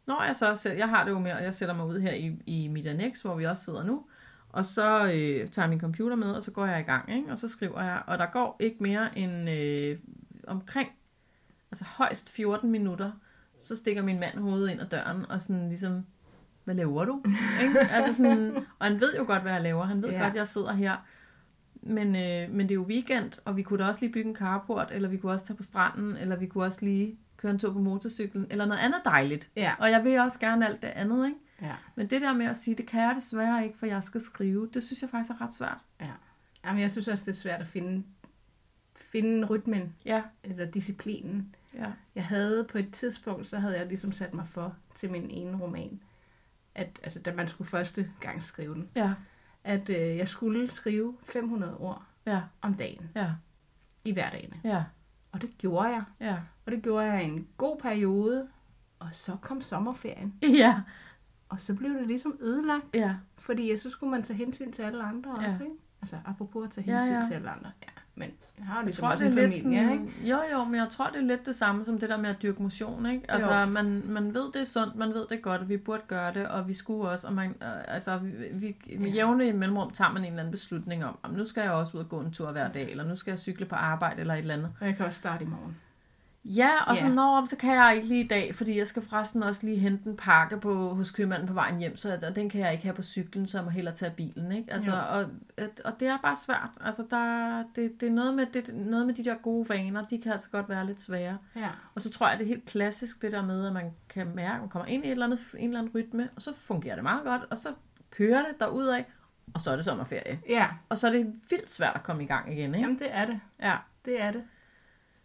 når 0.06 0.24
jeg 0.24 0.36
så, 0.36 0.74
jeg 0.78 0.90
har 0.90 1.04
det 1.04 1.12
jo 1.12 1.20
med, 1.20 1.32
at 1.32 1.44
jeg 1.44 1.54
sætter 1.54 1.76
mig 1.76 1.86
ud 1.86 2.00
her 2.00 2.14
i, 2.14 2.42
i 2.46 2.68
mit 2.68 2.86
annex, 2.86 3.22
hvor 3.22 3.36
vi 3.36 3.46
også 3.46 3.64
sidder 3.64 3.84
nu, 3.84 4.06
og 4.50 4.66
så 4.66 5.04
øh, 5.06 5.48
tager 5.48 5.66
jeg 5.66 5.70
min 5.70 5.80
computer 5.80 6.16
med, 6.16 6.32
og 6.32 6.44
så 6.44 6.52
går 6.52 6.66
jeg 6.66 6.80
i 6.80 6.84
gang, 6.84 7.12
ikke? 7.16 7.32
og 7.32 7.38
så 7.38 7.48
skriver 7.48 7.84
jeg, 7.84 8.02
og 8.08 8.18
der 8.18 8.26
går 8.26 8.58
ikke 8.60 8.84
mere 8.84 9.18
end 9.18 9.50
øh, 9.50 9.98
omkring, 10.48 10.90
altså 11.72 11.86
højst 11.86 12.30
14 12.30 12.72
minutter, 12.72 13.12
så 13.58 13.76
stikker 13.76 14.02
min 14.02 14.20
mand 14.20 14.40
hovedet 14.40 14.72
ind 14.72 14.82
ad 14.82 14.88
døren, 14.88 15.26
og 15.30 15.42
sådan 15.42 15.70
ligesom, 15.70 16.06
hvad 16.70 16.76
laver 16.76 17.06
du? 17.06 17.24
ikke? 17.64 17.80
Altså 17.80 18.14
sådan, 18.14 18.56
og 18.80 18.86
han 18.86 19.02
ved 19.02 19.16
jo 19.18 19.24
godt, 19.26 19.42
hvad 19.42 19.52
jeg 19.52 19.62
laver, 19.62 19.86
han 19.86 20.02
ved 20.04 20.10
ja. 20.10 20.18
godt, 20.18 20.30
at 20.30 20.36
jeg 20.36 20.48
sidder 20.48 20.74
her, 20.74 20.96
men, 21.82 22.08
øh, 22.16 22.52
men 22.56 22.60
det 22.60 22.72
er 22.72 22.76
jo 22.76 22.84
weekend, 22.84 23.32
og 23.46 23.58
vi 23.58 23.62
kunne 23.64 23.80
da 23.84 23.88
også 23.88 24.02
lige 24.02 24.14
bygge 24.14 24.30
en 24.30 24.36
carport, 24.36 24.92
eller 24.92 25.10
vi 25.10 25.18
kunne 25.18 25.32
også 25.32 25.46
tage 25.46 25.58
på 25.58 25.64
stranden, 25.64 26.18
eller 26.18 26.36
vi 26.36 26.46
kunne 26.48 26.64
også 26.64 26.86
lige 26.86 27.18
køre 27.38 27.52
en 27.52 27.60
tur 27.60 27.74
på 27.74 27.80
motorcyklen, 27.80 28.48
eller 28.50 28.66
noget 28.66 28.80
andet 28.80 29.02
dejligt. 29.06 29.50
Ja. 29.56 29.74
Og 29.80 29.92
jeg 29.92 30.04
vil 30.04 30.20
også 30.20 30.40
gerne 30.40 30.68
alt 30.68 30.82
det 30.82 30.88
andet, 30.88 31.26
ikke? 31.28 31.38
Ja. 31.62 31.76
Men 31.96 32.08
det 32.10 32.22
der 32.22 32.34
med 32.34 32.46
at 32.46 32.58
sige, 32.58 32.76
det 32.76 32.88
kan 32.88 33.02
jeg 33.02 33.16
desværre 33.16 33.64
ikke, 33.64 33.78
for 33.78 33.86
jeg 33.86 34.04
skal 34.04 34.22
skrive, 34.22 34.70
det 34.74 34.84
synes 34.84 35.02
jeg 35.02 35.10
faktisk 35.10 35.32
er 35.32 35.42
ret 35.42 35.54
svært. 35.54 35.82
Ja. 36.02 36.06
Jamen, 36.66 36.82
jeg 36.82 36.92
synes 36.92 37.08
også, 37.08 37.24
det 37.26 37.32
er 37.32 37.36
svært 37.36 37.62
at 37.62 37.68
finde, 37.68 38.04
finde 38.96 39.46
rytmen, 39.48 39.96
Ja, 40.06 40.22
eller 40.44 40.66
disciplinen. 40.66 41.56
ja, 41.74 41.86
Jeg 42.16 42.26
havde 42.26 42.64
på 42.72 42.78
et 42.78 42.92
tidspunkt, 42.92 43.48
så 43.48 43.58
havde 43.58 43.78
jeg 43.78 43.88
ligesom 43.88 44.12
sat 44.12 44.34
mig 44.34 44.48
for 44.48 44.76
til 44.96 45.12
min 45.12 45.30
ene 45.30 45.58
roman, 45.58 46.00
at 46.76 47.00
altså, 47.04 47.20
da 47.20 47.34
man 47.36 47.48
skulle 47.48 47.68
første 47.68 48.12
gang 48.20 48.44
skrive 48.44 48.74
den, 48.76 48.90
ja, 48.96 49.14
at 49.64 49.90
øh, 49.90 49.96
jeg 50.18 50.28
skulle 50.28 50.72
skrive 50.72 51.18
500 51.24 51.78
ord 51.78 52.04
ja, 52.26 52.42
om 52.62 52.74
dagen 52.74 53.12
ja, 53.16 53.32
i 54.06 54.12
hverdagene. 54.12 54.56
ja, 54.64 54.84
Og 55.32 55.42
det 55.42 55.58
gjorde 55.58 55.88
jeg. 55.88 56.04
ja. 56.20 56.38
Og 56.66 56.72
det 56.72 56.84
gjorde 56.84 57.06
jeg 57.06 57.24
i 57.24 57.28
en 57.28 57.48
god 57.58 57.80
periode. 57.80 58.50
Og 59.00 59.08
så 59.12 59.36
kom 59.42 59.62
sommerferien. 59.62 60.36
Ja, 60.42 60.82
Og 61.50 61.60
så 61.60 61.74
blev 61.76 61.94
det 61.94 62.08
ligesom 62.08 62.38
ødelagt. 62.42 62.86
ja, 62.94 63.16
Fordi 63.38 63.78
så 63.78 63.90
skulle 63.90 64.12
man 64.12 64.24
tage 64.24 64.38
hensyn 64.38 64.72
til 64.72 64.82
alle 64.82 65.04
andre 65.04 65.42
Ja. 65.42 65.48
også, 65.48 65.64
ikke? 65.64 65.76
Altså 66.02 66.18
apropos 66.26 66.66
at 66.66 66.72
tage 66.72 66.92
Ja, 66.92 67.00
hensyn 67.04 67.14
ja. 67.22 67.26
til 67.28 67.34
alle 67.34 67.50
andre. 67.50 67.72
Ja, 67.84 67.99
men 68.16 68.30
jeg 68.58 68.68
har 68.68 68.74
jo 68.74 68.80
jeg 68.80 68.86
ligesom 68.86 69.04
tror, 69.04 69.12
også 69.12 69.24
det 69.24 69.38
er 69.38 69.44
en 69.44 69.50
lidt 69.50 69.62
familie, 69.64 69.84
sådan, 69.84 70.08
ikke? 70.08 70.30
jo, 70.32 70.38
jo, 70.54 70.64
men 70.64 70.76
jeg 70.76 70.88
tror, 70.90 71.08
det 71.08 71.16
er 71.16 71.22
lidt 71.28 71.46
det 71.46 71.56
samme 71.56 71.86
som 71.86 72.00
det 72.00 72.10
der 72.10 72.18
med 72.18 72.30
at 72.30 72.42
dyrke 72.42 72.62
motion, 72.62 73.06
ikke? 73.06 73.32
Altså, 73.32 73.54
Jo. 73.54 73.66
man, 73.66 74.04
man 74.06 74.34
ved, 74.34 74.52
det 74.54 74.62
er 74.62 74.66
sundt, 74.66 74.96
man 74.96 75.10
ved, 75.10 75.26
det 75.30 75.32
er 75.38 75.42
godt, 75.42 75.62
og 75.62 75.70
vi 75.70 75.78
burde 75.78 76.02
gøre 76.08 76.34
det, 76.34 76.48
og 76.48 76.68
vi 76.68 76.74
skulle 76.74 77.10
også, 77.10 77.28
og 77.28 77.34
man, 77.34 77.50
øh, 77.50 77.94
altså, 77.94 78.18
vi, 78.18 78.32
vi, 78.54 78.98
med 79.00 79.12
jævne 79.12 79.54
mellemrum 79.54 79.92
tager 79.92 80.12
man 80.12 80.22
en 80.22 80.28
eller 80.28 80.40
anden 80.40 80.52
beslutning 80.52 81.06
om, 81.06 81.18
om, 81.24 81.32
nu 81.32 81.46
skal 81.46 81.62
jeg 81.62 81.72
også 81.72 81.98
ud 81.98 82.04
og 82.04 82.10
gå 82.10 82.20
en 82.20 82.32
tur 82.32 82.52
hver 82.52 82.72
dag, 82.72 82.92
eller 82.92 83.04
nu 83.04 83.16
skal 83.16 83.32
jeg 83.32 83.40
cykle 83.40 83.66
på 83.66 83.76
arbejde, 83.76 84.22
eller 84.22 84.34
et 84.34 84.40
eller 84.40 84.54
andet. 84.54 84.72
Og 84.80 84.88
jeg 84.88 84.96
kan 84.96 85.06
også 85.06 85.18
starte 85.18 85.44
i 85.44 85.48
morgen. 85.48 85.76
Ja, 86.56 86.70
og 86.88 86.98
så 86.98 87.08
Ja. 87.08 87.14
når 87.14 87.46
så 87.46 87.58
kan 87.58 87.74
jeg 87.76 87.94
ikke 87.96 88.08
lige 88.08 88.24
i 88.24 88.28
dag, 88.28 88.56
fordi 88.56 88.78
jeg 88.78 88.88
skal 88.88 89.02
forresten 89.02 89.44
også 89.44 89.66
lige 89.66 89.78
hente 89.78 90.10
en 90.10 90.18
pakke 90.18 90.60
på, 90.60 90.94
hos 90.96 91.12
købmanden 91.12 91.48
på 91.48 91.54
vejen 91.54 91.80
hjem, 91.80 91.98
så 91.98 92.20
og 92.28 92.36
den 92.36 92.50
kan 92.50 92.62
jeg 92.62 92.72
ikke 92.72 92.84
have 92.84 92.94
på 92.96 93.02
cyklen, 93.02 93.48
så 93.48 93.58
jeg 93.58 93.66
må 93.66 93.70
hellere 93.70 93.96
tage 93.96 94.12
bilen, 94.12 94.52
ikke? 94.52 94.74
Altså, 94.74 94.92
og, 95.10 95.26
og 95.86 96.00
det 96.00 96.08
er 96.08 96.18
bare 96.24 96.36
svært. 96.36 96.70
Altså, 96.82 97.06
der, 97.10 97.64
det, 97.76 98.02
det 98.02 98.08
er 98.08 98.12
noget 98.14 98.34
med, 98.34 98.46
det, 98.54 98.76
noget 98.76 99.06
med 99.06 99.14
de 99.14 99.24
der 99.24 99.36
gode 99.36 99.70
vaner, 99.70 100.04
de 100.04 100.22
kan 100.22 100.32
altså 100.32 100.50
godt 100.50 100.70
være 100.70 100.86
lidt 100.86 101.02
svære. 101.02 101.38
Ja. 101.56 101.70
Og 101.96 102.02
så 102.02 102.10
tror 102.10 102.30
jeg, 102.30 102.40
det 102.40 102.44
er 102.46 102.48
helt 102.50 102.66
klassisk, 102.66 103.22
det 103.22 103.32
der 103.32 103.42
med, 103.42 103.68
at 103.68 103.74
man 103.74 103.92
kan 104.10 104.32
mærke, 104.36 104.54
at 104.54 104.60
man 104.60 104.70
kommer 104.70 104.86
ind 104.88 105.04
i 105.04 105.08
et 105.08 105.12
eller 105.12 105.26
andet, 105.26 105.40
en 105.58 105.68
eller 105.70 105.80
anden 105.80 105.94
rytme, 105.96 106.30
og 106.36 106.42
så 106.42 106.54
fungerer 106.56 106.96
det 106.96 107.04
meget 107.04 107.24
godt, 107.24 107.42
og 107.52 107.58
så 107.58 107.74
kører 108.12 108.42
det 108.42 108.60
derudad, 108.60 109.04
og 109.54 109.62
så 109.62 109.72
er 109.72 109.76
det 109.76 109.86
sommerferie. 109.86 110.40
Ja, 110.50 110.68
Og 110.90 110.98
så 110.98 111.08
er 111.08 111.12
det 111.12 111.34
vildt 111.50 111.70
svært 111.70 111.96
at 111.96 112.04
komme 112.04 112.24
i 112.24 112.28
gang 112.28 112.54
igen, 112.54 112.76
ikke? 112.76 112.80
jamen 112.80 113.00
det 113.00 113.08
er 113.12 113.26
det. 113.26 113.40
Ja. 113.62 113.76
Det 114.06 114.22
er 114.22 114.32
det. 114.32 114.44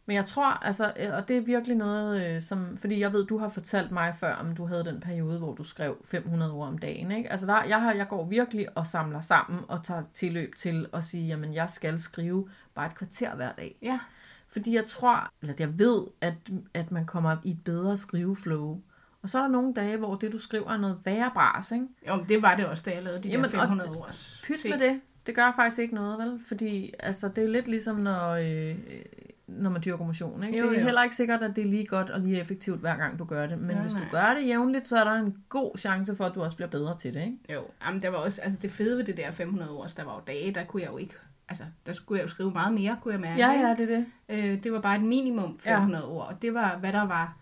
Men 0.06 0.16
jeg 0.16 0.26
tror, 0.26 0.64
altså, 0.64 0.92
øh, 1.00 1.14
og 1.14 1.28
det 1.28 1.36
er 1.36 1.40
virkelig 1.40 1.76
noget, 1.76 2.34
øh, 2.34 2.40
som, 2.40 2.76
fordi 2.76 3.00
jeg 3.00 3.12
ved, 3.12 3.26
du 3.26 3.38
har 3.38 3.48
fortalt 3.48 3.90
mig 3.90 4.14
før, 4.14 4.34
om 4.34 4.54
du 4.54 4.66
havde 4.66 4.84
den 4.84 5.00
periode, 5.00 5.38
hvor 5.38 5.54
du 5.54 5.62
skrev 5.62 5.96
500 6.04 6.52
ord 6.52 6.68
om 6.68 6.78
dagen, 6.78 7.12
ikke? 7.12 7.32
Altså, 7.32 7.46
der, 7.46 7.64
jeg, 7.64 7.82
har, 7.82 7.92
jeg 7.92 8.08
går 8.08 8.26
virkelig 8.26 8.66
og 8.74 8.86
samler 8.86 9.20
sammen 9.20 9.60
og 9.68 9.82
tager 9.82 10.02
tilløb 10.14 10.54
til 10.54 10.86
at 10.92 11.04
sige, 11.04 11.26
jamen, 11.26 11.54
jeg 11.54 11.70
skal 11.70 11.98
skrive 11.98 12.48
bare 12.74 12.86
et 12.86 12.94
kvarter 12.94 13.34
hver 13.34 13.52
dag. 13.52 13.76
Ja. 13.82 13.98
Fordi 14.48 14.74
jeg 14.74 14.84
tror, 14.86 15.30
eller 15.42 15.54
jeg 15.58 15.78
ved, 15.78 16.04
at, 16.20 16.34
at 16.74 16.90
man 16.90 17.06
kommer 17.06 17.36
i 17.44 17.50
et 17.50 17.64
bedre 17.64 17.96
skriveflow. 17.96 18.80
Og 19.22 19.30
så 19.30 19.38
er 19.38 19.42
der 19.42 19.48
nogle 19.48 19.74
dage, 19.74 19.96
hvor 19.96 20.14
det, 20.14 20.32
du 20.32 20.38
skriver, 20.38 20.70
er 20.70 20.76
noget 20.76 20.98
værre 21.04 21.30
bras, 21.34 21.72
ikke? 21.72 21.86
Jo, 22.08 22.24
det 22.28 22.42
var 22.42 22.56
det 22.56 22.66
også, 22.66 22.82
da 22.86 22.90
jeg 22.90 23.02
lavede 23.02 23.22
de 23.22 23.28
Jamen, 23.28 23.50
der 23.50 23.58
og 23.58 23.62
500 23.62 23.90
ord. 23.90 24.14
Pyt 24.42 24.64
med 24.64 24.78
det. 24.78 25.00
Det 25.26 25.34
gør 25.34 25.52
faktisk 25.56 25.80
ikke 25.80 25.94
noget, 25.94 26.18
vel? 26.18 26.40
Fordi 26.48 26.92
altså, 26.98 27.28
det 27.28 27.44
er 27.44 27.48
lidt 27.48 27.68
ligesom, 27.68 27.96
når, 27.96 28.30
øh, 28.30 28.78
når 29.46 29.70
man 29.70 29.82
dyrker 29.84 30.04
motion. 30.04 30.44
Ikke? 30.44 30.58
Jo, 30.58 30.64
det 30.64 30.74
er 30.76 30.80
jo. 30.80 30.84
heller 30.84 31.02
ikke 31.02 31.16
sikkert, 31.16 31.42
at 31.42 31.56
det 31.56 31.64
er 31.64 31.68
lige 31.68 31.86
godt 31.86 32.10
og 32.10 32.20
lige 32.20 32.40
effektivt, 32.40 32.80
hver 32.80 32.96
gang 32.96 33.18
du 33.18 33.24
gør 33.24 33.46
det. 33.46 33.58
Men 33.58 33.70
Nej, 33.70 33.80
hvis 33.80 33.92
du 33.92 33.98
nej. 33.98 34.08
gør 34.10 34.34
det 34.34 34.46
jævnligt, 34.46 34.86
så 34.86 34.96
er 34.96 35.04
der 35.04 35.12
en 35.12 35.36
god 35.48 35.78
chance 35.78 36.16
for, 36.16 36.24
at 36.24 36.34
du 36.34 36.42
også 36.42 36.56
bliver 36.56 36.68
bedre 36.68 36.98
til 36.98 37.14
det. 37.14 37.20
Ikke? 37.20 37.38
Jo, 37.52 37.62
jamen, 37.86 38.02
der 38.02 38.08
var 38.08 38.18
også, 38.18 38.40
altså 38.40 38.58
det 38.62 38.70
fede 38.70 38.96
ved 38.98 39.04
det 39.04 39.16
der 39.16 39.30
500 39.30 39.70
ord, 39.70 39.90
der 39.96 40.04
var 40.04 40.14
jo 40.14 40.20
dage, 40.26 40.54
der 40.54 40.64
kunne 40.64 40.82
jeg 40.82 40.90
jo 40.90 40.96
ikke, 40.96 41.14
altså 41.48 41.64
der 41.86 41.92
skulle 41.92 42.18
jeg 42.18 42.24
jo 42.24 42.30
skrive 42.30 42.50
meget 42.50 42.74
mere, 42.74 42.96
kunne 43.02 43.12
jeg 43.12 43.20
mærke. 43.20 43.40
Ja, 43.40 43.50
ja, 43.68 43.74
det 43.74 43.92
er 43.92 43.96
det. 43.96 44.06
Øh, 44.54 44.64
det 44.64 44.72
var 44.72 44.80
bare 44.80 44.96
et 44.96 45.02
minimum 45.02 45.58
500 45.58 46.04
ja. 46.04 46.10
ord, 46.10 46.26
og 46.28 46.42
det 46.42 46.54
var, 46.54 46.76
hvad 46.78 46.92
der 46.92 47.02
var 47.06 47.36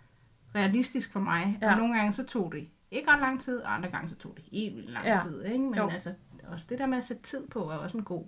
realistisk 0.55 1.13
for 1.13 1.21
mig. 1.21 1.59
Ja. 1.63 1.73
Og 1.73 1.79
nogle 1.79 1.95
gange 1.95 2.13
så 2.13 2.23
tog 2.25 2.53
det 2.53 2.69
ikke 2.91 3.11
ret 3.11 3.21
lang 3.21 3.41
tid, 3.41 3.59
og 3.59 3.75
andre 3.75 3.89
gange 3.91 4.09
så 4.09 4.15
tog 4.15 4.33
det 4.37 4.45
helt 4.53 4.77
vildt 4.77 4.91
lang 4.91 5.05
Ja. 5.07 5.21
tid. 5.27 5.45
Ikke? 5.45 5.65
Men 5.65 5.75
Jo. 5.75 5.89
altså, 5.89 6.13
også 6.49 6.67
det 6.69 6.79
der 6.79 6.87
med 6.87 6.99
at 6.99 7.05
sætte 7.05 7.23
tid 7.23 7.47
på, 7.47 7.59
er 7.59 7.75
også 7.75 7.97
en 7.99 8.05
god. 8.05 8.25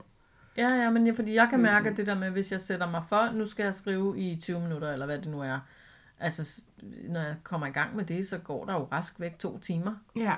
Ja, 0.56 0.68
ja, 0.68 0.90
men 0.90 1.06
jeg, 1.06 1.16
fordi 1.16 1.34
jeg 1.34 1.46
kan 1.50 1.60
mærke, 1.60 1.90
at 1.90 1.96
det 1.96 2.06
der 2.06 2.14
med, 2.14 2.30
hvis 2.30 2.52
jeg 2.52 2.60
sætter 2.60 2.90
mig 2.90 3.02
for, 3.08 3.30
nu 3.32 3.46
skal 3.46 3.64
jeg 3.64 3.74
skrive 3.74 4.18
i 4.18 4.36
20 4.40 4.60
minutter, 4.60 4.92
eller 4.92 5.06
hvad 5.06 5.18
det 5.18 5.26
nu 5.26 5.40
er. 5.40 5.58
Altså, 6.20 6.64
når 7.08 7.20
jeg 7.20 7.36
kommer 7.42 7.66
i 7.66 7.70
gang 7.70 7.96
med 7.96 8.04
det, 8.04 8.26
så 8.28 8.38
går 8.38 8.64
der 8.64 8.72
jo 8.74 8.88
rask 8.92 9.20
væk 9.20 9.38
to 9.38 9.58
timer. 9.58 9.94
Ja. 10.16 10.34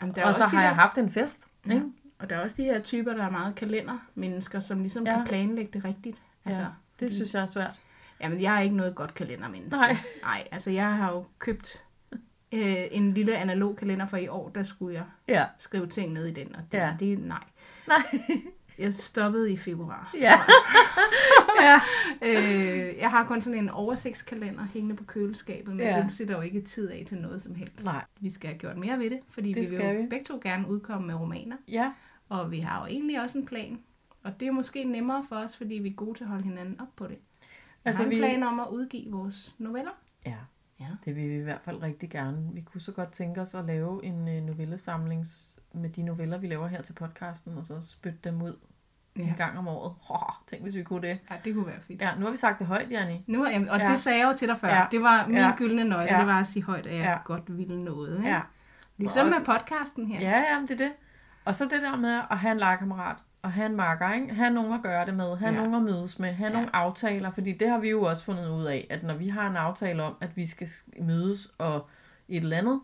Jamen, 0.00 0.14
der 0.14 0.22
er 0.22 0.26
Og 0.26 0.34
så 0.34 0.44
også 0.44 0.50
de 0.50 0.56
har 0.56 0.62
der, 0.62 0.68
jeg 0.68 0.74
haft 0.76 0.98
en 0.98 1.10
fest. 1.10 1.48
Ja. 1.66 1.74
Ikke? 1.74 1.86
Og 2.18 2.30
der 2.30 2.36
er 2.36 2.40
også 2.40 2.56
de 2.56 2.64
her 2.64 2.80
typer, 2.82 3.12
der 3.14 3.24
er 3.24 3.30
meget 3.30 3.54
kalendermennesker, 3.54 4.60
som 4.60 4.80
ligesom 4.80 5.04
Ja. 5.04 5.10
ja. 5.10 5.16
kan 5.18 5.26
planlægge 5.26 5.70
det 5.72 5.84
rigtigt. 5.84 6.22
Altså, 6.44 6.60
Ja, 6.60 6.66
det 7.00 7.12
synes 7.12 7.34
jeg 7.34 7.42
er 7.42 7.46
svært. 7.46 7.80
Jamen, 8.20 8.40
jeg 8.42 8.56
er 8.56 8.60
ikke 8.60 8.76
noget 8.76 8.94
godt 8.94 9.14
kalendermenneske. 9.14 9.76
Nej. 9.78 9.96
Nej, 10.22 10.48
altså 10.52 10.70
jeg 10.70 10.96
har 10.96 11.12
jo 11.12 11.24
købt 11.38 11.84
øh, 12.52 12.76
en 12.90 13.14
lille 13.14 13.36
analog 13.36 13.76
kalender 13.76 14.06
for 14.06 14.16
i 14.16 14.28
år, 14.28 14.48
der 14.48 14.62
skulle 14.62 14.94
jeg 14.94 15.04
Ja. 15.28 15.44
skrive 15.58 15.86
ting 15.86 16.12
ned 16.12 16.26
i 16.26 16.32
den, 16.32 16.56
og 16.56 16.62
det, 16.72 16.78
Ja. 16.78 16.86
ja. 16.86 16.96
det 17.00 17.18
nej. 17.18 17.44
Nej. 17.88 18.02
Jeg 18.80 18.94
stoppede 18.94 19.52
i 19.52 19.56
februar. 19.56 20.10
Ja. 20.26 20.32
ja. 21.62 21.80
Øh, 22.22 22.98
jeg 22.98 23.10
har 23.10 23.24
kun 23.24 23.42
sådan 23.42 23.58
en 23.58 23.68
oversigtskalender 23.68 24.64
hængende 24.74 24.96
på 24.96 25.04
køleskabet, 25.04 25.76
men 25.76 25.86
Ja. 25.86 26.00
den 26.00 26.10
sætter 26.10 26.34
jo 26.36 26.40
ikke 26.40 26.60
tid 26.60 26.90
af 26.90 27.04
til 27.08 27.18
noget 27.18 27.42
som 27.42 27.54
helst. 27.54 27.84
Nej. 27.84 28.04
Vi 28.20 28.30
skal 28.30 28.48
have 28.50 28.58
gjort 28.58 28.76
mere 28.76 28.98
ved 28.98 29.10
det, 29.10 29.20
fordi 29.28 29.52
Det 29.52 29.70
vi 29.70 29.76
vil 29.76 29.86
jo 29.86 30.00
vi. 30.02 30.06
begge 30.10 30.24
to 30.24 30.40
gerne 30.42 30.68
udkomme 30.68 31.06
med 31.06 31.14
romaner, 31.14 31.56
Ja. 31.68 31.92
og 32.28 32.50
vi 32.50 32.58
har 32.60 32.80
jo 32.80 32.86
egentlig 32.86 33.22
også 33.22 33.38
en 33.38 33.46
plan. 33.46 33.80
Og 34.22 34.40
det 34.40 34.48
er 34.48 34.52
måske 34.52 34.84
nemmere 34.84 35.24
for 35.28 35.36
os, 35.36 35.56
fordi 35.56 35.74
vi 35.74 35.88
er 35.88 35.92
gode 35.94 36.18
til 36.18 36.24
at 36.24 36.30
holde 36.30 36.44
hinanden 36.44 36.80
op 36.80 36.96
på 36.96 37.06
det. 37.06 37.16
Altså, 37.16 37.22
Altså, 37.84 38.02
har 38.02 38.10
en 38.10 38.10
vi- 38.10 38.18
plan 38.18 38.42
om 38.42 38.60
at 38.60 38.66
udgive 38.70 39.10
vores 39.12 39.54
noveller. 39.58 39.90
Ja. 40.26 40.36
Ja. 40.80 40.86
Det 41.04 41.16
vil 41.16 41.28
vi 41.30 41.34
i 41.36 41.42
hvert 41.42 41.60
fald 41.64 41.82
rigtig 41.82 42.10
gerne. 42.10 42.50
Vi 42.54 42.60
kunne 42.60 42.80
så 42.80 42.92
godt 42.92 43.12
tænke 43.12 43.40
os 43.40 43.54
at 43.54 43.64
lave 43.64 44.04
en 44.04 44.28
øh, 44.28 44.42
novellesamling 44.42 45.26
med 45.74 45.90
de 45.90 46.02
noveller, 46.02 46.38
vi 46.38 46.46
laver 46.46 46.66
her 46.66 46.82
til 46.82 46.92
podcasten, 46.92 47.58
og 47.58 47.64
så 47.64 47.80
spytte 47.80 48.18
dem 48.24 48.42
ud 48.42 48.56
ja. 49.24 49.30
en 49.30 49.36
gang 49.36 49.58
om 49.58 49.68
året. 49.68 49.92
Oh, 50.08 50.18
tænk, 50.46 50.62
hvis 50.62 50.76
vi 50.76 50.82
kunne 50.82 51.08
det. 51.08 51.18
ja, 51.30 51.34
det 51.44 51.54
kunne 51.54 51.66
være 51.66 51.80
fedt. 51.88 52.00
Ja, 52.02 52.10
nu 52.18 52.24
har 52.24 52.30
vi 52.30 52.36
sagt 52.36 52.58
det 52.58 52.66
højt, 52.66 52.92
Janni. 52.92 53.24
Nu, 53.26 53.46
jamen, 53.48 53.68
og 53.68 53.78
Ja. 53.78 53.86
det 53.88 53.98
sagde 53.98 54.18
jeg 54.18 54.26
jo 54.32 54.36
til 54.36 54.48
dig 54.48 54.58
før. 54.58 54.68
Ja. 54.68 54.84
Det 54.90 55.02
var 55.02 55.26
min 55.26 55.36
Ja. 55.36 55.52
gyldne 55.56 55.84
nøgle, 55.84 56.12
Ja. 56.12 56.18
det 56.18 56.26
var 56.26 56.40
at 56.40 56.46
sige 56.46 56.62
højt, 56.62 56.86
at 56.86 56.94
jeg 56.96 57.04
Ja. 57.04 57.16
godt 57.24 57.56
ville 57.58 57.84
noget. 57.84 58.16
Ikke? 58.18 58.28
Ja. 58.30 58.40
Ligesom 58.96 59.26
Også- 59.26 59.44
med 59.48 59.54
podcasten 59.58 60.06
her. 60.06 60.20
Ja, 60.20 60.38
ja, 60.38 60.60
det 60.62 60.70
er 60.70 60.76
det. 60.76 60.92
Og 61.44 61.54
så 61.54 61.64
det 61.64 61.82
der 61.82 61.96
med 61.96 62.20
at 62.30 62.38
have 62.38 62.52
en 62.52 62.58
legekammerat, 62.58 63.16
og 63.42 63.52
have 63.52 63.66
en 63.66 63.76
makker, 63.76 64.12
ikke? 64.12 64.34
have 64.34 64.50
nogen 64.50 64.72
at 64.72 64.82
gøre 64.82 65.06
det 65.06 65.14
med, 65.14 65.36
have 65.36 65.52
ja. 65.52 65.56
Nogen 65.60 65.74
at 65.74 65.82
mødes 65.82 66.18
med, 66.18 66.32
have 66.32 66.48
ja. 66.48 66.52
Nogle 66.54 66.76
aftaler, 66.76 67.30
fordi 67.30 67.52
det 67.52 67.70
har 67.70 67.78
vi 67.78 67.90
jo 67.90 68.02
også 68.02 68.24
fundet 68.24 68.48
ud 68.50 68.64
af, 68.64 68.86
at 68.90 69.02
når 69.02 69.14
vi 69.14 69.28
har 69.28 69.50
en 69.50 69.56
aftale 69.56 70.02
om, 70.02 70.16
at 70.20 70.36
vi 70.36 70.46
skal 70.46 70.68
mødes 71.02 71.48
og 71.58 71.88
et 72.28 72.42
eller 72.44 72.56
andet, 72.58 72.80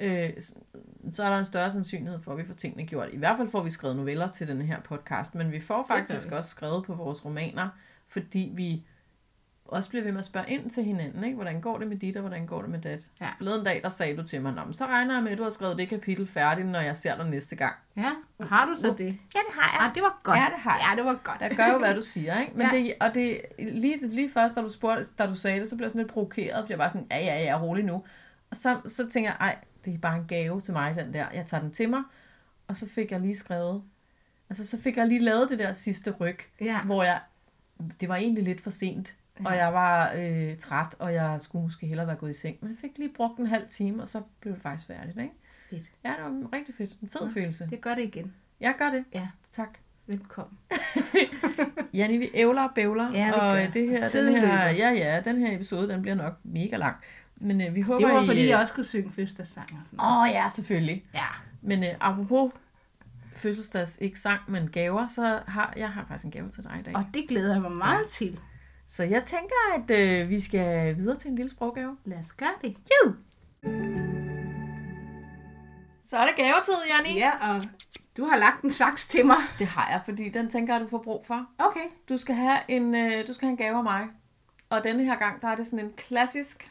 øh, 0.00 0.30
så 1.12 1.24
er 1.24 1.30
der 1.30 1.38
en 1.38 1.44
større 1.44 1.70
sandsynlighed 1.70 2.20
for, 2.20 2.32
at 2.32 2.38
vi 2.38 2.44
får 2.44 2.54
tingene 2.54 2.86
gjort. 2.86 3.08
I 3.12 3.16
hvert 3.16 3.36
fald 3.36 3.48
får 3.48 3.62
vi 3.62 3.70
skrevet 3.70 3.96
noveller 3.96 4.28
til 4.28 4.48
den 4.48 4.62
her 4.62 4.80
podcast, 4.80 5.34
men 5.34 5.52
vi 5.52 5.60
får 5.60 5.84
faktisk 5.88 6.32
også 6.32 6.50
skrevet 6.50 6.84
på 6.84 6.94
vores 6.94 7.24
romaner, 7.24 7.68
fordi 8.08 8.52
vi 8.56 8.86
også 9.64 9.88
bliver 9.90 10.02
ved 10.04 10.12
med 10.12 10.18
at 10.18 10.24
spørge 10.24 10.50
ind 10.50 10.70
til 10.70 10.84
hinanden, 10.84 11.24
ikke? 11.24 11.34
hvordan 11.34 11.60
går 11.60 11.78
det 11.78 11.88
med 11.88 11.96
dit, 11.96 12.16
og 12.16 12.20
hvordan 12.20 12.46
går 12.46 12.60
det 12.62 12.70
med 12.70 12.78
dat. 12.80 13.10
Ja. 13.20 13.28
Forleden 13.38 13.64
dag, 13.64 13.80
der 13.82 13.88
sagde 13.88 14.16
du 14.16 14.22
til 14.22 14.42
mig, 14.42 14.52
"Nå, 14.52 14.64
men 14.64 14.74
så 14.74 14.86
regner 14.86 15.14
jeg 15.14 15.22
med, 15.22 15.32
at 15.32 15.38
du 15.38 15.42
har 15.42 15.50
skrevet 15.50 15.78
det 15.78 15.88
kapitel 15.88 16.26
færdigt, 16.26 16.68
når 16.68 16.80
jeg 16.80 16.96
ser 16.96 17.16
dig 17.16 17.30
næste 17.30 17.56
gang. 17.56 17.74
Ja, 17.96 18.12
og 18.38 18.48
har 18.48 18.66
du 18.66 18.74
så 18.74 18.94
det? 18.98 19.04
Ja, 19.06 19.10
det 19.38 19.54
har 19.54 19.88
Ah, 19.88 19.94
det 19.94 20.02
var 20.02 20.20
godt. 20.22 20.36
Ja, 20.38 20.44
det 20.44 20.58
har 20.58 20.76
jeg. 20.76 20.86
Ja, 20.90 20.96
det 20.96 21.04
var 21.06 21.20
godt. 21.24 21.40
Jeg 21.40 21.56
gør 21.56 21.66
jo, 21.72 21.78
hvad 21.78 21.94
du 21.94 22.00
siger, 22.00 22.40
ikke? 22.40 22.52
Men 22.54 22.66
ja. 22.72 22.76
det, 22.76 22.94
og 23.00 23.14
det, 23.14 23.40
lige, 23.58 24.08
lige 24.08 24.30
først, 24.30 24.56
da 24.56 24.60
du, 24.60 24.68
spurgte, 24.68 25.04
da 25.18 25.26
du 25.26 25.34
sagde 25.34 25.60
det, 25.60 25.68
så 25.68 25.76
blev 25.76 25.84
jeg 25.84 25.90
sådan 25.90 26.02
lidt 26.02 26.12
provokeret, 26.12 26.62
fordi 26.62 26.72
jeg 26.72 26.78
var 26.78 26.88
sådan, 26.88 27.06
ja, 27.10 27.18
ja, 27.18 27.42
ja, 27.42 27.60
rolig 27.62 27.84
nu. 27.84 28.04
Og 28.50 28.56
så, 28.56 28.76
så 28.86 29.08
tænker 29.08 29.30
jeg, 29.30 29.36
ej, 29.40 29.56
det 29.86 29.94
er 29.94 29.98
bare 29.98 30.16
en 30.16 30.24
gave 30.28 30.60
til 30.60 30.72
mig, 30.72 30.94
den 30.94 31.12
der. 31.14 31.26
Jeg 31.34 31.46
tager 31.46 31.60
den 31.62 31.70
til 31.70 31.88
mig, 31.90 32.02
og 32.68 32.76
så 32.76 32.88
fik 32.88 33.12
jeg 33.12 33.20
lige 33.20 33.36
skrevet, 33.36 33.82
altså 34.50 34.66
så 34.66 34.78
fik 34.80 34.96
jeg 34.96 35.06
lige 35.06 35.20
lavet 35.20 35.50
det 35.50 35.58
der 35.58 35.72
sidste 35.72 36.10
ryg, 36.10 36.38
Ja. 36.60 36.80
hvor 36.82 37.02
jeg, 37.02 37.20
det 38.00 38.08
var 38.08 38.16
egentlig 38.16 38.44
lidt 38.44 38.60
for 38.60 38.70
sent, 38.70 39.14
og 39.44 39.56
jeg 39.56 39.72
var 39.74 40.12
øh, 40.16 40.56
træt, 40.56 40.94
og 40.98 41.14
jeg 41.14 41.40
skulle 41.40 41.62
måske 41.62 41.86
hellere 41.86 42.06
være 42.06 42.16
gået 42.16 42.30
i 42.30 42.34
seng, 42.40 42.56
men 42.60 42.70
jeg 42.70 42.78
fik 42.80 42.98
lige 42.98 43.10
brugt 43.16 43.38
en 43.38 43.46
halv 43.46 43.68
time, 43.68 44.02
og 44.02 44.08
så 44.08 44.22
blev 44.40 44.54
det 44.54 44.62
faktisk 44.62 44.86
færdigt, 44.88 45.18
ikke? 45.18 45.32
Fedt. 45.70 45.90
Ja, 46.04 46.08
det 46.10 46.18
var 46.24 46.52
rigtig 46.52 46.74
fedt. 46.74 47.00
En 47.02 47.08
fed 47.08 47.28
følelse. 47.34 47.66
Det 47.70 47.80
gør 47.80 47.94
det 47.94 48.02
igen. 48.02 48.34
Jeg 48.60 48.74
gør 48.78 48.90
det. 48.90 49.04
Ja, 49.14 49.28
Tak. 49.52 49.78
velkommen. 50.06 50.58
Janni, 51.94 52.16
vi 52.16 52.30
ævler 52.34 52.62
og 52.62 52.70
bævler, 52.74 53.10
Ja, 53.12 53.32
og 53.32 53.56
gør. 53.56 53.66
det 53.70 53.88
her, 53.90 54.08
den 54.08 54.34
her, 54.36 54.68
ja, 54.70 54.90
ja, 54.90 55.20
den 55.24 55.38
her 55.38 55.54
episode, 55.54 55.88
den 55.88 56.02
bliver 56.02 56.14
nok 56.14 56.34
mega 56.44 56.76
lang. 56.76 56.96
Men 57.36 57.60
øh, 57.60 57.74
vi 57.74 57.80
håber, 57.80 58.06
Det 58.06 58.14
var 58.14 58.22
I, 58.22 58.26
fordi, 58.26 58.42
øh, 58.42 58.48
jeg 58.48 58.58
også 58.58 58.72
skulle 58.72 58.88
synge 58.88 59.10
fødselsdagssang 59.10 59.66
og 59.72 59.78
sådan. 59.86 60.00
Åh 60.00 60.18
oh, 60.18 60.28
ja, 60.30 60.48
selvfølgelig. 60.48 61.04
Ja. 61.14 61.26
Men 61.62 61.84
øh, 61.84 61.90
apropos 62.00 62.52
fødselsdags, 63.36 63.98
ikke 64.00 64.18
sang, 64.20 64.40
men 64.48 64.70
gaver, 64.70 65.06
så 65.06 65.40
har 65.46 65.72
jeg 65.76 65.90
har 65.90 66.04
faktisk 66.08 66.24
en 66.24 66.30
gave 66.30 66.48
til 66.48 66.64
dig 66.64 66.76
i 66.80 66.82
dag. 66.82 66.96
Og 66.96 67.04
det 67.14 67.28
glæder 67.28 67.52
jeg 67.52 67.62
mig 67.62 67.72
meget 67.72 68.06
til. 68.08 68.40
Så 68.86 69.04
jeg 69.04 69.24
tænker, 69.24 69.54
at 69.76 69.90
øh, 69.90 70.28
vi 70.28 70.40
skal 70.40 70.96
videre 70.98 71.16
til 71.16 71.30
en 71.30 71.36
lille 71.36 71.50
sproggave. 71.50 71.96
Lad 72.04 72.18
os 72.18 72.32
gøre 72.32 72.54
det. 72.62 72.76
Jo! 73.04 73.14
Så 76.02 76.16
er 76.16 76.26
det 76.26 76.36
gavetid, 76.36 76.74
Janni. 76.90 77.18
Ja, 77.18 77.30
og 77.54 77.62
du 78.16 78.24
har 78.24 78.36
lagt 78.36 78.62
en 78.62 78.70
saks 78.70 79.08
til 79.08 79.26
mig. 79.26 79.36
Det 79.58 79.66
har 79.66 79.90
jeg, 79.90 80.00
fordi 80.04 80.28
den 80.28 80.48
tænker 80.50 80.74
jeg, 80.74 80.80
du 80.80 80.86
får 80.86 81.02
brug 81.02 81.26
for. 81.26 81.46
Okay. 81.58 81.86
Du 82.08 82.16
skal 82.16 82.34
have 82.34 82.58
en, 82.68 82.94
øh, 82.94 83.26
du 83.26 83.32
skal 83.32 83.46
have 83.46 83.50
en 83.50 83.56
gave 83.56 83.76
af 83.76 83.82
mig. 83.82 84.06
Og 84.70 84.84
denne 84.84 85.04
her 85.04 85.16
gang, 85.16 85.42
der 85.42 85.48
er 85.48 85.56
det 85.56 85.66
sådan 85.66 85.84
en 85.84 85.92
klassisk, 85.96 86.70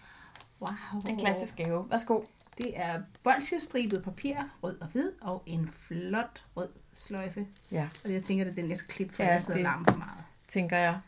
Wow. 0.59 1.01
en 1.09 1.19
klassisk 1.19 1.55
gave. 1.55 1.85
Værsgo. 1.89 2.21
Det 2.57 2.79
er 2.79 3.01
bolsjestribet 3.23 4.03
papir, 4.03 4.35
rød 4.63 4.81
og 4.81 4.87
hvid, 4.87 5.11
og 5.21 5.43
en 5.45 5.69
flot 5.87 6.43
rød 6.55 6.69
sløjfe. 6.93 7.47
Ja, 7.71 7.87
Og 8.05 8.13
jeg 8.13 8.23
tænker, 8.23 8.45
det 8.45 8.51
er 8.51 8.55
den, 8.55 8.69
jeg 8.69 8.77
skal 8.77 8.93
klippe, 8.93 9.15
for 9.15 9.23
Ja, 9.23 9.29
ja, 9.29 9.33
jeg 9.35 9.43
sidder 9.43 9.59
larm 9.61 9.85
for 9.85 9.97
meget. 9.97 10.23
tænker 10.47 10.77
jeg. 10.77 10.99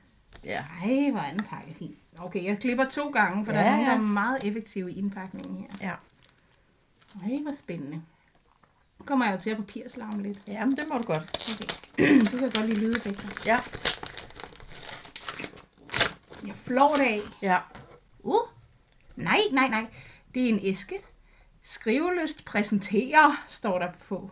Ja. 0.43 0.65
Ej, 0.83 1.11
hvor 1.11 1.19
er 1.19 1.31
den 1.31 1.43
pakke 1.43 1.73
fin. 1.73 1.95
Okay, 2.19 2.43
jeg 2.43 2.59
klipper 2.59 2.85
to 2.85 3.09
gange, 3.09 3.45
for 3.45 3.51
Ja, 3.51 3.57
der 3.59 3.63
er 3.65 3.71
nogen, 3.71 3.85
der 3.85 3.91
ja. 3.91 3.97
er 3.97 4.01
meget 4.01 4.43
effektive 4.43 4.91
i 4.91 4.97
indpakningen 4.97 5.57
her. 5.57 5.67
Ja. 5.89 5.93
Ej, 7.29 7.41
hvor 7.43 7.51
spændende. 7.57 8.01
Nu 8.99 9.05
kommer 9.05 9.25
jeg 9.25 9.33
jo 9.35 9.39
til 9.39 9.49
at 9.49 9.57
papirslarme 9.57 10.23
lidt. 10.23 10.39
Jamen, 10.47 10.77
det 10.77 10.85
må 10.91 10.97
du 10.97 11.03
godt. 11.03 11.53
Okay. 11.97 12.21
Du 12.31 12.37
kan 12.37 12.49
godt 12.51 12.65
lide 12.67 12.79
lydeffekter. 12.79 13.27
Ja. 13.45 13.59
Jeg 16.47 16.55
flår 16.55 16.95
det 16.95 17.03
af. 17.03 17.19
Ja. 17.41 17.59
Uh, 18.19 18.39
nej, 19.17 19.39
nej, 19.51 19.67
nej. 19.67 19.85
Det 20.33 20.45
er 20.45 20.49
en 20.49 20.59
æske. 20.63 20.95
Skriveløst 21.63 22.45
præsenterer, 22.45 23.45
står 23.49 23.79
der 23.79 23.91
på. 24.09 24.31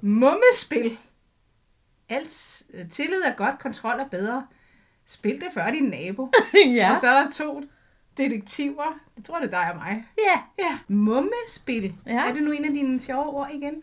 Mummespil. 0.00 0.98
Alt 2.08 2.62
øh, 2.74 2.88
tillid 2.90 3.22
er 3.22 3.34
godt, 3.34 3.58
kontrol 3.58 4.00
er 4.00 4.08
bedre. 4.08 4.46
Spil 5.06 5.40
det 5.40 5.48
før 5.54 5.70
din 5.70 5.84
nabo. 5.84 6.32
ja. 6.76 6.90
Og 6.92 6.98
så 6.98 7.08
er 7.08 7.22
der 7.22 7.30
to 7.30 7.62
detektiver. 8.16 8.98
Jeg 9.16 9.24
tror, 9.24 9.38
det 9.38 9.54
er 9.54 9.60
dig 9.62 9.70
og 9.70 9.76
mig. 9.76 10.04
Ja, 10.18 10.42
Ja. 10.58 10.78
Mummespil. 10.88 11.94
Ja. 12.06 12.28
Er 12.28 12.32
det 12.32 12.42
nu 12.42 12.52
en 12.52 12.64
af 12.64 12.72
dine 12.72 13.00
sjove 13.00 13.26
ord 13.26 13.50
igen? 13.52 13.82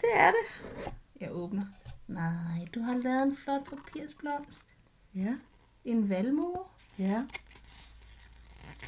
det 0.00 0.08
er 0.14 0.30
det. 0.30 0.92
Jeg 1.20 1.28
åbner. 1.32 1.64
Nej, 2.08 2.66
du 2.74 2.80
har 2.80 2.96
lavet 2.96 3.22
en 3.22 3.36
flot 3.36 3.64
papirsblomst. 3.70 4.62
Ja. 5.14 5.34
En 5.84 6.10
valmue. 6.10 6.56
Ja. 6.98 7.22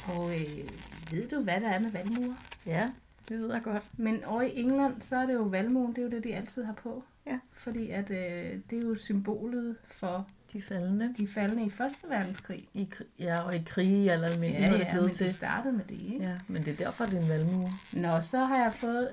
Og 0.07 0.31
øh, 0.31 0.69
ved 1.11 1.27
du, 1.27 1.41
hvad 1.41 1.61
der 1.61 1.69
er 1.69 1.79
med 1.79 1.91
valmuer? 1.91 2.33
Ja, 2.65 2.87
det 3.29 3.39
ved 3.39 3.53
jeg 3.53 3.61
godt. 3.63 3.83
Men 3.97 4.23
over 4.23 4.41
i 4.41 4.59
England, 4.59 5.01
så 5.01 5.15
er 5.15 5.25
det 5.25 5.33
jo 5.33 5.41
valmuen, 5.43 5.89
det 5.95 5.97
er 5.97 6.03
jo 6.03 6.09
det, 6.09 6.23
de 6.23 6.35
altid 6.35 6.63
har 6.63 6.73
på. 6.73 7.03
Ja. 7.25 7.39
Fordi 7.53 7.89
at, 7.89 8.09
øh, 8.11 8.59
det 8.69 8.77
er 8.77 8.81
jo 8.81 8.95
symbolet 8.95 9.75
for 9.85 10.27
De 10.53 10.61
faldende. 10.61 11.13
de 11.17 11.27
faldende 11.27 11.65
i 11.65 11.69
Første 11.69 11.97
Verdenskrig. 12.09 12.63
I, 12.73 12.89
ja, 13.19 13.39
og 13.39 13.55
i 13.55 13.63
krige 13.65 14.03
i 14.03 14.07
al 14.07 14.23
almindelighed 14.23 14.67
ja, 14.69 14.73
er 14.73 14.77
det 14.83 14.87
blevet 14.91 15.05
men 15.07 15.15
til. 15.15 15.25
det 15.27 15.35
startede 15.35 15.73
med 15.73 15.83
det, 15.89 16.01
ikke? 16.01 16.17
Ja. 16.23 16.29
Ja, 16.29 16.37
men 16.47 16.63
det 16.63 16.71
er 16.71 16.85
derfor, 16.85 17.05
det 17.05 17.17
er 17.17 17.21
en 17.21 17.29
valmue. 17.29 17.71
Nå, 17.93 18.21
så 18.21 18.37
har 18.37 18.57
jeg 18.57 18.73
fået... 18.73 19.09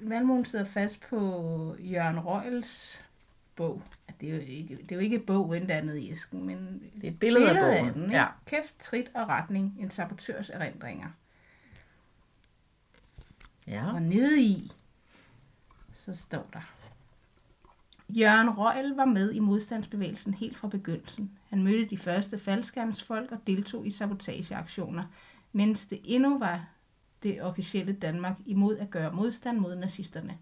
Valmuen 0.00 0.44
sidder 0.44 0.64
fast 0.64 1.00
på 1.00 1.16
Jørgen 1.78 2.18
Røgels 2.20 3.00
bog. 3.56 3.82
Det 4.20 4.28
er, 4.30 4.34
jo 4.34 4.40
ikke, 4.40 4.76
det 4.76 4.92
er 4.92 4.96
jo 4.96 5.00
ikke 5.02 5.18
bog 5.18 5.56
endda 5.56 5.74
andet 5.74 5.96
i 5.96 6.10
æsken, 6.12 6.46
men 6.46 6.82
Det 6.94 7.04
er 7.04 7.08
et 7.10 7.18
billede, 7.20 7.48
af 7.48 7.54
billedet 7.54 7.74
bogen. 7.78 7.86
af 7.88 7.92
den. 7.92 8.02
Ikke? 8.02 8.16
Ja. 8.16 8.26
Kæft, 8.46 8.78
trit 8.80 9.10
og 9.14 9.28
retning. 9.28 9.76
En 9.80 9.90
sabotørs 9.90 10.50
erindringer. 10.50 11.08
ja. 13.66 13.92
Og 13.92 14.02
nede 14.02 14.40
i, 14.42 14.70
så 15.94 16.14
står 16.16 16.50
der. 16.52 16.60
Jørgen 18.08 18.50
Røgel 18.50 18.94
var 18.94 19.04
med 19.04 19.32
i 19.32 19.38
modstandsbevægelsen 19.38 20.34
helt 20.34 20.56
fra 20.56 20.68
begyndelsen. 20.68 21.30
Han 21.48 21.62
mødte 21.62 21.84
de 21.86 21.96
første 21.98 22.38
faldskærmsfolk 22.38 23.32
og 23.32 23.38
deltog 23.46 23.86
i 23.86 23.90
sabotageaktioner, 23.90 25.04
mens 25.52 25.86
det 25.86 26.00
endnu 26.04 26.38
var 26.38 26.68
det 27.22 27.42
officielle 27.42 27.92
Danmark 27.92 28.36
imod 28.46 28.76
at 28.76 28.90
gøre 28.90 29.12
modstand 29.12 29.58
mod 29.58 29.76
nazisterne. 29.76 30.38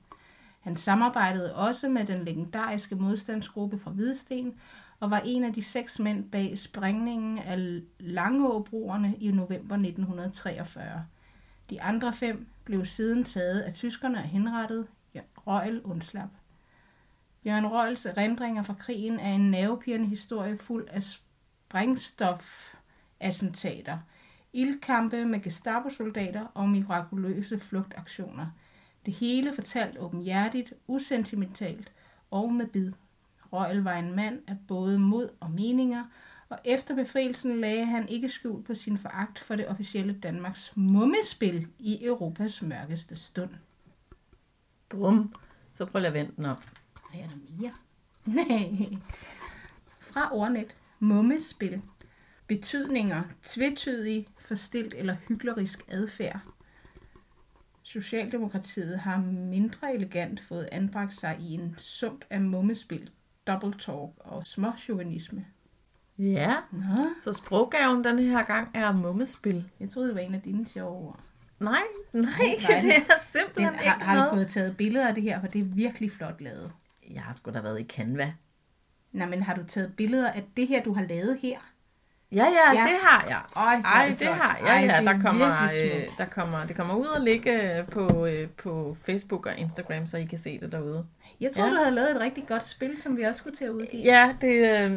Han 0.60 0.76
samarbejdede 0.76 1.54
også 1.54 1.88
med 1.88 2.04
den 2.04 2.24
legendariske 2.24 2.94
modstandsgruppe 2.94 3.78
fra 3.78 3.90
Hvidsten 3.90 4.54
og 5.00 5.10
var 5.10 5.20
en 5.24 5.44
af 5.44 5.52
de 5.52 5.62
seks 5.62 5.98
mænd 5.98 6.30
bag 6.30 6.58
sprængningen 6.58 7.38
af 7.38 7.80
Langeåbroerne 7.98 9.14
i 9.20 9.30
november 9.30 9.74
1943. 9.74 11.06
De 11.70 11.82
andre 11.82 12.12
fem 12.12 12.46
blev 12.64 12.84
siden 12.84 13.24
taget 13.24 13.60
af 13.60 13.74
tyskerne 13.74 14.18
og 14.18 14.24
henrettet. 14.24 14.86
Røgel 15.46 15.82
undslap. 15.82 16.28
Jørgen 17.46 17.66
Røgels 17.66 18.06
erindringer 18.06 18.62
fra 18.62 18.74
krigen 18.74 19.20
er 19.20 19.32
en 19.32 19.50
nervepirrende 19.50 20.08
historie 20.08 20.58
fuld 20.58 20.88
af 20.90 21.02
sprængstofattentater, 21.02 23.98
ildkampe 24.52 25.24
med 25.24 25.40
Gestapo-soldater 25.40 26.46
og 26.54 26.68
mirakuløse 26.68 27.58
flugtaktioner. 27.58 28.46
Det 29.08 29.16
hele 29.16 29.52
fortalt 29.54 29.98
åbenhjertigt, 29.98 30.72
usentimentalt 30.86 31.92
og 32.30 32.52
med 32.52 32.66
bid. 32.66 32.92
Røgel 33.52 33.82
var 33.82 33.94
en 33.98 34.16
mand 34.16 34.40
af 34.48 34.56
både 34.68 34.98
mod 34.98 35.28
og 35.40 35.50
meninger, 35.50 36.04
og 36.48 36.58
efter 36.64 36.94
befrielsen 36.94 37.60
lagde 37.60 37.84
han 37.84 38.08
ikke 38.08 38.28
skjul 38.28 38.62
på 38.62 38.74
sin 38.74 38.98
foragt 38.98 39.38
for 39.38 39.56
det 39.56 39.68
officielle 39.68 40.20
Danmarks 40.22 40.72
mummespil 40.74 41.68
i 41.78 42.04
Europas 42.04 42.62
mørkeste 42.62 43.16
stund. 43.16 43.50
Bum. 44.88 45.34
Så 45.72 45.84
prøv 45.84 46.04
at 46.04 46.14
vente 46.14 46.32
den 46.36 46.44
op. 46.44 46.64
Ej, 47.14 47.20
er 47.20 47.28
der 47.28 47.36
mere? 47.58 47.72
Nej. 48.24 48.98
Fra 50.10 50.34
ordnet. 50.34 50.76
Mummespil. 50.98 51.82
Betydninger. 52.46 53.22
Tvetydig, 53.42 54.28
forstilt 54.38 54.94
eller 54.94 55.16
hyklerisk 55.28 55.84
adfærd. 55.88 56.40
Socialdemokratiet 57.92 58.98
har 58.98 59.18
mindre 59.32 59.94
elegant 59.94 60.40
fået 60.40 60.68
anbragt 60.72 61.14
sig 61.14 61.36
i 61.40 61.54
en 61.54 61.74
sump 61.78 62.24
af 62.30 62.40
mummespil, 62.40 63.10
double 63.46 63.72
talk 63.72 64.10
og 64.18 64.42
småchauvinisme. 64.46 65.44
Ja. 66.18 66.54
Nå, 66.72 67.06
Så 67.18 67.32
sproggaven 67.32 68.04
den 68.04 68.18
her 68.18 68.44
gang 68.44 68.70
er 68.74 68.92
mummespil. 68.92 69.70
jeg 69.80 69.90
troede, 69.90 70.08
det 70.08 70.14
var 70.16 70.20
en 70.22 70.34
af 70.34 70.40
dine 70.42 70.66
sjove 70.68 70.96
ord. 70.96 71.20
Nej, 71.60 71.72
nej, 72.12 72.22
nej. 72.22 72.30
det 72.80 72.88
er 72.96 73.00
Den, 73.00 73.02
simpelthen 73.20 73.74
har, 73.74 73.94
ikke 73.94 74.04
har 74.04 74.14
noget. 74.16 74.30
du 74.30 74.36
fået 74.36 74.48
taget 74.50 74.76
billeder 74.76 75.08
af 75.08 75.14
det 75.14 75.22
her, 75.22 75.40
for 75.40 75.46
det 75.46 75.60
er 75.60 75.64
virkelig 75.64 76.10
flot 76.12 76.40
lavet. 76.40 76.72
Jeg 77.10 77.22
har 77.22 77.32
sgu 77.32 77.50
da 77.50 77.60
været 77.60 77.80
i 77.80 77.84
Canva. 77.84 78.32
Nej, 79.12 79.28
men 79.28 79.42
har 79.42 79.54
du 79.54 79.64
taget 79.64 79.96
billeder 79.96 80.30
af 80.30 80.44
det 80.56 80.66
her, 80.68 80.82
du 80.82 80.92
har 80.94 81.02
lavet 81.06 81.38
her? 81.42 81.58
Ja, 82.32 82.44
ja, 82.44 82.72
Ja. 82.74 82.80
det 82.84 82.96
har 83.02 83.24
jeg. 83.28 83.40
Ej, 83.56 83.74
er 83.74 83.82
Ej, 83.84 84.08
det 84.08 84.20
det 84.20 84.28
har 84.28 84.56
jeg. 84.56 84.66
Ej, 84.68 84.74
Ja, 84.74 84.80
ja, 84.94 85.00
det 85.00 85.08
er 85.08 85.12
der 85.12 85.20
kommer, 85.22 85.62
øh, 85.84 86.02
der 86.18 86.24
kommer, 86.24 86.64
det 86.66 86.76
kommer 86.76 86.94
ud 86.94 87.06
og 87.06 87.20
ligge 87.20 87.84
på, 87.90 88.26
øh, 88.26 88.48
på 88.48 88.96
Facebook 89.04 89.46
og 89.46 89.58
Instagram, 89.58 90.06
så 90.06 90.16
I 90.18 90.24
kan 90.24 90.38
se 90.38 90.60
det 90.60 90.72
derude. 90.72 91.06
Jeg 91.40 91.52
troede, 91.52 91.68
Ja. 91.70 91.74
du 91.76 91.78
havde 91.82 91.94
lavet 91.94 92.10
et 92.10 92.20
rigtig 92.20 92.44
godt 92.48 92.66
spil, 92.66 93.02
som 93.02 93.16
vi 93.16 93.22
også 93.22 93.38
skulle 93.38 93.56
til 93.56 93.64
at 93.64 93.70
udgive. 93.70 94.02
Ja, 94.02 94.34
det, 94.40 94.48
øh, 94.54 94.90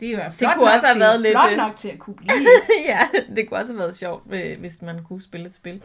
Det, 0.00 0.10
er 0.14 0.24
jo 0.24 0.30
flot 0.30 0.54
kunne 0.54 0.64
nok 0.64 0.74
også 0.74 0.86
have 0.86 1.00
været 1.00 1.20
lidt, 1.20 1.32
flot 1.32 1.50
øh, 1.50 1.56
nok 1.56 1.76
til 1.76 1.88
at 1.88 1.98
kunne 1.98 2.16
blive. 2.20 2.30
ja, 2.88 2.98
det 3.36 3.48
kunne 3.48 3.58
også 3.60 3.72
have 3.72 3.78
været 3.78 3.94
sjovt, 3.96 4.22
øh, 4.34 4.60
hvis 4.60 4.82
man 4.82 5.02
kunne 5.04 5.22
spille 5.22 5.46
et 5.46 5.54
spil. 5.54 5.82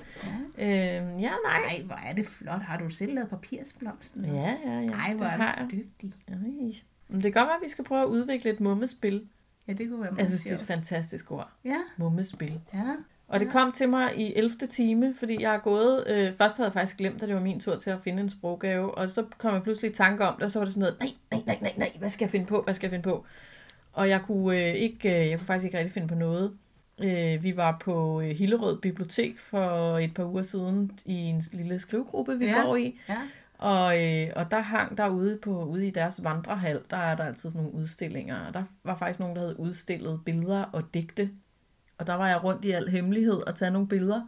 Ja, 0.57 0.65
øh, 0.65 1.21
ja 1.21 1.31
nej. 1.45 1.59
Nej, 1.67 1.81
hvor 1.85 1.99
er 2.09 2.13
det 2.13 2.27
flot. 2.27 2.61
Har 2.61 2.77
du 2.77 2.89
selv 2.89 3.13
lavet 3.13 3.29
papirsblomsten? 3.29 4.25
Ja, 4.25 4.31
ja, 4.65 4.71
ja. 4.71 4.81
Nej, 4.81 5.13
hvor 5.13 5.25
det 5.25 5.33
er 5.39 5.55
du 5.61 5.75
dygtig. 5.75 6.13
Ej. 6.27 6.35
Men 7.07 7.23
det 7.23 7.23
kan 7.23 7.31
godt 7.33 7.47
være, 7.47 7.55
at 7.57 7.63
vi 7.63 7.69
skal 7.69 7.83
prøve 7.83 8.01
at 8.01 8.07
udvikle 8.07 8.51
et 8.51 8.59
mummespil. 8.59 9.23
Ja, 9.67 9.73
det 9.73 9.89
kunne 9.89 10.01
være 10.01 10.11
meget 10.11 10.19
Jeg 10.19 10.27
synes, 10.27 10.43
det 10.43 10.51
er 10.51 10.55
et 10.55 10.61
fantastisk 10.61 11.31
ord. 11.31 11.49
Ja, 11.65 11.77
Mummespil. 11.97 12.59
ja. 12.73 12.83
Og 13.27 13.39
det 13.39 13.49
kom 13.49 13.71
til 13.71 13.89
mig 13.89 14.11
i 14.17 14.33
11. 14.35 14.49
time, 14.69 15.15
fordi 15.15 15.41
jeg 15.41 15.55
er 15.55 15.59
gået... 15.59 16.03
Øh, 16.07 16.33
først 16.37 16.57
havde 16.57 16.67
jeg 16.67 16.73
faktisk 16.73 16.97
glemt, 16.97 17.23
at 17.23 17.27
det 17.29 17.35
var 17.35 17.41
min 17.41 17.59
tur 17.59 17.75
til 17.75 17.89
at 17.89 17.99
finde 18.03 18.23
en 18.23 18.29
sproggave, 18.29 18.97
og 18.97 19.09
så 19.09 19.25
kom 19.37 19.53
jeg 19.53 19.63
pludselig 19.63 19.91
i 19.91 19.93
tanke 19.93 20.25
om 20.27 20.35
det, 20.35 20.43
og 20.43 20.51
så 20.51 20.59
var 20.59 20.65
det 20.65 20.73
sådan 20.73 20.81
noget, 20.81 20.99
nej, 20.99 21.09
nej, 21.31 21.41
nej, 21.47 21.57
nej, 21.61 21.73
nej, 21.77 21.91
hvad 21.99 22.09
skal 22.09 22.25
jeg 22.25 22.31
finde 22.31 22.45
på, 22.45 22.61
hvad 22.61 22.73
skal 22.73 22.87
jeg 22.87 22.91
finde 22.91 23.03
på? 23.03 23.25
Og 23.93 24.09
jeg 24.09 24.21
kunne, 24.21 24.57
øh, 24.69 24.73
ikke, 24.75 25.21
øh, 25.23 25.29
jeg 25.29 25.39
kunne 25.39 25.45
faktisk 25.47 25.65
ikke 25.65 25.77
rigtig 25.77 25.91
finde 25.93 26.07
på 26.07 26.15
noget. 26.15 26.51
Øh, 27.03 27.43
vi 27.43 27.57
var 27.57 27.77
på 27.81 28.21
øh, 28.21 28.27
Hillerød 28.29 28.77
Bibliotek 28.81 29.39
for 29.39 29.97
et 29.99 30.13
par 30.13 30.23
uger 30.25 30.41
siden 30.41 30.91
i 31.05 31.13
en 31.15 31.41
lille 31.53 31.79
skrivegruppe, 31.79 32.39
vi 32.39 32.45
Ja. 32.45 32.61
går 32.61 32.75
i. 32.75 32.99
Ja. 33.09 33.17
Og, 33.57 34.03
øh, 34.03 34.29
og 34.35 34.51
der 34.51 34.59
hang 34.59 34.97
derude 34.97 35.39
på, 35.41 35.63
ude 35.65 35.87
i 35.87 35.91
deres 35.91 36.23
vandrehal, 36.23 36.81
der 36.89 36.97
er 36.97 37.15
der 37.15 37.23
altid 37.23 37.49
sådan 37.49 37.63
nogle 37.63 37.79
udstillinger. 37.79 38.39
Og 38.47 38.53
der 38.53 38.63
var 38.83 38.95
faktisk 38.95 39.19
nogen, 39.19 39.35
der 39.35 39.41
havde 39.41 39.59
udstillet 39.59 40.21
billeder 40.25 40.63
og 40.63 40.83
digte. 40.93 41.29
Og 41.97 42.07
der 42.07 42.13
var 42.13 42.27
jeg 42.27 42.43
rundt 42.43 42.65
i 42.65 42.71
al 42.71 42.89
hemmelighed 42.89 43.47
og 43.47 43.55
tage 43.55 43.71
nogle 43.71 43.87
billeder. 43.87 44.21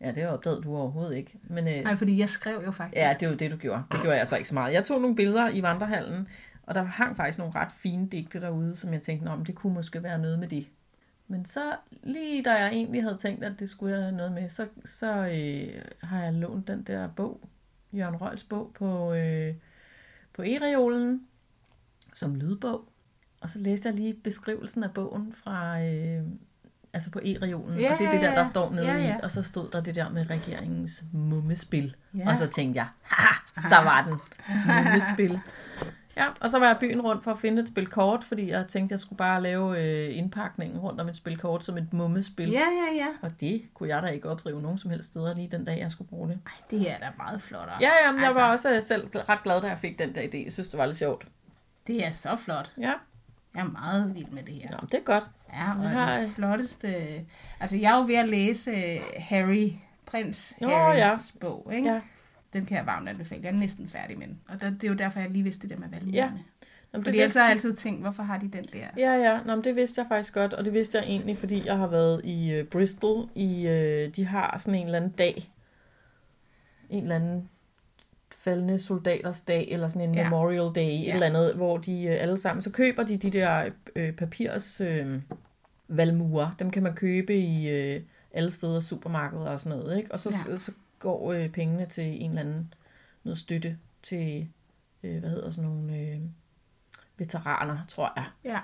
Ja, 0.00 0.12
det 0.12 0.28
opdagede 0.28 0.62
du 0.62 0.76
overhovedet 0.76 1.16
ikke. 1.16 1.38
Men 1.42 1.68
øh, 1.68 1.84
Nej, 1.84 1.96
fordi 1.96 2.18
jeg 2.18 2.28
skrev 2.28 2.62
jo 2.66 2.70
faktisk. 2.70 2.96
ja, 2.96 3.16
det 3.20 3.28
var 3.28 3.34
det, 3.34 3.50
du 3.50 3.56
gjorde. 3.56 3.82
Det 3.92 4.00
gjorde 4.02 4.16
jeg 4.16 4.26
så 4.26 4.36
ikke 4.36 4.48
så 4.48 4.54
meget. 4.54 4.74
Jeg 4.74 4.84
tog 4.84 5.00
nogle 5.00 5.16
billeder 5.16 5.48
i 5.48 5.62
vandrehallen, 5.62 6.28
og 6.62 6.74
der 6.74 6.82
hang 6.82 7.16
faktisk 7.16 7.38
nogle 7.38 7.54
ret 7.54 7.72
fine 7.72 8.08
digte 8.08 8.40
derude, 8.40 8.76
som 8.76 8.92
jeg 8.92 9.02
tænkte, 9.02 9.28
om 9.28 9.44
det 9.44 9.54
kunne 9.54 9.74
måske 9.74 10.02
være 10.02 10.18
noget 10.18 10.38
med 10.38 10.48
det. 10.48 10.66
Men 11.28 11.44
så 11.44 11.60
lige 12.02 12.42
da 12.42 12.50
jeg 12.52 12.68
egentlig 12.68 13.02
havde 13.02 13.16
tænkt, 13.16 13.44
at 13.44 13.52
det 13.58 13.68
skulle 13.68 13.96
have 13.96 14.12
noget 14.12 14.32
med, 14.32 14.48
så, 14.48 14.66
så 14.84 15.06
øh, 15.12 15.82
har 16.02 16.22
jeg 16.24 16.32
lånt 16.32 16.68
den 16.68 16.82
der 16.82 17.08
bog, 17.08 17.40
Jørgen 17.92 18.16
Røls 18.16 18.44
bog, 18.44 18.70
på, 18.78 19.12
øh, 19.12 19.54
på 20.32 20.42
e-reolen 20.42 21.20
som 22.12 22.34
lydbog. 22.34 22.88
Og 23.40 23.50
så 23.50 23.58
læste 23.58 23.88
jeg 23.88 23.96
lige 23.96 24.14
beskrivelsen 24.14 24.84
af 24.84 24.90
bogen 24.94 25.32
fra, 25.44 25.82
øh, 25.82 26.22
altså 26.92 27.10
på 27.10 27.18
e-reolen, 27.18 27.78
Ja, 27.80 27.92
og 27.92 27.98
det 27.98 28.06
er 28.06 28.10
det 28.10 28.20
der, 28.20 28.34
der 28.34 28.44
står 28.44 28.70
nede 28.70 28.86
Ja, 28.86 28.94
ja. 28.94 29.16
i, 29.16 29.20
og 29.22 29.30
så 29.30 29.42
stod 29.42 29.70
der 29.70 29.80
det 29.80 29.94
der 29.94 30.08
med 30.08 30.30
regeringens 30.30 31.04
mummespil. 31.12 31.96
Ja. 32.14 32.30
Og 32.30 32.36
så 32.36 32.46
tænkte 32.46 32.78
jeg, 32.78 32.88
haha, 33.02 33.68
der 33.68 33.82
var 33.82 34.04
den. 34.04 34.18
Mummespil. 34.84 35.40
Ja, 36.16 36.26
og 36.40 36.50
så 36.50 36.58
var 36.58 36.66
jeg 36.66 36.76
byen 36.80 37.00
rundt 37.00 37.24
for 37.24 37.30
at 37.30 37.38
finde 37.38 37.62
et 37.62 37.68
spil 37.68 37.86
kort, 37.86 38.24
fordi 38.24 38.48
jeg 38.50 38.66
tænkte, 38.66 38.92
jeg 38.92 39.00
skulle 39.00 39.16
bare 39.16 39.42
lave 39.42 39.82
øh, 39.82 40.16
indpakningen 40.18 40.78
rundt 40.78 41.00
om 41.00 41.08
et 41.08 41.16
spil 41.16 41.38
kort 41.38 41.64
som 41.64 41.76
et 41.78 41.92
mummespil. 41.92 42.50
Ja, 42.50 42.58
ja, 42.60 42.94
ja. 42.96 43.06
Og 43.22 43.40
det 43.40 43.62
kunne 43.74 43.88
jeg 43.88 44.02
da 44.02 44.06
ikke 44.06 44.28
opdrive 44.30 44.62
nogen 44.62 44.78
som 44.78 44.90
helst 44.90 45.08
steder 45.08 45.34
lige 45.34 45.48
den 45.48 45.64
dag, 45.64 45.78
jeg 45.78 45.90
skulle 45.90 46.08
bruge 46.08 46.28
det. 46.28 46.38
Ej, 46.46 46.52
det 46.70 46.90
er 46.90 46.98
da 46.98 47.06
meget 47.16 47.42
flottere. 47.42 47.76
Ja, 47.80 47.90
ja, 48.06 48.12
men 48.12 48.20
jeg 48.20 48.26
Altså. 48.28 48.40
var 48.40 48.50
også 48.52 48.74
øh, 48.74 48.82
selv 48.82 49.06
ret 49.28 49.42
glad, 49.42 49.60
da 49.60 49.66
jeg 49.68 49.78
fik 49.78 49.98
den 49.98 50.14
der 50.14 50.20
idé. 50.22 50.44
Jeg 50.44 50.52
synes, 50.52 50.68
det 50.68 50.78
var 50.78 50.86
lidt 50.86 50.96
sjovt. 50.98 51.26
Det 51.86 52.06
er 52.06 52.12
så 52.12 52.36
flot. 52.36 52.70
Ja, 52.78 52.92
Jeg 53.54 53.60
er 53.60 53.70
meget 53.70 54.14
vild 54.14 54.28
med 54.28 54.42
det 54.42 54.54
her. 54.54 54.70
Nå, 54.70 54.76
det 54.92 54.94
er 54.94 55.04
godt. 55.04 55.24
Ja, 55.52 55.72
og 55.78 55.84
Jeg 55.84 55.90
har- 55.92 56.20
det 56.20 56.30
flotteste... 56.34 56.88
Altså, 57.60 57.76
jeg 57.76 57.92
er 57.92 57.96
jo 57.98 58.04
ved 58.06 58.14
at 58.14 58.28
læse 58.28 58.70
øh, 58.70 59.00
Harry, 59.18 59.72
prins 60.06 60.52
Harrys 60.62 60.98
ja. 60.98 61.12
bog, 61.40 61.70
ikke? 61.72 61.88
Ja. 61.92 62.00
Den 62.52 62.66
kan 62.66 62.76
jeg 62.76 62.86
varmt 62.86 63.08
anbefale. 63.08 63.40
Jeg 63.44 63.48
er 63.48 63.58
næsten 63.58 63.88
færdig 63.88 64.18
med 64.18 64.26
den. 64.26 64.40
Og 64.48 64.60
der, 64.60 64.70
det 64.70 64.84
er 64.84 64.88
jo 64.88 64.94
derfor, 64.94 65.20
jeg 65.20 65.30
lige 65.30 65.42
vidste 65.44 65.62
det 65.62 65.70
der 65.70 65.76
med 65.80 65.88
valgmurene. 65.88 66.16
Ja. 66.16 66.30
Jamen, 66.92 67.04
Fordi 67.04 67.16
det 67.16 67.22
jeg 67.22 67.30
så 67.30 67.42
altid 67.42 67.74
tænkt, 67.74 68.00
hvorfor 68.00 68.22
har 68.22 68.38
de 68.38 68.48
den 68.48 68.64
der? 68.64 68.86
Ja, 68.96 69.12
ja, 69.14 69.40
Nå, 69.46 69.54
men 69.54 69.64
det 69.64 69.76
vidste 69.76 70.00
jeg 70.00 70.08
faktisk 70.08 70.34
godt, 70.34 70.54
og 70.54 70.64
det 70.64 70.72
vidste 70.74 70.98
jeg 70.98 71.06
egentlig, 71.06 71.38
fordi 71.38 71.66
jeg 71.66 71.76
har 71.76 71.86
været 71.86 72.20
i 72.24 72.50
øh, 72.52 72.64
Bristol. 72.64 73.28
I, 73.34 73.66
øh, 73.66 74.08
de 74.16 74.24
har 74.26 74.58
sådan 74.58 74.80
en 74.80 74.84
eller 74.86 74.98
anden 74.98 75.10
dag, 75.10 75.50
en 76.90 77.02
eller 77.02 77.16
anden 77.16 77.48
faldende 78.34 78.78
soldaters 78.78 79.40
dag, 79.42 79.68
eller 79.70 79.88
sådan 79.88 80.08
en 80.08 80.14
Ja. 80.14 80.22
Memorial 80.24 80.74
Day, 80.74 80.90
et 81.00 81.04
Ja. 81.04 81.12
eller 81.12 81.26
andet, 81.26 81.54
hvor 81.54 81.78
de 81.78 82.02
øh, 82.04 82.22
alle 82.22 82.38
sammen, 82.38 82.62
så 82.62 82.70
køber 82.70 83.02
de 83.02 83.16
de 83.16 83.30
der 83.30 83.68
øh, 83.96 84.12
papirs 84.12 84.80
øh, 84.80 85.20
valmuer. 85.88 86.54
Dem 86.58 86.70
kan 86.70 86.82
man 86.82 86.94
købe 86.94 87.36
i 87.38 87.68
øh, 87.70 88.00
alle 88.32 88.50
steder, 88.50 88.80
supermarkeder 88.80 89.50
og 89.50 89.60
sådan 89.60 89.78
noget, 89.78 89.98
ikke? 89.98 90.12
Og 90.12 90.20
så, 90.20 90.30
Ja. 90.30 90.58
så, 90.58 90.64
så 90.64 90.72
går 91.00 91.32
øh, 91.32 91.48
pengene 91.48 91.86
til 91.86 92.24
en 92.24 92.30
eller 92.30 92.40
anden 92.40 92.74
noget 93.24 93.38
støtte 93.38 93.78
til, 94.02 94.48
øh, 95.02 95.18
hvad 95.20 95.30
hedder 95.30 95.50
sådan 95.50 95.70
nogle 95.70 95.96
øh, 95.96 96.20
veteraner, 97.18 97.78
tror 97.88 98.12
jeg. 98.16 98.24
Ja. 98.44 98.60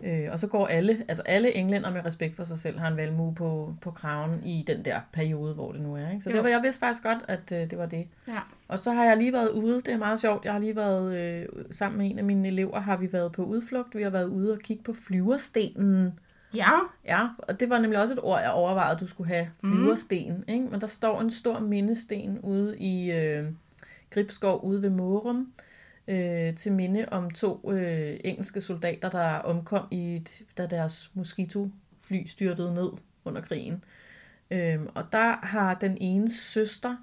Øh, 0.00 0.32
og 0.32 0.40
så 0.40 0.46
går 0.46 0.66
alle, 0.66 1.04
altså 1.08 1.22
alle 1.22 1.54
englænder 1.56 1.90
med 1.90 2.04
respekt 2.04 2.36
for 2.36 2.44
sig 2.44 2.58
selv, 2.58 2.78
har 2.78 2.88
en 2.88 2.96
valmue 2.96 3.34
på, 3.34 3.74
på 3.80 3.90
kraven 3.90 4.44
i 4.44 4.64
den 4.66 4.84
der 4.84 5.00
periode, 5.12 5.54
hvor 5.54 5.72
det 5.72 5.80
nu 5.80 5.96
er. 5.96 6.10
Ikke? 6.10 6.20
Så 6.20 6.30
Jo. 6.30 6.36
det 6.36 6.44
var, 6.44 6.50
jeg 6.50 6.62
vidste 6.62 6.78
faktisk 6.78 7.02
godt, 7.02 7.18
at 7.28 7.52
øh, 7.52 7.70
det 7.70 7.78
var 7.78 7.86
det. 7.86 8.08
Ja. 8.28 8.38
Og 8.68 8.78
så 8.78 8.92
har 8.92 9.04
jeg 9.04 9.16
lige 9.16 9.32
været 9.32 9.48
ude, 9.48 9.80
det 9.80 9.88
er 9.88 9.98
meget 9.98 10.20
sjovt, 10.20 10.44
jeg 10.44 10.52
har 10.52 10.60
lige 10.60 10.76
været 10.76 11.16
øh, 11.16 11.46
sammen 11.70 11.98
med 11.98 12.10
en 12.10 12.18
af 12.18 12.24
mine 12.24 12.48
elever, 12.48 12.80
har 12.80 12.96
vi 12.96 13.12
været 13.12 13.32
på 13.32 13.44
udflugt, 13.44 13.96
vi 13.96 14.02
har 14.02 14.10
været 14.10 14.28
ude 14.28 14.52
og 14.52 14.58
kigge 14.58 14.82
på 14.82 14.92
flyverstenen. 14.92 16.18
Ja. 16.56 16.70
Ja, 17.04 17.28
og 17.38 17.60
det 17.60 17.70
var 17.70 17.78
nemlig 17.78 18.00
også 18.00 18.14
et 18.14 18.20
ord, 18.22 18.40
jeg 18.40 18.50
overvejede, 18.50 18.94
at 18.94 19.00
du 19.00 19.06
skulle 19.06 19.28
have 19.28 19.50
flyversten. 19.60 20.44
Ikke? 20.48 20.66
Men 20.70 20.80
der 20.80 20.86
står 20.86 21.20
en 21.20 21.30
stor 21.30 21.58
mindesten 21.58 22.40
ude 22.40 22.78
i 22.78 23.12
øh, 23.12 23.44
Gribskov 24.10 24.64
ude 24.64 24.82
ved 24.82 24.90
Mårum, 24.90 25.52
øh, 26.08 26.54
til 26.54 26.72
minde 26.72 27.06
om 27.10 27.30
to 27.30 27.72
øh, 27.72 28.20
engelske 28.24 28.60
soldater, 28.60 29.10
der 29.10 29.28
omkom, 29.32 29.88
i 29.90 30.16
et, 30.16 30.42
da 30.58 30.66
deres 30.66 31.10
Mosquito-fly 31.14 32.26
styrtede 32.26 32.74
ned 32.74 32.90
under 33.24 33.40
krigen. 33.40 33.84
Øh, 34.50 34.78
og 34.94 35.12
der 35.12 35.46
har 35.46 35.74
den 35.74 35.98
ene 36.00 36.30
søster 36.30 36.96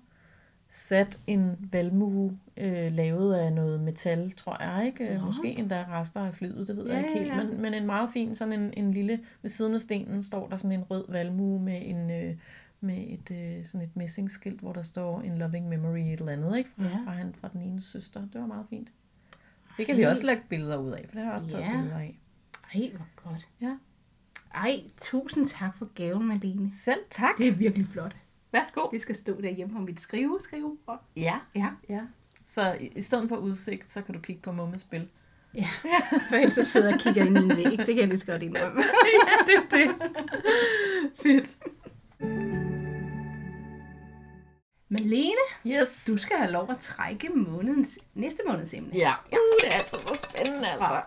sat 0.75 1.19
en 1.27 1.69
valmue 1.71 2.37
øh, 2.57 2.93
lavet 2.93 3.35
af 3.35 3.53
noget 3.53 3.79
metal, 3.81 4.31
tror 4.31 4.63
jeg, 4.63 4.85
ikke? 4.85 5.17
Nå. 5.17 5.25
Måske 5.25 5.47
endda 5.57 5.85
rester 5.89 6.19
af 6.25 6.33
flyet, 6.35 6.67
det 6.67 6.77
ved 6.77 6.85
Ja, 6.85 6.93
jeg 6.93 6.99
ikke 7.07 7.19
helt. 7.19 7.31
ja. 7.31 7.43
Men, 7.43 7.61
men 7.61 7.73
en 7.73 7.85
meget 7.85 8.09
fin, 8.13 8.35
sådan 8.35 8.53
en, 8.61 8.73
en 8.77 8.91
lille, 8.91 9.19
ved 9.41 9.49
siden 9.49 9.73
af 9.75 9.81
stenen 9.81 10.23
står 10.23 10.47
der 10.49 10.57
sådan 10.57 10.71
en 10.79 10.83
rød 10.83 11.05
valmue 11.09 11.61
med 11.61 11.81
en... 11.85 12.11
Øh, 12.11 12.35
med 12.81 12.97
et, 13.07 13.31
øh, 13.31 13.65
sådan 13.65 13.87
et 13.87 13.95
messingskilt, 13.95 14.59
hvor 14.61 14.73
der 14.73 14.81
står 14.81 15.21
en 15.21 15.37
loving 15.37 15.69
memory 15.69 15.97
et 15.99 16.19
eller 16.19 16.31
andet, 16.31 16.57
ikke? 16.57 16.69
Fra, 16.69 16.83
Ja. 16.83 16.97
fra, 17.05 17.11
han, 17.11 17.33
fra 17.41 17.49
den 17.53 17.61
ene 17.61 17.81
søster. 17.81 18.21
Det 18.33 18.41
var 18.41 18.47
meget 18.47 18.65
fint. 18.69 18.91
Det 19.77 19.85
kan 19.85 19.97
vi 19.97 20.01
Ej. 20.03 20.09
også 20.11 20.25
lægge 20.25 20.43
billeder 20.49 20.77
ud 20.77 20.91
af, 20.91 21.05
for 21.09 21.11
det 21.15 21.19
har 21.23 21.25
jeg 21.25 21.33
også 21.35 21.47
taget 21.47 21.63
Ja. 21.63 21.71
billeder 21.71 21.97
af. 21.97 22.19
Ej, 22.73 22.91
hvor 22.95 23.29
godt. 23.29 23.47
Ja. 23.61 23.77
Ej, 24.55 24.79
tusind 25.01 25.47
tak 25.47 25.77
for 25.77 25.85
gaven, 25.93 26.27
Malene. 26.27 26.71
Selv 26.71 26.99
tak. 27.09 27.37
Det 27.37 27.47
er 27.47 27.51
virkelig 27.51 27.87
flot. 27.87 28.15
Værsgo. 28.53 28.89
Det 28.91 29.01
skal 29.01 29.15
stå 29.15 29.41
derhjemme 29.41 29.73
på 29.75 29.79
mit 29.81 29.99
skrive, 29.99 30.39
skrive. 30.41 30.77
Ja. 31.15 31.35
Ja. 31.55 31.67
ja. 31.89 32.01
Så 32.45 32.77
i, 32.95 33.01
stedet 33.01 33.29
for 33.29 33.35
udsigt, 33.35 33.89
så 33.89 34.01
kan 34.01 34.15
du 34.15 34.21
kigge 34.21 34.41
på 34.41 34.51
mummespil. 34.51 35.09
Ja, 35.55 35.67
for 36.29 36.35
ellers 36.35 36.53
så 36.53 36.63
sidder 36.63 36.87
jeg 36.87 36.95
og 36.95 37.01
kigger 37.01 37.25
ind 37.25 37.37
i 37.37 37.41
en 37.41 37.49
væg. 37.49 37.65
Det 37.77 37.85
kan 37.85 37.97
jeg 37.97 38.07
lige 38.07 38.19
så 38.19 38.25
godt 38.25 38.43
indrømme. 38.43 38.83
ja, 39.19 39.45
det 39.47 39.55
er 39.55 39.77
det. 39.77 39.95
Fedt. 41.23 41.57
Malene, 44.89 45.45
Yes. 45.67 46.03
du 46.07 46.17
skal 46.17 46.37
have 46.37 46.51
lov 46.51 46.71
at 46.71 46.77
trække 46.77 47.29
månedens, 47.29 47.99
næste 48.13 48.41
måneds 48.47 48.73
emne. 48.73 48.89
Ja. 48.93 49.13
Uh, 49.31 49.37
det 49.61 49.69
er 49.69 49.77
altid 49.77 49.97
så 50.07 50.27
spændende, 50.29 50.67
altså. 50.67 51.01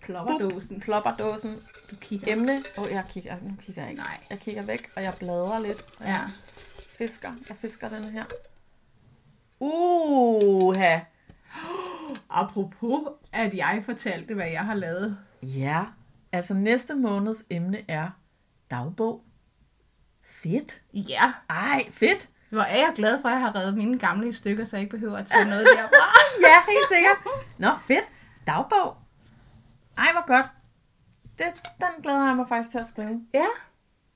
Klopperdåsen. 0.00 0.80
Plopperdåsen. 0.80 1.56
Du 1.90 1.96
kigger. 2.00 2.32
Emne. 2.32 2.62
Åh, 2.78 2.84
oh, 2.84 2.90
jeg 2.90 3.04
kigger. 3.10 3.36
Nu 3.42 3.54
kigger 3.60 3.82
jeg 3.82 3.90
ikke. 3.90 4.02
Nej. 4.02 4.18
Jeg 4.30 4.38
kigger 4.38 4.62
væk, 4.62 4.90
og 4.96 5.02
jeg 5.02 5.14
bladrer 5.18 5.58
lidt. 5.58 5.84
Ja. 6.00 6.20
Fisker. 7.02 7.28
Jeg 7.48 7.56
fisker 7.56 7.88
den 7.88 8.04
her. 8.04 8.24
Uha. 9.60 10.98
Apropos, 12.30 13.08
at 13.32 13.54
jeg 13.54 13.82
fortalte, 13.84 14.34
hvad 14.34 14.50
jeg 14.50 14.64
har 14.64 14.74
lavet. 14.74 15.18
Ja. 15.42 15.84
Altså 16.32 16.54
næste 16.54 16.94
måneds 16.94 17.44
emne 17.50 17.90
er 17.90 18.10
dagbog. 18.70 19.22
Fedt. 20.24 20.80
Ja, 20.94 21.32
Ej, 21.50 21.82
fedt. 21.90 22.28
hvor 22.50 22.62
er 22.62 22.76
jeg 22.76 22.92
glad 22.94 23.20
for, 23.20 23.28
at 23.28 23.32
jeg 23.32 23.40
har 23.40 23.54
reddet 23.54 23.76
mine 23.76 23.98
gamle 23.98 24.32
stykker, 24.32 24.64
så 24.64 24.76
jeg 24.76 24.82
ikke 24.82 24.96
behøver 24.96 25.18
at 25.18 25.26
tage 25.26 25.44
noget 25.44 25.66
derfra. 25.76 26.06
Ja, 26.48 26.72
helt 26.72 26.88
sikkert. 26.94 27.16
Nå, 27.58 27.68
fedt. 27.86 28.04
Dagbog. 28.46 28.96
Ej, 29.98 30.12
hvor 30.12 30.26
godt. 30.26 30.46
Det, 31.38 31.46
den 31.80 32.02
glæder 32.02 32.26
jeg 32.26 32.36
mig 32.36 32.48
faktisk 32.48 32.70
til 32.70 32.78
at 32.78 32.86
skrive. 32.86 33.20
Ja, 33.34 33.46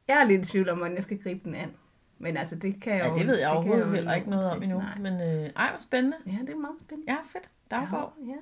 jeg 0.08 0.20
er 0.20 0.24
lidt 0.24 0.42
i 0.48 0.50
tvivl 0.50 0.68
om, 0.68 0.78
hvordan 0.78 0.96
jeg 0.96 1.02
skal 1.04 1.22
gribe 1.22 1.40
den 1.44 1.54
an. 1.54 1.72
Men 2.18 2.36
altså, 2.36 2.54
det 2.54 2.82
kan 2.82 2.92
jeg 2.92 3.02
Ja, 3.04 3.08
jo... 3.08 3.14
det 3.14 3.26
ved 3.26 3.38
jeg 3.38 3.48
overhovedet 3.50 3.86
jo 3.86 3.90
heller 3.92 4.14
ikke 4.14 4.30
noget 4.30 4.50
om 4.50 4.62
endnu. 4.62 4.78
Nej. 4.78 4.98
Men 4.98 5.12
øh, 5.12 5.50
ej, 5.56 5.68
hvor 5.70 5.78
spændende. 5.78 6.16
Ja, 6.26 6.32
det 6.40 6.50
er 6.50 6.56
meget 6.56 6.76
spændende. 6.80 7.12
Ja, 7.12 7.18
fedt. 7.24 7.50
Dagbog. 7.70 8.12
Ja. 8.26 8.32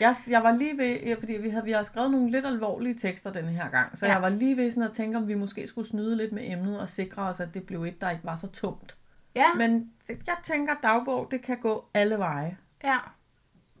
Jeg, 0.00 0.14
jeg 0.30 0.42
var 0.42 0.52
lige 0.52 0.78
ved, 0.78 1.00
ja, 1.06 1.14
fordi 1.18 1.32
vi 1.32 1.48
har, 1.48 1.62
vi 1.62 1.70
har 1.70 1.82
skrevet 1.82 2.10
nogle 2.10 2.30
lidt 2.30 2.46
alvorlige 2.46 2.94
tekster 2.94 3.32
denne 3.32 3.50
her 3.50 3.70
gang, 3.70 3.98
så 3.98 4.06
Ja. 4.06 4.10
ja. 4.12 4.14
jeg 4.16 4.22
var 4.22 4.28
lige 4.28 4.56
ved 4.56 4.70
sådan 4.70 4.82
at 4.88 4.92
tænke, 4.92 5.16
om 5.18 5.28
vi 5.28 5.34
måske 5.34 5.66
skulle 5.66 5.88
snyde 5.88 6.16
lidt 6.16 6.32
med 6.32 6.42
emnet 6.52 6.80
og 6.80 6.88
sikre 6.88 7.22
os, 7.22 7.40
at 7.40 7.54
det 7.54 7.66
blev 7.66 7.84
et, 7.84 8.00
der 8.00 8.10
ikke 8.10 8.24
var 8.24 8.34
så 8.34 8.46
tungt. 8.46 8.96
Ja, 9.34 9.44
Men 9.56 9.90
jeg 10.08 10.36
tænker, 10.42 10.74
dagbog, 10.82 11.28
det 11.30 11.42
kan 11.42 11.58
gå 11.60 11.84
alle 11.94 12.18
veje. 12.18 12.56
ja. 12.84 12.96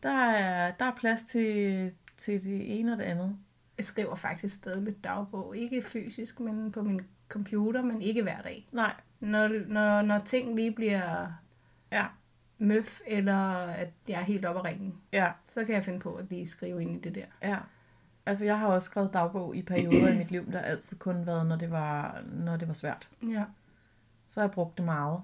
Der 0.02 0.10
er, 0.10 0.70
der 0.70 0.84
er 0.84 0.94
plads 0.96 1.22
til, 1.22 1.92
til 2.16 2.44
det 2.44 2.78
ene 2.80 2.92
og 2.92 2.98
det 2.98 3.04
andet. 3.04 3.36
Jeg 3.78 3.84
skriver 3.86 4.14
faktisk 4.14 4.54
stadig 4.54 4.82
lidt 4.82 5.04
dagbog. 5.04 5.56
Ikke 5.56 5.82
fysisk, 5.82 6.40
men 6.40 6.72
på 6.72 6.82
min 6.82 7.00
computer, 7.32 7.82
men 7.82 8.02
ikke 8.02 8.22
hver 8.22 8.42
dag. 8.42 8.68
Nej, 8.72 8.94
Når, 9.20 9.48
når, 9.66 10.02
når 10.02 10.18
ting 10.18 10.56
lige 10.56 10.72
bliver 10.72 11.32
ja, 11.92 12.06
møf, 12.58 13.00
eller 13.06 13.38
at 13.66 13.90
jeg 14.08 14.20
er 14.20 14.24
helt 14.24 14.44
oppe 14.44 14.58
at 14.60 14.64
ringe, 14.64 14.94
ja, 15.12 15.32
så 15.46 15.64
kan 15.64 15.74
jeg 15.74 15.84
finde 15.84 16.00
på 16.00 16.14
at 16.14 16.24
lige 16.30 16.46
skrive 16.46 16.82
ind 16.82 16.96
i 16.96 17.08
det 17.08 17.14
der. 17.14 17.48
ja. 17.50 17.58
Altså, 18.26 18.46
jeg 18.46 18.58
har 18.58 18.66
også 18.66 18.86
skrevet 18.86 19.12
dagbog 19.12 19.56
i 19.56 19.62
perioder 19.62 20.08
i 20.12 20.18
mit 20.18 20.30
liv, 20.30 20.52
der 20.52 20.58
altid 20.60 20.98
kun 20.98 21.26
været, 21.26 21.46
når 21.46 21.56
det 21.56 21.70
var, 21.70 22.22
når 22.26 22.56
det 22.56 22.68
var 22.68 22.74
svært. 22.74 23.08
Ja. 23.28 23.44
Så 24.28 24.40
har 24.40 24.46
jeg 24.46 24.50
brugt 24.52 24.76
det 24.76 24.84
meget. 24.84 25.20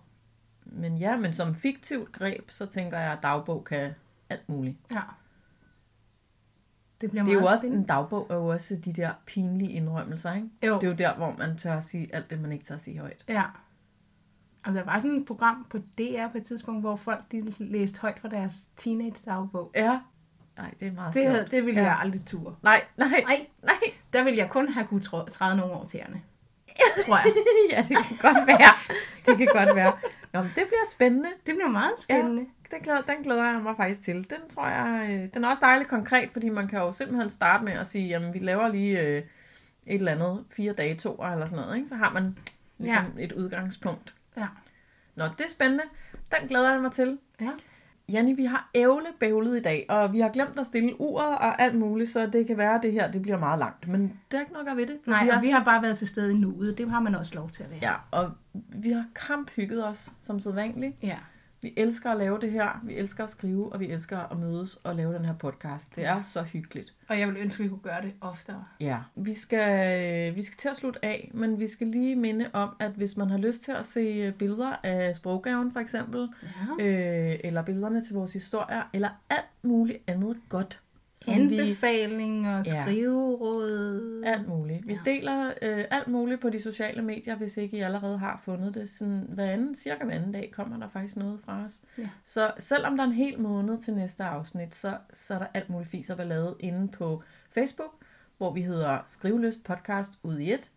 Men 0.65 0.99
ja, 0.99 1.17
men 1.17 1.33
som 1.33 1.55
fiktivt 1.55 2.13
greb, 2.13 2.51
så 2.51 2.67
tænker 2.67 2.99
jeg, 2.99 3.13
at 3.13 3.19
dagbog 3.23 3.65
kan 3.65 3.95
alt 4.31 4.49
muligt. 4.49 4.77
ja. 4.91 5.01
Det 7.01 7.11
bliver 7.11 7.25
Det 7.25 7.35
er 7.35 7.41
jo 7.41 7.47
også, 7.47 7.57
spændende. 7.63 7.83
en 7.83 7.87
dagbog 7.89 8.27
er 8.31 8.35
jo 8.35 8.47
også 8.47 8.77
de 8.85 8.93
der 8.93 9.11
pinlige 9.27 9.73
indrømmelser, 9.73 10.35
ikke? 10.35 10.49
Jo. 10.67 10.75
Det 10.75 10.83
er 10.83 10.89
jo 10.89 10.95
der, 10.95 11.15
hvor 11.15 11.35
man 11.39 11.57
tør 11.57 11.75
at 11.77 11.85
sige 11.85 12.15
alt 12.15 12.31
det, 12.31 12.41
man 12.41 12.53
ikke 12.53 12.65
tør 12.65 12.75
at 12.75 12.81
sige 12.81 12.99
højt. 12.99 13.25
Ja. 13.29 13.43
Og 14.67 14.75
der 14.75 14.85
var 14.85 14.99
sådan 14.99 15.17
et 15.17 15.27
program 15.27 15.67
på 15.71 15.79
DR 15.79 16.29
på 16.33 16.39
et 16.39 16.45
tidspunkt, 16.45 16.83
hvor 16.83 16.97
folk 16.97 17.21
de 17.33 17.53
læste 17.59 18.01
højt 18.01 18.19
fra 18.21 18.29
deres 18.29 18.55
teenage-dagbog. 18.77 19.71
Ja. 19.75 19.99
Nej, 20.57 20.75
det 20.81 20.89
er 20.89 20.93
meget 20.93 21.15
Det, 21.15 21.23
sjovt. 21.23 21.35
havde, 21.35 21.49
det 21.51 21.67
ville 21.67 21.81
Ja. 21.81 21.87
jeg 21.87 21.99
aldrig 22.01 22.25
ture. 22.27 22.55
Nej, 22.63 22.85
nej, 22.97 23.09
Nej, 23.09 23.47
nej. 23.63 23.75
der 24.13 24.23
ville 24.25 24.39
jeg 24.39 24.51
kun 24.51 24.69
have 24.69 24.87
kunne 24.87 25.03
træde 25.31 25.57
nogle 25.57 25.73
år 25.75 25.85
tæerne. 25.87 26.23
Tror 27.07 27.17
jeg. 27.17 27.33
ja, 27.73 27.83
det 27.89 27.97
kan 28.09 28.17
godt 28.33 28.47
være. 28.47 28.75
Det 29.27 29.39
kan 29.39 29.49
godt 29.53 29.77
være. 29.77 29.93
Nå, 30.33 30.41
men 30.43 30.49
det 30.55 30.65
bliver 30.67 30.85
spændende. 30.93 31.29
Det 31.47 31.55
bliver 31.55 31.69
meget 31.69 31.93
spændende. 31.99 32.47
Den 32.71 32.81
glæder, 32.81 33.01
den 33.01 33.17
glæder 33.23 33.51
jeg 33.51 33.61
mig 33.63 33.77
faktisk 33.77 34.03
til. 34.03 34.17
Den 34.31 34.49
tror 34.49 34.67
jeg, 34.67 35.07
øh, 35.11 35.29
den 35.35 35.45
er 35.45 35.49
også 35.49 35.61
dejligt 35.61 35.89
konkret, 35.91 36.31
fordi 36.33 36.49
man 36.49 36.69
kan 36.69 36.79
jo 36.79 36.93
simpelthen 36.93 37.31
starte 37.31 37.65
med 37.65 37.73
at 37.73 37.87
sige, 37.87 38.09
jamen 38.09 38.35
vi 38.35 38.39
laver 38.39 38.69
lige 38.69 39.01
øh, 39.01 39.17
et 39.17 39.25
eller 39.87 40.13
andet, 40.13 40.45
fire 40.51 40.73
dage, 40.73 40.95
to 40.95 41.13
eller 41.33 41.47
sådan 41.47 41.65
noget, 41.65 41.77
ikke? 41.77 41.89
Så 41.89 41.95
har 41.95 42.13
man 42.13 42.39
ligesom 42.79 43.13
ja. 43.17 43.25
et 43.25 43.33
udgangspunkt. 43.33 44.15
Ja. 44.37 44.47
Nå, 45.15 45.25
det 45.25 45.41
er 45.41 45.49
spændende. 45.51 45.85
Den 46.13 46.49
glæder 46.49 46.73
jeg 46.73 46.81
mig 46.83 46.93
til. 46.93 47.19
ja. 47.41 47.51
Janni, 48.13 48.33
vi 48.33 48.45
har 48.45 48.71
ævle 48.75 49.07
bævlet 49.21 49.57
i 49.57 49.63
dag, 49.63 49.87
og 49.89 50.13
vi 50.13 50.21
har 50.21 50.29
glemt 50.29 50.59
at 50.59 50.67
stille 50.67 51.01
uret 51.01 51.39
og 51.39 51.63
alt 51.63 51.75
muligt, 51.75 52.11
så 52.11 52.27
det 52.27 52.47
kan 52.47 52.57
være, 52.59 52.75
at 52.75 52.83
det 52.83 52.93
her 52.93 53.11
det 53.11 53.23
bliver 53.23 53.39
meget 53.39 53.59
langt. 53.59 53.89
Men 53.89 54.21
der 54.31 54.37
er 54.37 54.41
ikke 54.41 54.53
nok 54.53 54.69
at 54.69 54.77
ved 54.77 54.87
det. 54.87 54.99
for 55.05 55.11
Nej, 55.11 55.25
vi 55.25 55.29
og 55.29 55.35
har 55.35 55.43
vi 55.43 55.49
har 55.49 55.65
bare 55.65 55.83
været 55.83 55.99
til 55.99 56.07
stede 56.09 56.31
i 56.31 56.35
nuet. 56.35 56.79
Det 56.79 56.91
har 56.91 57.01
man 57.01 57.15
også 57.15 57.35
lov 57.35 57.51
til 57.51 57.63
at 57.63 57.71
være. 57.71 57.79
Ja, 57.83 57.95
og 58.11 58.33
vi 58.55 58.91
har 58.91 59.05
kamphygget 59.15 59.87
os 59.87 60.13
som 60.21 60.41
sædvanligt. 60.41 60.97
ja. 61.03 61.17
Vi 61.63 61.75
elsker 61.77 62.11
at 62.11 62.17
lave 62.17 62.39
det 62.41 62.51
her, 62.53 62.81
vi 62.85 62.95
elsker 62.95 63.25
at 63.25 63.31
skrive, 63.31 63.73
og 63.73 63.81
vi 63.81 63.87
elsker 63.91 64.19
at 64.19 64.39
mødes 64.39 64.77
og 64.77 64.95
lave 64.97 65.15
den 65.15 65.25
her 65.25 65.35
podcast. 65.35 65.97
Det 65.97 66.05
er 66.05 66.23
så 66.23 66.43
hyggeligt. 66.43 66.95
Og 67.09 67.19
jeg 67.19 67.29
vil 67.29 67.37
ønske, 67.37 67.61
at 67.61 67.65
vi 67.65 67.69
kunne 67.69 67.81
gøre 67.83 68.03
det 68.03 68.13
oftere. 68.21 68.65
Ja. 68.81 68.99
Vi 69.17 69.35
skal, 69.35 70.35
vi 70.35 70.43
skal 70.43 70.57
til 70.57 70.69
at 70.69 70.77
slutte 70.77 71.05
af, 71.05 71.31
men 71.35 71.61
vi 71.61 71.67
skal 71.67 71.87
lige 71.87 72.17
minde 72.17 72.51
om, 72.53 72.77
at 72.81 72.91
hvis 72.91 73.17
man 73.17 73.31
har 73.31 73.39
lyst 73.39 73.63
til 73.63 73.73
at 73.73 73.85
se 73.87 74.33
billeder 74.33 74.77
af 74.83 75.17
sproggaven 75.17 75.73
for 75.73 75.81
eksempel, 75.81 76.29
Ja. 76.79 76.85
øh, 76.85 77.39
eller 77.45 77.63
billederne 77.63 78.01
til 78.01 78.15
vores 78.15 78.33
historier, 78.33 78.83
eller 78.93 79.09
alt 79.31 79.45
muligt 79.63 79.99
andet 80.07 80.37
godt, 80.49 80.81
som 81.21 81.35
vi 81.51 81.59
Anbefalinger, 81.59 82.63
Ja. 82.67 82.83
skriveråd. 82.83 84.23
Alt 84.27 84.49
muligt. 84.49 84.87
Vi 84.87 84.93
Ja. 84.93 84.99
deler 85.05 85.47
øh, 85.63 85.85
alt 85.91 86.09
muligt 86.09 86.41
på 86.41 86.51
de 86.51 86.61
sociale 86.63 87.03
medier, 87.03 87.37
hvis 87.37 87.57
ikke 87.57 87.77
I 87.77 87.81
allerede 87.81 88.19
har 88.19 88.41
fundet 88.45 88.75
det. 88.75 88.89
Sådan, 88.91 89.27
hver 89.29 89.51
anden, 89.51 89.75
cirka 89.75 90.05
hver 90.05 90.15
anden 90.15 90.33
dag 90.33 90.51
kommer 90.53 90.79
der 90.79 90.89
faktisk 90.89 91.17
noget 91.17 91.41
fra 91.41 91.65
os. 91.65 91.83
Ja. 91.99 92.09
Så 92.25 92.53
selvom 92.59 92.97
der 92.97 93.05
er 93.05 93.09
en 93.09 93.13
hel 93.15 93.41
måned 93.41 93.79
til 93.79 93.95
næste 93.95 94.25
afsnit, 94.25 94.75
så, 94.75 94.97
så 95.13 95.35
er 95.35 95.39
der 95.39 95.47
alt 95.55 95.71
muligt 95.71 95.91
fis 95.91 96.11
og 96.11 96.17
ballade 96.17 96.57
inde 96.61 96.89
på 96.89 97.23
Facebook, 97.51 97.91
hvor 98.39 98.53
vi 98.53 98.63
hedder 98.63 98.99
Skriveløst 99.07 99.65
Podcast 99.65 100.13
ud 100.23 100.39
i 100.39 100.53
et. 100.53 100.71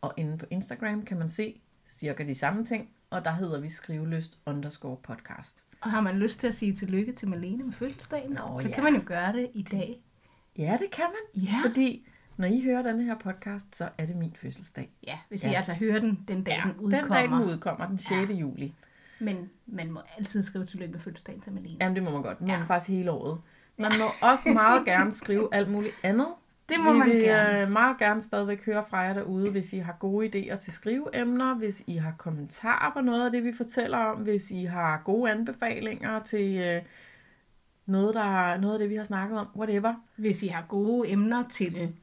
Og 0.00 0.14
inde 0.16 0.38
på 0.38 0.46
Instagram 0.50 1.02
kan 1.04 1.18
man 1.18 1.28
se 1.28 1.60
cirka 1.88 2.24
de 2.24 2.34
samme 2.34 2.64
ting, 2.64 2.90
og 3.10 3.24
der 3.24 3.30
hedder 3.32 3.60
vi 3.60 3.68
Skriveløst 3.68 4.38
underscore 4.46 4.96
podcast. 5.02 5.66
Og 5.80 5.90
har 5.90 6.00
man 6.00 6.18
lyst 6.18 6.40
til 6.40 6.46
at 6.46 6.54
sige 6.54 6.74
tillykke 6.74 7.12
til 7.12 7.28
Malene 7.28 7.64
med 7.64 7.72
fødselsdagen, 7.72 8.30
Nå, 8.30 8.60
så 8.62 8.68
ja. 8.68 8.74
kan 8.74 8.84
man 8.84 8.94
jo 8.94 9.02
gøre 9.06 9.32
det 9.32 9.50
i 9.54 9.62
dag. 9.62 10.00
Ja, 10.58 10.76
det 10.80 10.90
kan 10.90 11.04
man. 11.08 11.42
Ja. 11.44 11.54
Fordi 11.68 12.06
når 12.36 12.48
I 12.48 12.60
hører 12.64 12.82
denne 12.82 13.04
her 13.04 13.18
podcast, 13.18 13.76
så 13.76 13.88
er 13.98 14.06
det 14.06 14.16
min 14.16 14.32
fødselsdag. 14.36 14.90
Ja, 15.06 15.18
hvis 15.28 15.44
Ja. 15.44 15.50
I 15.50 15.54
altså 15.54 15.72
hører 15.72 16.00
den 16.00 16.24
den 16.28 16.44
dag, 16.44 16.60
den 16.64 16.72
udkommer. 16.76 17.16
den 17.16 17.30
dag, 17.30 17.38
den 17.38 17.48
udkommer, 17.52 17.86
den 17.86 17.98
6. 17.98 18.10
Ja. 18.30 18.34
juli. 18.36 18.74
Men 19.18 19.50
man 19.66 19.92
må 19.92 20.00
altid 20.18 20.42
skrive 20.42 20.66
tillykke 20.66 20.92
med 20.92 21.00
fødselsdagen 21.00 21.40
til 21.40 21.52
Malene. 21.52 21.76
Jamen, 21.80 21.94
det 21.96 22.02
må 22.04 22.10
man 22.10 22.22
godt. 22.22 22.40
Må 22.40 22.46
Ja. 22.46 22.58
man 22.58 22.66
faktisk 22.66 22.90
hele 22.90 23.10
året. 23.10 23.40
Man 23.76 23.92
må 23.98 24.28
også 24.28 24.48
meget 24.48 24.84
gerne 24.90 25.12
skrive 25.12 25.48
alt 25.52 25.70
muligt 25.70 25.94
andet. 26.02 26.26
Det 26.70 26.80
må 26.84 26.92
vi 26.92 26.98
man 26.98 27.08
vil 27.08 27.22
gerne. 27.22 27.62
øh, 27.62 27.70
meget 27.70 27.98
gerne 27.98 28.20
stadigvæk 28.20 28.64
høre 28.66 28.84
fra 28.90 28.98
jer 28.98 29.12
derude, 29.14 29.50
hvis 29.50 29.72
I 29.72 29.78
har 29.78 29.96
gode 30.00 30.26
idéer 30.26 30.56
til 30.56 30.72
skriveemner, 30.72 31.54
hvis 31.54 31.82
I 31.86 31.96
har 31.96 32.14
kommentarer 32.18 32.92
på 32.92 33.00
noget 33.00 33.24
af 33.26 33.32
det, 33.32 33.44
vi 33.44 33.52
fortæller 33.52 33.98
om, 33.98 34.18
hvis 34.18 34.50
I 34.50 34.64
har 34.64 35.02
gode 35.04 35.30
anbefalinger 35.30 36.22
til 36.22 36.56
øh, 36.58 36.82
noget, 37.86 38.14
der, 38.14 38.56
noget 38.60 38.72
af 38.74 38.78
det, 38.78 38.90
vi 38.90 38.94
har 38.94 39.04
snakket 39.04 39.38
om, 39.38 39.46
whatever. 39.56 39.94
Hvis 40.16 40.42
I 40.42 40.46
har 40.46 40.64
gode 40.68 41.10
emner 41.10 41.44
til 41.52 41.94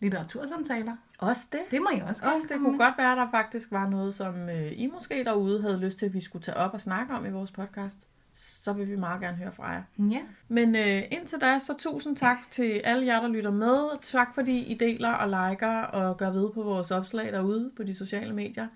litteratursamtaler, 0.00 0.96
Også 1.18 1.46
det. 1.52 1.60
det 1.70 1.80
må 1.82 1.88
I 1.96 2.00
også 2.08 2.22
gerne 2.22 2.34
Også 2.34 2.48
det 2.50 2.56
kunne 2.58 2.70
med. 2.70 2.78
godt 2.78 2.94
være, 2.98 3.12
at 3.12 3.18
der 3.18 3.30
faktisk 3.30 3.72
var 3.72 3.88
noget, 3.88 4.14
som 4.14 4.48
øh, 4.48 4.72
I 4.76 4.86
måske 4.92 5.24
derude 5.24 5.62
havde 5.62 5.78
lyst 5.80 5.98
til, 5.98 6.06
at 6.06 6.14
vi 6.14 6.20
skulle 6.20 6.42
tage 6.42 6.56
op 6.56 6.74
og 6.74 6.80
snakke 6.80 7.14
om 7.14 7.26
i 7.26 7.30
vores 7.30 7.50
podcast. 7.50 8.08
Så 8.32 8.72
vil 8.72 8.88
vi 8.90 8.96
meget 8.96 9.20
gerne 9.20 9.36
høre 9.36 9.52
fra 9.52 9.70
jer. 9.70 9.82
Ja. 10.10 10.20
Men 10.48 10.76
øh, 10.76 11.02
indtil 11.10 11.38
da, 11.40 11.58
så 11.58 11.74
tusind 11.78 12.16
tak 12.16 12.50
til 12.50 12.80
alle 12.84 13.06
jer, 13.06 13.20
der 13.20 13.28
lytter 13.28 13.50
med. 13.50 14.00
Tak 14.00 14.34
fordi 14.34 14.58
I 14.58 14.74
deler 14.74 15.12
og 15.12 15.28
liker 15.50 15.82
og 15.82 16.16
gør 16.16 16.30
ved 16.30 16.50
på 16.54 16.62
vores 16.62 16.90
opslag 16.90 17.32
derude 17.32 17.70
på 17.76 17.82
de 17.82 17.94
sociale 17.94 18.34
medier. 18.34 18.66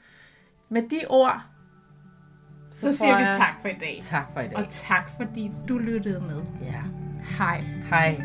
Med 0.69 0.83
de 0.83 1.01
ord, 1.09 1.43
Så, 2.71 2.83
tror 2.87 2.91
siger 2.93 3.17
vi 3.17 3.23
jeg- 3.23 3.33
tak 3.39 3.61
for 3.63 3.69
i 3.69 3.77
dag. 3.81 3.99
tak 4.03 4.33
for 4.33 4.41
i 4.41 4.49
dag. 4.49 4.57
Og 4.59 4.65
tak 4.69 5.11
fordi 5.17 5.53
du 5.69 5.79
lyttede 5.79 6.21
med. 6.21 6.43
Ja. 6.63 6.83
Hej. 7.39 7.61
Hej. 7.91 8.23